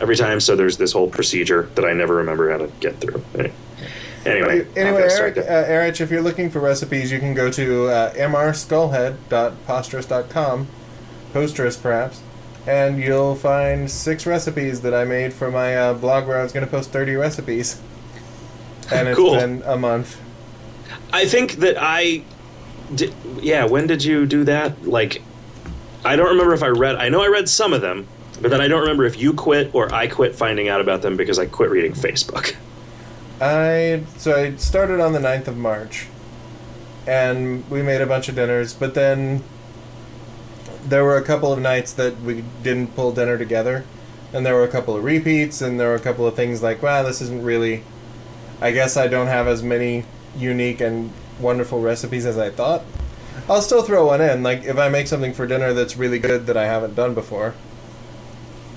every 0.00 0.16
time. 0.16 0.40
So 0.40 0.56
there's 0.56 0.78
this 0.78 0.92
whole 0.92 1.08
procedure 1.10 1.68
that 1.74 1.84
I 1.84 1.92
never 1.92 2.14
remember 2.14 2.50
how 2.50 2.56
to 2.58 2.68
get 2.80 2.98
through. 2.98 3.22
Anyway, 3.34 3.52
anyway, 4.24 4.66
Anyway, 4.74 5.02
Eric, 5.10 5.36
uh. 5.38 5.42
Erich, 5.42 6.00
if 6.00 6.10
you're 6.10 6.22
looking 6.22 6.48
for 6.50 6.60
recipes, 6.60 7.12
you 7.12 7.18
can 7.20 7.34
go 7.34 7.50
to 7.50 7.88
uh, 7.88 8.14
mrskullhead.posterous.com, 8.14 10.66
posterous 11.34 11.80
perhaps, 11.80 12.20
and 12.66 12.98
you'll 13.00 13.34
find 13.36 13.90
six 13.90 14.26
recipes 14.26 14.80
that 14.82 14.94
I 14.94 15.04
made 15.04 15.32
for 15.32 15.50
my 15.50 15.76
uh, 15.76 15.94
blog 15.94 16.26
where 16.26 16.38
I 16.38 16.42
was 16.42 16.52
going 16.52 16.64
to 16.64 16.70
post 16.70 16.90
30 16.90 17.14
recipes. 17.14 17.80
And 18.92 19.08
it's 19.08 19.16
Cool. 19.16 19.36
been 19.36 19.62
a 19.64 19.76
month. 19.76 20.20
I 21.12 21.26
think 21.26 21.54
that 21.56 21.76
I, 21.78 22.22
did, 22.94 23.12
yeah. 23.40 23.64
When 23.64 23.86
did 23.86 24.04
you 24.04 24.26
do 24.26 24.44
that? 24.44 24.86
Like, 24.86 25.22
I 26.04 26.14
don't 26.16 26.28
remember 26.28 26.54
if 26.54 26.62
I 26.62 26.68
read. 26.68 26.96
I 26.96 27.08
know 27.08 27.22
I 27.22 27.28
read 27.28 27.48
some 27.48 27.72
of 27.72 27.80
them, 27.82 28.06
but 28.40 28.50
then 28.50 28.60
I 28.60 28.68
don't 28.68 28.80
remember 28.80 29.04
if 29.04 29.18
you 29.18 29.32
quit 29.32 29.74
or 29.74 29.92
I 29.92 30.06
quit 30.06 30.34
finding 30.36 30.68
out 30.68 30.80
about 30.80 31.02
them 31.02 31.16
because 31.16 31.38
I 31.38 31.46
quit 31.46 31.70
reading 31.70 31.92
Facebook. 31.92 32.54
I 33.40 34.02
so 34.16 34.34
I 34.34 34.54
started 34.56 35.00
on 35.00 35.12
the 35.12 35.18
9th 35.18 35.48
of 35.48 35.56
March, 35.56 36.06
and 37.06 37.68
we 37.70 37.82
made 37.82 38.00
a 38.00 38.06
bunch 38.06 38.28
of 38.28 38.34
dinners. 38.36 38.72
But 38.72 38.94
then 38.94 39.42
there 40.88 41.04
were 41.04 41.16
a 41.16 41.22
couple 41.22 41.52
of 41.52 41.58
nights 41.58 41.92
that 41.94 42.20
we 42.20 42.44
didn't 42.62 42.94
pull 42.94 43.12
dinner 43.12 43.36
together, 43.38 43.84
and 44.32 44.46
there 44.46 44.54
were 44.54 44.64
a 44.64 44.68
couple 44.68 44.96
of 44.96 45.04
repeats, 45.04 45.60
and 45.60 45.78
there 45.78 45.88
were 45.88 45.94
a 45.94 46.00
couple 46.00 46.26
of 46.26 46.34
things 46.34 46.62
like, 46.62 46.82
"Wow, 46.82 47.02
this 47.02 47.20
isn't 47.20 47.42
really." 47.42 47.82
I 48.60 48.70
guess 48.70 48.96
I 48.96 49.06
don't 49.06 49.26
have 49.26 49.46
as 49.46 49.62
many 49.62 50.04
unique 50.36 50.80
and 50.80 51.12
wonderful 51.40 51.80
recipes 51.80 52.24
as 52.24 52.38
I 52.38 52.50
thought. 52.50 52.82
I'll 53.48 53.60
still 53.60 53.82
throw 53.82 54.06
one 54.06 54.20
in. 54.20 54.42
Like 54.42 54.64
if 54.64 54.78
I 54.78 54.88
make 54.88 55.06
something 55.06 55.34
for 55.34 55.46
dinner 55.46 55.72
that's 55.72 55.96
really 55.96 56.18
good 56.18 56.46
that 56.46 56.56
I 56.56 56.66
haven't 56.66 56.94
done 56.94 57.14
before, 57.14 57.54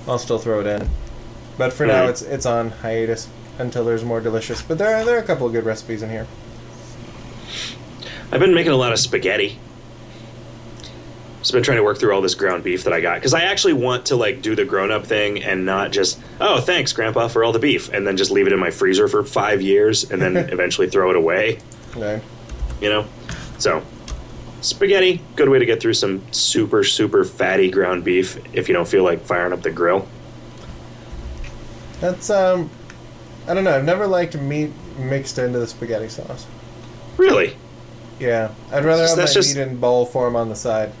I'll 0.06 0.18
still 0.18 0.38
throw 0.38 0.60
it 0.60 0.66
in. 0.66 0.88
But 1.56 1.72
for 1.72 1.86
now, 1.86 2.06
it's 2.06 2.22
it's 2.22 2.46
on 2.46 2.70
hiatus 2.70 3.28
until 3.58 3.84
there's 3.84 4.04
more 4.04 4.20
delicious. 4.20 4.62
But 4.62 4.78
there 4.78 4.96
are 4.96 5.04
there 5.04 5.16
are 5.16 5.20
a 5.20 5.26
couple 5.26 5.46
of 5.46 5.52
good 5.52 5.64
recipes 5.64 6.02
in 6.02 6.10
here. 6.10 6.26
I've 8.32 8.40
been 8.40 8.54
making 8.54 8.72
a 8.72 8.76
lot 8.76 8.92
of 8.92 8.98
spaghetti. 8.98 9.58
Just 11.40 11.52
been 11.52 11.62
trying 11.62 11.78
to 11.78 11.82
work 11.82 11.98
through 11.98 12.12
all 12.14 12.20
this 12.20 12.34
ground 12.34 12.62
beef 12.64 12.84
that 12.84 12.92
I 12.92 13.00
got 13.00 13.14
because 13.14 13.32
I 13.32 13.40
actually 13.42 13.72
want 13.72 14.06
to 14.06 14.16
like 14.16 14.42
do 14.42 14.54
the 14.54 14.64
grown 14.64 14.90
up 14.92 15.06
thing 15.06 15.42
and 15.42 15.64
not 15.64 15.90
just 15.90 16.20
oh 16.38 16.60
thanks 16.60 16.92
grandpa 16.92 17.28
for 17.28 17.42
all 17.42 17.52
the 17.52 17.58
beef 17.58 17.88
and 17.94 18.06
then 18.06 18.18
just 18.18 18.30
leave 18.30 18.46
it 18.46 18.52
in 18.52 18.58
my 18.58 18.70
freezer 18.70 19.08
for 19.08 19.24
five 19.24 19.62
years 19.62 20.10
and 20.10 20.20
then 20.20 20.36
eventually 20.52 20.88
throw 20.90 21.08
it 21.10 21.16
away. 21.16 21.58
Okay. 21.96 22.20
You 22.82 22.90
know, 22.90 23.06
so 23.58 23.82
spaghetti 24.60 25.22
good 25.36 25.48
way 25.48 25.58
to 25.58 25.64
get 25.64 25.80
through 25.80 25.94
some 25.94 26.22
super 26.30 26.84
super 26.84 27.24
fatty 27.24 27.70
ground 27.70 28.04
beef 28.04 28.38
if 28.54 28.68
you 28.68 28.74
don't 28.74 28.86
feel 28.88 29.02
like 29.04 29.22
firing 29.24 29.54
up 29.54 29.62
the 29.62 29.70
grill. 29.70 30.06
That's 32.00 32.28
um, 32.30 32.70
I 33.48 33.54
don't 33.54 33.64
know. 33.64 33.74
I've 33.76 33.84
never 33.84 34.06
liked 34.06 34.36
meat 34.36 34.70
mixed 34.98 35.38
into 35.38 35.58
the 35.58 35.66
spaghetti 35.66 36.08
sauce. 36.08 36.46
Really, 37.16 37.56
Yeah, 38.18 38.50
I'd 38.70 38.84
rather 38.84 39.02
That's 39.02 39.10
have 39.16 39.18
my 39.28 39.32
just- 39.32 39.56
meat 39.56 39.62
in 39.62 39.76
bowl 39.78 40.04
form 40.06 40.36
on 40.36 40.48
the 40.50 40.56
side. 40.56 40.92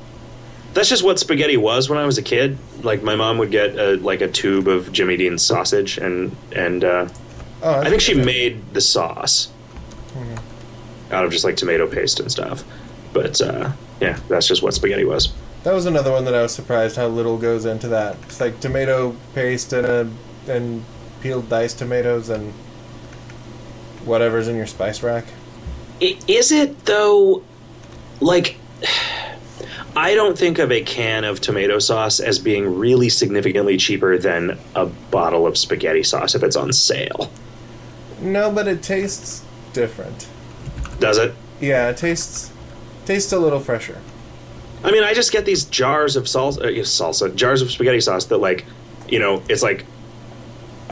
That's 0.74 0.88
just 0.88 1.02
what 1.02 1.18
spaghetti 1.18 1.56
was 1.56 1.88
when 1.88 1.98
I 1.98 2.06
was 2.06 2.18
a 2.18 2.22
kid. 2.22 2.58
Like 2.82 3.02
my 3.02 3.16
mom 3.16 3.38
would 3.38 3.50
get 3.50 3.78
a, 3.78 3.96
like 3.96 4.20
a 4.20 4.28
tube 4.28 4.68
of 4.68 4.90
Jimmy 4.92 5.16
Dean's 5.16 5.42
sausage 5.42 5.98
and 5.98 6.34
and. 6.52 6.84
Uh, 6.84 7.08
Oh, 7.62 7.78
I 7.78 7.90
think 7.90 8.00
she 8.00 8.14
made 8.14 8.72
the 8.72 8.80
sauce 8.80 9.48
Mm-hmm. 10.14 11.12
out 11.14 11.26
of 11.26 11.30
just 11.30 11.44
like 11.44 11.56
tomato 11.56 11.86
paste 11.86 12.18
and 12.18 12.32
stuff. 12.32 12.64
But 13.12 13.38
uh, 13.42 13.72
yeah, 14.00 14.18
that's 14.28 14.46
just 14.48 14.62
what 14.62 14.72
spaghetti 14.72 15.04
was. 15.04 15.32
That 15.64 15.74
was 15.74 15.84
another 15.84 16.10
one 16.10 16.24
that 16.24 16.34
I 16.34 16.40
was 16.40 16.54
surprised 16.54 16.96
how 16.96 17.06
little 17.08 17.36
goes 17.36 17.66
into 17.66 17.88
that. 17.88 18.16
It's 18.22 18.40
like 18.40 18.60
tomato 18.60 19.14
paste 19.34 19.74
and 19.74 19.86
a 19.86 20.10
and 20.50 20.82
peeled 21.20 21.50
diced 21.50 21.78
tomatoes 21.78 22.30
and 22.30 22.50
whatever's 24.06 24.48
in 24.48 24.56
your 24.56 24.66
spice 24.66 25.02
rack. 25.02 25.26
Is 26.00 26.50
it 26.52 26.86
though? 26.86 27.44
Like, 28.20 28.56
I 29.96 30.14
don't 30.14 30.38
think 30.38 30.58
of 30.58 30.70
a 30.70 30.82
can 30.82 31.24
of 31.24 31.40
tomato 31.40 31.78
sauce 31.78 32.20
as 32.20 32.38
being 32.38 32.78
really 32.78 33.08
significantly 33.08 33.76
cheaper 33.76 34.18
than 34.18 34.58
a 34.74 34.86
bottle 34.86 35.46
of 35.46 35.56
spaghetti 35.58 36.02
sauce 36.02 36.34
if 36.34 36.42
it's 36.42 36.56
on 36.56 36.72
sale. 36.72 37.30
No, 38.20 38.50
but 38.52 38.68
it 38.68 38.82
tastes 38.82 39.42
different. 39.72 40.28
Does 41.00 41.18
it? 41.18 41.34
Yeah, 41.60 41.90
it 41.90 41.96
tastes 41.96 42.52
tastes 43.06 43.32
a 43.32 43.38
little 43.38 43.60
fresher. 43.60 43.98
I 44.84 44.90
mean, 44.92 45.02
I 45.02 45.12
just 45.12 45.32
get 45.32 45.44
these 45.44 45.64
jars 45.64 46.16
of 46.16 46.24
salsa, 46.24 46.58
uh, 46.62 46.82
salsa 46.84 47.34
jars 47.34 47.60
of 47.60 47.70
spaghetti 47.70 48.00
sauce 48.00 48.26
that, 48.26 48.38
like, 48.38 48.64
you 49.08 49.18
know, 49.18 49.42
it's 49.48 49.62
like 49.62 49.84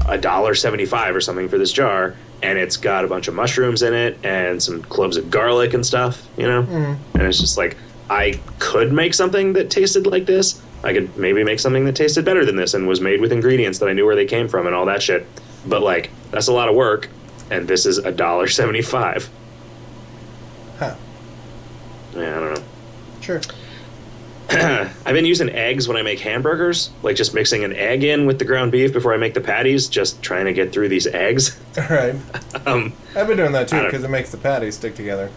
a 0.07 0.19
dollar 0.19 0.55
seventy-five 0.55 1.15
or 1.15 1.21
something 1.21 1.49
for 1.49 1.57
this 1.59 1.73
jar, 1.73 2.15
and 2.43 2.59
it's 2.59 2.77
got 2.77 3.05
a 3.05 3.09
bunch 3.09 3.29
of 3.29 3.35
mushrooms 3.35 3.83
in 3.83 3.95
it 3.95 4.19
and 4.25 4.63
some 4.63 4.83
cloves 4.83 5.17
of 5.17 5.31
garlic 5.31 5.73
and 5.75 5.87
stuff, 5.87 6.27
you 6.37 6.47
know. 6.47 6.63
Mhm. 6.65 6.97
And 7.15 7.23
it's 7.23 7.39
just 7.39 7.57
like 7.57 7.77
I 8.11 8.41
could 8.59 8.93
make 8.93 9.15
something 9.15 9.53
that 9.55 9.71
tasted 9.71 10.07
like 10.07 10.27
this. 10.27 10.63
I 10.83 10.93
could 10.93 11.17
maybe 11.17 11.45
make 11.45 11.61
something 11.61 11.85
that 11.85 11.97
tasted 11.97 12.25
better 12.25 12.45
than 12.45 12.57
this 12.57 12.75
and 12.75 12.87
was 12.87 13.01
made 13.01 13.21
with 13.21 13.33
ingredients 13.33 13.81
that 13.81 13.89
I 13.89 13.93
knew 13.93 14.07
where 14.07 14.17
they 14.17 14.27
came 14.27 14.49
from 14.49 14.67
and 14.67 14.75
all 14.75 14.87
that 14.87 15.03
shit. 15.03 15.27
But 15.67 15.83
like, 15.83 16.11
that's 16.31 16.47
a 16.47 16.53
lot 16.53 16.69
of 16.69 16.75
work, 16.75 17.09
and 17.51 17.67
this 17.67 17.85
is 17.85 17.99
a 17.99 18.13
dollar 18.13 18.47
seventy-five. 18.47 19.29
Huh. 20.79 20.95
Yeah, 22.15 22.37
I 22.37 22.41
don't 22.41 22.55
know. 22.55 22.65
Sure. 23.21 23.41
I've 24.51 25.13
been 25.13 25.27
using 25.27 25.51
eggs 25.51 25.89
when 25.89 25.99
I 25.99 26.03
make 26.03 26.21
hamburgers, 26.21 26.91
like 27.03 27.17
just 27.17 27.35
mixing 27.35 27.65
an 27.65 27.75
egg 27.75 28.03
in 28.05 28.25
with 28.25 28.39
the 28.39 28.47
ground 28.47 28.73
beef 28.73 28.93
before 28.93 29.13
I 29.13 29.19
make 29.19 29.35
the 29.35 29.43
patties, 29.43 29.89
just 29.89 30.23
trying 30.23 30.47
to 30.47 30.55
get 30.55 30.73
through 30.73 30.89
these 30.89 31.07
eggs. 31.07 31.59
All 31.77 31.85
right. 31.91 32.15
Um, 32.67 32.95
I've 33.15 33.27
been 33.27 33.37
doing 33.37 33.53
that 33.53 33.69
too 33.69 33.85
because 33.85 34.05
it 34.05 34.09
makes 34.09 34.31
the 34.31 34.39
patties 34.39 34.77
stick 34.77 34.95
together 34.95 35.31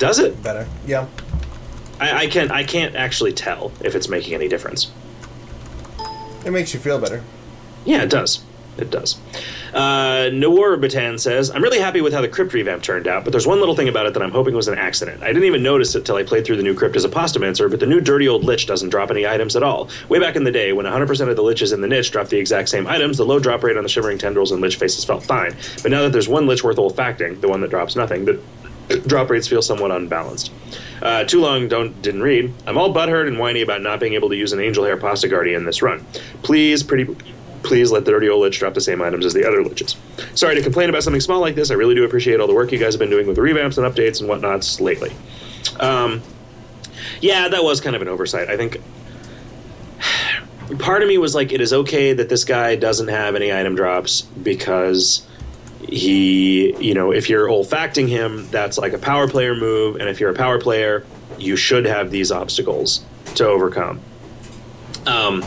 does 0.00 0.18
it? 0.18 0.42
better. 0.42 0.66
Yeah. 0.86 1.06
I, 2.00 2.22
I 2.22 2.26
can 2.26 2.50
I 2.50 2.64
can't 2.64 2.96
actually 2.96 3.32
tell 3.32 3.72
if 3.82 3.94
it's 3.94 4.08
making 4.08 4.34
any 4.34 4.48
difference. 4.48 4.90
It 6.44 6.50
makes 6.50 6.72
you 6.72 6.80
feel 6.80 6.98
better. 6.98 7.22
Yeah, 7.84 8.02
it 8.02 8.10
does. 8.10 8.42
It 8.78 8.90
does. 8.90 9.18
Uh, 9.74 10.30
Noor 10.32 10.76
Batan 10.76 11.18
says, 11.18 11.50
I'm 11.50 11.62
really 11.62 11.78
happy 11.78 12.00
with 12.00 12.12
how 12.12 12.20
the 12.20 12.28
crypt 12.28 12.54
revamp 12.54 12.82
turned 12.82 13.06
out, 13.06 13.24
but 13.24 13.30
there's 13.30 13.46
one 13.46 13.58
little 13.58 13.76
thing 13.76 13.88
about 13.88 14.06
it 14.06 14.14
that 14.14 14.22
I'm 14.22 14.30
hoping 14.30 14.54
was 14.54 14.68
an 14.68 14.78
accident. 14.78 15.22
I 15.22 15.28
didn't 15.28 15.44
even 15.44 15.62
notice 15.62 15.94
it 15.94 16.04
till 16.04 16.16
I 16.16 16.22
played 16.22 16.44
through 16.44 16.56
the 16.56 16.62
new 16.62 16.74
crypt 16.74 16.96
as 16.96 17.04
a 17.04 17.08
Pastamancer, 17.08 17.70
but 17.70 17.78
the 17.78 17.86
new 17.86 18.00
dirty 18.00 18.26
old 18.26 18.42
lich 18.42 18.66
doesn't 18.66 18.88
drop 18.88 19.10
any 19.10 19.26
items 19.26 19.54
at 19.54 19.62
all. 19.62 19.88
Way 20.08 20.18
back 20.18 20.34
in 20.34 20.44
the 20.44 20.50
day, 20.50 20.72
when 20.72 20.86
100% 20.86 21.28
of 21.28 21.36
the 21.36 21.42
liches 21.42 21.72
in 21.72 21.80
the 21.82 21.88
niche 21.88 22.10
dropped 22.10 22.30
the 22.30 22.38
exact 22.38 22.68
same 22.68 22.86
items, 22.86 23.18
the 23.18 23.24
low 23.24 23.38
drop 23.38 23.62
rate 23.62 23.76
on 23.76 23.82
the 23.82 23.88
shimmering 23.88 24.18
tendrils 24.18 24.50
and 24.50 24.60
lich 24.60 24.76
faces 24.76 25.04
felt 25.04 25.22
fine. 25.22 25.54
But 25.82 25.90
now 25.90 26.02
that 26.02 26.12
there's 26.12 26.28
one 26.28 26.46
lich 26.46 26.64
worth 26.64 26.78
olfacting, 26.78 27.40
the 27.40 27.48
one 27.48 27.60
that 27.60 27.70
drops 27.70 27.96
nothing, 27.96 28.24
the 28.24 28.40
drop 29.06 29.30
rates 29.30 29.48
feel 29.48 29.62
somewhat 29.62 29.90
unbalanced. 29.90 30.52
Uh, 31.02 31.24
too 31.24 31.40
long, 31.40 31.68
don't 31.68 32.00
didn't 32.02 32.22
read. 32.22 32.52
I'm 32.66 32.76
all 32.76 32.92
butthurt 32.92 33.26
and 33.26 33.38
whiny 33.38 33.62
about 33.62 33.82
not 33.82 34.00
being 34.00 34.14
able 34.14 34.28
to 34.28 34.36
use 34.36 34.52
an 34.52 34.60
angel 34.60 34.84
hair 34.84 34.96
pasta 34.96 35.28
guardian 35.28 35.64
this 35.64 35.82
run. 35.82 36.04
Please, 36.42 36.82
pretty, 36.82 37.16
please 37.62 37.90
let 37.90 38.04
the 38.04 38.10
dirty 38.10 38.28
old 38.28 38.42
lich 38.42 38.58
drop 38.58 38.74
the 38.74 38.80
same 38.80 39.00
items 39.00 39.24
as 39.24 39.32
the 39.32 39.46
other 39.46 39.62
liches. 39.62 39.96
Sorry 40.36 40.54
to 40.54 40.62
complain 40.62 40.90
about 40.90 41.02
something 41.02 41.20
small 41.20 41.40
like 41.40 41.54
this. 41.54 41.70
I 41.70 41.74
really 41.74 41.94
do 41.94 42.04
appreciate 42.04 42.40
all 42.40 42.46
the 42.46 42.54
work 42.54 42.72
you 42.72 42.78
guys 42.78 42.94
have 42.94 42.98
been 42.98 43.10
doing 43.10 43.26
with 43.26 43.36
the 43.36 43.42
revamps 43.42 43.78
and 43.78 43.86
updates 43.86 44.20
and 44.20 44.28
whatnots 44.28 44.80
lately. 44.80 45.12
Um, 45.78 46.22
yeah, 47.20 47.48
that 47.48 47.64
was 47.64 47.80
kind 47.80 47.96
of 47.96 48.02
an 48.02 48.08
oversight. 48.08 48.48
I 48.48 48.56
think 48.56 48.80
part 50.78 51.02
of 51.02 51.08
me 51.08 51.16
was 51.16 51.34
like, 51.34 51.52
it 51.52 51.60
is 51.60 51.72
okay 51.72 52.12
that 52.12 52.28
this 52.28 52.44
guy 52.44 52.76
doesn't 52.76 53.08
have 53.08 53.34
any 53.34 53.52
item 53.52 53.74
drops 53.74 54.22
because 54.22 55.26
he, 55.90 56.74
you 56.78 56.94
know, 56.94 57.12
if 57.12 57.28
you're 57.28 57.48
olfacting 57.48 58.08
him, 58.08 58.48
that's 58.50 58.78
like 58.78 58.92
a 58.92 58.98
power 58.98 59.28
player 59.28 59.54
move, 59.54 59.96
and 59.96 60.08
if 60.08 60.20
you're 60.20 60.30
a 60.30 60.34
power 60.34 60.60
player, 60.60 61.04
you 61.38 61.56
should 61.56 61.84
have 61.84 62.10
these 62.10 62.30
obstacles 62.30 63.04
to 63.34 63.46
overcome. 63.46 64.00
Um, 65.06 65.44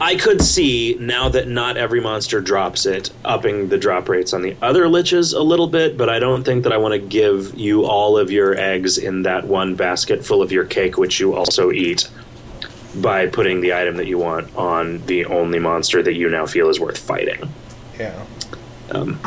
I 0.00 0.16
could 0.16 0.42
see 0.42 0.96
now 1.00 1.28
that 1.30 1.48
not 1.48 1.76
every 1.76 2.00
monster 2.00 2.40
drops 2.40 2.84
it, 2.84 3.10
upping 3.24 3.68
the 3.68 3.78
drop 3.78 4.08
rates 4.08 4.32
on 4.32 4.42
the 4.42 4.56
other 4.60 4.86
liches 4.86 5.34
a 5.34 5.42
little 5.42 5.68
bit, 5.68 5.96
but 5.96 6.08
I 6.08 6.18
don't 6.18 6.44
think 6.44 6.64
that 6.64 6.72
I 6.72 6.78
want 6.78 6.92
to 6.92 6.98
give 6.98 7.54
you 7.54 7.84
all 7.86 8.18
of 8.18 8.30
your 8.30 8.56
eggs 8.58 8.98
in 8.98 9.22
that 9.22 9.46
one 9.46 9.76
basket 9.76 10.24
full 10.24 10.42
of 10.42 10.50
your 10.50 10.64
cake, 10.64 10.98
which 10.98 11.20
you 11.20 11.34
also 11.34 11.70
eat, 11.70 12.08
by 12.96 13.26
putting 13.26 13.60
the 13.60 13.74
item 13.74 13.96
that 13.96 14.06
you 14.06 14.18
want 14.18 14.54
on 14.56 15.04
the 15.06 15.26
only 15.26 15.58
monster 15.58 16.02
that 16.02 16.14
you 16.14 16.28
now 16.28 16.46
feel 16.46 16.68
is 16.68 16.78
worth 16.78 16.98
fighting. 16.98 17.48
Yeah. 17.98 18.24
Um, 18.90 19.18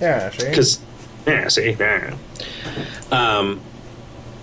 Yeah, 0.00 0.08
actually. 0.08 0.50
because 0.50 0.80
yeah 1.26 1.48
see 1.48 1.72
yeah. 1.78 2.16
um 3.12 3.60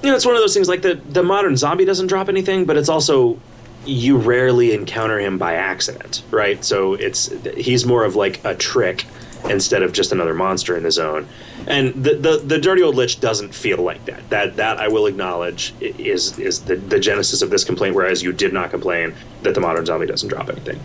you 0.03 0.09
know 0.09 0.15
it's 0.15 0.25
one 0.25 0.35
of 0.35 0.41
those 0.41 0.53
things 0.53 0.69
like 0.69 0.81
the 0.83 0.95
the 1.09 1.23
modern 1.23 1.57
zombie 1.57 1.85
doesn't 1.85 2.07
drop 2.07 2.29
anything 2.29 2.65
but 2.65 2.77
it's 2.77 2.89
also 2.89 3.39
you 3.85 4.17
rarely 4.17 4.73
encounter 4.73 5.19
him 5.19 5.37
by 5.37 5.53
accident 5.55 6.21
right 6.29 6.63
so 6.63 6.93
it's 6.93 7.31
he's 7.55 7.85
more 7.85 8.03
of 8.05 8.15
like 8.15 8.43
a 8.45 8.53
trick 8.53 9.05
instead 9.49 9.81
of 9.81 9.93
just 9.93 10.11
another 10.11 10.33
monster 10.33 10.75
in 10.75 10.83
the 10.83 10.91
zone 10.91 11.27
and 11.67 11.93
the 12.03 12.15
the, 12.15 12.37
the 12.37 12.57
dirty 12.59 12.83
old 12.83 12.95
lich 12.95 13.19
doesn't 13.19 13.53
feel 13.55 13.81
like 13.81 14.03
that 14.05 14.29
that 14.29 14.55
that 14.57 14.77
i 14.77 14.87
will 14.87 15.07
acknowledge 15.07 15.73
is 15.79 16.37
is 16.37 16.61
the, 16.65 16.75
the 16.75 16.99
genesis 16.99 17.41
of 17.41 17.49
this 17.49 17.63
complaint 17.63 17.95
whereas 17.95 18.21
you 18.21 18.31
did 18.31 18.53
not 18.53 18.69
complain 18.69 19.15
that 19.43 19.53
the 19.55 19.61
modern 19.61 19.85
zombie 19.85 20.05
doesn't 20.05 20.29
drop 20.29 20.49
anything 20.49 20.79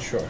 Sure. 0.00 0.28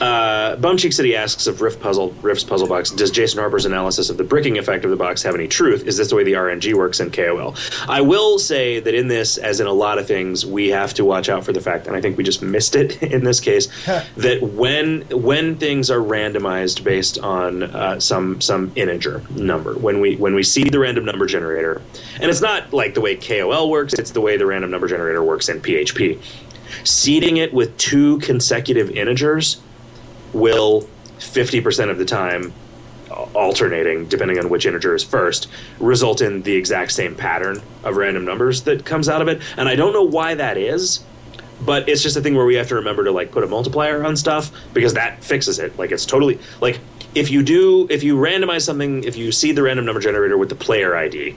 Uh, 0.00 0.56
Bumcheek 0.56 0.92
City 0.92 1.16
asks 1.16 1.46
of 1.46 1.62
Rift 1.62 1.80
Puzzle, 1.80 2.10
Rift's 2.20 2.44
puzzle 2.44 2.68
box, 2.68 2.90
does 2.90 3.10
Jason 3.10 3.38
Harper's 3.38 3.64
analysis 3.64 4.10
of 4.10 4.18
the 4.18 4.24
bricking 4.24 4.58
effect 4.58 4.84
of 4.84 4.90
the 4.90 4.96
box 4.96 5.22
have 5.22 5.34
any 5.34 5.48
truth? 5.48 5.86
Is 5.86 5.96
this 5.96 6.10
the 6.10 6.16
way 6.16 6.24
the 6.24 6.34
RNG 6.34 6.74
works 6.74 7.00
in 7.00 7.10
KOL? 7.10 7.54
I 7.88 8.02
will 8.02 8.38
say 8.38 8.78
that 8.80 8.94
in 8.94 9.08
this, 9.08 9.38
as 9.38 9.58
in 9.58 9.66
a 9.66 9.72
lot 9.72 9.98
of 9.98 10.06
things, 10.06 10.44
we 10.44 10.68
have 10.68 10.92
to 10.94 11.04
watch 11.04 11.28
out 11.30 11.44
for 11.44 11.52
the 11.52 11.60
fact, 11.60 11.86
and 11.86 11.96
I 11.96 12.00
think 12.02 12.18
we 12.18 12.24
just 12.24 12.42
missed 12.42 12.76
it 12.76 13.02
in 13.16 13.24
this 13.24 13.40
case, 13.40 13.68
that 13.86 14.42
when 14.42 15.02
when 15.10 15.56
things 15.56 15.90
are 15.90 16.00
randomized 16.00 16.84
based 16.84 17.18
on 17.18 17.62
uh, 17.62 17.98
some 17.98 18.40
some 18.40 18.72
integer 18.76 19.22
number, 19.30 19.74
when 19.74 20.00
we 20.00 20.16
when 20.16 20.34
we 20.34 20.42
see 20.42 20.64
the 20.64 20.78
random 20.78 21.06
number 21.06 21.24
generator, 21.26 21.80
and 22.20 22.30
it's 22.30 22.42
not 22.42 22.72
like 22.72 22.94
the 22.94 23.00
way 23.00 23.16
KOL 23.16 23.70
works, 23.70 23.94
it's 23.94 24.10
the 24.10 24.20
way 24.20 24.36
the 24.36 24.46
random 24.46 24.70
number 24.70 24.88
generator 24.88 25.24
works 25.24 25.48
in 25.48 25.60
PHP. 25.60 26.20
Seeding 26.84 27.38
it 27.38 27.54
with 27.54 27.76
two 27.78 28.18
consecutive 28.18 28.90
integers 28.90 29.62
will 30.38 30.88
50% 31.18 31.90
of 31.90 31.98
the 31.98 32.04
time 32.04 32.52
uh, 33.10 33.14
alternating 33.34 34.06
depending 34.06 34.38
on 34.38 34.50
which 34.50 34.66
integer 34.66 34.94
is 34.94 35.04
first 35.04 35.48
result 35.78 36.20
in 36.20 36.42
the 36.42 36.54
exact 36.54 36.92
same 36.92 37.14
pattern 37.14 37.62
of 37.84 37.96
random 37.96 38.24
numbers 38.24 38.62
that 38.62 38.84
comes 38.84 39.08
out 39.08 39.22
of 39.22 39.28
it 39.28 39.40
and 39.56 39.68
i 39.68 39.76
don't 39.76 39.92
know 39.92 40.02
why 40.02 40.34
that 40.34 40.58
is 40.58 41.04
but 41.64 41.88
it's 41.88 42.02
just 42.02 42.16
a 42.16 42.20
thing 42.20 42.34
where 42.34 42.44
we 42.44 42.56
have 42.56 42.66
to 42.66 42.74
remember 42.74 43.04
to 43.04 43.12
like 43.12 43.30
put 43.30 43.44
a 43.44 43.46
multiplier 43.46 44.04
on 44.04 44.16
stuff 44.16 44.50
because 44.74 44.94
that 44.94 45.22
fixes 45.22 45.60
it 45.60 45.78
like 45.78 45.92
it's 45.92 46.04
totally 46.04 46.36
like 46.60 46.80
if 47.14 47.30
you 47.30 47.44
do 47.44 47.86
if 47.88 48.02
you 48.02 48.16
randomize 48.16 48.62
something 48.62 49.04
if 49.04 49.16
you 49.16 49.30
seed 49.30 49.54
the 49.54 49.62
random 49.62 49.86
number 49.86 50.00
generator 50.00 50.36
with 50.36 50.48
the 50.48 50.56
player 50.56 50.96
id 50.96 51.36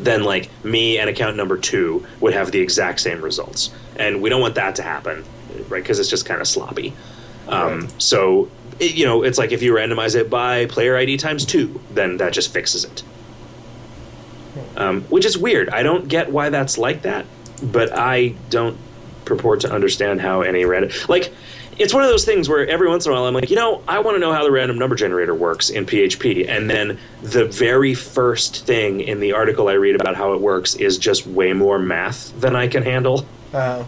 then 0.00 0.24
like 0.24 0.48
me 0.64 0.98
and 0.98 1.08
account 1.10 1.36
number 1.36 1.56
two 1.56 2.06
would 2.20 2.34
have 2.34 2.52
the 2.52 2.60
exact 2.60 3.00
same 3.00 3.20
results, 3.22 3.70
and 3.96 4.22
we 4.22 4.28
don't 4.28 4.40
want 4.40 4.54
that 4.54 4.76
to 4.76 4.82
happen, 4.82 5.24
right? 5.68 5.82
Because 5.82 5.98
it's 5.98 6.08
just 6.08 6.26
kind 6.26 6.40
of 6.40 6.46
sloppy. 6.46 6.94
Um, 7.48 7.80
Right. 7.80 8.02
So 8.02 8.50
it, 8.80 8.94
you 8.94 9.04
know, 9.04 9.22
it's 9.22 9.38
like 9.38 9.52
if 9.52 9.62
you 9.62 9.72
randomize 9.74 10.14
it 10.14 10.30
by 10.30 10.66
player 10.66 10.96
ID 10.96 11.16
times 11.18 11.44
two, 11.44 11.80
then 11.92 12.16
that 12.18 12.32
just 12.32 12.52
fixes 12.52 12.84
it. 12.84 13.02
Um, 14.76 15.02
which 15.04 15.24
is 15.24 15.38
weird. 15.38 15.70
I 15.70 15.82
don't 15.82 16.08
get 16.08 16.30
why 16.30 16.50
that's 16.50 16.76
like 16.78 17.02
that, 17.02 17.24
but 17.62 17.90
I 17.96 18.34
don't 18.50 18.76
purport 19.24 19.60
to 19.60 19.72
understand 19.72 20.20
how 20.20 20.42
any 20.42 20.64
random 20.64 20.90
like. 21.08 21.32
It's 21.78 21.94
one 21.94 22.02
of 22.02 22.10
those 22.10 22.26
things 22.26 22.50
where 22.50 22.66
every 22.68 22.86
once 22.86 23.06
in 23.06 23.12
a 23.12 23.14
while 23.14 23.24
I'm 23.24 23.32
like, 23.34 23.48
you 23.48 23.56
know, 23.56 23.82
I 23.88 24.00
want 24.00 24.14
to 24.16 24.18
know 24.20 24.30
how 24.30 24.44
the 24.44 24.50
random 24.50 24.78
number 24.78 24.94
generator 24.94 25.34
works 25.34 25.70
in 25.70 25.86
PHP, 25.86 26.46
and 26.46 26.68
then 26.68 26.98
the 27.22 27.46
very 27.46 27.94
first 27.94 28.66
thing 28.66 29.00
in 29.00 29.20
the 29.20 29.32
article 29.32 29.68
I 29.68 29.72
read 29.72 29.98
about 29.98 30.14
how 30.14 30.34
it 30.34 30.40
works 30.42 30.74
is 30.74 30.98
just 30.98 31.26
way 31.26 31.54
more 31.54 31.78
math 31.78 32.38
than 32.38 32.54
I 32.54 32.68
can 32.68 32.82
handle. 32.82 33.26
Uh, 33.54 33.84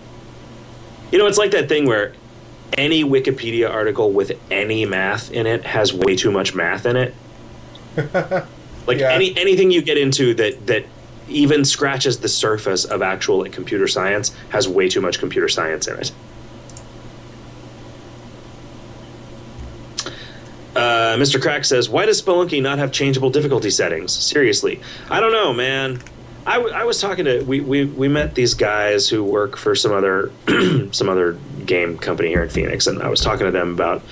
You 1.13 1.19
know, 1.19 1.27
it's 1.27 1.37
like 1.37 1.51
that 1.51 1.69
thing 1.69 1.85
where 1.87 2.15
any 2.77 3.05
Wikipedia 3.05 3.71
article 3.71 4.11
with 4.13 4.33
any 4.51 4.85
math 4.85 5.31
in 5.31 5.47
it 5.47 5.65
has 5.65 5.93
way 5.93 6.17
too 6.17 6.31
much 6.31 6.55
math 6.55 6.87
in 6.87 6.97
it. 6.97 7.15
Like 8.87 8.99
Yeah. 8.99 9.13
any 9.13 9.35
anything 9.39 9.71
you 9.71 9.81
get 9.81 9.97
into 9.97 10.35
that 10.35 10.67
that 10.67 10.85
even 11.27 11.65
scratches 11.65 12.19
the 12.19 12.29
surface 12.29 12.85
of 12.85 13.01
actual 13.01 13.39
like, 13.39 13.53
computer 13.53 13.89
science 13.89 14.37
has 14.51 14.69
way 14.69 14.91
too 14.91 15.01
much 15.01 15.19
computer 15.19 15.49
science 15.49 15.87
in 15.89 15.99
it. 15.99 16.13
Uh, 20.77 21.17
Mr. 21.17 21.41
Crack 21.41 21.65
says, 21.65 21.89
"Why 21.89 22.05
does 22.05 22.21
Spelunky 22.21 22.61
not 22.61 22.79
have 22.79 22.91
changeable 22.91 23.31
difficulty 23.31 23.71
settings? 23.71 24.13
Seriously, 24.13 24.81
I 25.09 25.21
don't 25.21 25.33
know, 25.33 25.53
man. 25.55 26.01
I, 26.47 26.55
w- 26.57 26.75
I 26.75 26.85
was 26.85 27.01
talking 27.01 27.25
to 27.25 27.43
we, 27.43 27.61
we 27.61 27.85
we 27.85 28.09
met 28.09 28.35
these 28.35 28.55
guys 28.55 29.09
who 29.09 29.25
work 29.25 29.57
for 29.57 29.75
some 29.75 29.93
other 29.93 30.31
some 30.93 31.09
other 31.09 31.39
game 31.65 31.97
company 31.99 32.29
here 32.29 32.43
in 32.43 32.51
Phoenix, 32.51 32.87
and 32.87 33.03
I 33.03 33.09
was 33.09 33.21
talking 33.21 33.47
to 33.47 33.51
them 33.51 33.73
about 33.73 34.03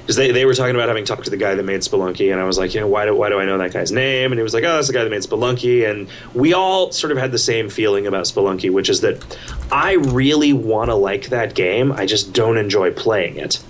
because 0.00 0.16
they, 0.16 0.32
they 0.32 0.46
were 0.46 0.54
talking 0.54 0.74
about 0.74 0.88
having 0.88 1.04
talked 1.04 1.24
to 1.24 1.30
the 1.30 1.36
guy 1.36 1.54
that 1.54 1.62
made 1.62 1.80
Spelunky, 1.80 2.32
and 2.32 2.40
I 2.40 2.44
was 2.44 2.56
like, 2.58 2.74
you 2.74 2.80
know, 2.80 2.86
why 2.86 3.04
do 3.04 3.14
why 3.14 3.28
do 3.28 3.38
I 3.38 3.44
know 3.44 3.58
that 3.58 3.72
guy's 3.72 3.92
name? 3.92 4.32
And 4.32 4.38
he 4.38 4.42
was 4.42 4.54
like, 4.54 4.64
oh, 4.64 4.74
that's 4.74 4.86
the 4.86 4.92
guy 4.92 5.04
that 5.04 5.10
made 5.10 5.22
Spelunky, 5.22 5.88
and 5.90 6.08
we 6.34 6.52
all 6.52 6.92
sort 6.92 7.10
of 7.10 7.18
had 7.18 7.32
the 7.32 7.38
same 7.38 7.70
feeling 7.70 8.06
about 8.06 8.24
Spelunky, 8.24 8.70
which 8.70 8.88
is 8.88 9.00
that 9.02 9.38
I 9.72 9.92
really 9.92 10.52
want 10.52 10.90
to 10.90 10.94
like 10.94 11.28
that 11.28 11.54
game, 11.54 11.92
I 11.92 12.06
just 12.06 12.32
don't 12.32 12.56
enjoy 12.58 12.90
playing 12.92 13.36
it. 13.36 13.62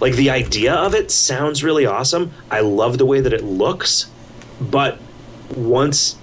Like 0.00 0.14
the 0.14 0.30
idea 0.30 0.74
of 0.74 0.96
it 0.96 1.12
sounds 1.12 1.62
really 1.62 1.86
awesome. 1.86 2.32
I 2.50 2.60
love 2.60 2.98
the 2.98 3.06
way 3.06 3.20
that 3.20 3.32
it 3.32 3.44
looks, 3.44 4.10
but 4.60 4.98
once 5.54 6.16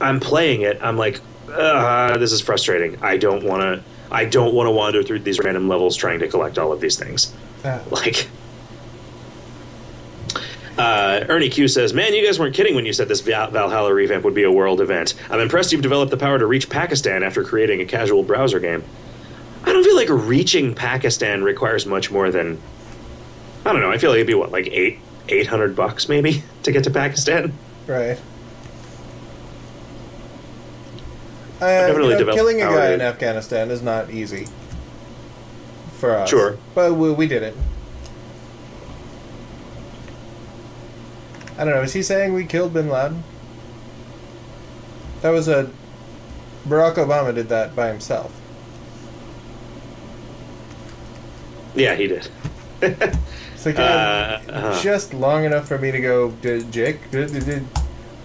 I'm 0.00 0.20
playing 0.20 0.62
it, 0.62 0.78
I'm 0.82 0.96
like, 0.96 1.20
uh, 1.52 2.16
this 2.18 2.32
is 2.32 2.40
frustrating. 2.40 3.02
I 3.02 3.16
don't 3.16 3.44
want 3.44 3.62
to. 3.62 3.82
I 4.12 4.24
don't 4.24 4.54
want 4.54 4.66
to 4.66 4.72
wander 4.72 5.02
through 5.04 5.20
these 5.20 5.38
random 5.38 5.68
levels 5.68 5.96
trying 5.96 6.18
to 6.20 6.28
collect 6.28 6.58
all 6.58 6.72
of 6.72 6.80
these 6.80 6.98
things. 6.98 7.32
Like, 7.90 8.28
uh, 10.78 11.24
Ernie 11.28 11.48
Q 11.50 11.68
says, 11.68 11.92
"Man, 11.92 12.14
you 12.14 12.24
guys 12.24 12.38
weren't 12.38 12.54
kidding 12.54 12.74
when 12.74 12.86
you 12.86 12.92
said 12.92 13.06
this 13.08 13.20
Valhalla 13.20 13.92
revamp 13.92 14.24
would 14.24 14.34
be 14.34 14.44
a 14.44 14.50
world 14.50 14.80
event. 14.80 15.14
I'm 15.30 15.40
impressed 15.40 15.72
you've 15.72 15.82
developed 15.82 16.10
the 16.10 16.16
power 16.16 16.38
to 16.38 16.46
reach 16.46 16.68
Pakistan 16.70 17.22
after 17.22 17.44
creating 17.44 17.80
a 17.80 17.84
casual 17.84 18.22
browser 18.22 18.58
game. 18.60 18.82
I 19.64 19.72
don't 19.72 19.84
feel 19.84 19.96
like 19.96 20.08
reaching 20.08 20.74
Pakistan 20.74 21.44
requires 21.44 21.84
much 21.84 22.10
more 22.10 22.30
than, 22.30 22.58
I 23.66 23.72
don't 23.72 23.82
know. 23.82 23.90
I 23.90 23.98
feel 23.98 24.10
like 24.10 24.16
it'd 24.16 24.26
be 24.26 24.34
what, 24.34 24.50
like 24.50 24.68
eight, 24.68 24.98
eight 25.28 25.46
hundred 25.46 25.76
bucks 25.76 26.08
maybe 26.08 26.42
to 26.62 26.72
get 26.72 26.84
to 26.84 26.90
Pakistan. 26.90 27.52
right. 27.86 28.18
Uh, 31.60 31.86
definitely 31.86 32.18
you 32.18 32.24
know, 32.24 32.34
killing 32.34 32.62
a 32.62 32.64
guy 32.64 32.92
in 32.92 33.00
Afghanistan 33.00 33.70
is 33.70 33.82
not 33.82 34.10
easy 34.10 34.46
for 35.98 36.16
us. 36.16 36.30
Sure. 36.30 36.56
but 36.74 36.94
we, 36.94 37.12
we 37.12 37.26
did 37.26 37.42
it. 37.42 37.56
I 41.58 41.64
don't 41.64 41.74
know. 41.74 41.82
Is 41.82 41.92
he 41.92 42.02
saying 42.02 42.32
we 42.32 42.46
killed 42.46 42.72
Bin 42.72 42.88
Laden? 42.88 43.22
That 45.20 45.30
was 45.30 45.48
a 45.48 45.70
Barack 46.66 46.94
Obama 46.94 47.34
did 47.34 47.50
that 47.50 47.76
by 47.76 47.88
himself. 47.88 48.34
Yeah, 51.74 51.94
he 51.94 52.06
did. 52.06 52.28
It's 52.80 53.66
like, 53.66 53.78
Uh, 53.78 53.82
uh, 53.82 54.42
uh-huh. 54.48 54.82
just 54.82 55.12
long 55.12 55.44
enough 55.44 55.68
for 55.68 55.76
me 55.76 55.90
to 55.90 56.00
go, 56.00 56.30
Jake, 56.70 56.98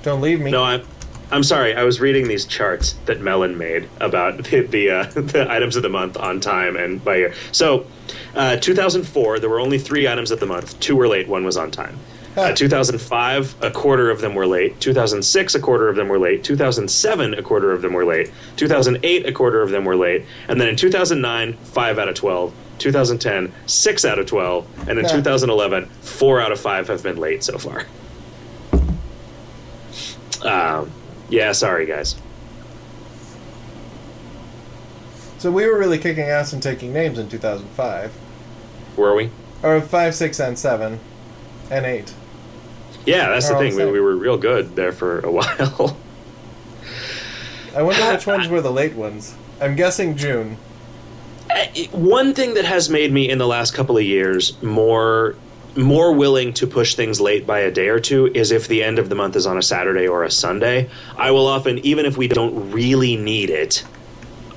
don't 0.01 0.21
leave 0.21 0.39
me. 0.39 0.51
No, 0.51 0.63
I'm. 0.63 0.85
I'm 1.31 1.43
sorry. 1.43 1.75
I 1.75 1.83
was 1.83 1.99
reading 1.99 2.27
these 2.27 2.45
charts 2.45 2.93
that 3.05 3.21
Melon 3.21 3.57
made 3.57 3.89
about 3.99 4.43
the 4.43 4.61
the, 4.61 4.89
uh, 4.89 5.03
the 5.15 5.47
items 5.49 5.75
of 5.75 5.83
the 5.83 5.89
month 5.89 6.17
on 6.17 6.39
time 6.39 6.75
and 6.75 7.03
by 7.03 7.17
year. 7.17 7.33
So, 7.51 7.87
uh, 8.35 8.57
2004, 8.57 9.39
there 9.39 9.49
were 9.49 9.59
only 9.59 9.79
three 9.79 10.07
items 10.07 10.31
of 10.31 10.39
the 10.39 10.45
month. 10.45 10.79
Two 10.79 10.95
were 10.95 11.07
late. 11.07 11.27
One 11.27 11.45
was 11.45 11.57
on 11.57 11.71
time. 11.71 11.97
Uh, 12.37 12.51
2005, 12.51 13.55
a 13.63 13.71
quarter 13.71 14.11
of 14.11 14.19
them 14.19 14.35
were 14.35 14.45
late. 14.45 14.77
2006, 14.81 15.55
a 15.55 15.59
quarter 15.59 15.87
of 15.87 15.95
them 15.95 16.09
were 16.09 16.19
late. 16.19 16.43
2007, 16.43 17.33
a 17.33 17.41
quarter 17.41 17.71
of 17.71 17.81
them 17.81 17.93
were 17.93 18.03
late. 18.03 18.29
2008, 18.57 19.25
a 19.25 19.31
quarter 19.31 19.61
of 19.61 19.69
them 19.69 19.85
were 19.85 19.95
late. 19.95 20.25
And 20.49 20.59
then 20.59 20.67
in 20.67 20.75
2009, 20.75 21.53
five 21.53 21.97
out 21.97 22.09
of 22.09 22.15
12. 22.15 22.53
2010, 22.77 23.53
six 23.67 24.03
out 24.03 24.19
of 24.19 24.25
12. 24.25 24.89
And 24.89 24.99
in 24.99 25.07
2011, 25.07 25.85
four 26.01 26.41
out 26.41 26.51
of 26.51 26.59
five 26.59 26.89
have 26.89 27.01
been 27.01 27.15
late 27.15 27.41
so 27.41 27.57
far. 27.57 27.85
Um, 30.43 30.91
yeah, 31.29 31.51
sorry, 31.51 31.85
guys. 31.85 32.15
So 35.37 35.51
we 35.51 35.65
were 35.67 35.77
really 35.77 35.97
kicking 35.99 36.23
ass 36.23 36.53
and 36.53 36.63
taking 36.63 36.91
names 36.93 37.19
in 37.19 37.29
2005. 37.29 38.13
Were 38.97 39.13
we? 39.15 39.29
Or 39.61 39.81
5, 39.81 40.15
6, 40.15 40.39
and 40.39 40.57
7, 40.57 40.99
and 41.69 41.85
8. 41.85 42.13
Yeah, 43.05 43.29
that's 43.29 43.49
the 43.49 43.57
thing. 43.57 43.75
the 43.75 43.85
We, 43.85 43.91
we 43.93 43.99
were 43.99 44.15
real 44.15 44.37
good 44.37 44.75
there 44.75 44.91
for 44.91 45.19
a 45.19 45.31
while. 45.31 45.97
I 47.75 47.81
wonder 47.83 48.11
which 48.11 48.25
ones 48.25 48.47
were 48.47 48.61
the 48.61 48.71
late 48.71 48.93
ones. 48.93 49.35
I'm 49.61 49.75
guessing 49.75 50.15
June. 50.17 50.57
Uh, 51.53 51.65
One 51.91 52.33
thing 52.33 52.53
that 52.55 52.65
has 52.65 52.89
made 52.89 53.11
me 53.11 53.29
in 53.29 53.37
the 53.37 53.47
last 53.47 53.73
couple 53.73 53.97
of 53.97 54.03
years 54.03 54.61
more 54.63 55.35
more 55.75 56.13
willing 56.13 56.53
to 56.53 56.67
push 56.67 56.95
things 56.95 57.19
late 57.19 57.45
by 57.45 57.59
a 57.59 57.71
day 57.71 57.89
or 57.89 57.99
two 57.99 58.27
is 58.27 58.51
if 58.51 58.67
the 58.67 58.83
end 58.83 58.99
of 58.99 59.09
the 59.09 59.15
month 59.15 59.35
is 59.35 59.45
on 59.45 59.57
a 59.57 59.61
Saturday 59.61 60.07
or 60.07 60.23
a 60.23 60.31
Sunday. 60.31 60.89
I 61.17 61.31
will 61.31 61.47
often, 61.47 61.79
even 61.79 62.05
if 62.05 62.17
we 62.17 62.27
don't 62.27 62.71
really 62.71 63.15
need 63.17 63.49
it, 63.49 63.83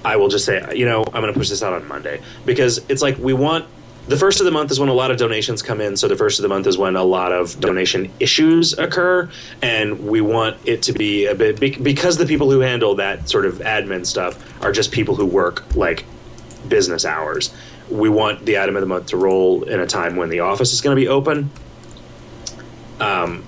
I 0.05 0.17
will 0.17 0.29
just 0.29 0.45
say, 0.45 0.65
you 0.75 0.87
know, 0.87 1.05
I'm 1.05 1.21
going 1.21 1.33
to 1.33 1.39
push 1.39 1.49
this 1.49 1.63
out 1.63 1.73
on 1.73 1.87
Monday 1.89 2.21
because 2.47 2.79
it's 2.89 3.03
like 3.03 3.19
we 3.19 3.33
want. 3.33 3.67
The 4.07 4.17
first 4.17 4.41
of 4.41 4.47
the 4.47 4.51
month 4.53 4.71
is 4.71 4.81
when 4.81 4.89
a 4.89 4.95
lot 4.95 5.11
of 5.11 5.19
donations 5.19 5.61
come 5.61 5.83
in, 5.83 5.95
so 5.95 6.09
the 6.09 6.17
first 6.17 6.39
of 6.39 6.43
the 6.43 6.49
month 6.49 6.67
is 6.67 6.79
when 6.79 6.97
a 6.97 7.05
lot 7.05 7.31
of 7.31 7.61
donation 7.61 8.11
issues 8.19 8.73
occur, 8.79 9.29
and 9.61 10.09
we 10.09 10.23
want 10.23 10.57
it 10.65 10.81
to 10.85 10.95
be 10.95 11.27
a 11.27 11.35
bit 11.35 11.61
because 11.61 12.17
the 12.17 12.25
people 12.25 12.51
who 12.51 12.61
handle 12.61 12.95
that 12.95 13.29
sort 13.29 13.45
of 13.45 13.57
admin 13.59 14.07
stuff 14.07 14.63
are 14.65 14.73
just 14.73 14.93
people 14.93 15.15
who 15.15 15.27
work 15.27 15.63
like 15.77 16.07
business 16.69 17.05
hours. 17.05 17.53
We 17.91 18.09
want 18.09 18.45
the 18.45 18.59
item 18.59 18.77
of 18.77 18.81
the 18.81 18.87
month 18.87 19.07
to 19.07 19.17
roll 19.17 19.63
in 19.63 19.81
a 19.81 19.87
time 19.87 20.17
when 20.17 20.29
the 20.29 20.41
office 20.41 20.73
is 20.73 20.81
going 20.81 20.95
to 20.97 21.01
be 21.01 21.09
open. 21.09 21.51
Um, 23.01 23.45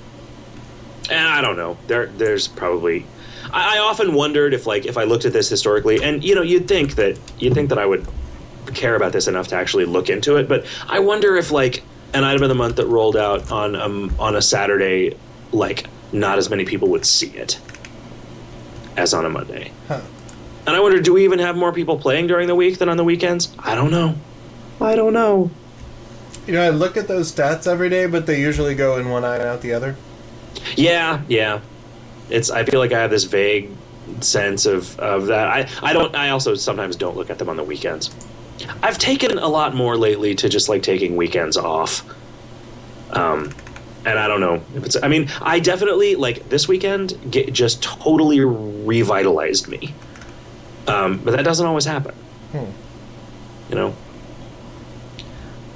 and 1.11 1.29
I 1.29 1.41
don't 1.41 1.57
know. 1.57 1.77
There, 1.87 2.07
there's 2.07 2.49
probably. 2.49 3.05
I, 3.53 3.77
I 3.77 3.79
often 3.81 4.15
wondered 4.15 4.55
if, 4.55 4.67
like, 4.67 4.87
if 4.87 4.97
I 4.97 5.05
looked 5.05 5.25
at 5.25 5.33
this 5.33 5.49
historically, 5.49 6.03
and 6.03 6.23
you 6.23 6.35
know, 6.35 6.43
you'd 6.43 6.69
think 6.69 6.95
that 6.95 7.19
you'd 7.39 7.55
think 7.55 7.69
that 7.71 7.79
I 7.79 7.85
would 7.85 8.07
care 8.75 8.95
about 8.95 9.13
this 9.13 9.27
enough 9.27 9.49
to 9.49 9.57
actually 9.57 9.85
look 9.85 10.09
into 10.09 10.37
it, 10.37 10.49
but 10.49 10.65
I 10.89 11.01
wonder 11.01 11.37
if, 11.37 11.51
like, 11.51 11.83
an 12.15 12.25
item 12.25 12.43
of 12.43 12.49
the 12.49 12.55
month 12.55 12.77
that 12.77 12.87
rolled 12.87 13.17
out 13.17 13.51
on 13.51 13.75
um, 13.75 14.15
on 14.19 14.37
a 14.37 14.43
Saturday, 14.43 15.17
like, 15.53 15.87
not 16.13 16.39
as 16.39 16.49
many 16.49 16.65
people 16.65 16.89
would 16.89 17.05
see 17.05 17.31
it 17.31 17.59
as 18.97 19.13
on 19.13 19.25
a 19.25 19.31
Monday. 19.31 19.73
Huh. 19.89 20.01
And 20.67 20.77
I 20.77 20.81
wonder, 20.81 21.01
do 21.01 21.15
we 21.15 21.25
even 21.25 21.39
have 21.39 21.57
more 21.57 21.73
people 21.73 21.99
playing 21.99 22.27
during 22.27 22.47
the 22.47 22.55
week 22.55 22.79
than 22.79 22.89
on 22.89 22.97
the 22.97 23.05
weekends? 23.05 23.53
I 23.59 23.75
don't 23.75 23.91
know. 23.91 24.15
I 24.81 24.97
don't 24.97 25.13
know. 25.13 25.51
You 26.47 26.55
know, 26.55 26.63
I 26.63 26.71
look 26.71 26.97
at 26.97 27.07
those 27.07 27.31
stats 27.31 27.67
every 27.67 27.89
day, 27.89 28.07
but 28.07 28.27
they 28.27 28.41
usually 28.41 28.75
go 28.75 28.97
in 28.97 29.11
one 29.11 29.25
eye 29.25 29.37
and 29.37 29.45
out 29.45 29.61
the 29.61 29.73
other. 29.73 29.97
Yeah, 30.77 31.23
yeah. 31.29 31.61
It's. 32.29 32.51
I 32.51 32.65
feel 32.65 32.81
like 32.81 32.93
I 32.93 33.01
have 33.01 33.11
this 33.11 33.25
vague 33.25 33.71
sense 34.21 34.67
of 34.67 34.99
of 34.99 35.27
that. 35.27 35.49
I 35.49 35.69
I 35.83 35.93
don't. 35.93 36.15
I 36.15 36.31
also 36.31 36.55
sometimes 36.55 36.97
don't 36.97 37.17
look 37.17 37.31
at 37.31 37.39
them 37.39 37.49
on 37.49 37.57
the 37.57 37.65
weekends. 37.65 38.11
I've 38.83 38.99
taken 38.99 39.39
a 39.39 39.49
lot 39.49 39.75
more 39.75 39.97
lately 39.97 40.35
to 40.37 40.49
just 40.49 40.69
like 40.69 40.83
taking 40.83 41.17
weekends 41.17 41.57
off. 41.57 42.05
Um, 43.11 43.53
and 44.05 44.19
I 44.19 44.29
don't 44.29 44.41
know 44.41 44.63
if 44.75 44.85
it's. 44.85 44.97
I 45.03 45.09
mean, 45.09 45.29
I 45.41 45.61
definitely 45.61 46.17
like 46.17 46.49
this 46.49 46.67
weekend. 46.69 47.19
Get, 47.31 47.53
just 47.53 47.83
totally 47.83 48.41
revitalized 48.41 49.69
me. 49.69 49.95
Um, 50.87 51.19
but 51.19 51.37
that 51.37 51.45
doesn't 51.45 51.67
always 51.67 51.85
happen. 51.85 52.15
Hmm. 52.53 52.71
You 53.69 53.75
know. 53.77 53.97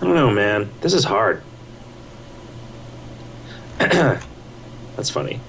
I 0.01 0.05
don't 0.05 0.15
know, 0.15 0.31
man. 0.31 0.71
This 0.81 0.93
is 0.93 1.05
hard. 1.05 1.43
That's 3.79 5.11
funny. 5.11 5.41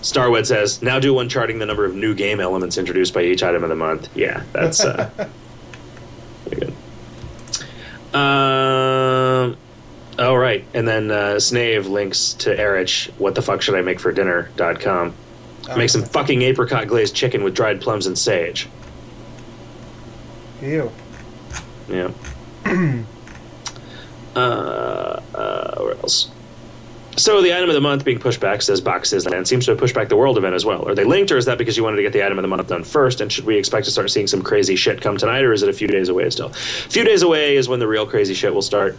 Starwood 0.00 0.46
says, 0.46 0.80
now 0.80 0.98
do 0.98 1.12
one 1.12 1.28
charting 1.28 1.58
the 1.58 1.66
number 1.66 1.84
of 1.84 1.94
new 1.94 2.14
game 2.14 2.40
elements 2.40 2.78
introduced 2.78 3.12
by 3.12 3.22
each 3.22 3.42
item 3.42 3.62
of 3.64 3.68
the 3.68 3.74
month. 3.76 4.08
Yeah, 4.14 4.44
that's 4.52 4.84
uh, 4.84 5.10
pretty 6.46 6.66
good. 6.66 6.74
Um, 8.14 9.56
oh, 10.18 10.34
right. 10.34 10.64
And 10.72 10.86
then 10.86 11.10
uh, 11.10 11.40
Snave 11.40 11.88
links 11.88 12.34
to 12.34 12.58
Erich, 12.58 13.10
what 13.18 13.34
the 13.34 13.42
fuck 13.42 13.60
should 13.60 13.74
I 13.74 13.82
make 13.82 13.98
for 13.98 14.12
dinner.com. 14.12 15.14
Make 15.76 15.90
some 15.90 16.02
fucking 16.02 16.42
apricot 16.42 16.88
glazed 16.88 17.14
chicken 17.14 17.42
with 17.42 17.54
dried 17.54 17.80
plums 17.80 18.06
and 18.06 18.16
sage. 18.16 18.68
Ew. 20.62 20.90
Yeah. 21.88 22.10
uh, 24.36 25.20
uh, 25.34 25.82
where 25.82 25.94
else? 25.96 26.30
So 27.18 27.42
the 27.42 27.52
item 27.52 27.68
of 27.68 27.74
the 27.74 27.80
month 27.80 28.04
being 28.04 28.20
pushed 28.20 28.38
back 28.38 28.62
says 28.62 28.80
Boxes 28.80 29.26
and 29.26 29.46
seems 29.46 29.64
to 29.64 29.72
have 29.72 29.78
pushed 29.78 29.94
back 29.94 30.08
the 30.08 30.16
world 30.16 30.38
event 30.38 30.54
as 30.54 30.64
well. 30.64 30.88
Are 30.88 30.94
they 30.94 31.02
linked, 31.02 31.32
or 31.32 31.36
is 31.36 31.46
that 31.46 31.58
because 31.58 31.76
you 31.76 31.82
wanted 31.82 31.96
to 31.96 32.02
get 32.02 32.12
the 32.12 32.24
item 32.24 32.38
of 32.38 32.42
the 32.42 32.48
month 32.48 32.68
done 32.68 32.84
first? 32.84 33.20
And 33.20 33.32
should 33.32 33.44
we 33.44 33.56
expect 33.56 33.86
to 33.86 33.90
start 33.90 34.10
seeing 34.12 34.28
some 34.28 34.40
crazy 34.40 34.76
shit 34.76 35.00
come 35.00 35.16
tonight, 35.16 35.42
or 35.42 35.52
is 35.52 35.64
it 35.64 35.68
a 35.68 35.72
few 35.72 35.88
days 35.88 36.08
away 36.08 36.30
still? 36.30 36.48
A 36.48 36.52
few 36.52 37.02
days 37.02 37.22
away 37.22 37.56
is 37.56 37.68
when 37.68 37.80
the 37.80 37.88
real 37.88 38.06
crazy 38.06 38.34
shit 38.34 38.54
will 38.54 38.62
start. 38.62 38.96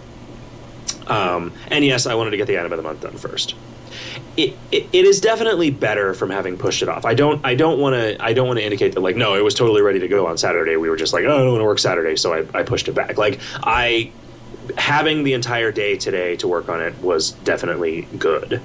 Um, 1.08 1.54
and 1.70 1.86
yes, 1.86 2.06
I 2.06 2.16
wanted 2.16 2.32
to 2.32 2.38
get 2.38 2.48
the 2.48 2.60
item 2.60 2.74
of 2.74 2.78
the 2.78 2.84
month 2.84 3.02
done 3.02 3.18
first. 3.18 3.56
It, 4.38 4.56
it, 4.72 4.88
it 4.94 5.06
is 5.06 5.22
definitely 5.22 5.72
better 5.72 6.14
from 6.14 6.30
having 6.30 6.58
pushed 6.58 6.82
it 6.82 6.90
off. 6.90 7.06
I 7.06 7.14
don't 7.14 7.44
I 7.46 7.56
don't 7.56 7.80
want 7.80 7.96
to 7.96 8.24
I 8.24 8.34
don't 8.34 8.48
want 8.48 8.60
to 8.60 8.64
indicate 8.64 8.94
that 8.94 9.02
like 9.02 9.16
no 9.16 9.36
it 9.36 9.44
was 9.44 9.54
totally 9.54 9.82
ready 9.82 10.00
to 10.00 10.08
go 10.08 10.28
on 10.28 10.38
Saturday. 10.38 10.78
We 10.78 10.90
were 10.90 10.96
just 10.96 11.12
like 11.14 11.26
oh 11.26 11.36
I 11.36 11.38
don't 11.40 11.52
want 11.52 11.62
to 11.62 11.66
work 11.66 11.80
Saturday, 11.80 12.16
so 12.16 12.34
I, 12.34 12.60
I 12.60 12.64
pushed 12.64 12.88
it 12.88 12.94
back. 12.94 13.18
Like 13.18 13.40
I 13.64 14.12
having 14.78 15.24
the 15.24 15.34
entire 15.34 15.72
day 15.72 15.98
today 15.98 16.36
to 16.38 16.48
work 16.48 16.70
on 16.70 16.82
it 16.82 16.98
was 17.02 17.32
definitely 17.32 18.08
good, 18.18 18.62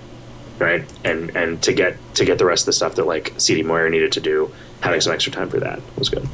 right? 0.59 0.85
And 1.05 1.35
and 1.37 1.63
to 1.63 1.73
get 1.73 1.97
to 2.15 2.25
get 2.25 2.39
the 2.39 2.45
rest 2.45 2.63
of 2.63 2.67
the 2.67 2.73
stuff 2.73 2.97
that 2.97 3.07
like 3.07 3.33
CD 3.39 3.63
Moyer 3.63 3.91
needed 3.91 4.13
to 4.13 4.21
do, 4.21 4.53
having 4.81 5.01
some 5.01 5.13
extra 5.13 5.33
time 5.33 5.49
for 5.49 5.61
that 5.61 5.81
was 5.99 6.09
good. 6.09 6.29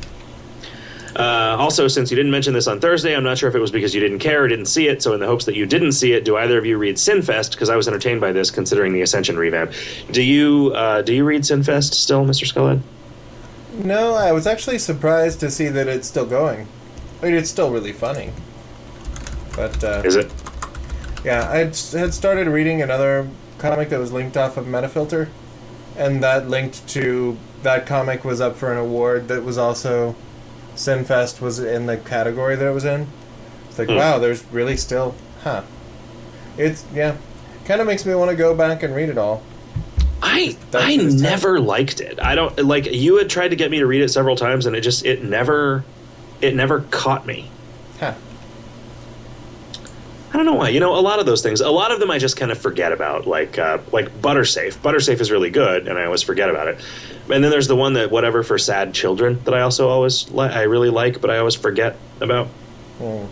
Uh, 1.16 1.56
also, 1.58 1.88
since 1.88 2.10
you 2.10 2.16
didn't 2.16 2.30
mention 2.30 2.54
this 2.54 2.68
on 2.68 2.80
Thursday, 2.80 3.16
I'm 3.16 3.24
not 3.24 3.36
sure 3.36 3.48
if 3.48 3.54
it 3.54 3.58
was 3.58 3.72
because 3.72 3.94
you 3.94 4.00
didn't 4.00 4.20
care 4.20 4.44
or 4.44 4.48
didn't 4.48 4.66
see 4.66 4.86
it. 4.86 5.02
So, 5.02 5.12
in 5.12 5.20
the 5.20 5.26
hopes 5.26 5.44
that 5.46 5.56
you 5.56 5.66
didn't 5.66 5.92
see 5.92 6.12
it, 6.12 6.24
do 6.24 6.36
either 6.36 6.56
of 6.56 6.64
you 6.64 6.78
read 6.78 6.96
Sinfest? 6.96 7.50
Because 7.50 7.68
I 7.68 7.76
was 7.76 7.88
entertained 7.88 8.20
by 8.20 8.32
this, 8.32 8.50
considering 8.50 8.92
the 8.92 9.02
Ascension 9.02 9.36
revamp. 9.36 9.72
Do 10.12 10.22
you 10.22 10.72
uh, 10.74 11.02
do 11.02 11.12
you 11.12 11.24
read 11.24 11.42
Sinfest 11.42 11.94
still, 11.94 12.24
Mr. 12.24 12.50
Skullhead? 12.50 12.80
No, 13.84 14.14
I 14.14 14.32
was 14.32 14.46
actually 14.46 14.78
surprised 14.78 15.40
to 15.40 15.50
see 15.50 15.68
that 15.68 15.88
it's 15.88 16.06
still 16.06 16.26
going. 16.26 16.66
I 17.20 17.26
mean, 17.26 17.34
it's 17.34 17.50
still 17.50 17.70
really 17.70 17.92
funny. 17.92 18.32
But, 19.56 19.82
uh, 19.84 20.02
Is 20.04 20.16
it? 20.16 20.30
yeah, 21.24 21.50
I 21.50 21.58
had 21.58 22.14
started 22.14 22.46
reading 22.48 22.80
another 22.82 23.28
comic 23.58 23.88
that 23.90 23.98
was 24.00 24.12
linked 24.12 24.36
off 24.36 24.56
of 24.56 24.66
Metafilter, 24.66 25.28
and 25.96 26.22
that 26.22 26.48
linked 26.48 26.86
to 26.88 27.36
that 27.62 27.84
comic 27.86 28.24
was 28.24 28.40
up 28.40 28.56
for 28.56 28.72
an 28.72 28.78
award 28.78 29.28
that 29.28 29.42
was 29.44 29.58
also 29.58 30.14
Sinfest 30.76 31.40
was 31.40 31.58
in 31.58 31.86
the 31.86 31.98
category 31.98 32.56
that 32.56 32.66
it 32.66 32.72
was 32.72 32.84
in. 32.86 33.06
It's 33.68 33.78
like, 33.78 33.88
Hmm. 33.88 33.96
wow, 33.96 34.18
there's 34.18 34.44
really 34.50 34.76
still, 34.76 35.14
huh? 35.42 35.62
It's 36.56 36.84
yeah, 36.94 37.16
kind 37.66 37.80
of 37.80 37.86
makes 37.86 38.06
me 38.06 38.14
want 38.14 38.30
to 38.30 38.36
go 38.36 38.54
back 38.54 38.82
and 38.82 38.94
read 38.94 39.08
it 39.10 39.18
all. 39.18 39.42
I 40.22 40.56
I 40.74 40.96
never 40.96 41.60
liked 41.60 42.00
it. 42.00 42.18
I 42.22 42.34
don't 42.34 42.58
like 42.64 42.86
you 42.86 43.16
had 43.18 43.28
tried 43.30 43.48
to 43.48 43.56
get 43.56 43.70
me 43.70 43.78
to 43.78 43.86
read 43.86 44.02
it 44.02 44.08
several 44.10 44.36
times, 44.36 44.66
and 44.66 44.74
it 44.76 44.80
just 44.82 45.04
it 45.04 45.22
never 45.22 45.84
it 46.40 46.54
never 46.54 46.80
caught 46.90 47.26
me. 47.26 47.50
I 50.32 50.36
don't 50.36 50.46
know 50.46 50.54
why. 50.54 50.68
You 50.68 50.78
know, 50.78 50.96
a 50.96 51.00
lot 51.00 51.18
of 51.18 51.26
those 51.26 51.42
things, 51.42 51.60
a 51.60 51.70
lot 51.70 51.90
of 51.90 51.98
them 51.98 52.10
I 52.10 52.18
just 52.18 52.36
kind 52.36 52.52
of 52.52 52.58
forget 52.58 52.92
about. 52.92 53.26
Like 53.26 53.58
uh, 53.58 53.78
like 53.92 54.22
Buttersafe. 54.22 54.80
Buttersafe 54.80 55.20
is 55.20 55.30
really 55.30 55.50
good, 55.50 55.88
and 55.88 55.98
I 55.98 56.04
always 56.04 56.22
forget 56.22 56.48
about 56.48 56.68
it. 56.68 56.78
And 57.30 57.42
then 57.42 57.50
there's 57.50 57.68
the 57.68 57.76
one 57.76 57.94
that 57.94 58.10
whatever 58.10 58.42
for 58.42 58.56
sad 58.58 58.94
children 58.94 59.40
that 59.44 59.54
I 59.54 59.62
also 59.62 59.88
always 59.88 60.30
li- 60.30 60.48
I 60.48 60.62
really 60.62 60.90
like, 60.90 61.20
but 61.20 61.30
I 61.30 61.38
always 61.38 61.56
forget 61.56 61.96
about. 62.20 62.46
Hmm. 62.98 63.26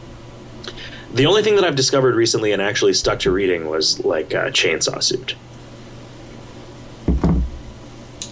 The 1.14 1.26
only 1.26 1.42
thing 1.42 1.54
that 1.54 1.64
I've 1.64 1.76
discovered 1.76 2.14
recently 2.14 2.52
and 2.52 2.60
actually 2.60 2.92
stuck 2.94 3.20
to 3.20 3.30
reading 3.30 3.68
was 3.68 4.04
like 4.04 4.34
uh, 4.34 4.46
Chainsaw 4.50 5.02
Suit. 5.02 5.36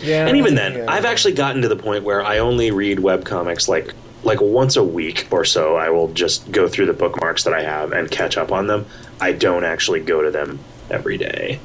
Yeah. 0.03 0.27
and 0.27 0.37
even 0.37 0.55
then, 0.55 0.75
yeah. 0.75 0.85
I've 0.89 1.05
actually 1.05 1.33
gotten 1.33 1.63
to 1.63 1.69
the 1.69 1.77
point 1.77 2.05
where 2.05 2.23
I 2.23 2.39
only 2.39 2.71
read 2.71 2.99
webcomics 2.99 3.67
like 3.67 3.95
like 4.27 4.41
once 4.41 4.77
a 4.77 4.83
week 4.85 5.29
or 5.31 5.45
so. 5.45 5.77
I 5.77 5.89
will 5.91 6.09
just 6.13 6.51
go 6.51 6.69
through 6.69 6.87
the 6.87 6.93
bookmarks 6.93 7.45
that 7.45 7.55
I 7.55 7.63
have 7.63 7.93
and 7.93 8.11
catch 8.11 8.37
up 8.37 8.51
on 8.53 8.67
them. 8.67 8.87
I 9.21 9.33
don't 9.33 9.65
actually 9.65 10.01
go 10.01 10.21
to 10.21 10.31
them 10.31 10.59
every 10.91 11.17
day 11.17 11.61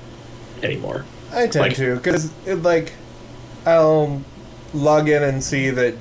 anymore. 0.63 1.03
I 1.33 1.47
tend 1.47 1.55
like- 1.55 1.75
to 1.77 1.95
because 1.95 2.31
it 2.45 2.61
like 2.61 2.93
I'll 3.65 4.21
log 4.73 5.09
in 5.09 5.23
and 5.23 5.43
see 5.43 5.69
that 5.71 5.95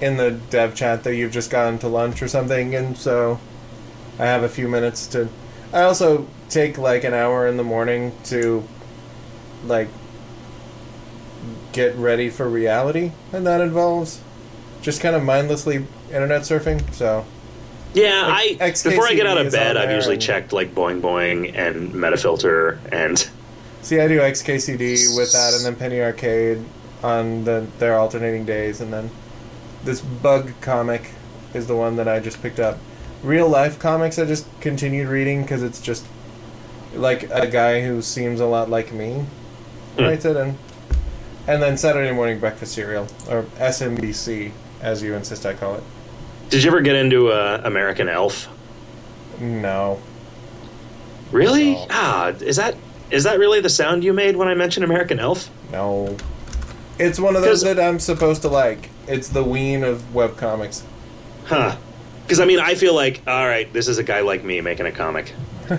in 0.00 0.18
the 0.18 0.32
dev 0.50 0.74
chat 0.74 1.02
that 1.04 1.14
you've 1.16 1.32
just 1.32 1.50
gone 1.50 1.78
to 1.78 1.88
lunch 1.88 2.22
or 2.22 2.28
something, 2.28 2.74
and 2.74 2.96
so 2.96 3.40
I 4.18 4.26
have 4.26 4.42
a 4.42 4.48
few 4.48 4.68
minutes 4.68 5.06
to. 5.08 5.28
I 5.72 5.82
also 5.82 6.26
take 6.50 6.76
like 6.78 7.04
an 7.04 7.14
hour 7.14 7.46
in 7.46 7.56
the 7.56 7.64
morning 7.64 8.12
to 8.24 8.62
like 9.64 9.88
get 11.72 11.94
ready 11.96 12.28
for 12.28 12.48
reality, 12.48 13.12
and 13.32 13.46
that 13.46 13.60
involves 13.62 14.20
just 14.86 15.00
kind 15.00 15.16
of 15.16 15.22
mindlessly 15.24 15.84
internet 16.12 16.42
surfing. 16.42 16.80
So 16.94 17.24
Yeah, 17.92 18.26
Like, 18.28 18.60
I 18.62 18.70
before 18.70 19.06
I 19.08 19.14
get 19.14 19.26
out 19.26 19.36
of 19.36 19.50
bed, 19.50 19.76
I've 19.76 19.90
usually 19.90 20.14
and- 20.14 20.22
checked 20.22 20.52
like 20.52 20.72
Boing 20.74 21.00
Boing 21.00 21.52
and 21.58 21.92
Metafilter 21.92 22.78
and 22.92 23.28
see, 23.82 23.98
I 24.00 24.06
do 24.06 24.20
XKCD 24.20 25.16
with 25.16 25.32
that, 25.32 25.54
and 25.54 25.64
then 25.64 25.74
Penny 25.74 26.00
Arcade 26.00 26.62
on 27.02 27.44
the 27.44 27.66
their 27.80 27.98
alternating 27.98 28.44
days, 28.44 28.80
and 28.80 28.92
then 28.92 29.10
this 29.84 30.00
bug 30.00 30.52
comic 30.60 31.10
is 31.52 31.66
the 31.66 31.74
one 31.76 31.96
that 31.96 32.06
I 32.06 32.20
just 32.20 32.40
picked 32.42 32.60
up. 32.60 32.78
Real 33.24 33.48
life 33.48 33.78
comics 33.78 34.18
I 34.20 34.24
just 34.24 34.46
continued 34.60 35.08
reading 35.08 35.42
because 35.42 35.62
it's 35.64 35.80
just 35.80 36.04
like 36.94 37.24
a 37.32 37.46
guy 37.48 37.80
who 37.82 38.02
seems 38.02 38.38
a 38.40 38.46
lot 38.46 38.70
like 38.70 38.92
me 38.92 39.24
Hmm. 39.96 40.04
writes 40.04 40.24
it, 40.24 40.36
and 40.36 40.56
and 41.48 41.60
then 41.62 41.76
Saturday 41.78 42.12
morning 42.12 42.38
breakfast 42.38 42.74
cereal 42.74 43.06
or 43.28 43.46
SMBC 43.58 44.52
as 44.80 45.02
you 45.02 45.14
insist 45.14 45.46
I 45.46 45.54
call 45.54 45.76
it. 45.76 45.82
Did 46.50 46.62
you 46.62 46.70
ever 46.70 46.80
get 46.80 46.96
into 46.96 47.28
uh, 47.28 47.60
American 47.64 48.08
Elf? 48.08 48.48
No, 49.40 50.00
Really? 51.32 51.72
No. 51.72 51.86
Ah, 51.90 52.28
is 52.28 52.56
that 52.56 52.76
is 53.10 53.24
that 53.24 53.38
really 53.38 53.60
the 53.60 53.68
sound 53.68 54.04
you 54.04 54.12
made 54.12 54.36
when 54.36 54.48
I 54.48 54.54
mentioned 54.54 54.84
American 54.84 55.18
Elf? 55.18 55.50
no. 55.72 56.16
It's 56.98 57.20
one 57.20 57.36
of 57.36 57.42
those 57.42 57.60
that 57.60 57.78
I'm 57.78 58.00
supposed 58.00 58.40
to 58.40 58.48
like. 58.48 58.88
It's 59.06 59.28
the 59.28 59.44
ween 59.44 59.84
of 59.84 60.00
webcomics. 60.14 60.82
Huh. 61.44 61.76
Because 62.22 62.40
I 62.40 62.46
mean, 62.46 62.58
I 62.58 62.74
feel 62.74 62.94
like, 62.94 63.20
all 63.26 63.46
right, 63.46 63.70
this 63.70 63.86
is 63.86 63.98
a 63.98 64.02
guy 64.02 64.20
like 64.20 64.42
me 64.42 64.62
making 64.62 64.86
a 64.86 64.92
comic. 64.92 65.34
I 65.70 65.76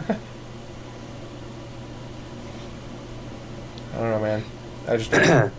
don't 3.96 4.12
know, 4.12 4.20
man. 4.20 4.44
I 4.88 4.98
just 4.98 5.10
don't. 5.10 5.52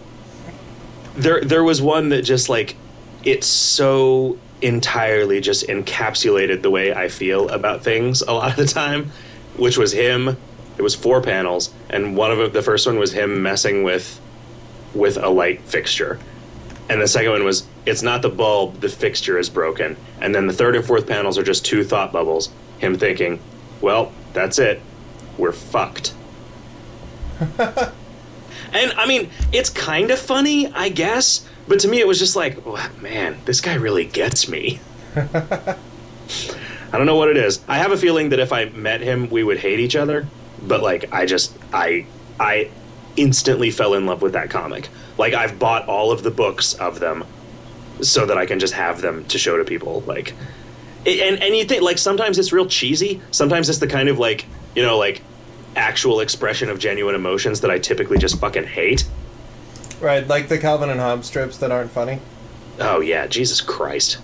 there, 1.16 1.40
there 1.40 1.64
was 1.64 1.82
one 1.82 2.10
that 2.10 2.22
just 2.22 2.48
like, 2.48 2.76
it 3.24 3.44
so 3.44 4.38
entirely 4.60 5.40
just 5.40 5.66
encapsulated 5.68 6.62
the 6.62 6.70
way 6.70 6.92
I 6.92 7.08
feel 7.08 7.48
about 7.48 7.84
things 7.84 8.22
a 8.22 8.32
lot 8.32 8.50
of 8.50 8.56
the 8.56 8.66
time, 8.66 9.12
which 9.56 9.78
was 9.78 9.92
him. 9.92 10.36
It 10.76 10.82
was 10.82 10.94
four 10.94 11.20
panels, 11.20 11.70
and 11.90 12.16
one 12.16 12.30
of 12.30 12.38
them, 12.38 12.52
the 12.52 12.62
first 12.62 12.86
one 12.86 12.98
was 12.98 13.12
him 13.12 13.42
messing 13.42 13.82
with, 13.82 14.20
with 14.94 15.16
a 15.16 15.28
light 15.28 15.60
fixture, 15.62 16.20
and 16.88 17.00
the 17.02 17.08
second 17.08 17.32
one 17.32 17.44
was 17.44 17.66
it's 17.84 18.02
not 18.02 18.22
the 18.22 18.28
bulb, 18.28 18.80
the 18.80 18.88
fixture 18.88 19.38
is 19.38 19.50
broken, 19.50 19.96
and 20.20 20.34
then 20.34 20.46
the 20.46 20.52
third 20.52 20.76
and 20.76 20.84
fourth 20.84 21.06
panels 21.06 21.36
are 21.36 21.42
just 21.42 21.64
two 21.64 21.82
thought 21.82 22.12
bubbles. 22.12 22.50
Him 22.78 22.96
thinking, 22.96 23.40
well, 23.80 24.12
that's 24.32 24.60
it, 24.60 24.80
we're 25.36 25.52
fucked. 25.52 26.14
And 28.72 28.92
I 28.92 29.06
mean, 29.06 29.30
it's 29.52 29.70
kind 29.70 30.10
of 30.10 30.18
funny, 30.18 30.70
I 30.72 30.88
guess, 30.88 31.46
but 31.68 31.80
to 31.80 31.88
me 31.88 32.00
it 32.00 32.06
was 32.06 32.18
just 32.18 32.36
like, 32.36 32.58
oh, 32.66 32.90
man, 33.00 33.38
this 33.44 33.60
guy 33.60 33.74
really 33.74 34.04
gets 34.04 34.48
me. 34.48 34.80
I 35.16 36.96
don't 36.96 37.06
know 37.06 37.16
what 37.16 37.28
it 37.28 37.36
is. 37.36 37.60
I 37.68 37.78
have 37.78 37.92
a 37.92 37.96
feeling 37.96 38.30
that 38.30 38.38
if 38.38 38.52
I 38.52 38.66
met 38.66 39.00
him, 39.00 39.28
we 39.28 39.44
would 39.44 39.58
hate 39.58 39.78
each 39.78 39.94
other, 39.94 40.26
but 40.62 40.82
like 40.82 41.12
I 41.12 41.26
just 41.26 41.56
I 41.72 42.06
I 42.40 42.70
instantly 43.16 43.70
fell 43.70 43.94
in 43.94 44.06
love 44.06 44.22
with 44.22 44.32
that 44.32 44.50
comic. 44.50 44.88
Like 45.18 45.34
I've 45.34 45.58
bought 45.58 45.86
all 45.88 46.10
of 46.10 46.22
the 46.22 46.30
books 46.30 46.74
of 46.74 47.00
them 47.00 47.24
so 48.00 48.24
that 48.26 48.38
I 48.38 48.46
can 48.46 48.58
just 48.58 48.74
have 48.74 49.00
them 49.00 49.24
to 49.26 49.38
show 49.38 49.56
to 49.56 49.64
people 49.64 50.02
like 50.06 50.32
and 51.06 51.42
and 51.42 51.56
you 51.56 51.64
think 51.64 51.82
like 51.82 51.98
sometimes 51.98 52.38
it's 52.38 52.52
real 52.52 52.66
cheesy, 52.66 53.20
sometimes 53.30 53.68
it's 53.68 53.78
the 53.78 53.86
kind 53.86 54.08
of 54.08 54.18
like, 54.18 54.46
you 54.74 54.82
know, 54.82 54.98
like 54.98 55.22
actual 55.76 56.20
expression 56.20 56.70
of 56.70 56.78
genuine 56.78 57.14
emotions 57.14 57.60
that 57.60 57.70
I 57.70 57.78
typically 57.78 58.18
just 58.18 58.38
fucking 58.40 58.64
hate. 58.64 59.06
Right, 60.00 60.26
like 60.26 60.48
the 60.48 60.58
Calvin 60.58 60.90
and 60.90 61.00
Hobbes 61.00 61.26
strips 61.26 61.58
that 61.58 61.70
aren't 61.70 61.90
funny. 61.90 62.20
Oh 62.80 63.00
yeah, 63.00 63.26
Jesus 63.26 63.60
Christ. 63.60 64.18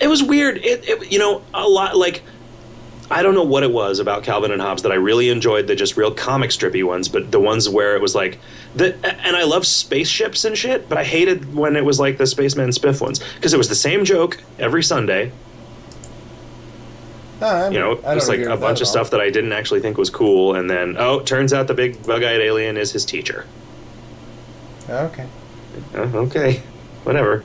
it 0.00 0.08
was 0.08 0.22
weird. 0.22 0.58
It, 0.58 0.88
it 0.88 1.12
you 1.12 1.18
know 1.18 1.42
a 1.52 1.68
lot 1.68 1.96
like 1.96 2.22
I 3.10 3.22
don't 3.22 3.34
know 3.34 3.44
what 3.44 3.62
it 3.62 3.70
was 3.70 3.98
about 3.98 4.24
Calvin 4.24 4.50
and 4.50 4.60
Hobbes 4.60 4.82
that 4.82 4.92
I 4.92 4.96
really 4.96 5.28
enjoyed 5.28 5.66
the 5.66 5.76
just 5.76 5.96
real 5.96 6.10
comic 6.10 6.50
strippy 6.50 6.82
ones, 6.82 7.08
but 7.08 7.30
the 7.30 7.40
ones 7.40 7.68
where 7.68 7.94
it 7.96 8.02
was 8.02 8.14
like 8.14 8.38
the 8.74 8.94
and 9.04 9.36
I 9.36 9.44
love 9.44 9.66
spaceships 9.66 10.44
and 10.44 10.56
shit, 10.56 10.88
but 10.88 10.98
I 10.98 11.04
hated 11.04 11.54
when 11.54 11.76
it 11.76 11.84
was 11.84 12.00
like 12.00 12.18
the 12.18 12.26
Spaceman 12.26 12.70
Spiff 12.70 13.00
ones 13.00 13.20
because 13.34 13.52
it 13.52 13.58
was 13.58 13.68
the 13.68 13.74
same 13.74 14.04
joke 14.04 14.38
every 14.58 14.82
Sunday. 14.82 15.32
You 17.44 17.78
know, 17.78 18.00
it's 18.06 18.28
like 18.28 18.40
a 18.40 18.56
bunch 18.56 18.80
of 18.80 18.86
stuff 18.86 19.10
that 19.10 19.20
I 19.20 19.28
didn't 19.30 19.52
actually 19.52 19.80
think 19.80 19.98
was 19.98 20.08
cool, 20.08 20.54
and 20.54 20.70
then 20.70 20.96
oh, 20.98 21.20
turns 21.20 21.52
out 21.52 21.66
the 21.66 21.74
big 21.74 22.04
bug-eyed 22.06 22.40
alien 22.40 22.76
is 22.76 22.92
his 22.92 23.04
teacher. 23.04 23.46
Okay. 24.88 25.26
Oh, 25.94 26.18
okay, 26.26 26.62
whatever. 27.02 27.44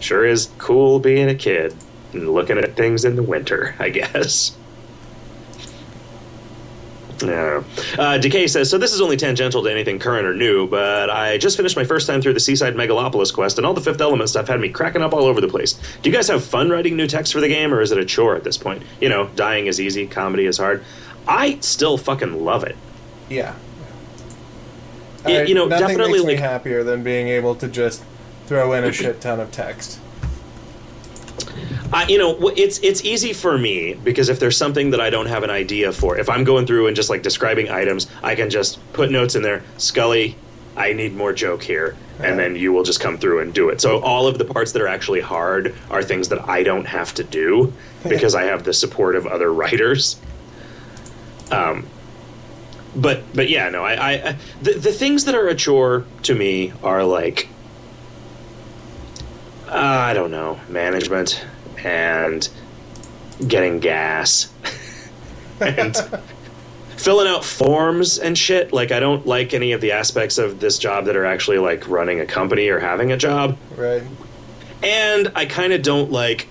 Sure 0.00 0.26
is 0.26 0.50
cool 0.58 0.98
being 0.98 1.28
a 1.28 1.34
kid 1.34 1.74
and 2.12 2.28
looking 2.28 2.58
at 2.58 2.76
things 2.76 3.04
in 3.04 3.16
the 3.16 3.22
winter, 3.22 3.74
I 3.78 3.88
guess. 3.88 4.56
Yeah. 7.22 7.62
Uh, 7.98 8.18
Decay 8.18 8.46
says, 8.48 8.68
so 8.70 8.78
this 8.78 8.92
is 8.92 9.00
only 9.00 9.16
tangential 9.16 9.62
to 9.62 9.70
anything 9.70 9.98
current 9.98 10.26
or 10.26 10.34
new, 10.34 10.66
but 10.66 11.08
I 11.10 11.38
just 11.38 11.56
finished 11.56 11.76
my 11.76 11.84
first 11.84 12.06
time 12.06 12.20
through 12.20 12.34
the 12.34 12.40
Seaside 12.40 12.74
Megalopolis 12.74 13.32
quest, 13.32 13.58
and 13.58 13.66
all 13.66 13.74
the 13.74 13.80
Fifth 13.80 14.00
Element 14.00 14.28
stuff 14.30 14.48
had 14.48 14.60
me 14.60 14.68
cracking 14.68 15.02
up 15.02 15.12
all 15.14 15.24
over 15.24 15.40
the 15.40 15.48
place. 15.48 15.74
Do 16.02 16.10
you 16.10 16.14
guys 16.14 16.28
have 16.28 16.44
fun 16.44 16.70
writing 16.70 16.96
new 16.96 17.06
text 17.06 17.32
for 17.32 17.40
the 17.40 17.48
game, 17.48 17.72
or 17.72 17.80
is 17.80 17.92
it 17.92 17.98
a 17.98 18.04
chore 18.04 18.34
at 18.36 18.44
this 18.44 18.56
point? 18.58 18.82
You 19.00 19.08
know, 19.08 19.28
dying 19.36 19.66
is 19.66 19.80
easy, 19.80 20.06
comedy 20.06 20.46
is 20.46 20.58
hard. 20.58 20.84
I 21.28 21.58
still 21.60 21.96
fucking 21.98 22.44
love 22.44 22.64
it. 22.64 22.76
Yeah. 23.30 23.54
Y- 25.24 25.38
I- 25.38 25.42
you 25.44 25.54
know, 25.54 25.66
nothing 25.66 25.86
definitely, 25.88 26.12
makes 26.18 26.26
me 26.26 26.34
happier 26.34 26.82
than 26.82 27.02
being 27.04 27.28
able 27.28 27.54
to 27.56 27.68
just 27.68 28.02
throw 28.46 28.72
in 28.72 28.82
a 28.84 28.92
shit 28.92 29.20
ton 29.20 29.38
of 29.40 29.52
text. 29.52 29.98
I, 31.92 32.06
you 32.06 32.18
know, 32.18 32.48
it's 32.56 32.78
it's 32.78 33.04
easy 33.04 33.32
for 33.32 33.58
me 33.58 33.94
because 33.94 34.28
if 34.28 34.40
there's 34.40 34.56
something 34.56 34.90
that 34.90 35.00
I 35.00 35.10
don't 35.10 35.26
have 35.26 35.42
an 35.42 35.50
idea 35.50 35.92
for, 35.92 36.16
if 36.16 36.30
I'm 36.30 36.44
going 36.44 36.66
through 36.66 36.86
and 36.86 36.96
just 36.96 37.10
like 37.10 37.22
describing 37.22 37.68
items, 37.68 38.06
I 38.22 38.34
can 38.34 38.48
just 38.48 38.78
put 38.94 39.10
notes 39.10 39.34
in 39.34 39.42
there. 39.42 39.62
Scully, 39.76 40.36
I 40.74 40.94
need 40.94 41.14
more 41.14 41.34
joke 41.34 41.62
here, 41.62 41.94
and 42.18 42.38
then 42.38 42.56
you 42.56 42.72
will 42.72 42.82
just 42.82 43.00
come 43.00 43.18
through 43.18 43.40
and 43.40 43.52
do 43.52 43.68
it. 43.68 43.80
So 43.82 44.00
all 44.00 44.26
of 44.26 44.38
the 44.38 44.44
parts 44.44 44.72
that 44.72 44.80
are 44.80 44.88
actually 44.88 45.20
hard 45.20 45.74
are 45.90 46.02
things 46.02 46.30
that 46.30 46.48
I 46.48 46.62
don't 46.62 46.86
have 46.86 47.12
to 47.14 47.24
do 47.24 47.72
because 48.08 48.34
I 48.34 48.44
have 48.44 48.64
the 48.64 48.72
support 48.72 49.14
of 49.14 49.26
other 49.26 49.52
writers. 49.52 50.18
Um, 51.50 51.86
but 52.96 53.22
but 53.34 53.50
yeah, 53.50 53.68
no, 53.68 53.84
I, 53.84 53.92
I, 54.12 54.36
the 54.62 54.72
the 54.74 54.92
things 54.92 55.26
that 55.26 55.34
are 55.34 55.48
a 55.48 55.54
chore 55.54 56.06
to 56.22 56.34
me 56.34 56.72
are 56.82 57.04
like 57.04 57.48
uh, 59.68 59.74
I 59.74 60.14
don't 60.14 60.30
know, 60.30 60.58
management 60.68 61.44
and 61.84 62.48
getting 63.46 63.80
gas 63.80 64.52
and 65.60 65.96
filling 67.02 67.26
out 67.26 67.44
forms 67.44 68.18
and 68.18 68.36
shit. 68.38 68.72
Like, 68.72 68.92
I 68.92 69.00
don't 69.00 69.26
like 69.26 69.54
any 69.54 69.72
of 69.72 69.80
the 69.80 69.92
aspects 69.92 70.38
of 70.38 70.60
this 70.60 70.78
job 70.78 71.06
that 71.06 71.16
are 71.16 71.24
actually 71.24 71.58
like 71.58 71.88
running 71.88 72.20
a 72.20 72.26
company 72.26 72.68
or 72.68 72.78
having 72.78 73.12
a 73.12 73.16
job. 73.16 73.58
Right. 73.76 74.02
And 74.82 75.30
I 75.34 75.46
kind 75.46 75.72
of 75.72 75.82
don't 75.82 76.10
like. 76.10 76.48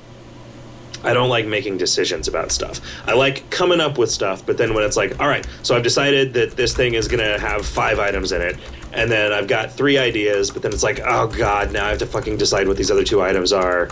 I 1.03 1.15
don't 1.15 1.29
like 1.29 1.47
making 1.47 1.79
decisions 1.79 2.27
about 2.27 2.51
stuff. 2.51 2.79
I 3.07 3.13
like 3.13 3.49
coming 3.49 3.81
up 3.81 3.97
with 3.97 4.11
stuff, 4.11 4.45
but 4.45 4.59
then 4.59 4.75
when 4.75 4.83
it's 4.83 4.95
like, 4.95 5.19
all 5.19 5.27
right, 5.27 5.47
so 5.63 5.75
I've 5.75 5.81
decided 5.81 6.31
that 6.35 6.51
this 6.51 6.75
thing 6.75 6.93
is 6.93 7.07
going 7.07 7.23
to 7.27 7.39
have 7.39 7.65
five 7.65 7.97
items 7.97 8.31
in 8.31 8.39
it, 8.43 8.55
and 8.93 9.09
then 9.11 9.33
I've 9.33 9.47
got 9.47 9.71
three 9.71 9.97
ideas, 9.97 10.51
but 10.51 10.61
then 10.61 10.71
it's 10.71 10.83
like, 10.83 10.99
oh 11.03 11.25
god, 11.25 11.71
now 11.71 11.87
I 11.87 11.89
have 11.89 11.97
to 11.99 12.05
fucking 12.05 12.37
decide 12.37 12.67
what 12.67 12.77
these 12.77 12.91
other 12.91 13.03
two 13.03 13.19
items 13.19 13.51
are. 13.51 13.89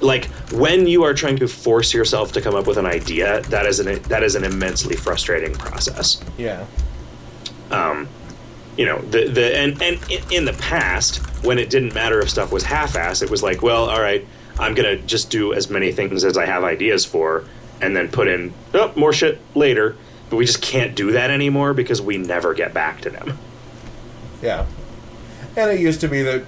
Like 0.00 0.26
when 0.52 0.86
you 0.86 1.04
are 1.04 1.12
trying 1.14 1.36
to 1.38 1.48
force 1.48 1.92
yourself 1.92 2.32
to 2.32 2.40
come 2.40 2.54
up 2.54 2.66
with 2.66 2.78
an 2.78 2.86
idea, 2.86 3.40
that 3.42 3.66
is 3.66 3.80
an 3.80 4.00
that 4.04 4.22
is 4.22 4.34
an 4.34 4.44
immensely 4.44 4.96
frustrating 4.96 5.52
process 5.54 6.22
Yeah. 6.38 6.64
um, 7.70 8.08
you 8.76 8.86
know 8.86 8.98
the 9.10 9.28
the 9.28 9.56
and 9.56 9.80
and 9.82 9.98
in 10.30 10.44
the 10.44 10.54
past 10.54 11.18
when 11.44 11.58
it 11.58 11.68
didn't 11.70 11.92
matter 11.94 12.20
if 12.20 12.30
stuff 12.30 12.50
was 12.52 12.62
half-ass 12.62 13.20
it 13.20 13.28
was 13.28 13.42
like 13.42 13.62
well 13.62 13.90
all 13.90 14.00
right 14.00 14.24
i'm 14.58 14.74
gonna 14.74 14.96
just 14.96 15.28
do 15.28 15.52
as 15.52 15.68
many 15.68 15.90
things 15.92 16.24
as 16.24 16.36
i 16.38 16.46
have 16.46 16.62
ideas 16.64 17.04
for 17.04 17.44
and 17.80 17.96
then 17.96 18.08
put 18.08 18.28
in 18.28 18.52
oh, 18.74 18.92
more 18.96 19.12
shit 19.12 19.38
later 19.56 19.96
but 20.30 20.36
we 20.36 20.44
just 20.46 20.62
can't 20.62 20.94
do 20.94 21.10
that 21.12 21.30
anymore 21.30 21.74
because 21.74 22.00
we 22.00 22.16
never 22.16 22.54
get 22.54 22.72
back 22.72 23.00
to 23.00 23.10
them 23.10 23.36
Yeah. 24.40 24.64
And 25.56 25.70
it 25.72 25.80
used 25.80 26.00
to 26.02 26.08
be 26.08 26.22
that. 26.22 26.44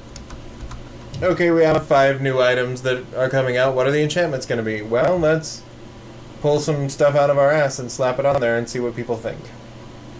Okay, 1.23 1.53
we 1.53 1.63
have 1.63 1.87
five 1.87 2.21
new 2.21 2.41
items 2.41 2.83
that 2.83 3.15
are 3.15 3.29
coming 3.29 3.57
out. 3.57 3.77
What 3.77 3.87
are 3.87 3.93
the 3.93 4.03
enchantments 4.03 4.45
going 4.45 4.59
to 4.59 4.65
be? 4.65 4.83
Well, 4.83 5.17
let's 5.17 5.63
pull 6.41 6.59
some 6.59 6.89
stuff 6.89 7.15
out 7.15 7.31
of 7.31 7.39
our 7.39 7.53
ass 7.53 7.79
and 7.79 7.93
slap 7.93 8.19
it 8.19 8.27
on 8.27 8.41
there 8.41 8.59
and 8.59 8.69
see 8.69 8.81
what 8.81 8.97
people 8.97 9.17
think. 9.17 9.39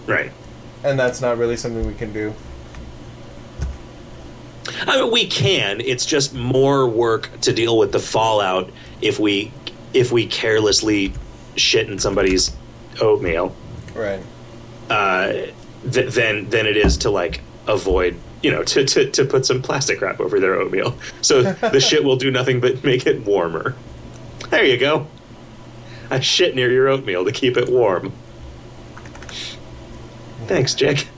right 0.07 0.31
And 0.85 0.97
that's 0.97 1.21
not 1.21 1.39
really 1.39 1.57
something 1.57 1.85
we 1.85 1.95
can 1.95 2.13
do. 2.13 2.33
I 4.87 5.01
mean, 5.03 5.11
we 5.11 5.27
can. 5.27 5.81
It's 5.81 6.07
just 6.07 6.35
more 6.35 6.87
work 6.89 7.29
to 7.41 7.53
deal 7.53 7.79
with 7.79 7.91
the 7.91 7.99
fallout 7.99 8.71
if 9.01 9.19
we 9.19 9.53
if 9.93 10.13
we 10.13 10.27
carelessly 10.27 11.13
shit 11.57 11.91
in 11.91 11.99
somebody's 11.99 12.55
oatmeal. 13.01 13.55
Right. 13.95 14.21
uh, 14.89 15.33
th- 15.91 16.15
than 16.15 16.49
than 16.51 16.67
it 16.67 16.77
is 16.77 16.97
to 16.99 17.11
like 17.11 17.41
avoid 17.67 18.17
you 18.43 18.51
know 18.51 18.63
to, 18.65 18.85
to, 18.85 19.11
to 19.11 19.25
put 19.25 19.47
some 19.47 19.63
plastic 19.63 20.01
wrap 20.01 20.21
over 20.21 20.41
their 20.41 20.55
oatmeal. 20.55 20.97
So 21.21 21.43
the 21.43 21.81
shit 21.89 22.05
will 22.05 22.17
do 22.17 22.31
nothing 22.31 22.61
but 22.61 22.83
make 22.85 23.07
it 23.07 23.25
warmer. 23.25 23.75
There 24.51 24.65
you 24.65 24.77
go. 24.79 25.07
I 26.11 26.21
shit 26.21 26.55
near 26.55 26.71
your 26.71 26.89
oatmeal 26.89 27.25
to 27.25 27.33
keep 27.33 27.57
it 27.57 27.69
warm. 27.69 28.13
Thanks 30.47 30.75
jake. 30.75 31.09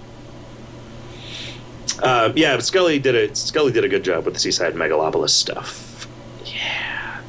Uh, 2.03 2.33
yeah 2.37 2.57
but 2.57 2.65
scully 2.65 2.99
did 2.99 3.15
a 3.15 3.35
scully 3.35 3.73
did 3.73 3.85
a 3.85 3.89
good 3.89 4.05
job 4.05 4.25
with 4.25 4.35
the 4.35 4.41
seaside 4.41 4.75
megalopolis 4.75 5.31
stuff. 5.31 6.07
Yeah. 6.45 7.21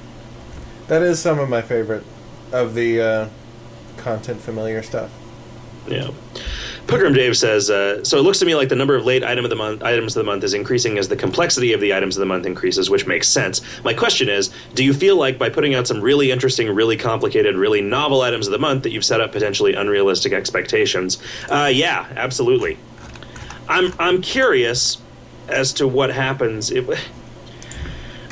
That 0.88 1.02
is 1.02 1.20
some 1.20 1.40
of 1.40 1.50
my 1.50 1.62
favorite 1.62 2.04
of 2.52 2.76
the 2.76 3.02
uh, 3.02 3.30
content 3.98 4.42
familiar 4.42 4.84
stuff. 4.84 5.12
Yeah. 5.88 6.12
Pilgrim 6.88 7.14
Dave 7.14 7.36
says, 7.36 7.72
uh, 7.72 8.04
so 8.04 8.20
it 8.20 8.22
looks 8.22 8.38
to 8.40 8.46
me 8.46 8.54
like 8.54 8.70
the 8.70 8.76
number 8.76 8.96
of 8.96 9.06
late 9.06 9.24
item 9.24 9.44
of 9.44 9.50
the 9.50 9.56
month 9.56 9.82
items 9.82 10.16
of 10.16 10.24
the 10.24 10.30
month 10.30 10.44
is 10.44 10.54
increasing 10.54 11.00
as 11.00 11.08
the 11.08 11.16
complexity 11.16 11.74
of 11.74 11.82
the 11.82 11.94
items 11.96 12.16
of 12.16 12.20
the 12.20 12.28
month 12.28 12.46
increases, 12.46 12.92
which 12.92 13.08
makes 13.08 13.28
sense. 13.28 13.62
My 13.84 13.94
question 13.94 14.30
is, 14.30 14.52
do 14.76 14.84
you 14.84 14.94
feel 14.94 15.16
like 15.16 15.40
by 15.40 15.50
putting 15.50 15.74
out 15.74 15.88
some 15.88 16.00
really 16.00 16.32
interesting, 16.32 16.70
really 16.70 16.96
complicated, 16.96 17.56
really 17.56 17.82
novel 17.82 18.22
items 18.22 18.46
of 18.46 18.52
the 18.52 18.60
month 18.60 18.84
that 18.84 18.92
you've 18.92 19.06
set 19.06 19.20
up 19.20 19.32
potentially 19.32 19.74
unrealistic 19.74 20.32
expectations? 20.32 21.18
Uh, 21.50 21.72
yeah, 21.74 22.08
absolutely. 22.16 22.78
I'm 23.68 23.92
I'm 23.98 24.22
curious 24.22 25.00
as 25.48 25.74
to 25.74 25.88
what 25.88 26.12
happens 26.12 26.70
if 26.70 26.88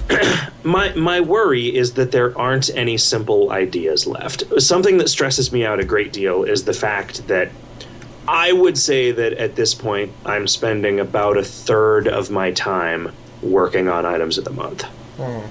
my 0.64 0.94
my 0.94 1.22
worry 1.22 1.76
is 1.76 1.94
that 1.94 2.12
there 2.12 2.38
aren't 2.38 2.70
any 2.76 2.98
simple 2.98 3.52
ideas 3.52 4.06
left. 4.06 4.44
Something 4.62 5.00
that 5.00 5.10
stresses 5.10 5.52
me 5.52 5.66
out 5.66 5.80
a 5.80 5.86
great 5.86 6.14
deal 6.14 6.44
is 6.44 6.66
the 6.66 6.74
fact 6.74 7.28
that 7.28 7.50
I 8.28 8.52
would 8.52 8.78
say 8.78 9.12
that 9.12 9.34
at 9.34 9.56
this 9.56 9.74
point 9.74 10.12
I'm 10.26 10.48
spending 10.48 11.00
about 11.00 11.38
a 11.38 11.44
third 11.44 12.08
of 12.08 12.32
my 12.32 12.52
time 12.52 13.12
working 13.42 13.88
on 13.88 14.06
items 14.06 14.38
of 14.38 14.46
the 14.46 14.52
month. 14.52 14.84
Hmm. 15.18 15.42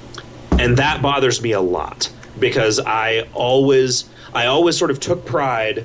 And 0.59 0.77
that 0.79 1.03
bothers 1.03 1.43
me 1.43 1.53
a 1.53 1.61
lot 1.61 2.11
because 2.39 2.79
I 2.81 3.29
always 3.35 4.09
I 4.35 4.47
always 4.47 4.79
sort 4.79 4.91
of 4.91 5.01
took 5.01 5.25
pride 5.25 5.85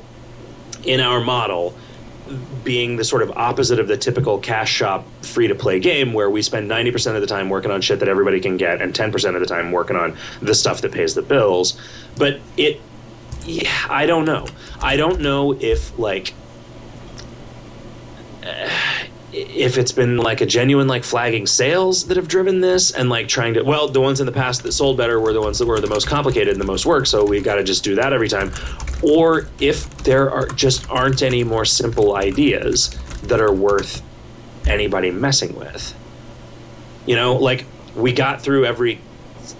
in 0.85 1.01
our 1.01 1.19
model 1.19 1.75
being 2.63 2.97
the 2.97 3.03
sort 3.03 3.21
of 3.21 3.31
opposite 3.31 3.79
of 3.79 3.87
the 3.87 3.97
typical 3.97 4.37
cash 4.37 4.71
shop 4.71 5.05
free 5.21 5.47
to 5.47 5.55
play 5.55 5.79
game 5.79 6.13
where 6.13 6.29
we 6.29 6.41
spend 6.41 6.69
90% 6.69 7.15
of 7.15 7.21
the 7.21 7.27
time 7.27 7.49
working 7.49 7.71
on 7.71 7.81
shit 7.81 7.99
that 7.99 8.09
everybody 8.09 8.39
can 8.39 8.57
get 8.57 8.81
and 8.81 8.93
10% 8.93 9.35
of 9.35 9.39
the 9.39 9.45
time 9.45 9.71
working 9.71 9.95
on 9.95 10.17
the 10.41 10.53
stuff 10.53 10.81
that 10.81 10.91
pays 10.91 11.15
the 11.15 11.21
bills. 11.21 11.79
But 12.17 12.41
it, 12.57 12.81
yeah, 13.45 13.85
I 13.89 14.05
don't 14.05 14.25
know. 14.25 14.47
I 14.81 14.97
don't 14.97 15.21
know 15.21 15.53
if, 15.53 15.97
like, 15.97 16.33
if 19.37 19.77
it's 19.77 19.91
been 19.91 20.17
like 20.17 20.41
a 20.41 20.45
genuine 20.45 20.87
like 20.87 21.03
flagging 21.03 21.45
sales 21.45 22.07
that 22.07 22.17
have 22.17 22.27
driven 22.27 22.61
this 22.61 22.91
and 22.91 23.09
like 23.09 23.27
trying 23.27 23.53
to 23.53 23.61
well 23.63 23.87
the 23.87 24.01
ones 24.01 24.19
in 24.19 24.25
the 24.25 24.31
past 24.31 24.63
that 24.63 24.71
sold 24.71 24.97
better 24.97 25.19
were 25.19 25.33
the 25.33 25.41
ones 25.41 25.59
that 25.59 25.67
were 25.67 25.79
the 25.79 25.87
most 25.87 26.07
complicated 26.07 26.49
and 26.49 26.61
the 26.61 26.65
most 26.65 26.85
work 26.85 27.05
so 27.05 27.25
we 27.25 27.39
got 27.41 27.55
to 27.55 27.63
just 27.63 27.83
do 27.83 27.95
that 27.95 28.13
every 28.13 28.29
time. 28.29 28.51
Or 29.03 29.47
if 29.59 29.89
there 30.03 30.31
are 30.31 30.47
just 30.47 30.89
aren't 30.89 31.21
any 31.21 31.43
more 31.43 31.65
simple 31.65 32.15
ideas 32.15 32.89
that 33.23 33.39
are 33.39 33.53
worth 33.53 34.01
anybody 34.65 35.11
messing 35.11 35.55
with. 35.55 35.95
You 37.05 37.15
know 37.15 37.35
like 37.35 37.65
we 37.95 38.13
got 38.13 38.41
through 38.41 38.65
every 38.65 38.99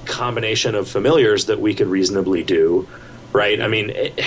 combination 0.05 0.75
of 0.75 0.89
familiars 0.89 1.45
that 1.45 1.59
we 1.59 1.73
could 1.73 1.87
reasonably 1.87 2.43
do 2.43 2.87
right? 3.33 3.61
I 3.61 3.67
mean 3.67 3.91
it, 3.91 4.19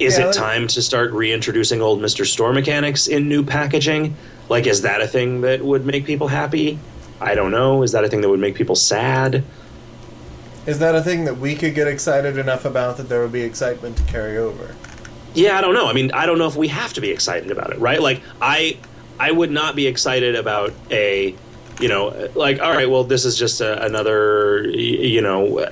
is 0.00 0.18
Yeah, 0.18 0.28
it 0.28 0.32
time 0.32 0.66
to 0.68 0.82
start 0.82 1.12
reintroducing 1.12 1.82
old 1.82 2.00
Mr. 2.00 2.26
Store 2.26 2.52
mechanics 2.52 3.06
in 3.06 3.28
new 3.28 3.44
packaging? 3.44 4.16
Like, 4.48 4.66
is 4.66 4.82
that 4.82 5.00
a 5.00 5.06
thing 5.06 5.42
that 5.42 5.62
would 5.62 5.84
make 5.84 6.04
people 6.04 6.28
happy? 6.28 6.78
I 7.20 7.34
don't 7.34 7.50
know. 7.50 7.82
Is 7.82 7.92
that 7.92 8.04
a 8.04 8.08
thing 8.08 8.22
that 8.22 8.28
would 8.28 8.40
make 8.40 8.54
people 8.54 8.74
sad? 8.74 9.44
Is 10.66 10.78
that 10.78 10.94
a 10.94 11.02
thing 11.02 11.24
that 11.24 11.38
we 11.38 11.54
could 11.54 11.74
get 11.74 11.86
excited 11.86 12.38
enough 12.38 12.64
about 12.64 12.96
that 12.96 13.08
there 13.08 13.20
would 13.20 13.32
be 13.32 13.42
excitement 13.42 13.96
to 13.98 14.02
carry 14.04 14.36
over? 14.36 14.74
Yeah, 15.34 15.58
I 15.58 15.60
don't 15.60 15.74
know. 15.74 15.86
I 15.86 15.92
mean, 15.92 16.10
I 16.12 16.26
don't 16.26 16.38
know 16.38 16.48
if 16.48 16.56
we 16.56 16.68
have 16.68 16.92
to 16.94 17.00
be 17.00 17.10
excited 17.10 17.50
about 17.50 17.70
it, 17.72 17.78
right? 17.78 18.00
Like, 18.00 18.22
I, 18.40 18.78
I 19.18 19.30
would 19.30 19.50
not 19.50 19.76
be 19.76 19.86
excited 19.86 20.34
about 20.34 20.72
a, 20.90 21.34
you 21.80 21.88
know, 21.88 22.28
like, 22.34 22.60
all 22.60 22.72
right, 22.72 22.88
well, 22.90 23.04
this 23.04 23.24
is 23.24 23.36
just 23.36 23.60
a, 23.60 23.84
another, 23.84 24.68
you 24.68 25.20
know, 25.20 25.66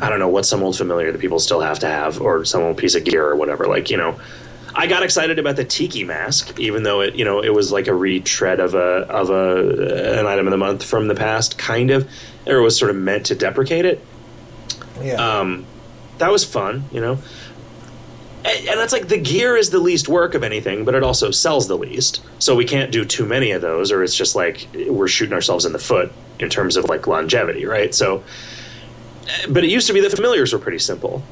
I 0.00 0.08
don't 0.08 0.18
know 0.18 0.28
what's 0.28 0.48
some 0.48 0.62
old 0.62 0.76
familiar 0.76 1.12
that 1.12 1.20
people 1.20 1.38
still 1.38 1.60
have 1.60 1.78
to 1.80 1.86
have, 1.86 2.20
or 2.20 2.44
some 2.44 2.62
old 2.62 2.76
piece 2.76 2.94
of 2.94 3.04
gear 3.04 3.26
or 3.26 3.36
whatever. 3.36 3.66
Like, 3.66 3.90
you 3.90 3.96
know, 3.96 4.18
I 4.74 4.86
got 4.86 5.02
excited 5.02 5.38
about 5.38 5.56
the 5.56 5.64
tiki 5.64 6.02
mask, 6.04 6.58
even 6.58 6.82
though 6.82 7.00
it, 7.00 7.14
you 7.14 7.24
know, 7.24 7.40
it 7.40 7.54
was 7.54 7.70
like 7.70 7.86
a 7.86 7.94
retread 7.94 8.58
of 8.58 8.74
a 8.74 9.06
of 9.08 9.30
a 9.30 10.18
an 10.18 10.26
item 10.26 10.46
of 10.46 10.50
the 10.50 10.56
month 10.56 10.82
from 10.84 11.06
the 11.06 11.14
past, 11.14 11.58
kind 11.58 11.90
of, 11.90 12.10
or 12.46 12.56
it 12.56 12.62
was 12.62 12.76
sort 12.76 12.90
of 12.90 12.96
meant 12.96 13.26
to 13.26 13.34
deprecate 13.34 13.84
it. 13.84 14.04
Yeah. 15.00 15.14
Um, 15.14 15.66
that 16.18 16.30
was 16.30 16.44
fun, 16.44 16.84
you 16.90 17.00
know. 17.00 17.18
And, 18.44 18.68
and 18.68 18.80
it's 18.80 18.92
like 18.92 19.08
the 19.08 19.18
gear 19.18 19.56
is 19.56 19.70
the 19.70 19.78
least 19.78 20.08
work 20.08 20.34
of 20.34 20.42
anything, 20.42 20.84
but 20.84 20.94
it 20.94 21.02
also 21.02 21.30
sells 21.30 21.68
the 21.68 21.78
least. 21.78 22.22
So 22.38 22.54
we 22.56 22.64
can't 22.64 22.92
do 22.92 23.04
too 23.04 23.26
many 23.26 23.52
of 23.52 23.62
those, 23.62 23.90
or 23.92 24.02
it's 24.02 24.14
just 24.14 24.34
like 24.34 24.66
we're 24.88 25.08
shooting 25.08 25.34
ourselves 25.34 25.64
in 25.64 25.72
the 25.72 25.78
foot 25.78 26.12
in 26.38 26.50
terms 26.50 26.76
of 26.76 26.84
like 26.84 27.06
longevity, 27.06 27.64
right? 27.64 27.94
So, 27.94 28.24
but 29.48 29.64
it 29.64 29.70
used 29.70 29.86
to 29.86 29.92
be 29.92 30.00
that 30.00 30.10
familiars 30.10 30.52
were 30.52 30.58
pretty 30.58 30.78
simple. 30.78 31.22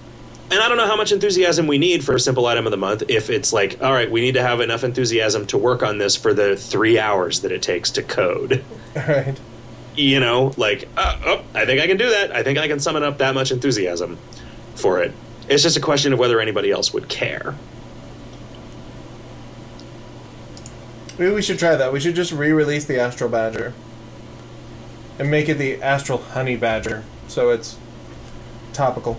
And 0.51 0.60
I 0.60 0.69
don't 0.69 0.77
know 0.77 0.86
how 0.86 0.97
much 0.97 1.12
enthusiasm 1.12 1.66
we 1.66 1.78
need 1.78 2.05
for 2.05 2.14
a 2.14 2.20
simple 2.20 2.44
item 2.44 2.66
of 2.66 2.73
the 2.73 2.77
month 2.77 3.05
if 3.09 3.31
it's 3.31 3.55
like, 3.55 3.82
all 3.82 3.93
right, 3.93 4.10
we 4.10 4.20
need 4.20 4.35
to 4.35 4.43
have 4.43 4.60
enough 4.60 4.85
enthusiasm 4.85 5.47
to 5.47 5.56
work 5.56 5.82
on 5.82 5.97
this 5.97 6.14
for 6.14 6.35
the 6.35 6.56
three 6.56 6.98
hours 6.98 7.40
that 7.40 7.52
it 7.52 7.62
takes 7.62 7.90
to 7.93 8.02
code 8.02 8.62
right. 8.94 9.40
you 9.97 10.20
know, 10.20 10.52
like, 10.59 10.89
uh, 10.97 11.19
oh, 11.24 11.44
I 11.55 11.64
think 11.64 11.81
I 11.81 11.86
can 11.86 11.97
do 11.97 12.10
that. 12.10 12.32
I 12.36 12.43
think 12.43 12.59
I 12.59 12.69
can 12.69 12.81
summon 12.81 13.02
up 13.02 13.19
that 13.19 13.35
much 13.35 13.51
enthusiasm 13.51 14.19
for 14.74 15.02
it. 15.02 15.12
It's 15.48 15.62
just 15.62 15.77
a 15.77 15.81
question 15.81 16.12
of 16.12 16.19
whether 16.19 16.39
anybody 16.39 16.70
else 16.70 16.93
would 16.93 17.09
care. 17.09 17.56
Maybe 21.19 21.32
we 21.35 21.43
should 21.43 21.59
try 21.59 21.77
that. 21.77 21.93
We 21.93 22.01
should 22.01 22.14
just 22.14 22.32
re-release 22.32 22.85
the 22.85 22.98
Astral 23.01 23.31
Badger 23.31 23.74
and 25.19 25.31
make 25.31 25.48
it 25.48 25.55
the 25.55 25.81
Astral 25.82 26.19
Honey 26.19 26.56
Badger, 26.56 27.05
so 27.28 27.51
it's 27.51 27.78
topical. 28.73 29.19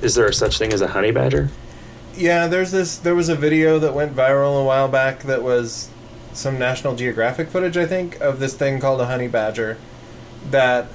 Is 0.00 0.14
there 0.14 0.30
such 0.32 0.58
thing 0.58 0.72
as 0.72 0.80
a 0.80 0.88
honey 0.88 1.12
badger? 1.12 1.50
Yeah, 2.16 2.46
there's 2.46 2.72
this. 2.72 2.96
There 2.98 3.14
was 3.14 3.28
a 3.28 3.36
video 3.36 3.78
that 3.78 3.94
went 3.94 4.14
viral 4.14 4.60
a 4.60 4.64
while 4.64 4.88
back 4.88 5.22
that 5.22 5.42
was 5.42 5.88
some 6.32 6.58
National 6.58 6.94
Geographic 6.94 7.48
footage, 7.48 7.76
I 7.76 7.86
think, 7.86 8.20
of 8.20 8.38
this 8.38 8.54
thing 8.54 8.80
called 8.80 9.00
a 9.00 9.06
honey 9.06 9.28
badger 9.28 9.78
that 10.50 10.88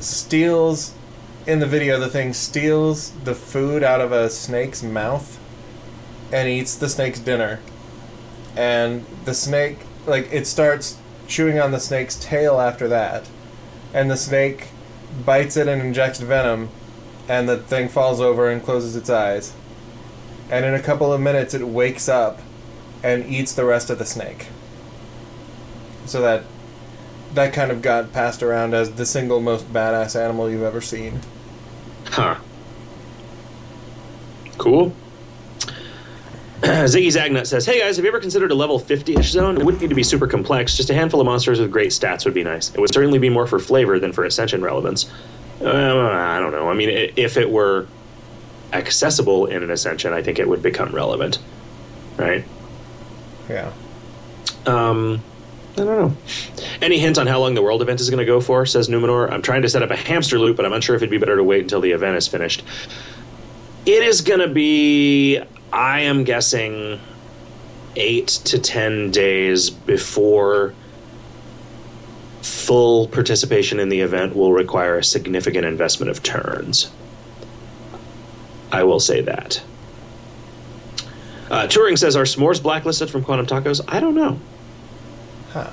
steals. 0.00 0.94
In 1.44 1.58
the 1.58 1.66
video, 1.66 1.98
the 1.98 2.08
thing 2.08 2.32
steals 2.32 3.10
the 3.24 3.34
food 3.34 3.82
out 3.82 4.00
of 4.00 4.12
a 4.12 4.30
snake's 4.30 4.82
mouth 4.82 5.40
and 6.32 6.48
eats 6.48 6.76
the 6.76 6.88
snake's 6.88 7.18
dinner. 7.18 7.60
And 8.56 9.04
the 9.24 9.34
snake, 9.34 9.78
like, 10.06 10.32
it 10.32 10.46
starts 10.46 10.98
chewing 11.26 11.58
on 11.58 11.72
the 11.72 11.80
snake's 11.80 12.14
tail 12.16 12.60
after 12.60 12.86
that. 12.88 13.28
And 13.92 14.10
the 14.10 14.16
snake 14.16 14.68
bites 15.24 15.56
it 15.56 15.68
and 15.68 15.82
injects 15.82 16.20
venom, 16.20 16.68
and 17.28 17.48
the 17.48 17.58
thing 17.58 17.88
falls 17.88 18.20
over 18.20 18.50
and 18.50 18.62
closes 18.62 18.96
its 18.96 19.10
eyes 19.10 19.54
and 20.52 20.66
in 20.66 20.74
a 20.74 20.80
couple 20.80 21.12
of 21.12 21.20
minutes 21.20 21.54
it 21.54 21.66
wakes 21.66 22.10
up 22.10 22.38
and 23.02 23.24
eats 23.26 23.54
the 23.54 23.64
rest 23.64 23.88
of 23.88 23.98
the 23.98 24.04
snake. 24.04 24.48
So 26.04 26.20
that 26.20 26.44
that 27.32 27.54
kind 27.54 27.72
of 27.72 27.80
got 27.80 28.12
passed 28.12 28.42
around 28.42 28.74
as 28.74 28.92
the 28.92 29.06
single 29.06 29.40
most 29.40 29.72
badass 29.72 30.14
animal 30.14 30.50
you've 30.50 30.62
ever 30.62 30.82
seen. 30.82 31.20
Huh. 32.04 32.36
Cool. 34.58 34.94
Ziggy 36.86 37.08
Zagnut 37.08 37.46
says, 37.48 37.66
"Hey 37.66 37.80
guys, 37.80 37.96
have 37.96 38.04
you 38.04 38.10
ever 38.10 38.20
considered 38.20 38.52
a 38.52 38.54
level 38.54 38.78
50ish 38.78 39.24
zone? 39.24 39.56
It 39.56 39.64
wouldn't 39.64 39.82
need 39.82 39.88
to 39.88 39.96
be 39.96 40.04
super 40.04 40.28
complex. 40.28 40.76
Just 40.76 40.90
a 40.90 40.94
handful 40.94 41.20
of 41.20 41.26
monsters 41.26 41.58
with 41.58 41.72
great 41.72 41.90
stats 41.90 42.24
would 42.24 42.34
be 42.34 42.44
nice. 42.44 42.72
It 42.72 42.78
would 42.78 42.94
certainly 42.94 43.18
be 43.18 43.28
more 43.28 43.48
for 43.48 43.58
flavor 43.58 43.98
than 43.98 44.12
for 44.12 44.24
ascension 44.24 44.62
relevance. 44.62 45.10
Uh, 45.60 45.66
I 45.66 46.38
don't 46.38 46.52
know. 46.52 46.68
I 46.68 46.74
mean, 46.74 47.10
if 47.16 47.36
it 47.36 47.50
were 47.50 47.88
accessible 48.72 49.46
in 49.46 49.64
an 49.64 49.72
ascension, 49.72 50.12
I 50.12 50.22
think 50.22 50.38
it 50.38 50.48
would 50.48 50.62
become 50.62 50.94
relevant, 50.94 51.40
right? 52.16 52.44
Yeah. 53.48 53.72
Um, 54.64 55.20
I 55.72 55.84
don't 55.84 55.86
know. 55.86 56.16
Any 56.80 56.98
hint 56.98 57.18
on 57.18 57.26
how 57.26 57.40
long 57.40 57.54
the 57.54 57.62
world 57.62 57.82
event 57.82 58.00
is 58.00 58.08
going 58.08 58.18
to 58.18 58.24
go 58.24 58.40
for? 58.40 58.66
Says 58.66 58.88
Numenor. 58.88 59.30
I'm 59.30 59.42
trying 59.42 59.62
to 59.62 59.68
set 59.68 59.82
up 59.82 59.90
a 59.90 59.96
hamster 59.96 60.38
loop, 60.38 60.56
but 60.56 60.64
I'm 60.66 60.72
unsure 60.72 60.94
if 60.94 61.02
it'd 61.02 61.10
be 61.10 61.18
better 61.18 61.36
to 61.36 61.44
wait 61.44 61.62
until 61.62 61.80
the 61.80 61.90
event 61.90 62.16
is 62.16 62.28
finished. 62.28 62.62
It 63.84 64.02
is 64.02 64.20
going 64.20 64.40
to 64.40 64.48
be, 64.48 65.40
I 65.72 66.00
am 66.00 66.24
guessing, 66.24 67.00
eight 67.96 68.28
to 68.28 68.58
ten 68.58 69.10
days 69.10 69.70
before 69.70 70.74
full 72.42 73.08
participation 73.08 73.80
in 73.80 73.88
the 73.88 74.00
event 74.00 74.36
will 74.36 74.52
require 74.52 74.98
a 74.98 75.04
significant 75.04 75.66
investment 75.66 76.10
of 76.10 76.22
turns. 76.22 76.90
I 78.70 78.84
will 78.84 79.00
say 79.00 79.20
that. 79.22 79.62
Uh, 81.50 81.66
Turing 81.66 81.98
says, 81.98 82.16
Are 82.16 82.24
s'mores 82.24 82.62
blacklisted 82.62 83.10
from 83.10 83.22
Quantum 83.24 83.46
Tacos? 83.46 83.80
I 83.86 84.00
don't 84.00 84.14
know. 84.14 84.40
Huh. 85.50 85.70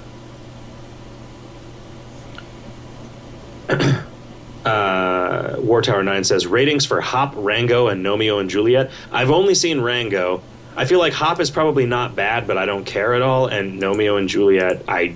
uh, 4.65 5.55
War 5.69 5.83
Tower 5.83 6.03
9 6.03 6.23
says 6.23 6.47
ratings 6.47 6.85
for 6.85 6.99
Hop, 6.99 7.33
Rango, 7.37 7.87
and 7.87 8.03
Gnomeo 8.03 8.41
and 8.41 8.49
Juliet. 8.49 8.89
I've 9.11 9.29
only 9.29 9.53
seen 9.53 9.79
Rango. 9.79 10.41
I 10.75 10.85
feel 10.85 10.97
like 10.97 11.13
Hop 11.13 11.39
is 11.39 11.51
probably 11.51 11.85
not 11.85 12.15
bad, 12.15 12.47
but 12.47 12.57
I 12.57 12.65
don't 12.65 12.85
care 12.85 13.13
at 13.13 13.21
all. 13.21 13.45
And 13.45 13.79
Gnomeo 13.79 14.17
and 14.17 14.27
Juliet, 14.27 14.83
I 14.87 15.15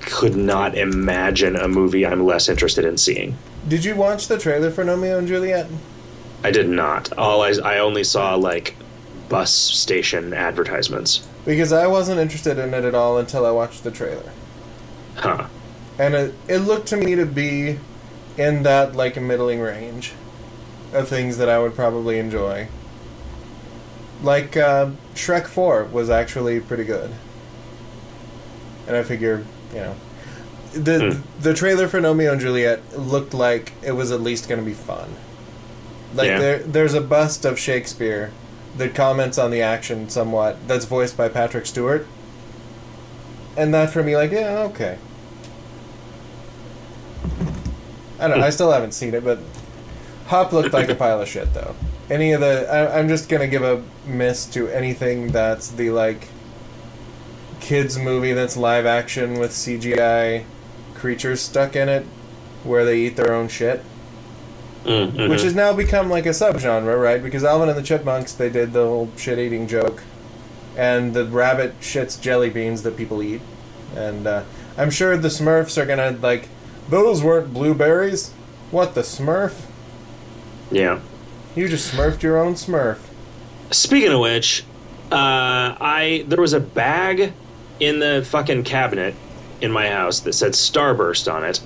could 0.00 0.36
not 0.36 0.74
imagine 0.74 1.54
a 1.54 1.68
movie 1.68 2.06
I'm 2.06 2.24
less 2.24 2.48
interested 2.48 2.86
in 2.86 2.96
seeing. 2.96 3.36
Did 3.68 3.84
you 3.84 3.94
watch 3.94 4.26
the 4.26 4.38
trailer 4.38 4.70
for 4.70 4.84
Romeo 4.84 5.18
and 5.18 5.28
Juliet? 5.28 5.68
I 6.42 6.50
did 6.50 6.70
not. 6.70 7.12
All 7.18 7.42
I, 7.42 7.52
I 7.62 7.78
only 7.78 8.02
saw 8.02 8.34
like 8.34 8.76
bus 9.28 9.52
station 9.52 10.32
advertisements. 10.32 11.28
Because 11.44 11.72
I 11.72 11.86
wasn't 11.86 12.20
interested 12.20 12.58
in 12.58 12.72
it 12.72 12.84
at 12.84 12.94
all 12.94 13.18
until 13.18 13.44
I 13.44 13.50
watched 13.50 13.84
the 13.84 13.90
trailer. 13.90 14.32
Huh. 15.16 15.46
And 15.98 16.14
it, 16.14 16.34
it 16.48 16.58
looked 16.58 16.88
to 16.88 16.96
me 16.96 17.14
to 17.16 17.26
be 17.26 17.78
in 18.40 18.62
that 18.62 18.94
like 18.96 19.16
a 19.16 19.20
middling 19.20 19.60
range 19.60 20.12
of 20.92 21.08
things 21.08 21.36
that 21.36 21.48
I 21.48 21.58
would 21.58 21.74
probably 21.74 22.18
enjoy. 22.18 22.68
Like 24.22 24.56
uh, 24.56 24.90
Shrek 25.14 25.46
4 25.46 25.84
was 25.84 26.10
actually 26.10 26.60
pretty 26.60 26.84
good. 26.84 27.10
And 28.86 28.96
I 28.96 29.02
figure, 29.02 29.44
you 29.72 29.80
know, 29.80 29.94
the 30.72 31.14
Hmm. 31.16 31.42
the 31.42 31.52
trailer 31.54 31.88
for 31.88 32.00
Romeo 32.00 32.32
and 32.32 32.40
Juliet 32.40 32.80
looked 32.98 33.34
like 33.34 33.72
it 33.82 33.92
was 33.92 34.10
at 34.10 34.20
least 34.20 34.48
going 34.48 34.60
to 34.60 34.64
be 34.64 34.74
fun. 34.74 35.14
Like 36.14 36.28
Yeah. 36.28 36.38
there 36.38 36.58
there's 36.60 36.94
a 36.94 37.00
bust 37.00 37.44
of 37.44 37.58
Shakespeare 37.58 38.30
that 38.76 38.94
comments 38.94 39.36
on 39.38 39.50
the 39.50 39.62
action 39.62 40.08
somewhat 40.08 40.56
that's 40.68 40.84
voiced 40.84 41.16
by 41.16 41.28
Patrick 41.28 41.66
Stewart. 41.66 42.06
And 43.56 43.74
that 43.74 43.90
for 43.90 44.02
me 44.02 44.16
like, 44.16 44.30
yeah, 44.32 44.60
okay. 44.70 44.96
I 48.20 48.28
don't 48.28 48.38
know, 48.40 48.46
I 48.46 48.50
still 48.50 48.70
haven't 48.70 48.92
seen 48.92 49.14
it, 49.14 49.24
but 49.24 49.38
Hop 50.26 50.52
looked 50.52 50.72
like 50.72 50.88
a 50.88 50.94
pile 51.04 51.20
of 51.20 51.28
shit 51.28 51.52
though. 51.54 51.74
Any 52.08 52.32
of 52.32 52.40
the 52.40 52.68
I, 52.70 52.98
I'm 52.98 53.08
just 53.08 53.28
going 53.28 53.40
to 53.40 53.48
give 53.48 53.62
a 53.62 53.82
miss 54.06 54.46
to 54.46 54.68
anything 54.68 55.28
that's 55.28 55.68
the 55.70 55.90
like 55.90 56.28
kids 57.60 57.98
movie 57.98 58.32
that's 58.32 58.56
live 58.56 58.86
action 58.86 59.38
with 59.38 59.52
CGI 59.52 60.44
creatures 60.94 61.40
stuck 61.40 61.76
in 61.76 61.88
it 61.88 62.04
where 62.64 62.84
they 62.84 62.98
eat 62.98 63.16
their 63.16 63.32
own 63.32 63.48
shit 63.48 63.82
Mm, 64.84 65.12
mhm. 65.12 65.28
which 65.28 65.42
has 65.42 65.54
now 65.54 65.74
become 65.74 66.08
like 66.08 66.24
a 66.24 66.30
subgenre, 66.30 66.98
right? 67.00 67.22
Because 67.22 67.44
Alvin 67.44 67.68
and 67.68 67.76
the 67.76 67.82
Chipmunks, 67.82 68.32
they 68.32 68.48
did 68.48 68.72
the 68.72 68.86
whole 68.86 69.10
shit 69.14 69.38
eating 69.38 69.68
joke, 69.68 70.02
and 70.74 71.12
the 71.12 71.26
rabbit 71.26 71.78
shits 71.80 72.18
jelly 72.18 72.48
beans 72.48 72.82
that 72.84 72.96
people 72.96 73.22
eat, 73.22 73.42
and 73.94 74.26
uh, 74.26 74.42
I'm 74.78 74.90
sure 74.90 75.18
the 75.18 75.28
Smurfs 75.28 75.76
are 75.76 75.84
gonna 75.84 76.16
like, 76.22 76.48
those 76.90 77.22
weren't 77.22 77.54
blueberries. 77.54 78.32
What 78.70 78.94
the 78.94 79.02
Smurf? 79.02 79.54
yeah. 80.70 81.00
You 81.56 81.66
just 81.68 81.92
smurfed 81.92 82.22
your 82.22 82.38
own 82.38 82.54
Smurf. 82.54 82.98
Speaking 83.72 84.12
of 84.12 84.20
which, 84.20 84.64
uh, 85.10 85.74
I 85.80 86.24
there 86.28 86.40
was 86.40 86.52
a 86.52 86.60
bag 86.60 87.32
in 87.80 87.98
the 87.98 88.24
fucking 88.28 88.62
cabinet 88.62 89.14
in 89.60 89.72
my 89.72 89.88
house 89.88 90.20
that 90.20 90.32
said 90.34 90.52
Starburst 90.52 91.32
on 91.32 91.44
it. 91.44 91.60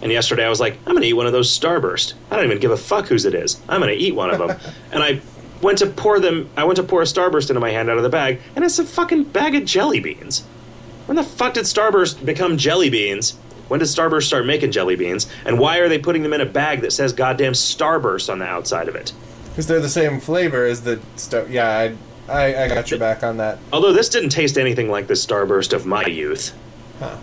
And 0.00 0.12
yesterday 0.12 0.44
I 0.44 0.48
was 0.48 0.60
like, 0.60 0.78
I'm 0.86 0.94
gonna 0.94 1.06
eat 1.06 1.14
one 1.14 1.26
of 1.26 1.32
those 1.32 1.56
Starburst. 1.56 2.14
I 2.30 2.36
don't 2.36 2.44
even 2.44 2.60
give 2.60 2.70
a 2.70 2.76
fuck 2.76 3.08
whose 3.08 3.24
it 3.24 3.34
is. 3.34 3.60
I'm 3.68 3.80
gonna 3.80 3.92
eat 3.92 4.14
one 4.14 4.30
of 4.30 4.38
them. 4.38 4.56
and 4.92 5.02
I 5.02 5.20
went 5.62 5.78
to 5.78 5.86
pour 5.86 6.20
them. 6.20 6.48
I 6.56 6.62
went 6.62 6.76
to 6.76 6.84
pour 6.84 7.02
a 7.02 7.06
Starburst 7.06 7.50
into 7.50 7.60
my 7.60 7.70
hand 7.70 7.90
out 7.90 7.96
of 7.96 8.04
the 8.04 8.08
bag, 8.08 8.40
and 8.54 8.64
it's 8.64 8.78
a 8.78 8.84
fucking 8.84 9.24
bag 9.24 9.56
of 9.56 9.64
jelly 9.64 9.98
beans. 9.98 10.44
When 11.06 11.16
the 11.16 11.24
fuck 11.24 11.54
did 11.54 11.64
Starburst 11.64 12.24
become 12.24 12.56
jelly 12.56 12.90
beans? 12.90 13.36
When 13.68 13.80
did 13.80 13.86
Starburst 13.86 14.24
start 14.24 14.46
making 14.46 14.72
jelly 14.72 14.96
beans? 14.96 15.26
And 15.44 15.58
why 15.58 15.78
are 15.78 15.88
they 15.88 15.98
putting 15.98 16.22
them 16.22 16.32
in 16.32 16.40
a 16.40 16.46
bag 16.46 16.80
that 16.80 16.92
says 16.92 17.12
goddamn 17.12 17.52
Starburst 17.52 18.30
on 18.30 18.38
the 18.38 18.46
outside 18.46 18.88
of 18.88 18.96
it? 18.96 19.12
Because 19.50 19.66
they're 19.66 19.80
the 19.80 19.88
same 19.88 20.20
flavor 20.20 20.64
as 20.64 20.82
the 20.82 21.00
stuff. 21.16 21.50
Yeah, 21.50 21.68
I, 21.68 22.32
I, 22.32 22.64
I 22.64 22.68
got 22.68 22.90
your 22.90 22.98
back 23.00 23.22
on 23.22 23.36
that. 23.38 23.58
Although 23.72 23.92
this 23.92 24.08
didn't 24.08 24.30
taste 24.30 24.56
anything 24.58 24.90
like 24.90 25.06
the 25.06 25.14
Starburst 25.14 25.72
of 25.72 25.86
my 25.86 26.04
youth. 26.04 26.54
Huh. 26.98 27.16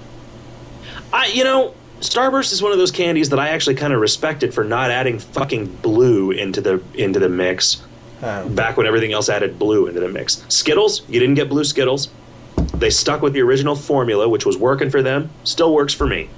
I, 1.14 1.28
you 1.28 1.44
know, 1.44 1.74
Starburst 2.02 2.52
is 2.52 2.62
one 2.62 2.72
of 2.72 2.78
those 2.78 2.92
candies 2.92 3.30
that 3.30 3.40
I 3.40 3.50
actually 3.50 3.76
kind 3.76 3.94
of 3.94 4.02
respected 4.02 4.54
for 4.54 4.64
not 4.64 4.92
adding 4.92 5.18
fucking 5.20 5.68
blue 5.78 6.32
into 6.32 6.62
the 6.62 6.82
into 6.94 7.20
the 7.20 7.30
mix. 7.30 7.82
Back 8.22 8.76
when 8.76 8.88
everything 8.88 9.14
else 9.14 9.30
added 9.30 9.60
blue 9.60 9.86
into 9.88 10.00
the 10.00 10.10
mix. 10.10 10.44
Skittles, 10.48 11.08
you 11.08 11.20
didn't 11.20 11.36
get 11.36 11.48
blue 11.48 11.64
Skittles. 11.64 12.10
They 12.58 12.90
stuck 12.90 13.22
with 13.22 13.34
the 13.34 13.42
original 13.42 13.76
formula, 13.76 14.28
which 14.28 14.46
was 14.46 14.58
working 14.58 14.90
for 14.90 15.02
them. 15.02 15.30
Still 15.44 15.74
works 15.74 15.94
for 15.94 16.06
me. 16.06 16.30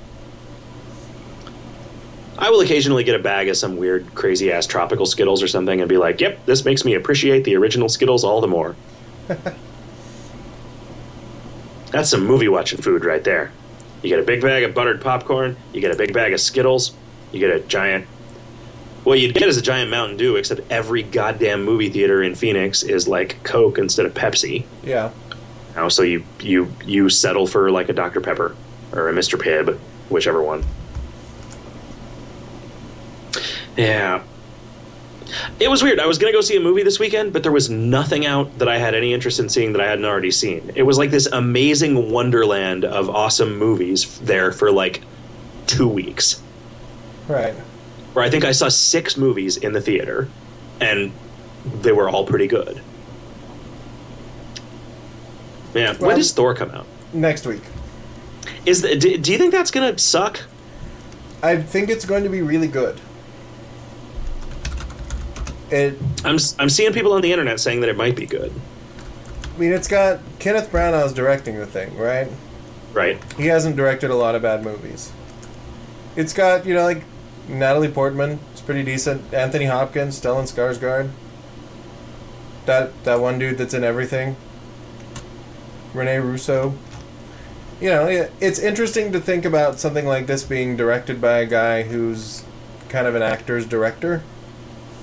I 2.38 2.52
will 2.52 2.62
occasionally 2.62 3.04
get 3.04 3.20
a 3.20 3.24
bag 3.24 3.50
of 3.50 3.58
some 3.58 3.78
weird, 3.78 4.14
crazy 4.14 4.52
ass 4.52 4.68
tropical 4.68 5.08
Skittles 5.08 5.42
or 5.42 5.48
something 5.48 5.82
and 5.82 5.90
be 5.90 5.98
like, 5.98 6.22
yep, 6.22 6.46
this 6.46 6.64
makes 6.66 6.86
me 6.86 6.94
appreciate 6.94 7.44
the 7.44 7.56
original 7.56 7.90
Skittles 7.90 8.24
all 8.24 8.42
the 8.42 8.48
more. 8.48 8.76
That's 11.92 12.10
some 12.10 12.26
movie 12.26 12.48
watching 12.48 12.80
food 12.80 13.04
right 13.04 13.24
there. 13.24 13.52
You 14.04 14.10
get 14.10 14.20
a 14.20 14.24
big 14.24 14.42
bag 14.42 14.64
of 14.64 14.76
buttered 14.76 15.02
popcorn, 15.02 15.58
you 15.74 15.82
get 15.82 15.92
a 15.92 15.96
big 15.96 16.14
bag 16.14 16.32
of 16.34 16.40
Skittles, 16.40 16.94
you 17.32 17.40
get 17.40 17.50
a 17.50 17.60
giant. 17.62 18.06
What 19.04 19.20
you'd 19.20 19.34
get 19.34 19.48
is 19.48 19.58
a 19.58 19.62
giant 19.62 19.90
Mountain 19.90 20.18
Dew, 20.18 20.36
except 20.36 20.62
every 20.70 21.02
goddamn 21.02 21.64
movie 21.64 21.90
theater 21.90 22.22
in 22.22 22.36
Phoenix 22.36 22.84
is 22.84 23.08
like 23.08 23.42
Coke 23.44 23.80
instead 23.80 24.06
of 24.06 24.14
Pepsi. 24.14 24.66
Yeah. 24.84 25.12
Now, 25.78 25.90
so 25.90 26.02
you 26.02 26.26
you 26.40 26.74
you 26.86 27.08
settle 27.08 27.46
for 27.46 27.70
like 27.70 27.88
a 27.88 27.94
Dr 27.94 28.20
Pepper 28.20 28.56
or 28.92 29.10
a 29.10 29.14
Mr 29.14 29.40
Pibb, 29.40 29.78
whichever 30.10 30.42
one. 30.42 30.66
Yeah. 33.78 34.24
It 35.60 35.70
was 35.70 35.84
weird. 35.84 36.00
I 36.00 36.08
was 36.08 36.18
going 36.18 36.34
to 36.34 36.36
go 36.36 36.42
see 36.42 36.56
a 36.56 36.60
movie 36.60 36.82
this 36.82 36.98
weekend, 36.98 37.32
but 37.32 37.44
there 37.44 37.52
was 37.52 37.70
nothing 37.70 38.26
out 38.26 38.58
that 38.58 38.68
I 38.68 38.80
had 38.80 38.96
any 38.96 39.14
interest 39.14 39.40
in 39.40 39.50
seeing 39.50 39.74
that 39.74 39.82
I 39.82 39.88
hadn't 39.88 40.06
already 40.06 40.32
seen. 40.32 40.72
It 40.74 40.82
was 40.82 40.98
like 40.98 41.12
this 41.12 41.28
amazing 41.28 42.10
wonderland 42.12 42.84
of 42.84 43.08
awesome 43.08 43.60
movies 43.60 44.18
there 44.20 44.52
for 44.52 44.72
like 44.72 45.04
two 45.68 45.88
weeks. 45.88 46.42
Right. 47.28 47.54
Where 48.14 48.26
I 48.26 48.32
think 48.32 48.46
I 48.46 48.52
saw 48.52 48.70
six 48.70 49.16
movies 49.16 49.58
in 49.58 49.74
the 49.74 49.82
theater, 49.82 50.28
and 50.82 51.12
they 51.82 51.92
were 51.92 52.10
all 52.10 52.26
pretty 52.26 52.48
good. 52.48 52.82
Yeah. 55.74 55.94
when 55.98 56.16
does 56.16 56.32
Thor 56.32 56.54
come 56.54 56.72
out? 56.72 56.86
Next 57.14 57.46
week. 57.46 57.62
Is 58.66 58.82
the, 58.82 58.96
do, 58.96 59.18
do 59.18 59.32
you 59.32 59.38
think 59.38 59.52
that's 59.52 59.72
gonna 59.72 59.98
suck? 59.98 60.42
I 61.42 61.58
think 61.62 61.90
it's 61.90 62.06
going 62.06 62.24
to 62.24 62.30
be 62.30 62.42
really 62.42 62.68
good. 62.68 63.00
It. 65.70 65.98
I'm 66.24 66.38
I'm 66.60 66.70
seeing 66.70 66.94
people 66.94 67.14
on 67.14 67.22
the 67.22 67.32
internet 67.32 67.60
saying 67.60 67.82
that 67.82 67.90
it 67.90 67.98
might 67.98 68.16
be 68.16 68.26
good. 68.26 68.54
I 69.56 69.60
mean, 69.60 69.74
it's 69.74 69.88
got 69.88 70.20
Kenneth 70.40 70.72
Branagh's 70.72 71.14
directing 71.14 71.58
the 71.58 71.66
thing, 71.66 71.96
right? 71.98 72.28
Right. 72.94 73.22
He 73.36 73.48
hasn't 73.48 73.76
directed 73.76 74.10
a 74.10 74.16
lot 74.16 74.34
of 74.36 74.42
bad 74.42 74.64
movies. 74.64 75.12
It's 76.16 76.34
got 76.34 76.66
you 76.66 76.74
know 76.74 76.84
like 76.84 77.04
Natalie 77.48 77.90
Portman. 77.90 78.40
It's 78.54 78.62
pretty 78.62 78.84
decent. 78.84 79.34
Anthony 79.34 79.66
Hopkins, 79.66 80.20
Stellan 80.20 80.44
Skarsgård. 80.44 81.12
That 82.66 83.04
that 83.04 83.20
one 83.20 83.38
dude 83.38 83.58
that's 83.58 83.74
in 83.74 83.84
everything. 83.84 84.36
Rene 85.98 86.18
Russo. 86.18 86.74
You 87.80 87.90
know, 87.90 88.08
it, 88.08 88.32
it's 88.40 88.60
interesting 88.60 89.12
to 89.12 89.20
think 89.20 89.46
about 89.46 89.80
something 89.80 90.06
like 90.06 90.28
this 90.28 90.44
being 90.44 90.76
directed 90.76 91.22
by 91.22 91.40
a 91.40 91.46
guy 91.46 91.84
who's 91.84 92.44
kind 92.90 93.08
of 93.08 93.16
an 93.16 93.22
actor's 93.22 93.66
director. 93.66 94.24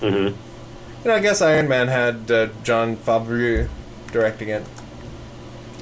Mm-hmm. 0.01 0.27
You 0.27 1.11
know, 1.11 1.15
I 1.15 1.21
guess 1.21 1.41
Iron 1.41 1.69
Man 1.69 1.89
had 1.89 2.31
uh, 2.31 2.49
Jon 2.63 2.97
Favreau 2.97 3.69
directing 4.11 4.49
it. 4.49 4.65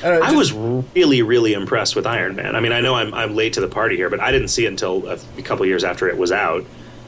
I, 0.02 0.10
know, 0.10 0.20
I 0.20 0.32
was 0.32 0.52
really 0.52 1.22
really 1.22 1.52
impressed 1.52 1.94
with 1.94 2.06
Iron 2.06 2.34
Man. 2.34 2.56
I 2.56 2.60
mean, 2.60 2.72
I 2.72 2.80
know 2.80 2.94
I'm 2.94 3.14
I'm 3.14 3.36
late 3.36 3.52
to 3.54 3.60
the 3.60 3.68
party 3.68 3.96
here, 3.96 4.10
but 4.10 4.20
I 4.20 4.32
didn't 4.32 4.48
see 4.48 4.64
it 4.64 4.68
until 4.68 5.06
a, 5.08 5.18
a 5.38 5.42
couple 5.42 5.64
years 5.64 5.84
after 5.84 6.08
it 6.08 6.18
was 6.18 6.32
out, 6.32 6.64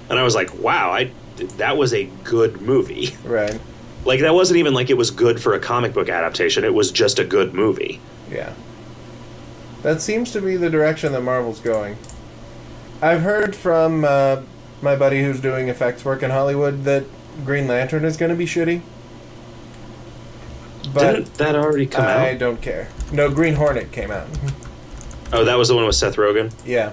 and 0.09 0.19
I 0.19 0.23
was 0.23 0.35
like, 0.35 0.57
wow, 0.61 0.93
I 0.93 1.11
that 1.57 1.77
was 1.77 1.93
a 1.93 2.05
good 2.23 2.63
movie. 2.63 3.17
right. 3.25 3.61
Like 4.05 4.21
that 4.21 4.35
wasn't 4.35 4.59
even 4.59 4.75
like 4.75 4.91
it 4.91 4.97
was 4.97 5.11
good 5.11 5.41
for 5.43 5.55
a 5.55 5.61
comic 5.61 5.95
book 5.95 6.09
adaptation. 6.09 6.65
It 6.65 6.75
was 6.75 6.91
just 6.93 7.19
a 7.19 7.25
good 7.25 7.55
movie. 7.55 8.01
Yeah. 8.31 8.53
That 9.83 10.01
seems 10.01 10.33
to 10.33 10.41
be 10.41 10.57
the 10.57 10.71
direction 10.71 11.13
that 11.13 11.23
Marvel's 11.23 11.61
going. 11.61 11.97
I've 13.03 13.21
heard 13.23 13.55
from 13.55 14.05
uh, 14.05 14.43
my 14.83 14.97
buddy 14.97 15.23
who's 15.23 15.41
doing 15.41 15.69
effects 15.69 16.05
work 16.05 16.23
in 16.23 16.31
Hollywood 16.31 16.85
that 16.85 17.05
Green 17.45 17.67
Lantern 17.67 18.05
is 18.05 18.17
going 18.17 18.31
to 18.31 18.37
be 18.37 18.47
shitty. 18.47 18.81
But 20.93 21.13
Didn't 21.13 21.35
that 21.35 21.55
already 21.57 21.87
come 21.87 22.05
I 22.05 22.13
out? 22.13 22.21
I 22.21 22.35
don't 22.35 22.61
care. 22.61 22.89
No, 23.13 23.31
Green 23.31 23.55
Hornet 23.55 23.91
came 23.91 24.11
out. 24.11 24.27
Oh, 25.33 25.45
that 25.45 25.57
was 25.57 25.69
the 25.69 25.75
one 25.75 25.87
with 25.87 25.97
Seth 25.97 26.17
Rogen. 26.17 26.53
yeah. 26.65 26.93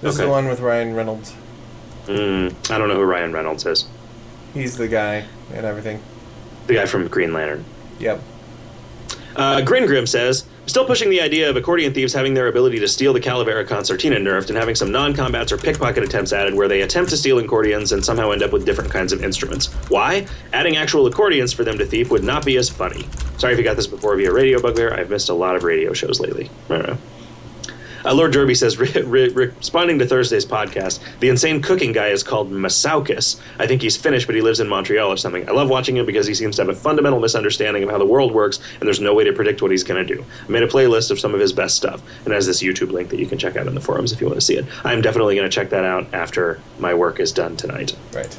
This 0.00 0.14
is 0.14 0.20
Okay. 0.20 0.26
the 0.26 0.30
one 0.32 0.48
with 0.48 0.60
Ryan 0.60 0.94
Reynolds. 0.94 1.34
Mm, 2.06 2.70
I 2.70 2.78
don't 2.78 2.88
know 2.88 2.94
who 2.96 3.02
Ryan 3.02 3.32
Reynolds 3.34 3.66
is. 3.66 3.84
He's 4.54 4.78
the 4.78 4.88
guy 4.88 5.26
and 5.52 5.66
everything. 5.66 6.00
The 6.66 6.74
guy 6.74 6.86
from 6.86 7.08
Green 7.08 7.32
Lantern. 7.32 7.64
Yep. 7.98 8.20
Uh, 9.36 9.60
Gringrim 9.60 10.08
says, 10.08 10.44
still 10.66 10.84
pushing 10.84 11.08
the 11.08 11.20
idea 11.20 11.48
of 11.48 11.56
accordion 11.56 11.94
thieves 11.94 12.12
having 12.12 12.34
their 12.34 12.48
ability 12.48 12.78
to 12.80 12.88
steal 12.88 13.12
the 13.12 13.20
Calavera 13.20 13.66
concertina 13.66 14.16
nerfed 14.16 14.48
and 14.48 14.56
having 14.58 14.74
some 14.74 14.90
non-combats 14.90 15.52
or 15.52 15.56
pickpocket 15.56 16.02
attempts 16.02 16.32
added 16.32 16.54
where 16.54 16.68
they 16.68 16.82
attempt 16.82 17.10
to 17.10 17.16
steal 17.16 17.38
accordions 17.38 17.92
and 17.92 18.04
somehow 18.04 18.32
end 18.32 18.42
up 18.42 18.52
with 18.52 18.66
different 18.66 18.90
kinds 18.90 19.12
of 19.12 19.22
instruments. 19.22 19.66
Why? 19.88 20.26
Adding 20.52 20.76
actual 20.76 21.06
accordions 21.06 21.52
for 21.52 21.64
them 21.64 21.78
to 21.78 21.86
thief 21.86 22.10
would 22.10 22.24
not 22.24 22.44
be 22.44 22.56
as 22.56 22.68
funny. 22.68 23.06
Sorry 23.38 23.52
if 23.52 23.58
you 23.58 23.64
got 23.64 23.76
this 23.76 23.86
before 23.86 24.16
via 24.16 24.32
Radio 24.32 24.60
Bugbear. 24.60 24.92
I've 24.92 25.10
missed 25.10 25.28
a 25.28 25.34
lot 25.34 25.56
of 25.56 25.64
radio 25.64 25.92
shows 25.92 26.20
lately. 26.20 26.50
I 26.68 26.74
don't 26.74 26.86
know. 26.88 26.98
Uh, 28.04 28.14
Lord 28.14 28.32
Derby 28.32 28.54
says, 28.54 28.78
re- 28.78 29.02
re- 29.02 29.28
responding 29.28 29.98
to 29.98 30.06
Thursday's 30.06 30.46
podcast, 30.46 31.00
the 31.20 31.28
insane 31.28 31.60
cooking 31.62 31.92
guy 31.92 32.08
is 32.08 32.22
called 32.22 32.50
Masaukas. 32.50 33.40
I 33.58 33.66
think 33.66 33.82
he's 33.82 33.96
Finnish, 33.96 34.26
but 34.26 34.34
he 34.34 34.40
lives 34.40 34.60
in 34.60 34.68
Montreal 34.68 35.12
or 35.12 35.16
something. 35.16 35.48
I 35.48 35.52
love 35.52 35.68
watching 35.68 35.96
him 35.96 36.06
because 36.06 36.26
he 36.26 36.34
seems 36.34 36.56
to 36.56 36.62
have 36.62 36.68
a 36.68 36.74
fundamental 36.74 37.20
misunderstanding 37.20 37.82
of 37.82 37.90
how 37.90 37.98
the 37.98 38.06
world 38.06 38.32
works, 38.32 38.60
and 38.78 38.82
there's 38.86 39.00
no 39.00 39.14
way 39.14 39.24
to 39.24 39.32
predict 39.32 39.62
what 39.62 39.70
he's 39.70 39.84
going 39.84 40.04
to 40.04 40.14
do. 40.14 40.24
I 40.48 40.50
made 40.50 40.62
a 40.62 40.68
playlist 40.68 41.10
of 41.10 41.20
some 41.20 41.34
of 41.34 41.40
his 41.40 41.52
best 41.52 41.76
stuff, 41.76 42.02
and 42.24 42.34
has 42.34 42.46
this 42.46 42.62
YouTube 42.62 42.92
link 42.92 43.10
that 43.10 43.18
you 43.18 43.26
can 43.26 43.38
check 43.38 43.56
out 43.56 43.66
in 43.66 43.74
the 43.74 43.80
forums 43.80 44.12
if 44.12 44.20
you 44.20 44.26
want 44.26 44.38
to 44.38 44.44
see 44.44 44.56
it. 44.56 44.66
I'm 44.84 45.02
definitely 45.02 45.36
going 45.36 45.48
to 45.48 45.54
check 45.54 45.70
that 45.70 45.84
out 45.84 46.12
after 46.14 46.60
my 46.78 46.94
work 46.94 47.20
is 47.20 47.32
done 47.32 47.56
tonight. 47.56 47.96
Right. 48.12 48.38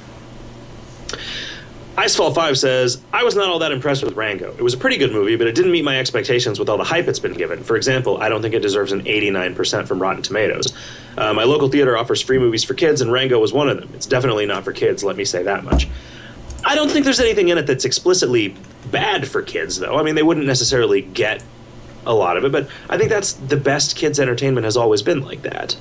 Icefall 2.02 2.34
5 2.34 2.58
says, 2.58 3.00
I 3.14 3.24
was 3.24 3.36
not 3.36 3.48
all 3.48 3.60
that 3.60 3.72
impressed 3.72 4.04
with 4.04 4.16
Rango. 4.16 4.56
It 4.58 4.64
was 4.64 4.74
a 4.74 4.78
pretty 4.78 4.98
good 4.98 5.12
movie, 5.12 5.36
but 5.36 5.46
it 5.46 5.54
didn't 5.54 5.72
meet 5.72 5.84
my 5.84 6.00
expectations 6.00 6.58
with 6.58 6.68
all 6.68 6.80
the 6.80 6.84
hype 6.84 7.08
it's 7.08 7.20
been 7.20 7.36
given. 7.36 7.64
For 7.64 7.76
example, 7.76 8.18
I 8.18 8.28
don't 8.28 8.42
think 8.42 8.56
it 8.56 8.64
deserves 8.64 8.92
an 8.92 9.04
89% 9.04 9.88
from 9.88 10.02
Rotten 10.02 10.24
Tomatoes. 10.24 10.74
Uh, 11.16 11.32
my 11.32 11.44
local 11.44 11.70
theater 11.70 11.96
offers 11.96 12.20
free 12.20 12.40
movies 12.40 12.64
for 12.64 12.74
kids, 12.74 13.02
and 13.02 13.12
Rango 13.12 13.38
was 13.38 13.54
one 13.54 13.70
of 13.70 13.80
them. 13.80 13.92
It's 13.94 14.08
definitely 14.08 14.48
not 14.48 14.64
for 14.64 14.74
kids, 14.74 15.04
let 15.04 15.16
me 15.16 15.26
say 15.26 15.44
that 15.44 15.64
much. 15.64 15.88
I 16.66 16.74
don't 16.74 16.90
think 16.90 17.06
there's 17.06 17.20
anything 17.20 17.50
in 17.50 17.60
it 17.60 17.68
that's 17.68 17.86
explicitly 17.86 18.56
bad 18.90 19.28
for 19.28 19.44
kids, 19.44 19.78
though. 19.78 20.00
I 20.00 20.02
mean, 20.02 20.16
they 20.16 20.24
wouldn't 20.24 20.48
necessarily 20.48 21.02
get 21.02 21.44
a 22.08 22.16
lot 22.16 22.36
of 22.36 22.46
it, 22.46 22.52
but 22.52 22.68
I 22.90 22.98
think 22.98 23.12
that's 23.12 23.34
the 23.34 23.58
best 23.58 23.96
kids' 23.96 24.20
entertainment 24.20 24.66
has 24.66 24.76
always 24.76 25.04
been 25.04 25.22
like 25.22 25.44
that 25.44 25.78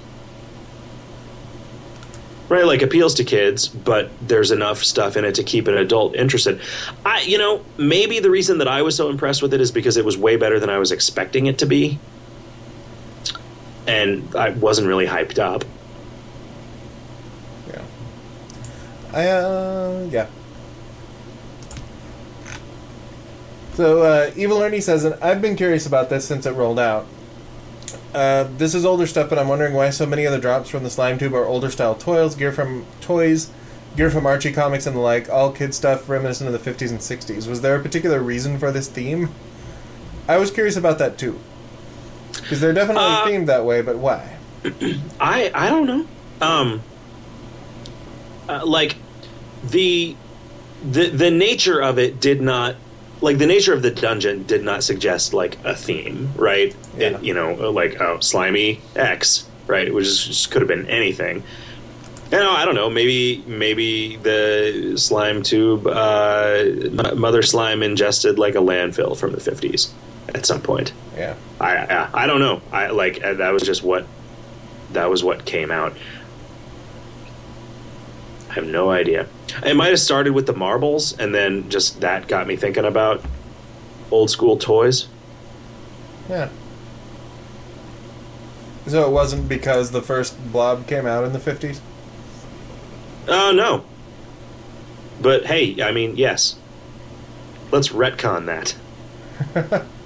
right 2.50 2.66
like 2.66 2.82
appeals 2.82 3.14
to 3.14 3.24
kids 3.24 3.68
but 3.68 4.10
there's 4.20 4.50
enough 4.50 4.82
stuff 4.84 5.16
in 5.16 5.24
it 5.24 5.34
to 5.36 5.42
keep 5.42 5.66
an 5.68 5.76
adult 5.78 6.14
interested 6.14 6.60
i 7.06 7.22
you 7.22 7.38
know 7.38 7.64
maybe 7.78 8.18
the 8.20 8.28
reason 8.30 8.58
that 8.58 8.68
i 8.68 8.82
was 8.82 8.94
so 8.94 9.08
impressed 9.08 9.40
with 9.40 9.54
it 9.54 9.60
is 9.60 9.70
because 9.72 9.96
it 9.96 10.04
was 10.04 10.18
way 10.18 10.36
better 10.36 10.60
than 10.60 10.68
i 10.68 10.76
was 10.76 10.92
expecting 10.92 11.46
it 11.46 11.56
to 11.58 11.64
be 11.64 11.98
and 13.86 14.34
i 14.36 14.50
wasn't 14.50 14.86
really 14.86 15.06
hyped 15.06 15.38
up 15.38 15.64
Yeah. 17.68 17.82
I, 19.12 19.26
uh, 19.28 20.08
yeah. 20.10 20.26
So, 23.74 24.02
uh, 24.02 24.30
Evil 24.36 24.60
Ernie 24.62 24.80
says, 24.80 25.04
and 25.04 25.14
I've 25.22 25.40
been 25.40 25.56
curious 25.56 25.86
about 25.86 26.10
this 26.10 26.26
since 26.26 26.44
it 26.44 26.50
rolled 26.52 26.78
out. 26.78 27.06
Uh, 28.14 28.44
this 28.56 28.74
is 28.74 28.84
older 28.84 29.06
stuff, 29.06 29.28
but 29.30 29.38
I'm 29.38 29.48
wondering 29.48 29.72
why 29.74 29.90
so 29.90 30.04
many 30.06 30.24
of 30.24 30.32
the 30.32 30.38
drops 30.38 30.68
from 30.68 30.82
the 30.82 30.90
slime 30.90 31.18
tube 31.18 31.32
are 31.34 31.44
older 31.44 31.70
style 31.70 31.94
toys, 31.94 32.34
gear 32.34 32.50
from 32.52 32.84
toys, 33.00 33.50
gear 33.96 34.10
from 34.10 34.26
Archie 34.26 34.52
comics 34.52 34.86
and 34.86 34.96
the 34.96 35.00
like, 35.00 35.28
all 35.30 35.52
kid 35.52 35.74
stuff 35.74 36.08
reminiscent 36.08 36.52
of 36.52 36.64
the 36.64 36.70
50s 36.70 36.90
and 36.90 36.98
60s. 36.98 37.48
Was 37.48 37.60
there 37.60 37.76
a 37.76 37.80
particular 37.82 38.20
reason 38.20 38.58
for 38.58 38.72
this 38.72 38.88
theme? 38.88 39.30
I 40.28 40.38
was 40.38 40.50
curious 40.50 40.76
about 40.76 40.98
that 40.98 41.18
too. 41.18 41.38
Because 42.32 42.60
they're 42.60 42.72
definitely 42.72 43.04
Uh, 43.04 43.26
themed 43.26 43.46
that 43.46 43.64
way, 43.64 43.80
but 43.82 43.98
why? 43.98 44.36
i 45.20 45.50
i 45.54 45.70
don't 45.70 45.86
know 45.86 46.06
um 46.42 46.82
uh, 48.46 48.60
like 48.66 48.96
the 49.64 50.14
the 50.84 51.08
the 51.08 51.30
nature 51.30 51.80
of 51.80 51.98
it 51.98 52.20
did 52.20 52.42
not 52.42 52.76
like 53.22 53.38
the 53.38 53.46
nature 53.46 53.72
of 53.72 53.82
the 53.82 53.90
dungeon 53.90 54.44
did 54.44 54.62
not 54.64 54.82
suggest 54.82 55.34
like 55.34 55.58
a 55.64 55.74
theme 55.74 56.30
right 56.36 56.74
Yeah. 56.96 57.16
it, 57.18 57.22
you 57.24 57.34
know 57.34 57.70
like 57.70 58.00
oh 58.00 58.20
slimy 58.20 58.80
x 58.96 59.46
right? 59.66 59.86
It 59.86 59.94
was 59.94 60.26
just, 60.26 60.50
could 60.50 60.62
have 60.62 60.68
been 60.68 60.88
anything. 60.88 61.44
You 62.32 62.38
know, 62.38 62.50
I 62.50 62.64
don't 62.64 62.74
know. 62.74 62.90
Maybe 62.90 63.44
maybe 63.46 64.16
the 64.16 64.94
slime 64.96 65.42
tube, 65.44 65.86
uh, 65.86 66.54
m- 66.64 67.18
mother 67.20 67.42
slime 67.42 67.82
ingested 67.84 68.36
like 68.38 68.56
a 68.56 68.58
landfill 68.60 69.16
from 69.16 69.30
the 69.32 69.38
fifties 69.40 69.92
at 70.34 70.44
some 70.46 70.60
point. 70.60 70.92
Yeah. 71.16 71.36
I, 71.60 71.76
I 71.76 72.08
I 72.24 72.26
don't 72.26 72.40
know. 72.40 72.62
I 72.72 72.88
like 72.88 73.22
uh, 73.22 73.34
that 73.34 73.52
was 73.52 73.62
just 73.62 73.84
what 73.84 74.06
that 74.92 75.08
was 75.08 75.22
what 75.22 75.44
came 75.44 75.70
out. 75.70 75.96
I 78.50 78.54
have 78.54 78.66
no 78.66 78.90
idea. 78.90 79.28
It 79.64 79.76
might 79.76 79.90
have 79.90 80.00
started 80.00 80.32
with 80.32 80.46
the 80.46 80.52
marbles, 80.52 81.16
and 81.16 81.32
then 81.32 81.70
just 81.70 82.00
that 82.00 82.26
got 82.26 82.48
me 82.48 82.56
thinking 82.56 82.84
about 82.84 83.22
old 84.10 84.28
school 84.28 84.56
toys. 84.56 85.06
Yeah. 86.28 86.48
So 88.88 89.06
it 89.06 89.12
wasn't 89.12 89.48
because 89.48 89.92
the 89.92 90.02
first 90.02 90.52
blob 90.52 90.88
came 90.88 91.06
out 91.06 91.22
in 91.22 91.32
the 91.32 91.38
50s? 91.38 91.78
Oh 93.28 93.50
uh, 93.50 93.52
no. 93.52 93.84
But 95.20 95.46
hey, 95.46 95.80
I 95.80 95.92
mean, 95.92 96.16
yes. 96.16 96.56
Let's 97.70 97.90
retcon 97.90 98.46
that. 98.46 99.86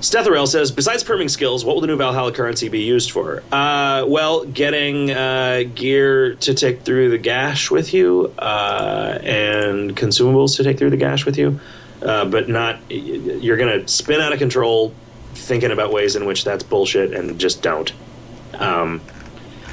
Stethorel 0.00 0.46
says, 0.46 0.70
besides 0.70 1.04
perming 1.04 1.28
skills, 1.28 1.64
what 1.64 1.74
will 1.74 1.82
the 1.82 1.86
new 1.86 1.96
Valhalla 1.96 2.32
currency 2.32 2.68
be 2.68 2.80
used 2.80 3.10
for? 3.10 3.42
Uh, 3.52 4.04
well, 4.08 4.44
getting 4.46 5.10
uh, 5.10 5.64
gear 5.74 6.36
to 6.36 6.54
take 6.54 6.82
through 6.82 7.10
the 7.10 7.18
gash 7.18 7.70
with 7.70 7.92
you, 7.92 8.32
uh, 8.38 9.18
and 9.22 9.94
consumables 9.94 10.56
to 10.56 10.64
take 10.64 10.78
through 10.78 10.90
the 10.90 10.96
gash 10.96 11.26
with 11.26 11.36
you, 11.36 11.60
uh, 12.02 12.24
but 12.24 12.48
not. 12.48 12.78
You're 12.90 13.58
gonna 13.58 13.86
spin 13.88 14.20
out 14.22 14.32
of 14.32 14.38
control, 14.38 14.94
thinking 15.34 15.70
about 15.70 15.92
ways 15.92 16.16
in 16.16 16.24
which 16.24 16.44
that's 16.44 16.62
bullshit, 16.62 17.12
and 17.12 17.38
just 17.38 17.62
don't. 17.62 17.92
Um, 18.54 19.02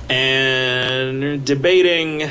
and 0.10 1.46
debating 1.46 2.30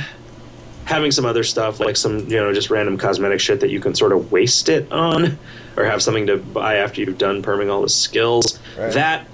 having 0.85 1.11
some 1.11 1.27
other 1.27 1.43
stuff 1.43 1.81
like 1.81 1.97
some 1.97 2.21
you 2.31 2.37
know 2.37 2.53
just 2.53 2.71
random 2.71 2.97
cosmetic 2.97 3.41
shit 3.41 3.61
that 3.61 3.71
you 3.71 3.81
can 3.81 3.95
sort 3.95 4.13
of 4.13 4.31
waste 4.31 4.69
it 4.69 4.91
on 4.93 5.39
or 5.77 5.85
have 5.85 6.03
something 6.03 6.27
to 6.27 6.37
buy 6.37 6.77
after 6.77 7.01
you've 7.01 7.19
done 7.19 7.43
perming 7.43 7.71
all 7.71 7.83
the 7.83 7.89
skills. 7.89 8.59
Right. 8.79 8.93
that 8.93 9.27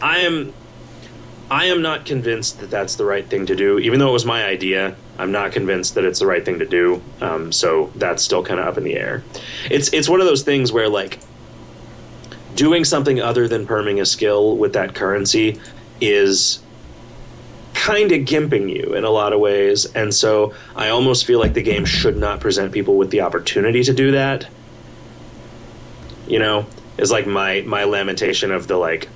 i 0.00 0.18
am 0.18 0.52
i 1.50 1.66
am 1.66 1.82
not 1.82 2.06
convinced 2.06 2.60
that 2.60 2.70
that's 2.70 2.96
the 2.96 3.04
right 3.04 3.26
thing 3.26 3.46
to 3.46 3.56
do. 3.56 3.78
Even 3.78 3.98
though 3.98 4.08
it 4.08 4.12
was 4.12 4.24
my 4.24 4.44
idea 4.44 4.96
i'm 5.18 5.32
not 5.32 5.52
convinced 5.52 5.94
that 5.96 6.04
it's 6.04 6.20
the 6.20 6.26
right 6.26 6.44
thing 6.44 6.58
to 6.60 6.66
do. 6.66 7.02
Um, 7.20 7.52
so 7.52 7.92
that's 7.96 8.22
still 8.22 8.42
kind 8.42 8.60
of 8.60 8.66
up 8.66 8.78
in 8.78 8.84
the 8.84 8.96
air. 8.96 9.22
It's 9.70 9.92
it's 9.92 10.08
one 10.08 10.20
of 10.20 10.26
those 10.26 10.42
things 10.42 10.72
where 10.72 10.88
like 10.88 11.18
doing 12.54 12.84
something 12.84 13.20
other 13.20 13.48
than 13.48 13.66
perming 13.66 14.00
a 14.00 14.06
skill 14.06 14.56
with 14.56 14.72
that 14.72 14.94
currency 14.94 15.60
is 16.00 16.60
kind 17.74 18.10
of 18.12 18.20
gimping 18.22 18.68
you 18.68 18.94
in 18.94 19.04
a 19.04 19.10
lot 19.10 19.32
of 19.32 19.40
ways. 19.40 19.86
And 19.94 20.14
so 20.14 20.54
i 20.76 20.88
almost 20.88 21.26
feel 21.26 21.38
like 21.38 21.54
the 21.54 21.62
game 21.62 21.84
should 21.84 22.16
not 22.16 22.40
present 22.40 22.72
people 22.72 22.96
with 22.96 23.10
the 23.10 23.20
opportunity 23.20 23.82
to 23.84 23.92
do 23.92 24.12
that 24.12 24.46
you 26.30 26.38
know 26.38 26.64
is 26.96 27.10
like 27.10 27.26
my 27.26 27.60
my 27.62 27.84
lamentation 27.84 28.50
of 28.52 28.66
the 28.68 28.76
like 28.76 29.08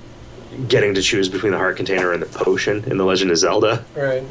getting 0.67 0.93
to 0.95 1.01
choose 1.01 1.27
between 1.29 1.51
the 1.51 1.57
heart 1.57 1.77
container 1.77 2.11
and 2.13 2.21
the 2.21 2.25
potion 2.27 2.83
in 2.85 2.97
the 2.97 3.05
legend 3.05 3.31
of 3.31 3.37
zelda. 3.37 3.83
Right. 3.95 4.23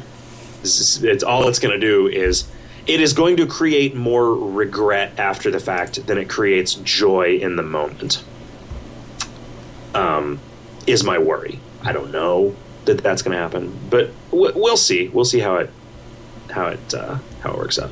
Is- 0.63 1.03
it's 1.03 1.23
all 1.23 1.47
it's 1.47 1.59
going 1.59 1.73
to 1.79 1.79
do 1.79 2.07
is 2.07 2.47
it 2.87 3.01
is 3.01 3.13
going 3.13 3.37
to 3.37 3.47
create 3.47 3.95
more 3.95 4.33
regret 4.35 5.13
after 5.19 5.49
the 5.51 5.59
fact 5.59 6.05
than 6.07 6.17
it 6.19 6.29
creates 6.29 6.75
joy 6.75 7.37
in 7.41 7.55
the 7.55 7.63
moment. 7.63 8.23
Um, 9.93 10.39
is 10.87 11.03
my 11.03 11.17
worry. 11.17 11.59
I 11.83 11.91
don't 11.93 12.11
know 12.11 12.55
that 12.85 12.99
that's 12.99 13.21
going 13.23 13.35
to 13.35 13.41
happen 13.41 13.75
but 13.89 14.11
w- 14.31 14.51
we'll 14.55 14.77
see. 14.77 15.07
We'll 15.07 15.25
see 15.25 15.39
how 15.39 15.55
it 15.57 15.69
how 16.51 16.67
it 16.67 16.93
uh, 16.93 17.17
how 17.41 17.51
it 17.53 17.57
works 17.57 17.79
out 17.79 17.91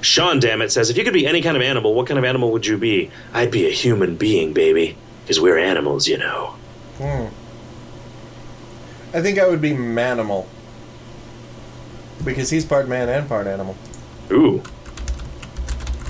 sean 0.00 0.38
dammit 0.40 0.70
says 0.70 0.90
if 0.90 0.96
you 0.96 1.04
could 1.04 1.12
be 1.12 1.26
any 1.26 1.42
kind 1.42 1.56
of 1.56 1.62
animal 1.62 1.94
what 1.94 2.06
kind 2.06 2.18
of 2.18 2.24
animal 2.24 2.52
would 2.52 2.66
you 2.66 2.76
be 2.78 3.10
i'd 3.34 3.50
be 3.50 3.66
a 3.66 3.70
human 3.70 4.16
being 4.16 4.52
baby 4.52 4.96
because 5.22 5.40
we're 5.40 5.58
animals 5.58 6.06
you 6.08 6.18
know 6.18 6.54
Hmm. 6.98 7.26
I 9.14 9.22
think 9.22 9.38
I 9.38 9.48
would 9.48 9.60
be 9.60 9.70
Manimal. 9.70 10.46
Because 12.24 12.50
he's 12.50 12.64
part 12.64 12.88
man 12.88 13.08
and 13.08 13.28
part 13.28 13.46
animal. 13.46 13.76
Ooh. 14.32 14.62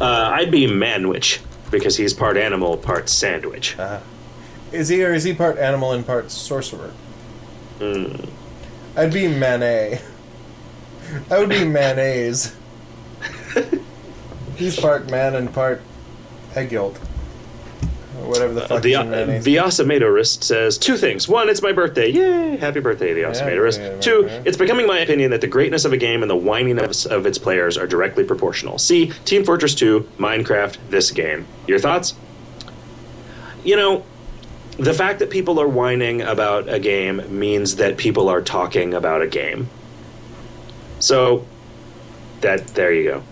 Uh, 0.01 0.31
I'd 0.33 0.51
be 0.51 0.67
Manwich 0.67 1.41
because 1.71 1.97
he's 1.97 2.15
part 2.15 2.37
animal, 2.39 2.79
part 2.79 3.09
sandwich. 3.11 3.79
Uh, 3.79 4.01
is 4.73 4.89
he 4.89 5.05
or 5.05 5.13
is 5.13 5.25
he 5.25 5.35
part 5.35 5.59
animal 5.59 5.93
and 5.93 6.07
part 6.07 6.31
sorcerer? 6.31 6.93
Mm. 7.79 8.31
I'd 8.97 9.13
be 9.13 9.29
Manet. 9.29 10.01
I 11.31 11.39
would 11.39 11.51
be 11.51 11.65
mayonnaise. 11.65 12.55
He's 14.59 14.79
part 14.79 15.09
man 15.09 15.37
and 15.37 15.55
part 15.55 15.81
egg 16.57 16.73
yolk. 16.73 17.01
Or 18.21 18.29
whatever 18.29 18.53
the 18.53 18.63
fuck 18.63 18.83
the 18.83 18.95
is 18.95 19.45
the 19.45 19.57
Asamadorist 19.57 20.43
says 20.43 20.77
two 20.77 20.97
things. 20.97 21.29
One, 21.29 21.49
it's 21.49 21.63
my 21.63 21.71
birthday. 21.71 22.11
Yay! 22.11 22.57
Happy 22.57 22.81
birthday, 22.81 23.15
the 23.15 23.21
Yeah, 23.21 23.49
yeah, 23.49 24.01
Two, 24.01 24.25
yeah. 24.27 24.43
it's 24.45 24.57
becoming 24.57 24.89
my 24.89 24.99
opinion 24.99 25.31
that 25.31 25.41
the 25.41 25.47
greatness 25.47 25.85
of 25.85 25.93
a 25.93 25.97
game 25.97 26.23
and 26.23 26.31
the 26.31 26.37
whininess 26.37 27.07
of 27.07 27.25
its 27.25 27.39
players 27.39 27.79
are 27.79 27.87
directly 27.87 28.25
proportional. 28.25 28.79
See, 28.79 29.13
Team 29.25 29.45
Fortress 29.45 29.77
2, 29.77 30.01
Minecraft, 30.19 30.77
this 30.91 31.13
game. 31.13 31.47
Your 31.69 31.79
thoughts? 31.79 32.15
You 33.63 33.77
know, 33.77 34.05
the 34.77 34.95
fact 34.95 35.21
that 35.21 35.31
people 35.31 35.61
are 35.61 35.69
whining 35.69 36.23
about 36.23 36.69
a 36.69 36.81
game 36.81 37.23
means 37.39 37.77
that 37.77 37.97
people 37.97 38.29
are 38.29 38.43
talking 38.43 38.95
about 38.95 39.23
a 39.23 39.29
game. 39.29 39.69
So, 40.99 41.47
that 42.41 42.67
there 42.69 42.93
you 42.93 43.05
go. 43.05 43.23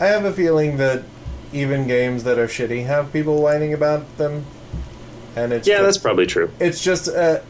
I 0.00 0.06
have 0.06 0.24
a 0.24 0.32
feeling 0.32 0.78
that 0.78 1.02
even 1.52 1.86
games 1.86 2.24
that 2.24 2.38
are 2.38 2.46
shitty 2.46 2.86
have 2.86 3.12
people 3.12 3.42
whining 3.42 3.74
about 3.74 4.16
them. 4.16 4.46
And 5.36 5.52
it's 5.52 5.68
Yeah, 5.68 5.78
just, 5.78 5.84
that's 5.84 5.98
probably 5.98 6.26
true. 6.26 6.50
it's 6.58 6.82
just 6.82 7.06
a, 7.08 7.42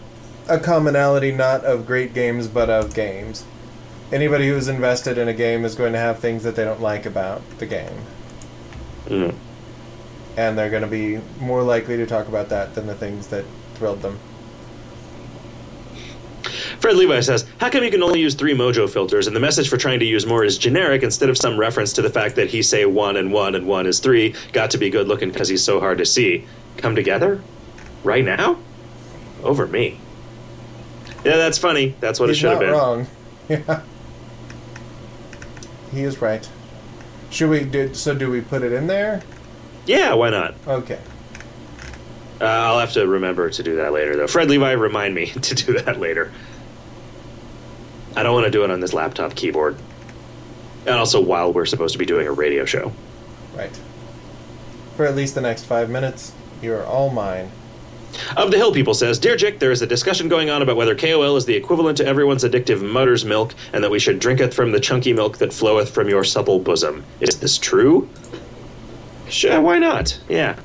a 0.48 0.58
commonality 0.58 1.32
not 1.32 1.64
of 1.64 1.86
great 1.86 2.12
games 2.12 2.48
but 2.48 2.68
of 2.68 2.92
games. 2.94 3.44
Anybody 4.12 4.48
who's 4.48 4.68
invested 4.68 5.16
in 5.18 5.28
a 5.28 5.32
game 5.34 5.64
is 5.64 5.74
going 5.76 5.92
to 5.92 5.98
have 5.98 6.18
things 6.18 6.42
that 6.42 6.56
they 6.56 6.64
don't 6.64 6.80
like 6.80 7.06
about 7.06 7.42
the 7.58 7.66
game. 7.66 7.94
Mm. 9.06 9.34
And 10.36 10.58
they're 10.58 10.70
going 10.70 10.82
to 10.82 10.88
be 10.88 11.20
more 11.40 11.62
likely 11.62 11.96
to 11.96 12.06
talk 12.06 12.26
about 12.26 12.48
that 12.48 12.74
than 12.74 12.86
the 12.86 12.94
things 12.94 13.28
that 13.28 13.44
thrilled 13.74 14.02
them. 14.02 14.18
Fred 16.80 16.96
Levi 16.96 17.20
says, 17.20 17.46
How 17.58 17.70
come 17.70 17.84
you 17.84 17.90
can 17.90 18.02
only 18.02 18.20
use 18.20 18.34
three 18.34 18.54
mojo 18.54 18.88
filters 18.88 19.26
and 19.26 19.34
the 19.34 19.40
message 19.40 19.68
for 19.68 19.76
trying 19.76 20.00
to 20.00 20.04
use 20.06 20.26
more 20.26 20.44
is 20.44 20.58
generic 20.58 21.02
instead 21.02 21.28
of 21.28 21.36
some 21.38 21.58
reference 21.58 21.92
to 21.94 22.02
the 22.02 22.10
fact 22.10 22.36
that 22.36 22.48
he 22.48 22.62
say 22.62 22.84
one 22.86 23.16
and 23.16 23.32
one 23.32 23.54
and 23.54 23.66
one 23.66 23.86
is 23.86 23.98
three, 24.00 24.34
got 24.52 24.70
to 24.72 24.78
be 24.78 24.90
good 24.90 25.08
looking 25.08 25.30
because 25.30 25.48
he's 25.48 25.64
so 25.64 25.80
hard 25.80 25.98
to 25.98 26.06
see? 26.06 26.46
Come 26.76 26.94
together? 26.94 27.42
Right 28.04 28.24
now? 28.24 28.58
Over 29.42 29.66
me. 29.66 29.98
Yeah, 31.24 31.36
that's 31.36 31.58
funny. 31.58 31.94
That's 32.00 32.18
what 32.18 32.28
He's 32.30 32.38
it 32.38 32.40
should 32.40 32.50
have 32.50 32.60
been. 32.60 32.70
wrong. 32.70 33.06
Yeah. 33.48 33.82
He 35.92 36.02
is 36.04 36.22
right. 36.22 36.48
Should 37.30 37.50
we 37.50 37.64
do 37.64 37.94
so 37.94 38.14
do 38.14 38.30
we 38.30 38.40
put 38.40 38.62
it 38.62 38.72
in 38.72 38.86
there? 38.86 39.22
Yeah, 39.86 40.14
why 40.14 40.30
not? 40.30 40.54
Okay. 40.66 41.00
Uh, 42.40 42.44
I'll 42.44 42.78
have 42.78 42.92
to 42.92 43.06
remember 43.06 43.50
to 43.50 43.62
do 43.62 43.76
that 43.76 43.92
later, 43.92 44.16
though. 44.16 44.26
Fred 44.26 44.48
Levi, 44.48 44.72
remind 44.72 45.14
me 45.14 45.26
to 45.30 45.54
do 45.54 45.72
that 45.80 45.98
later. 46.00 46.32
I 48.16 48.22
don't 48.22 48.34
want 48.34 48.46
to 48.46 48.50
do 48.50 48.64
it 48.64 48.70
on 48.70 48.80
this 48.80 48.92
laptop 48.92 49.34
keyboard. 49.34 49.76
And 50.86 50.96
also 50.96 51.20
while 51.20 51.52
we're 51.52 51.66
supposed 51.66 51.92
to 51.92 51.98
be 51.98 52.06
doing 52.06 52.26
a 52.26 52.32
radio 52.32 52.64
show. 52.64 52.92
Right. 53.54 53.78
For 54.96 55.06
at 55.06 55.14
least 55.14 55.34
the 55.34 55.40
next 55.40 55.64
five 55.64 55.90
minutes, 55.90 56.32
you're 56.62 56.84
all 56.84 57.10
mine. 57.10 57.50
Of 58.36 58.50
the 58.50 58.56
Hill 58.56 58.72
People 58.72 58.94
says, 58.94 59.18
Dear 59.18 59.36
Jick, 59.36 59.60
there 59.60 59.70
is 59.70 59.82
a 59.82 59.86
discussion 59.86 60.28
going 60.28 60.50
on 60.50 60.62
about 60.62 60.76
whether 60.76 60.94
KOL 60.96 61.36
is 61.36 61.44
the 61.44 61.54
equivalent 61.54 61.96
to 61.98 62.06
everyone's 62.06 62.42
addictive 62.42 62.82
mother's 62.82 63.24
milk, 63.24 63.54
and 63.72 63.84
that 63.84 63.90
we 63.90 63.98
should 63.98 64.18
drinketh 64.18 64.52
from 64.52 64.72
the 64.72 64.80
chunky 64.80 65.12
milk 65.12 65.38
that 65.38 65.52
floweth 65.52 65.90
from 65.90 66.08
your 66.08 66.24
supple 66.24 66.58
bosom. 66.58 67.04
Is 67.20 67.38
this 67.38 67.56
true? 67.56 68.08
Sure, 69.28 69.60
why 69.60 69.78
not? 69.78 70.18
Yeah. 70.28 70.58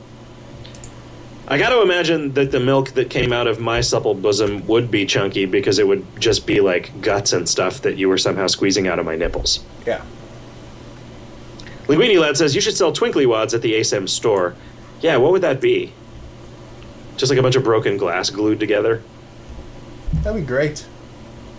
I 1.47 1.59
got 1.59 1.69
to 1.69 1.81
imagine 1.81 2.33
that 2.33 2.51
the 2.51 2.59
milk 2.59 2.91
that 2.91 3.11
came 3.11 3.31
out 3.31 3.45
of 3.45 3.59
my 3.59 3.81
supple 3.81 4.15
bosom 4.15 4.65
would 4.65 4.89
be 4.89 5.05
chunky 5.05 5.45
because 5.45 5.77
it 5.77 5.87
would 5.87 6.03
just 6.19 6.47
be 6.47 6.59
like 6.59 7.01
guts 7.01 7.33
and 7.33 7.47
stuff 7.47 7.81
that 7.81 7.97
you 7.97 8.09
were 8.09 8.17
somehow 8.17 8.47
squeezing 8.47 8.87
out 8.87 8.97
of 8.97 9.05
my 9.05 9.15
nipples. 9.15 9.63
Yeah. 9.85 10.03
Linguini 11.87 12.19
Lad 12.19 12.35
says, 12.35 12.55
You 12.55 12.61
should 12.61 12.75
sell 12.75 12.91
twinkly 12.91 13.27
wads 13.27 13.53
at 13.53 13.61
the 13.61 13.73
ASM 13.73 14.09
store. 14.09 14.55
Yeah, 15.01 15.17
what 15.17 15.31
would 15.33 15.43
that 15.43 15.61
be? 15.61 15.93
Just 17.15 17.29
like 17.29 17.37
a 17.37 17.43
bunch 17.43 17.55
of 17.55 17.63
broken 17.63 17.97
glass 17.97 18.31
glued 18.31 18.59
together? 18.59 19.03
That'd 20.23 20.41
be 20.41 20.47
great. 20.47 20.87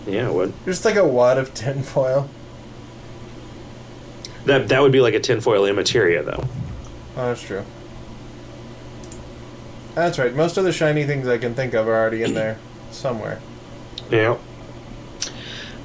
Yeah, 0.05 0.27
it 0.27 0.33
would. 0.33 0.53
Just 0.65 0.83
like 0.83 0.97
a 0.97 1.07
wad 1.07 1.37
of 1.37 1.53
tinfoil. 1.53 2.29
That 4.45 4.67
that 4.69 4.81
would 4.81 4.91
be 4.91 4.99
like 4.99 5.13
a 5.13 5.19
tinfoil 5.19 5.63
immateria, 5.63 6.23
though. 6.23 6.43
Oh, 7.15 7.27
that's 7.27 7.41
true. 7.41 7.63
That's 9.97 10.19
right. 10.19 10.31
Most 10.31 10.57
of 10.57 10.63
the 10.63 10.71
shiny 10.71 11.05
things 11.05 11.27
I 11.27 11.39
can 11.39 11.55
think 11.55 11.73
of 11.73 11.87
are 11.87 11.95
already 11.95 12.21
in 12.21 12.35
there. 12.35 12.59
somewhere. 12.91 13.39
Yeah. 14.11 14.37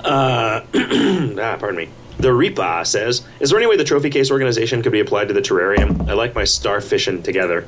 Uh, 0.05 0.61
ah, 0.75 1.57
pardon 1.59 1.77
me. 1.77 1.89
The 2.19 2.29
Repa 2.29 2.87
says, 2.87 3.27
"Is 3.41 3.49
there 3.49 3.59
any 3.59 3.67
way 3.67 3.79
the 3.79 3.85
trophy 3.85 4.11
case 4.11 4.31
organization 4.31 4.83
could 4.83 4.93
be 4.93 5.01
applied 5.01 5.29
to 5.29 5.35
the 5.35 5.41
terrarium? 5.41 6.11
I 6.11 6.13
like 6.13 6.35
my 6.35 6.43
starfishing 6.43 7.25
together." 7.25 7.67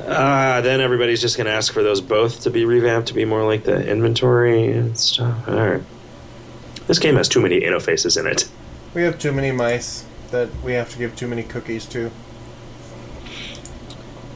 Uh, 0.00 0.60
then 0.60 0.80
everybody's 0.80 1.20
just 1.20 1.36
going 1.36 1.46
to 1.46 1.52
ask 1.52 1.72
for 1.72 1.82
those 1.82 2.00
both 2.00 2.42
to 2.42 2.50
be 2.50 2.64
revamped 2.64 3.08
to 3.08 3.14
be 3.14 3.24
more 3.24 3.44
like 3.44 3.64
the 3.64 3.84
inventory 3.84 4.70
and 4.70 4.96
stuff. 4.96 5.48
All 5.48 5.54
right. 5.54 5.82
This 6.86 7.00
game 7.00 7.16
has 7.16 7.28
too 7.28 7.40
many 7.40 7.60
interfaces 7.60 8.16
in 8.18 8.28
it. 8.28 8.48
We 8.94 9.02
have 9.02 9.18
too 9.18 9.32
many 9.32 9.50
mice 9.50 10.04
that 10.30 10.50
we 10.62 10.74
have 10.74 10.90
to 10.90 10.98
give 10.98 11.16
too 11.16 11.26
many 11.26 11.42
cookies 11.42 11.84
to. 11.86 12.12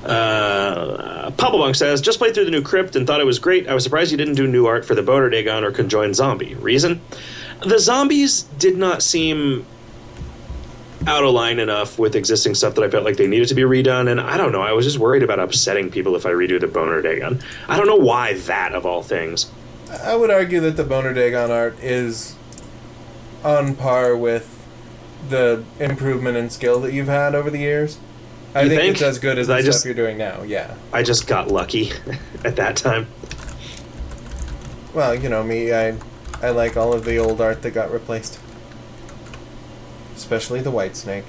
Uh, 0.06 1.32
Pablo 1.32 1.72
says, 1.72 2.00
just 2.00 2.18
played 2.18 2.34
through 2.34 2.44
the 2.44 2.50
new 2.50 2.62
Crypt 2.62 2.94
and 2.94 3.06
thought 3.06 3.20
it 3.20 3.26
was 3.26 3.40
great. 3.40 3.68
I 3.68 3.74
was 3.74 3.82
surprised 3.82 4.12
you 4.12 4.16
didn't 4.16 4.36
do 4.36 4.46
new 4.46 4.66
art 4.66 4.84
for 4.84 4.94
the 4.94 5.02
Bonerdagon 5.02 5.62
or 5.62 5.72
Conjoined 5.72 6.14
Zombie. 6.14 6.54
Reason? 6.54 7.00
The 7.60 7.78
zombies 7.78 8.42
did 8.42 8.76
not 8.76 9.02
seem 9.02 9.66
out 11.06 11.24
of 11.24 11.32
line 11.32 11.58
enough 11.58 11.98
with 11.98 12.14
existing 12.16 12.54
stuff 12.54 12.74
that 12.74 12.84
I 12.84 12.90
felt 12.90 13.04
like 13.04 13.16
they 13.16 13.26
needed 13.26 13.48
to 13.48 13.54
be 13.54 13.62
redone. 13.62 14.10
And 14.10 14.20
I 14.20 14.36
don't 14.36 14.52
know, 14.52 14.62
I 14.62 14.72
was 14.72 14.84
just 14.84 14.98
worried 14.98 15.22
about 15.22 15.38
upsetting 15.38 15.90
people 15.90 16.14
if 16.16 16.26
I 16.26 16.30
redo 16.30 16.60
the 16.60 16.66
Bonerdagon. 16.66 17.42
I 17.68 17.76
don't 17.76 17.86
know 17.86 17.96
why 17.96 18.34
that, 18.34 18.74
of 18.74 18.86
all 18.86 19.02
things. 19.02 19.50
I 19.90 20.16
would 20.16 20.30
argue 20.30 20.60
that 20.60 20.76
the 20.76 20.84
Bonerdagon 20.84 21.50
art 21.50 21.78
is 21.80 22.34
on 23.44 23.76
par 23.76 24.16
with 24.16 24.52
the 25.28 25.64
improvement 25.78 26.36
in 26.36 26.50
skill 26.50 26.80
that 26.80 26.92
you've 26.92 27.08
had 27.08 27.34
over 27.34 27.50
the 27.50 27.58
years. 27.58 27.98
I 28.56 28.62
You 28.62 28.68
think, 28.70 28.80
think? 28.80 28.92
it's 28.94 29.02
as 29.02 29.18
good 29.18 29.38
as 29.38 29.48
the 29.48 29.54
I 29.54 29.60
stuff 29.60 29.72
just- 29.74 29.84
you're 29.84 29.94
doing 29.94 30.16
now. 30.16 30.42
Yeah. 30.42 30.74
I 30.92 31.02
just 31.02 31.26
got 31.26 31.48
lucky 31.50 31.92
at 32.44 32.56
that 32.56 32.76
time. 32.76 33.06
Well, 34.94 35.14
you 35.14 35.28
know 35.28 35.42
me. 35.44 35.72
I 35.74 35.94
I 36.42 36.50
like 36.50 36.76
all 36.76 36.92
of 36.94 37.04
the 37.04 37.18
old 37.18 37.40
art 37.40 37.62
that 37.62 37.72
got 37.72 37.92
replaced, 37.92 38.38
especially 40.16 40.60
the 40.60 40.70
White 40.70 40.96
Snake. 40.96 41.26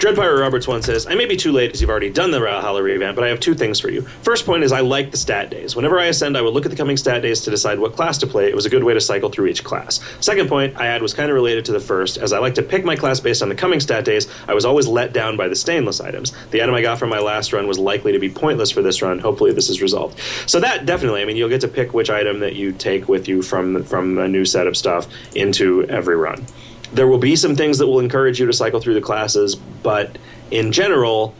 Dreadpire 0.00 0.40
Roberts 0.40 0.66
one 0.66 0.80
says, 0.80 1.06
I 1.06 1.14
may 1.14 1.26
be 1.26 1.36
too 1.36 1.52
late 1.52 1.72
as 1.72 1.82
you've 1.82 1.90
already 1.90 2.08
done 2.08 2.30
the 2.30 2.40
Valhalla 2.40 2.82
revamp, 2.82 3.16
but 3.16 3.22
I 3.22 3.28
have 3.28 3.38
two 3.38 3.54
things 3.54 3.78
for 3.78 3.90
you. 3.90 4.00
First 4.00 4.46
point 4.46 4.64
is 4.64 4.72
I 4.72 4.80
like 4.80 5.10
the 5.10 5.18
stat 5.18 5.50
days. 5.50 5.76
Whenever 5.76 6.00
I 6.00 6.06
ascend, 6.06 6.38
I 6.38 6.40
will 6.40 6.54
look 6.54 6.64
at 6.64 6.70
the 6.70 6.76
coming 6.76 6.96
stat 6.96 7.20
days 7.20 7.42
to 7.42 7.50
decide 7.50 7.78
what 7.78 7.92
class 7.92 8.16
to 8.16 8.26
play. 8.26 8.48
It 8.48 8.54
was 8.54 8.64
a 8.64 8.70
good 8.70 8.82
way 8.82 8.94
to 8.94 9.00
cycle 9.02 9.28
through 9.28 9.48
each 9.48 9.62
class. 9.62 10.00
Second 10.20 10.48
point 10.48 10.74
I 10.80 10.86
had 10.86 11.02
was 11.02 11.12
kind 11.12 11.28
of 11.28 11.34
related 11.34 11.66
to 11.66 11.72
the 11.72 11.80
first, 11.80 12.16
as 12.16 12.32
I 12.32 12.38
like 12.38 12.54
to 12.54 12.62
pick 12.62 12.82
my 12.82 12.96
class 12.96 13.20
based 13.20 13.42
on 13.42 13.50
the 13.50 13.54
coming 13.54 13.78
stat 13.78 14.06
days. 14.06 14.26
I 14.48 14.54
was 14.54 14.64
always 14.64 14.86
let 14.88 15.12
down 15.12 15.36
by 15.36 15.48
the 15.48 15.56
stainless 15.56 16.00
items. 16.00 16.32
The 16.50 16.62
item 16.62 16.74
I 16.74 16.80
got 16.80 16.98
from 16.98 17.10
my 17.10 17.20
last 17.20 17.52
run 17.52 17.66
was 17.66 17.78
likely 17.78 18.12
to 18.12 18.18
be 18.18 18.30
pointless 18.30 18.70
for 18.70 18.80
this 18.80 19.02
run. 19.02 19.18
Hopefully 19.18 19.52
this 19.52 19.68
is 19.68 19.82
resolved. 19.82 20.18
So 20.46 20.60
that 20.60 20.86
definitely, 20.86 21.20
I 21.20 21.26
mean, 21.26 21.36
you'll 21.36 21.50
get 21.50 21.60
to 21.60 21.68
pick 21.68 21.92
which 21.92 22.08
item 22.08 22.40
that 22.40 22.56
you 22.56 22.72
take 22.72 23.06
with 23.06 23.28
you 23.28 23.42
from 23.42 23.84
from 23.84 24.16
a 24.16 24.28
new 24.28 24.46
set 24.46 24.66
of 24.66 24.78
stuff 24.78 25.08
into 25.34 25.84
every 25.90 26.16
run 26.16 26.46
there 26.92 27.06
will 27.06 27.18
be 27.18 27.36
some 27.36 27.56
things 27.56 27.78
that 27.78 27.86
will 27.86 28.00
encourage 28.00 28.40
you 28.40 28.46
to 28.46 28.52
cycle 28.52 28.80
through 28.80 28.94
the 28.94 29.00
classes, 29.00 29.54
but 29.54 30.18
in 30.50 30.72
general, 30.72 31.34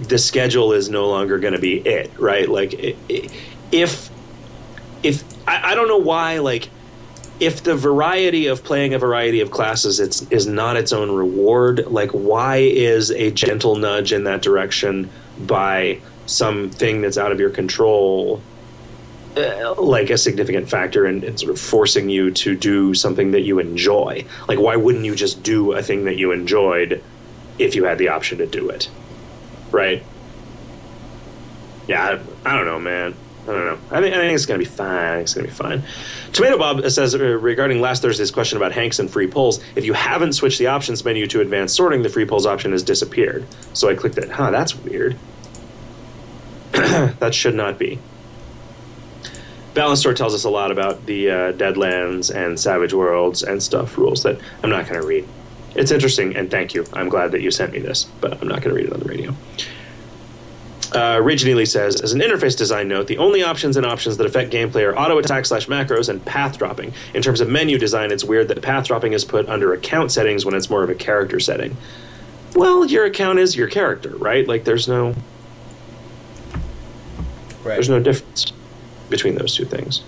the 0.00 0.18
schedule 0.18 0.72
is 0.72 0.88
no 0.88 1.08
longer 1.08 1.38
going 1.38 1.54
to 1.54 1.60
be 1.60 1.78
it, 1.78 2.10
right? 2.18 2.48
Like, 2.48 2.74
if 3.72 4.10
if 5.02 5.24
I, 5.46 5.72
I 5.72 5.74
don't 5.74 5.88
know 5.88 5.98
why, 5.98 6.38
like, 6.38 6.68
if 7.38 7.62
the 7.62 7.76
variety 7.76 8.46
of 8.46 8.64
playing 8.64 8.94
a 8.94 8.98
variety 8.98 9.40
of 9.40 9.50
classes 9.50 10.00
it's 10.00 10.22
is 10.30 10.46
not 10.46 10.76
its 10.76 10.92
own 10.92 11.10
reward, 11.10 11.86
like, 11.86 12.10
why 12.10 12.56
is 12.56 13.10
a 13.10 13.30
gentle 13.30 13.76
nudge 13.76 14.12
in 14.12 14.24
that 14.24 14.42
direction 14.42 15.10
by 15.40 16.00
something 16.26 17.00
that's 17.00 17.18
out 17.18 17.32
of 17.32 17.40
your 17.40 17.50
control? 17.50 18.40
Uh, 19.36 19.74
like 19.76 20.08
a 20.08 20.16
significant 20.16 20.66
factor 20.66 21.06
in, 21.06 21.22
in 21.22 21.36
sort 21.36 21.52
of 21.52 21.60
forcing 21.60 22.08
you 22.08 22.30
to 22.30 22.56
do 22.56 22.94
something 22.94 23.32
that 23.32 23.42
you 23.42 23.58
enjoy. 23.58 24.24
Like, 24.48 24.58
why 24.58 24.76
wouldn't 24.76 25.04
you 25.04 25.14
just 25.14 25.42
do 25.42 25.72
a 25.72 25.82
thing 25.82 26.06
that 26.06 26.16
you 26.16 26.32
enjoyed 26.32 27.04
if 27.58 27.74
you 27.74 27.84
had 27.84 27.98
the 27.98 28.08
option 28.08 28.38
to 28.38 28.46
do 28.46 28.70
it? 28.70 28.88
Right? 29.70 30.02
Yeah, 31.86 32.18
I, 32.44 32.50
I 32.50 32.56
don't 32.56 32.64
know, 32.64 32.80
man. 32.80 33.14
I 33.42 33.46
don't 33.46 33.66
know. 33.66 33.78
I 33.90 34.00
think, 34.00 34.14
I 34.14 34.18
think 34.20 34.34
it's 34.34 34.46
going 34.46 34.58
to 34.58 34.66
be 34.66 34.74
fine. 34.74 34.88
I 34.88 35.14
think 35.16 35.24
it's 35.24 35.34
going 35.34 35.46
to 35.46 35.52
be 35.52 35.56
fine. 35.56 35.82
Tomato 36.32 36.56
Bob 36.56 36.90
says 36.90 37.14
uh, 37.14 37.18
regarding 37.18 37.82
last 37.82 38.00
Thursday's 38.00 38.30
question 38.30 38.56
about 38.56 38.72
Hagnk's 38.72 38.98
and 39.00 39.10
free 39.10 39.26
pulls, 39.26 39.62
if 39.76 39.84
you 39.84 39.92
haven't 39.92 40.32
switched 40.32 40.58
the 40.58 40.68
options 40.68 41.04
menu 41.04 41.26
to 41.26 41.42
advanced 41.42 41.76
sorting, 41.76 42.00
the 42.00 42.08
free 42.08 42.24
pulls 42.24 42.46
option 42.46 42.72
has 42.72 42.82
disappeared. 42.82 43.46
So 43.74 43.90
I 43.90 43.96
clicked 43.96 44.16
it. 44.16 44.30
Huh, 44.30 44.50
that's 44.50 44.74
weird. 44.74 45.18
that 46.72 47.34
should 47.34 47.54
not 47.54 47.78
be. 47.78 47.98
Balance 49.76 50.00
Store 50.00 50.14
tells 50.14 50.34
us 50.34 50.44
a 50.44 50.50
lot 50.50 50.72
about 50.72 51.04
the 51.04 51.30
uh, 51.30 51.52
Deadlands 51.52 52.34
and 52.34 52.58
Savage 52.58 52.94
Worlds 52.94 53.42
and 53.42 53.62
stuff 53.62 53.98
rules 53.98 54.22
that 54.22 54.40
I'm 54.62 54.70
not 54.70 54.88
going 54.88 54.98
to 54.98 55.06
read. 55.06 55.28
It's 55.74 55.90
interesting, 55.90 56.34
and 56.34 56.50
thank 56.50 56.72
you. 56.72 56.86
I'm 56.94 57.10
glad 57.10 57.32
that 57.32 57.42
you 57.42 57.50
sent 57.50 57.72
me 57.72 57.80
this, 57.80 58.04
but 58.22 58.40
I'm 58.40 58.48
not 58.48 58.62
going 58.62 58.74
to 58.74 58.82
read 58.82 58.86
it 58.86 58.92
on 58.94 59.00
the 59.00 59.04
radio. 59.04 59.34
Uh, 60.94 61.20
Ridge 61.22 61.44
Neely 61.44 61.66
says, 61.66 62.00
as 62.00 62.14
an 62.14 62.20
interface 62.22 62.56
design 62.56 62.88
note, 62.88 63.06
the 63.06 63.18
only 63.18 63.42
options 63.42 63.76
and 63.76 63.84
options 63.84 64.16
that 64.16 64.26
affect 64.26 64.50
gameplay 64.50 64.82
are 64.90 64.98
auto 64.98 65.18
attack 65.18 65.44
slash 65.44 65.66
macros 65.66 66.08
and 66.08 66.24
path 66.24 66.56
dropping. 66.56 66.94
In 67.12 67.20
terms 67.20 67.42
of 67.42 67.50
menu 67.50 67.76
design, 67.76 68.10
it's 68.12 68.24
weird 68.24 68.48
that 68.48 68.62
path 68.62 68.86
dropping 68.86 69.12
is 69.12 69.26
put 69.26 69.46
under 69.46 69.74
account 69.74 70.10
settings 70.10 70.46
when 70.46 70.54
it's 70.54 70.70
more 70.70 70.84
of 70.84 70.88
a 70.88 70.94
character 70.94 71.38
setting. 71.38 71.76
Well, 72.54 72.86
your 72.86 73.04
account 73.04 73.40
is 73.40 73.54
your 73.54 73.68
character, 73.68 74.16
right? 74.16 74.48
Like, 74.48 74.64
there's 74.64 74.88
no 74.88 75.14
Right. 77.62 77.74
there's 77.74 77.90
no 77.90 78.00
difference 78.00 78.52
between 79.08 79.36
those 79.36 79.54
two 79.54 79.64
things. 79.64 80.02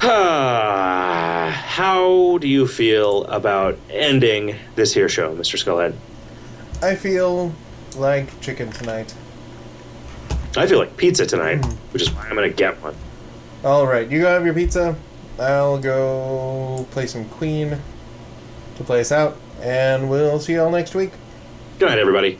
How 1.80 2.38
do 2.38 2.48
you 2.48 2.66
feel 2.66 3.24
about 3.24 3.78
ending 3.90 4.56
this 4.74 4.94
here 4.94 5.08
show, 5.08 5.34
Mr. 5.34 5.58
Skullhead? 5.62 5.94
I 6.82 6.94
feel 6.94 7.52
like 7.96 8.40
chicken 8.40 8.70
tonight. 8.70 9.14
I 10.56 10.66
feel 10.66 10.78
like 10.78 10.96
pizza 10.96 11.26
tonight, 11.26 11.64
hmm. 11.64 11.72
which 11.92 12.02
is 12.02 12.10
why 12.10 12.26
I'm 12.26 12.34
going 12.34 12.50
to 12.50 12.56
get 12.56 12.80
one. 12.82 12.94
All 13.62 13.86
right, 13.86 14.10
you 14.10 14.20
go 14.20 14.28
have 14.28 14.44
your 14.44 14.54
pizza. 14.54 14.96
I'll 15.38 15.78
go 15.78 16.86
play 16.90 17.06
some 17.06 17.26
Queen 17.28 17.78
to 18.76 18.84
play 18.84 19.00
us 19.00 19.12
out, 19.12 19.36
and 19.60 20.10
we'll 20.10 20.40
see 20.40 20.54
you 20.54 20.62
all 20.62 20.70
next 20.70 20.94
week. 20.94 21.12
Good 21.78 21.88
night, 21.88 21.98
everybody. 21.98 22.38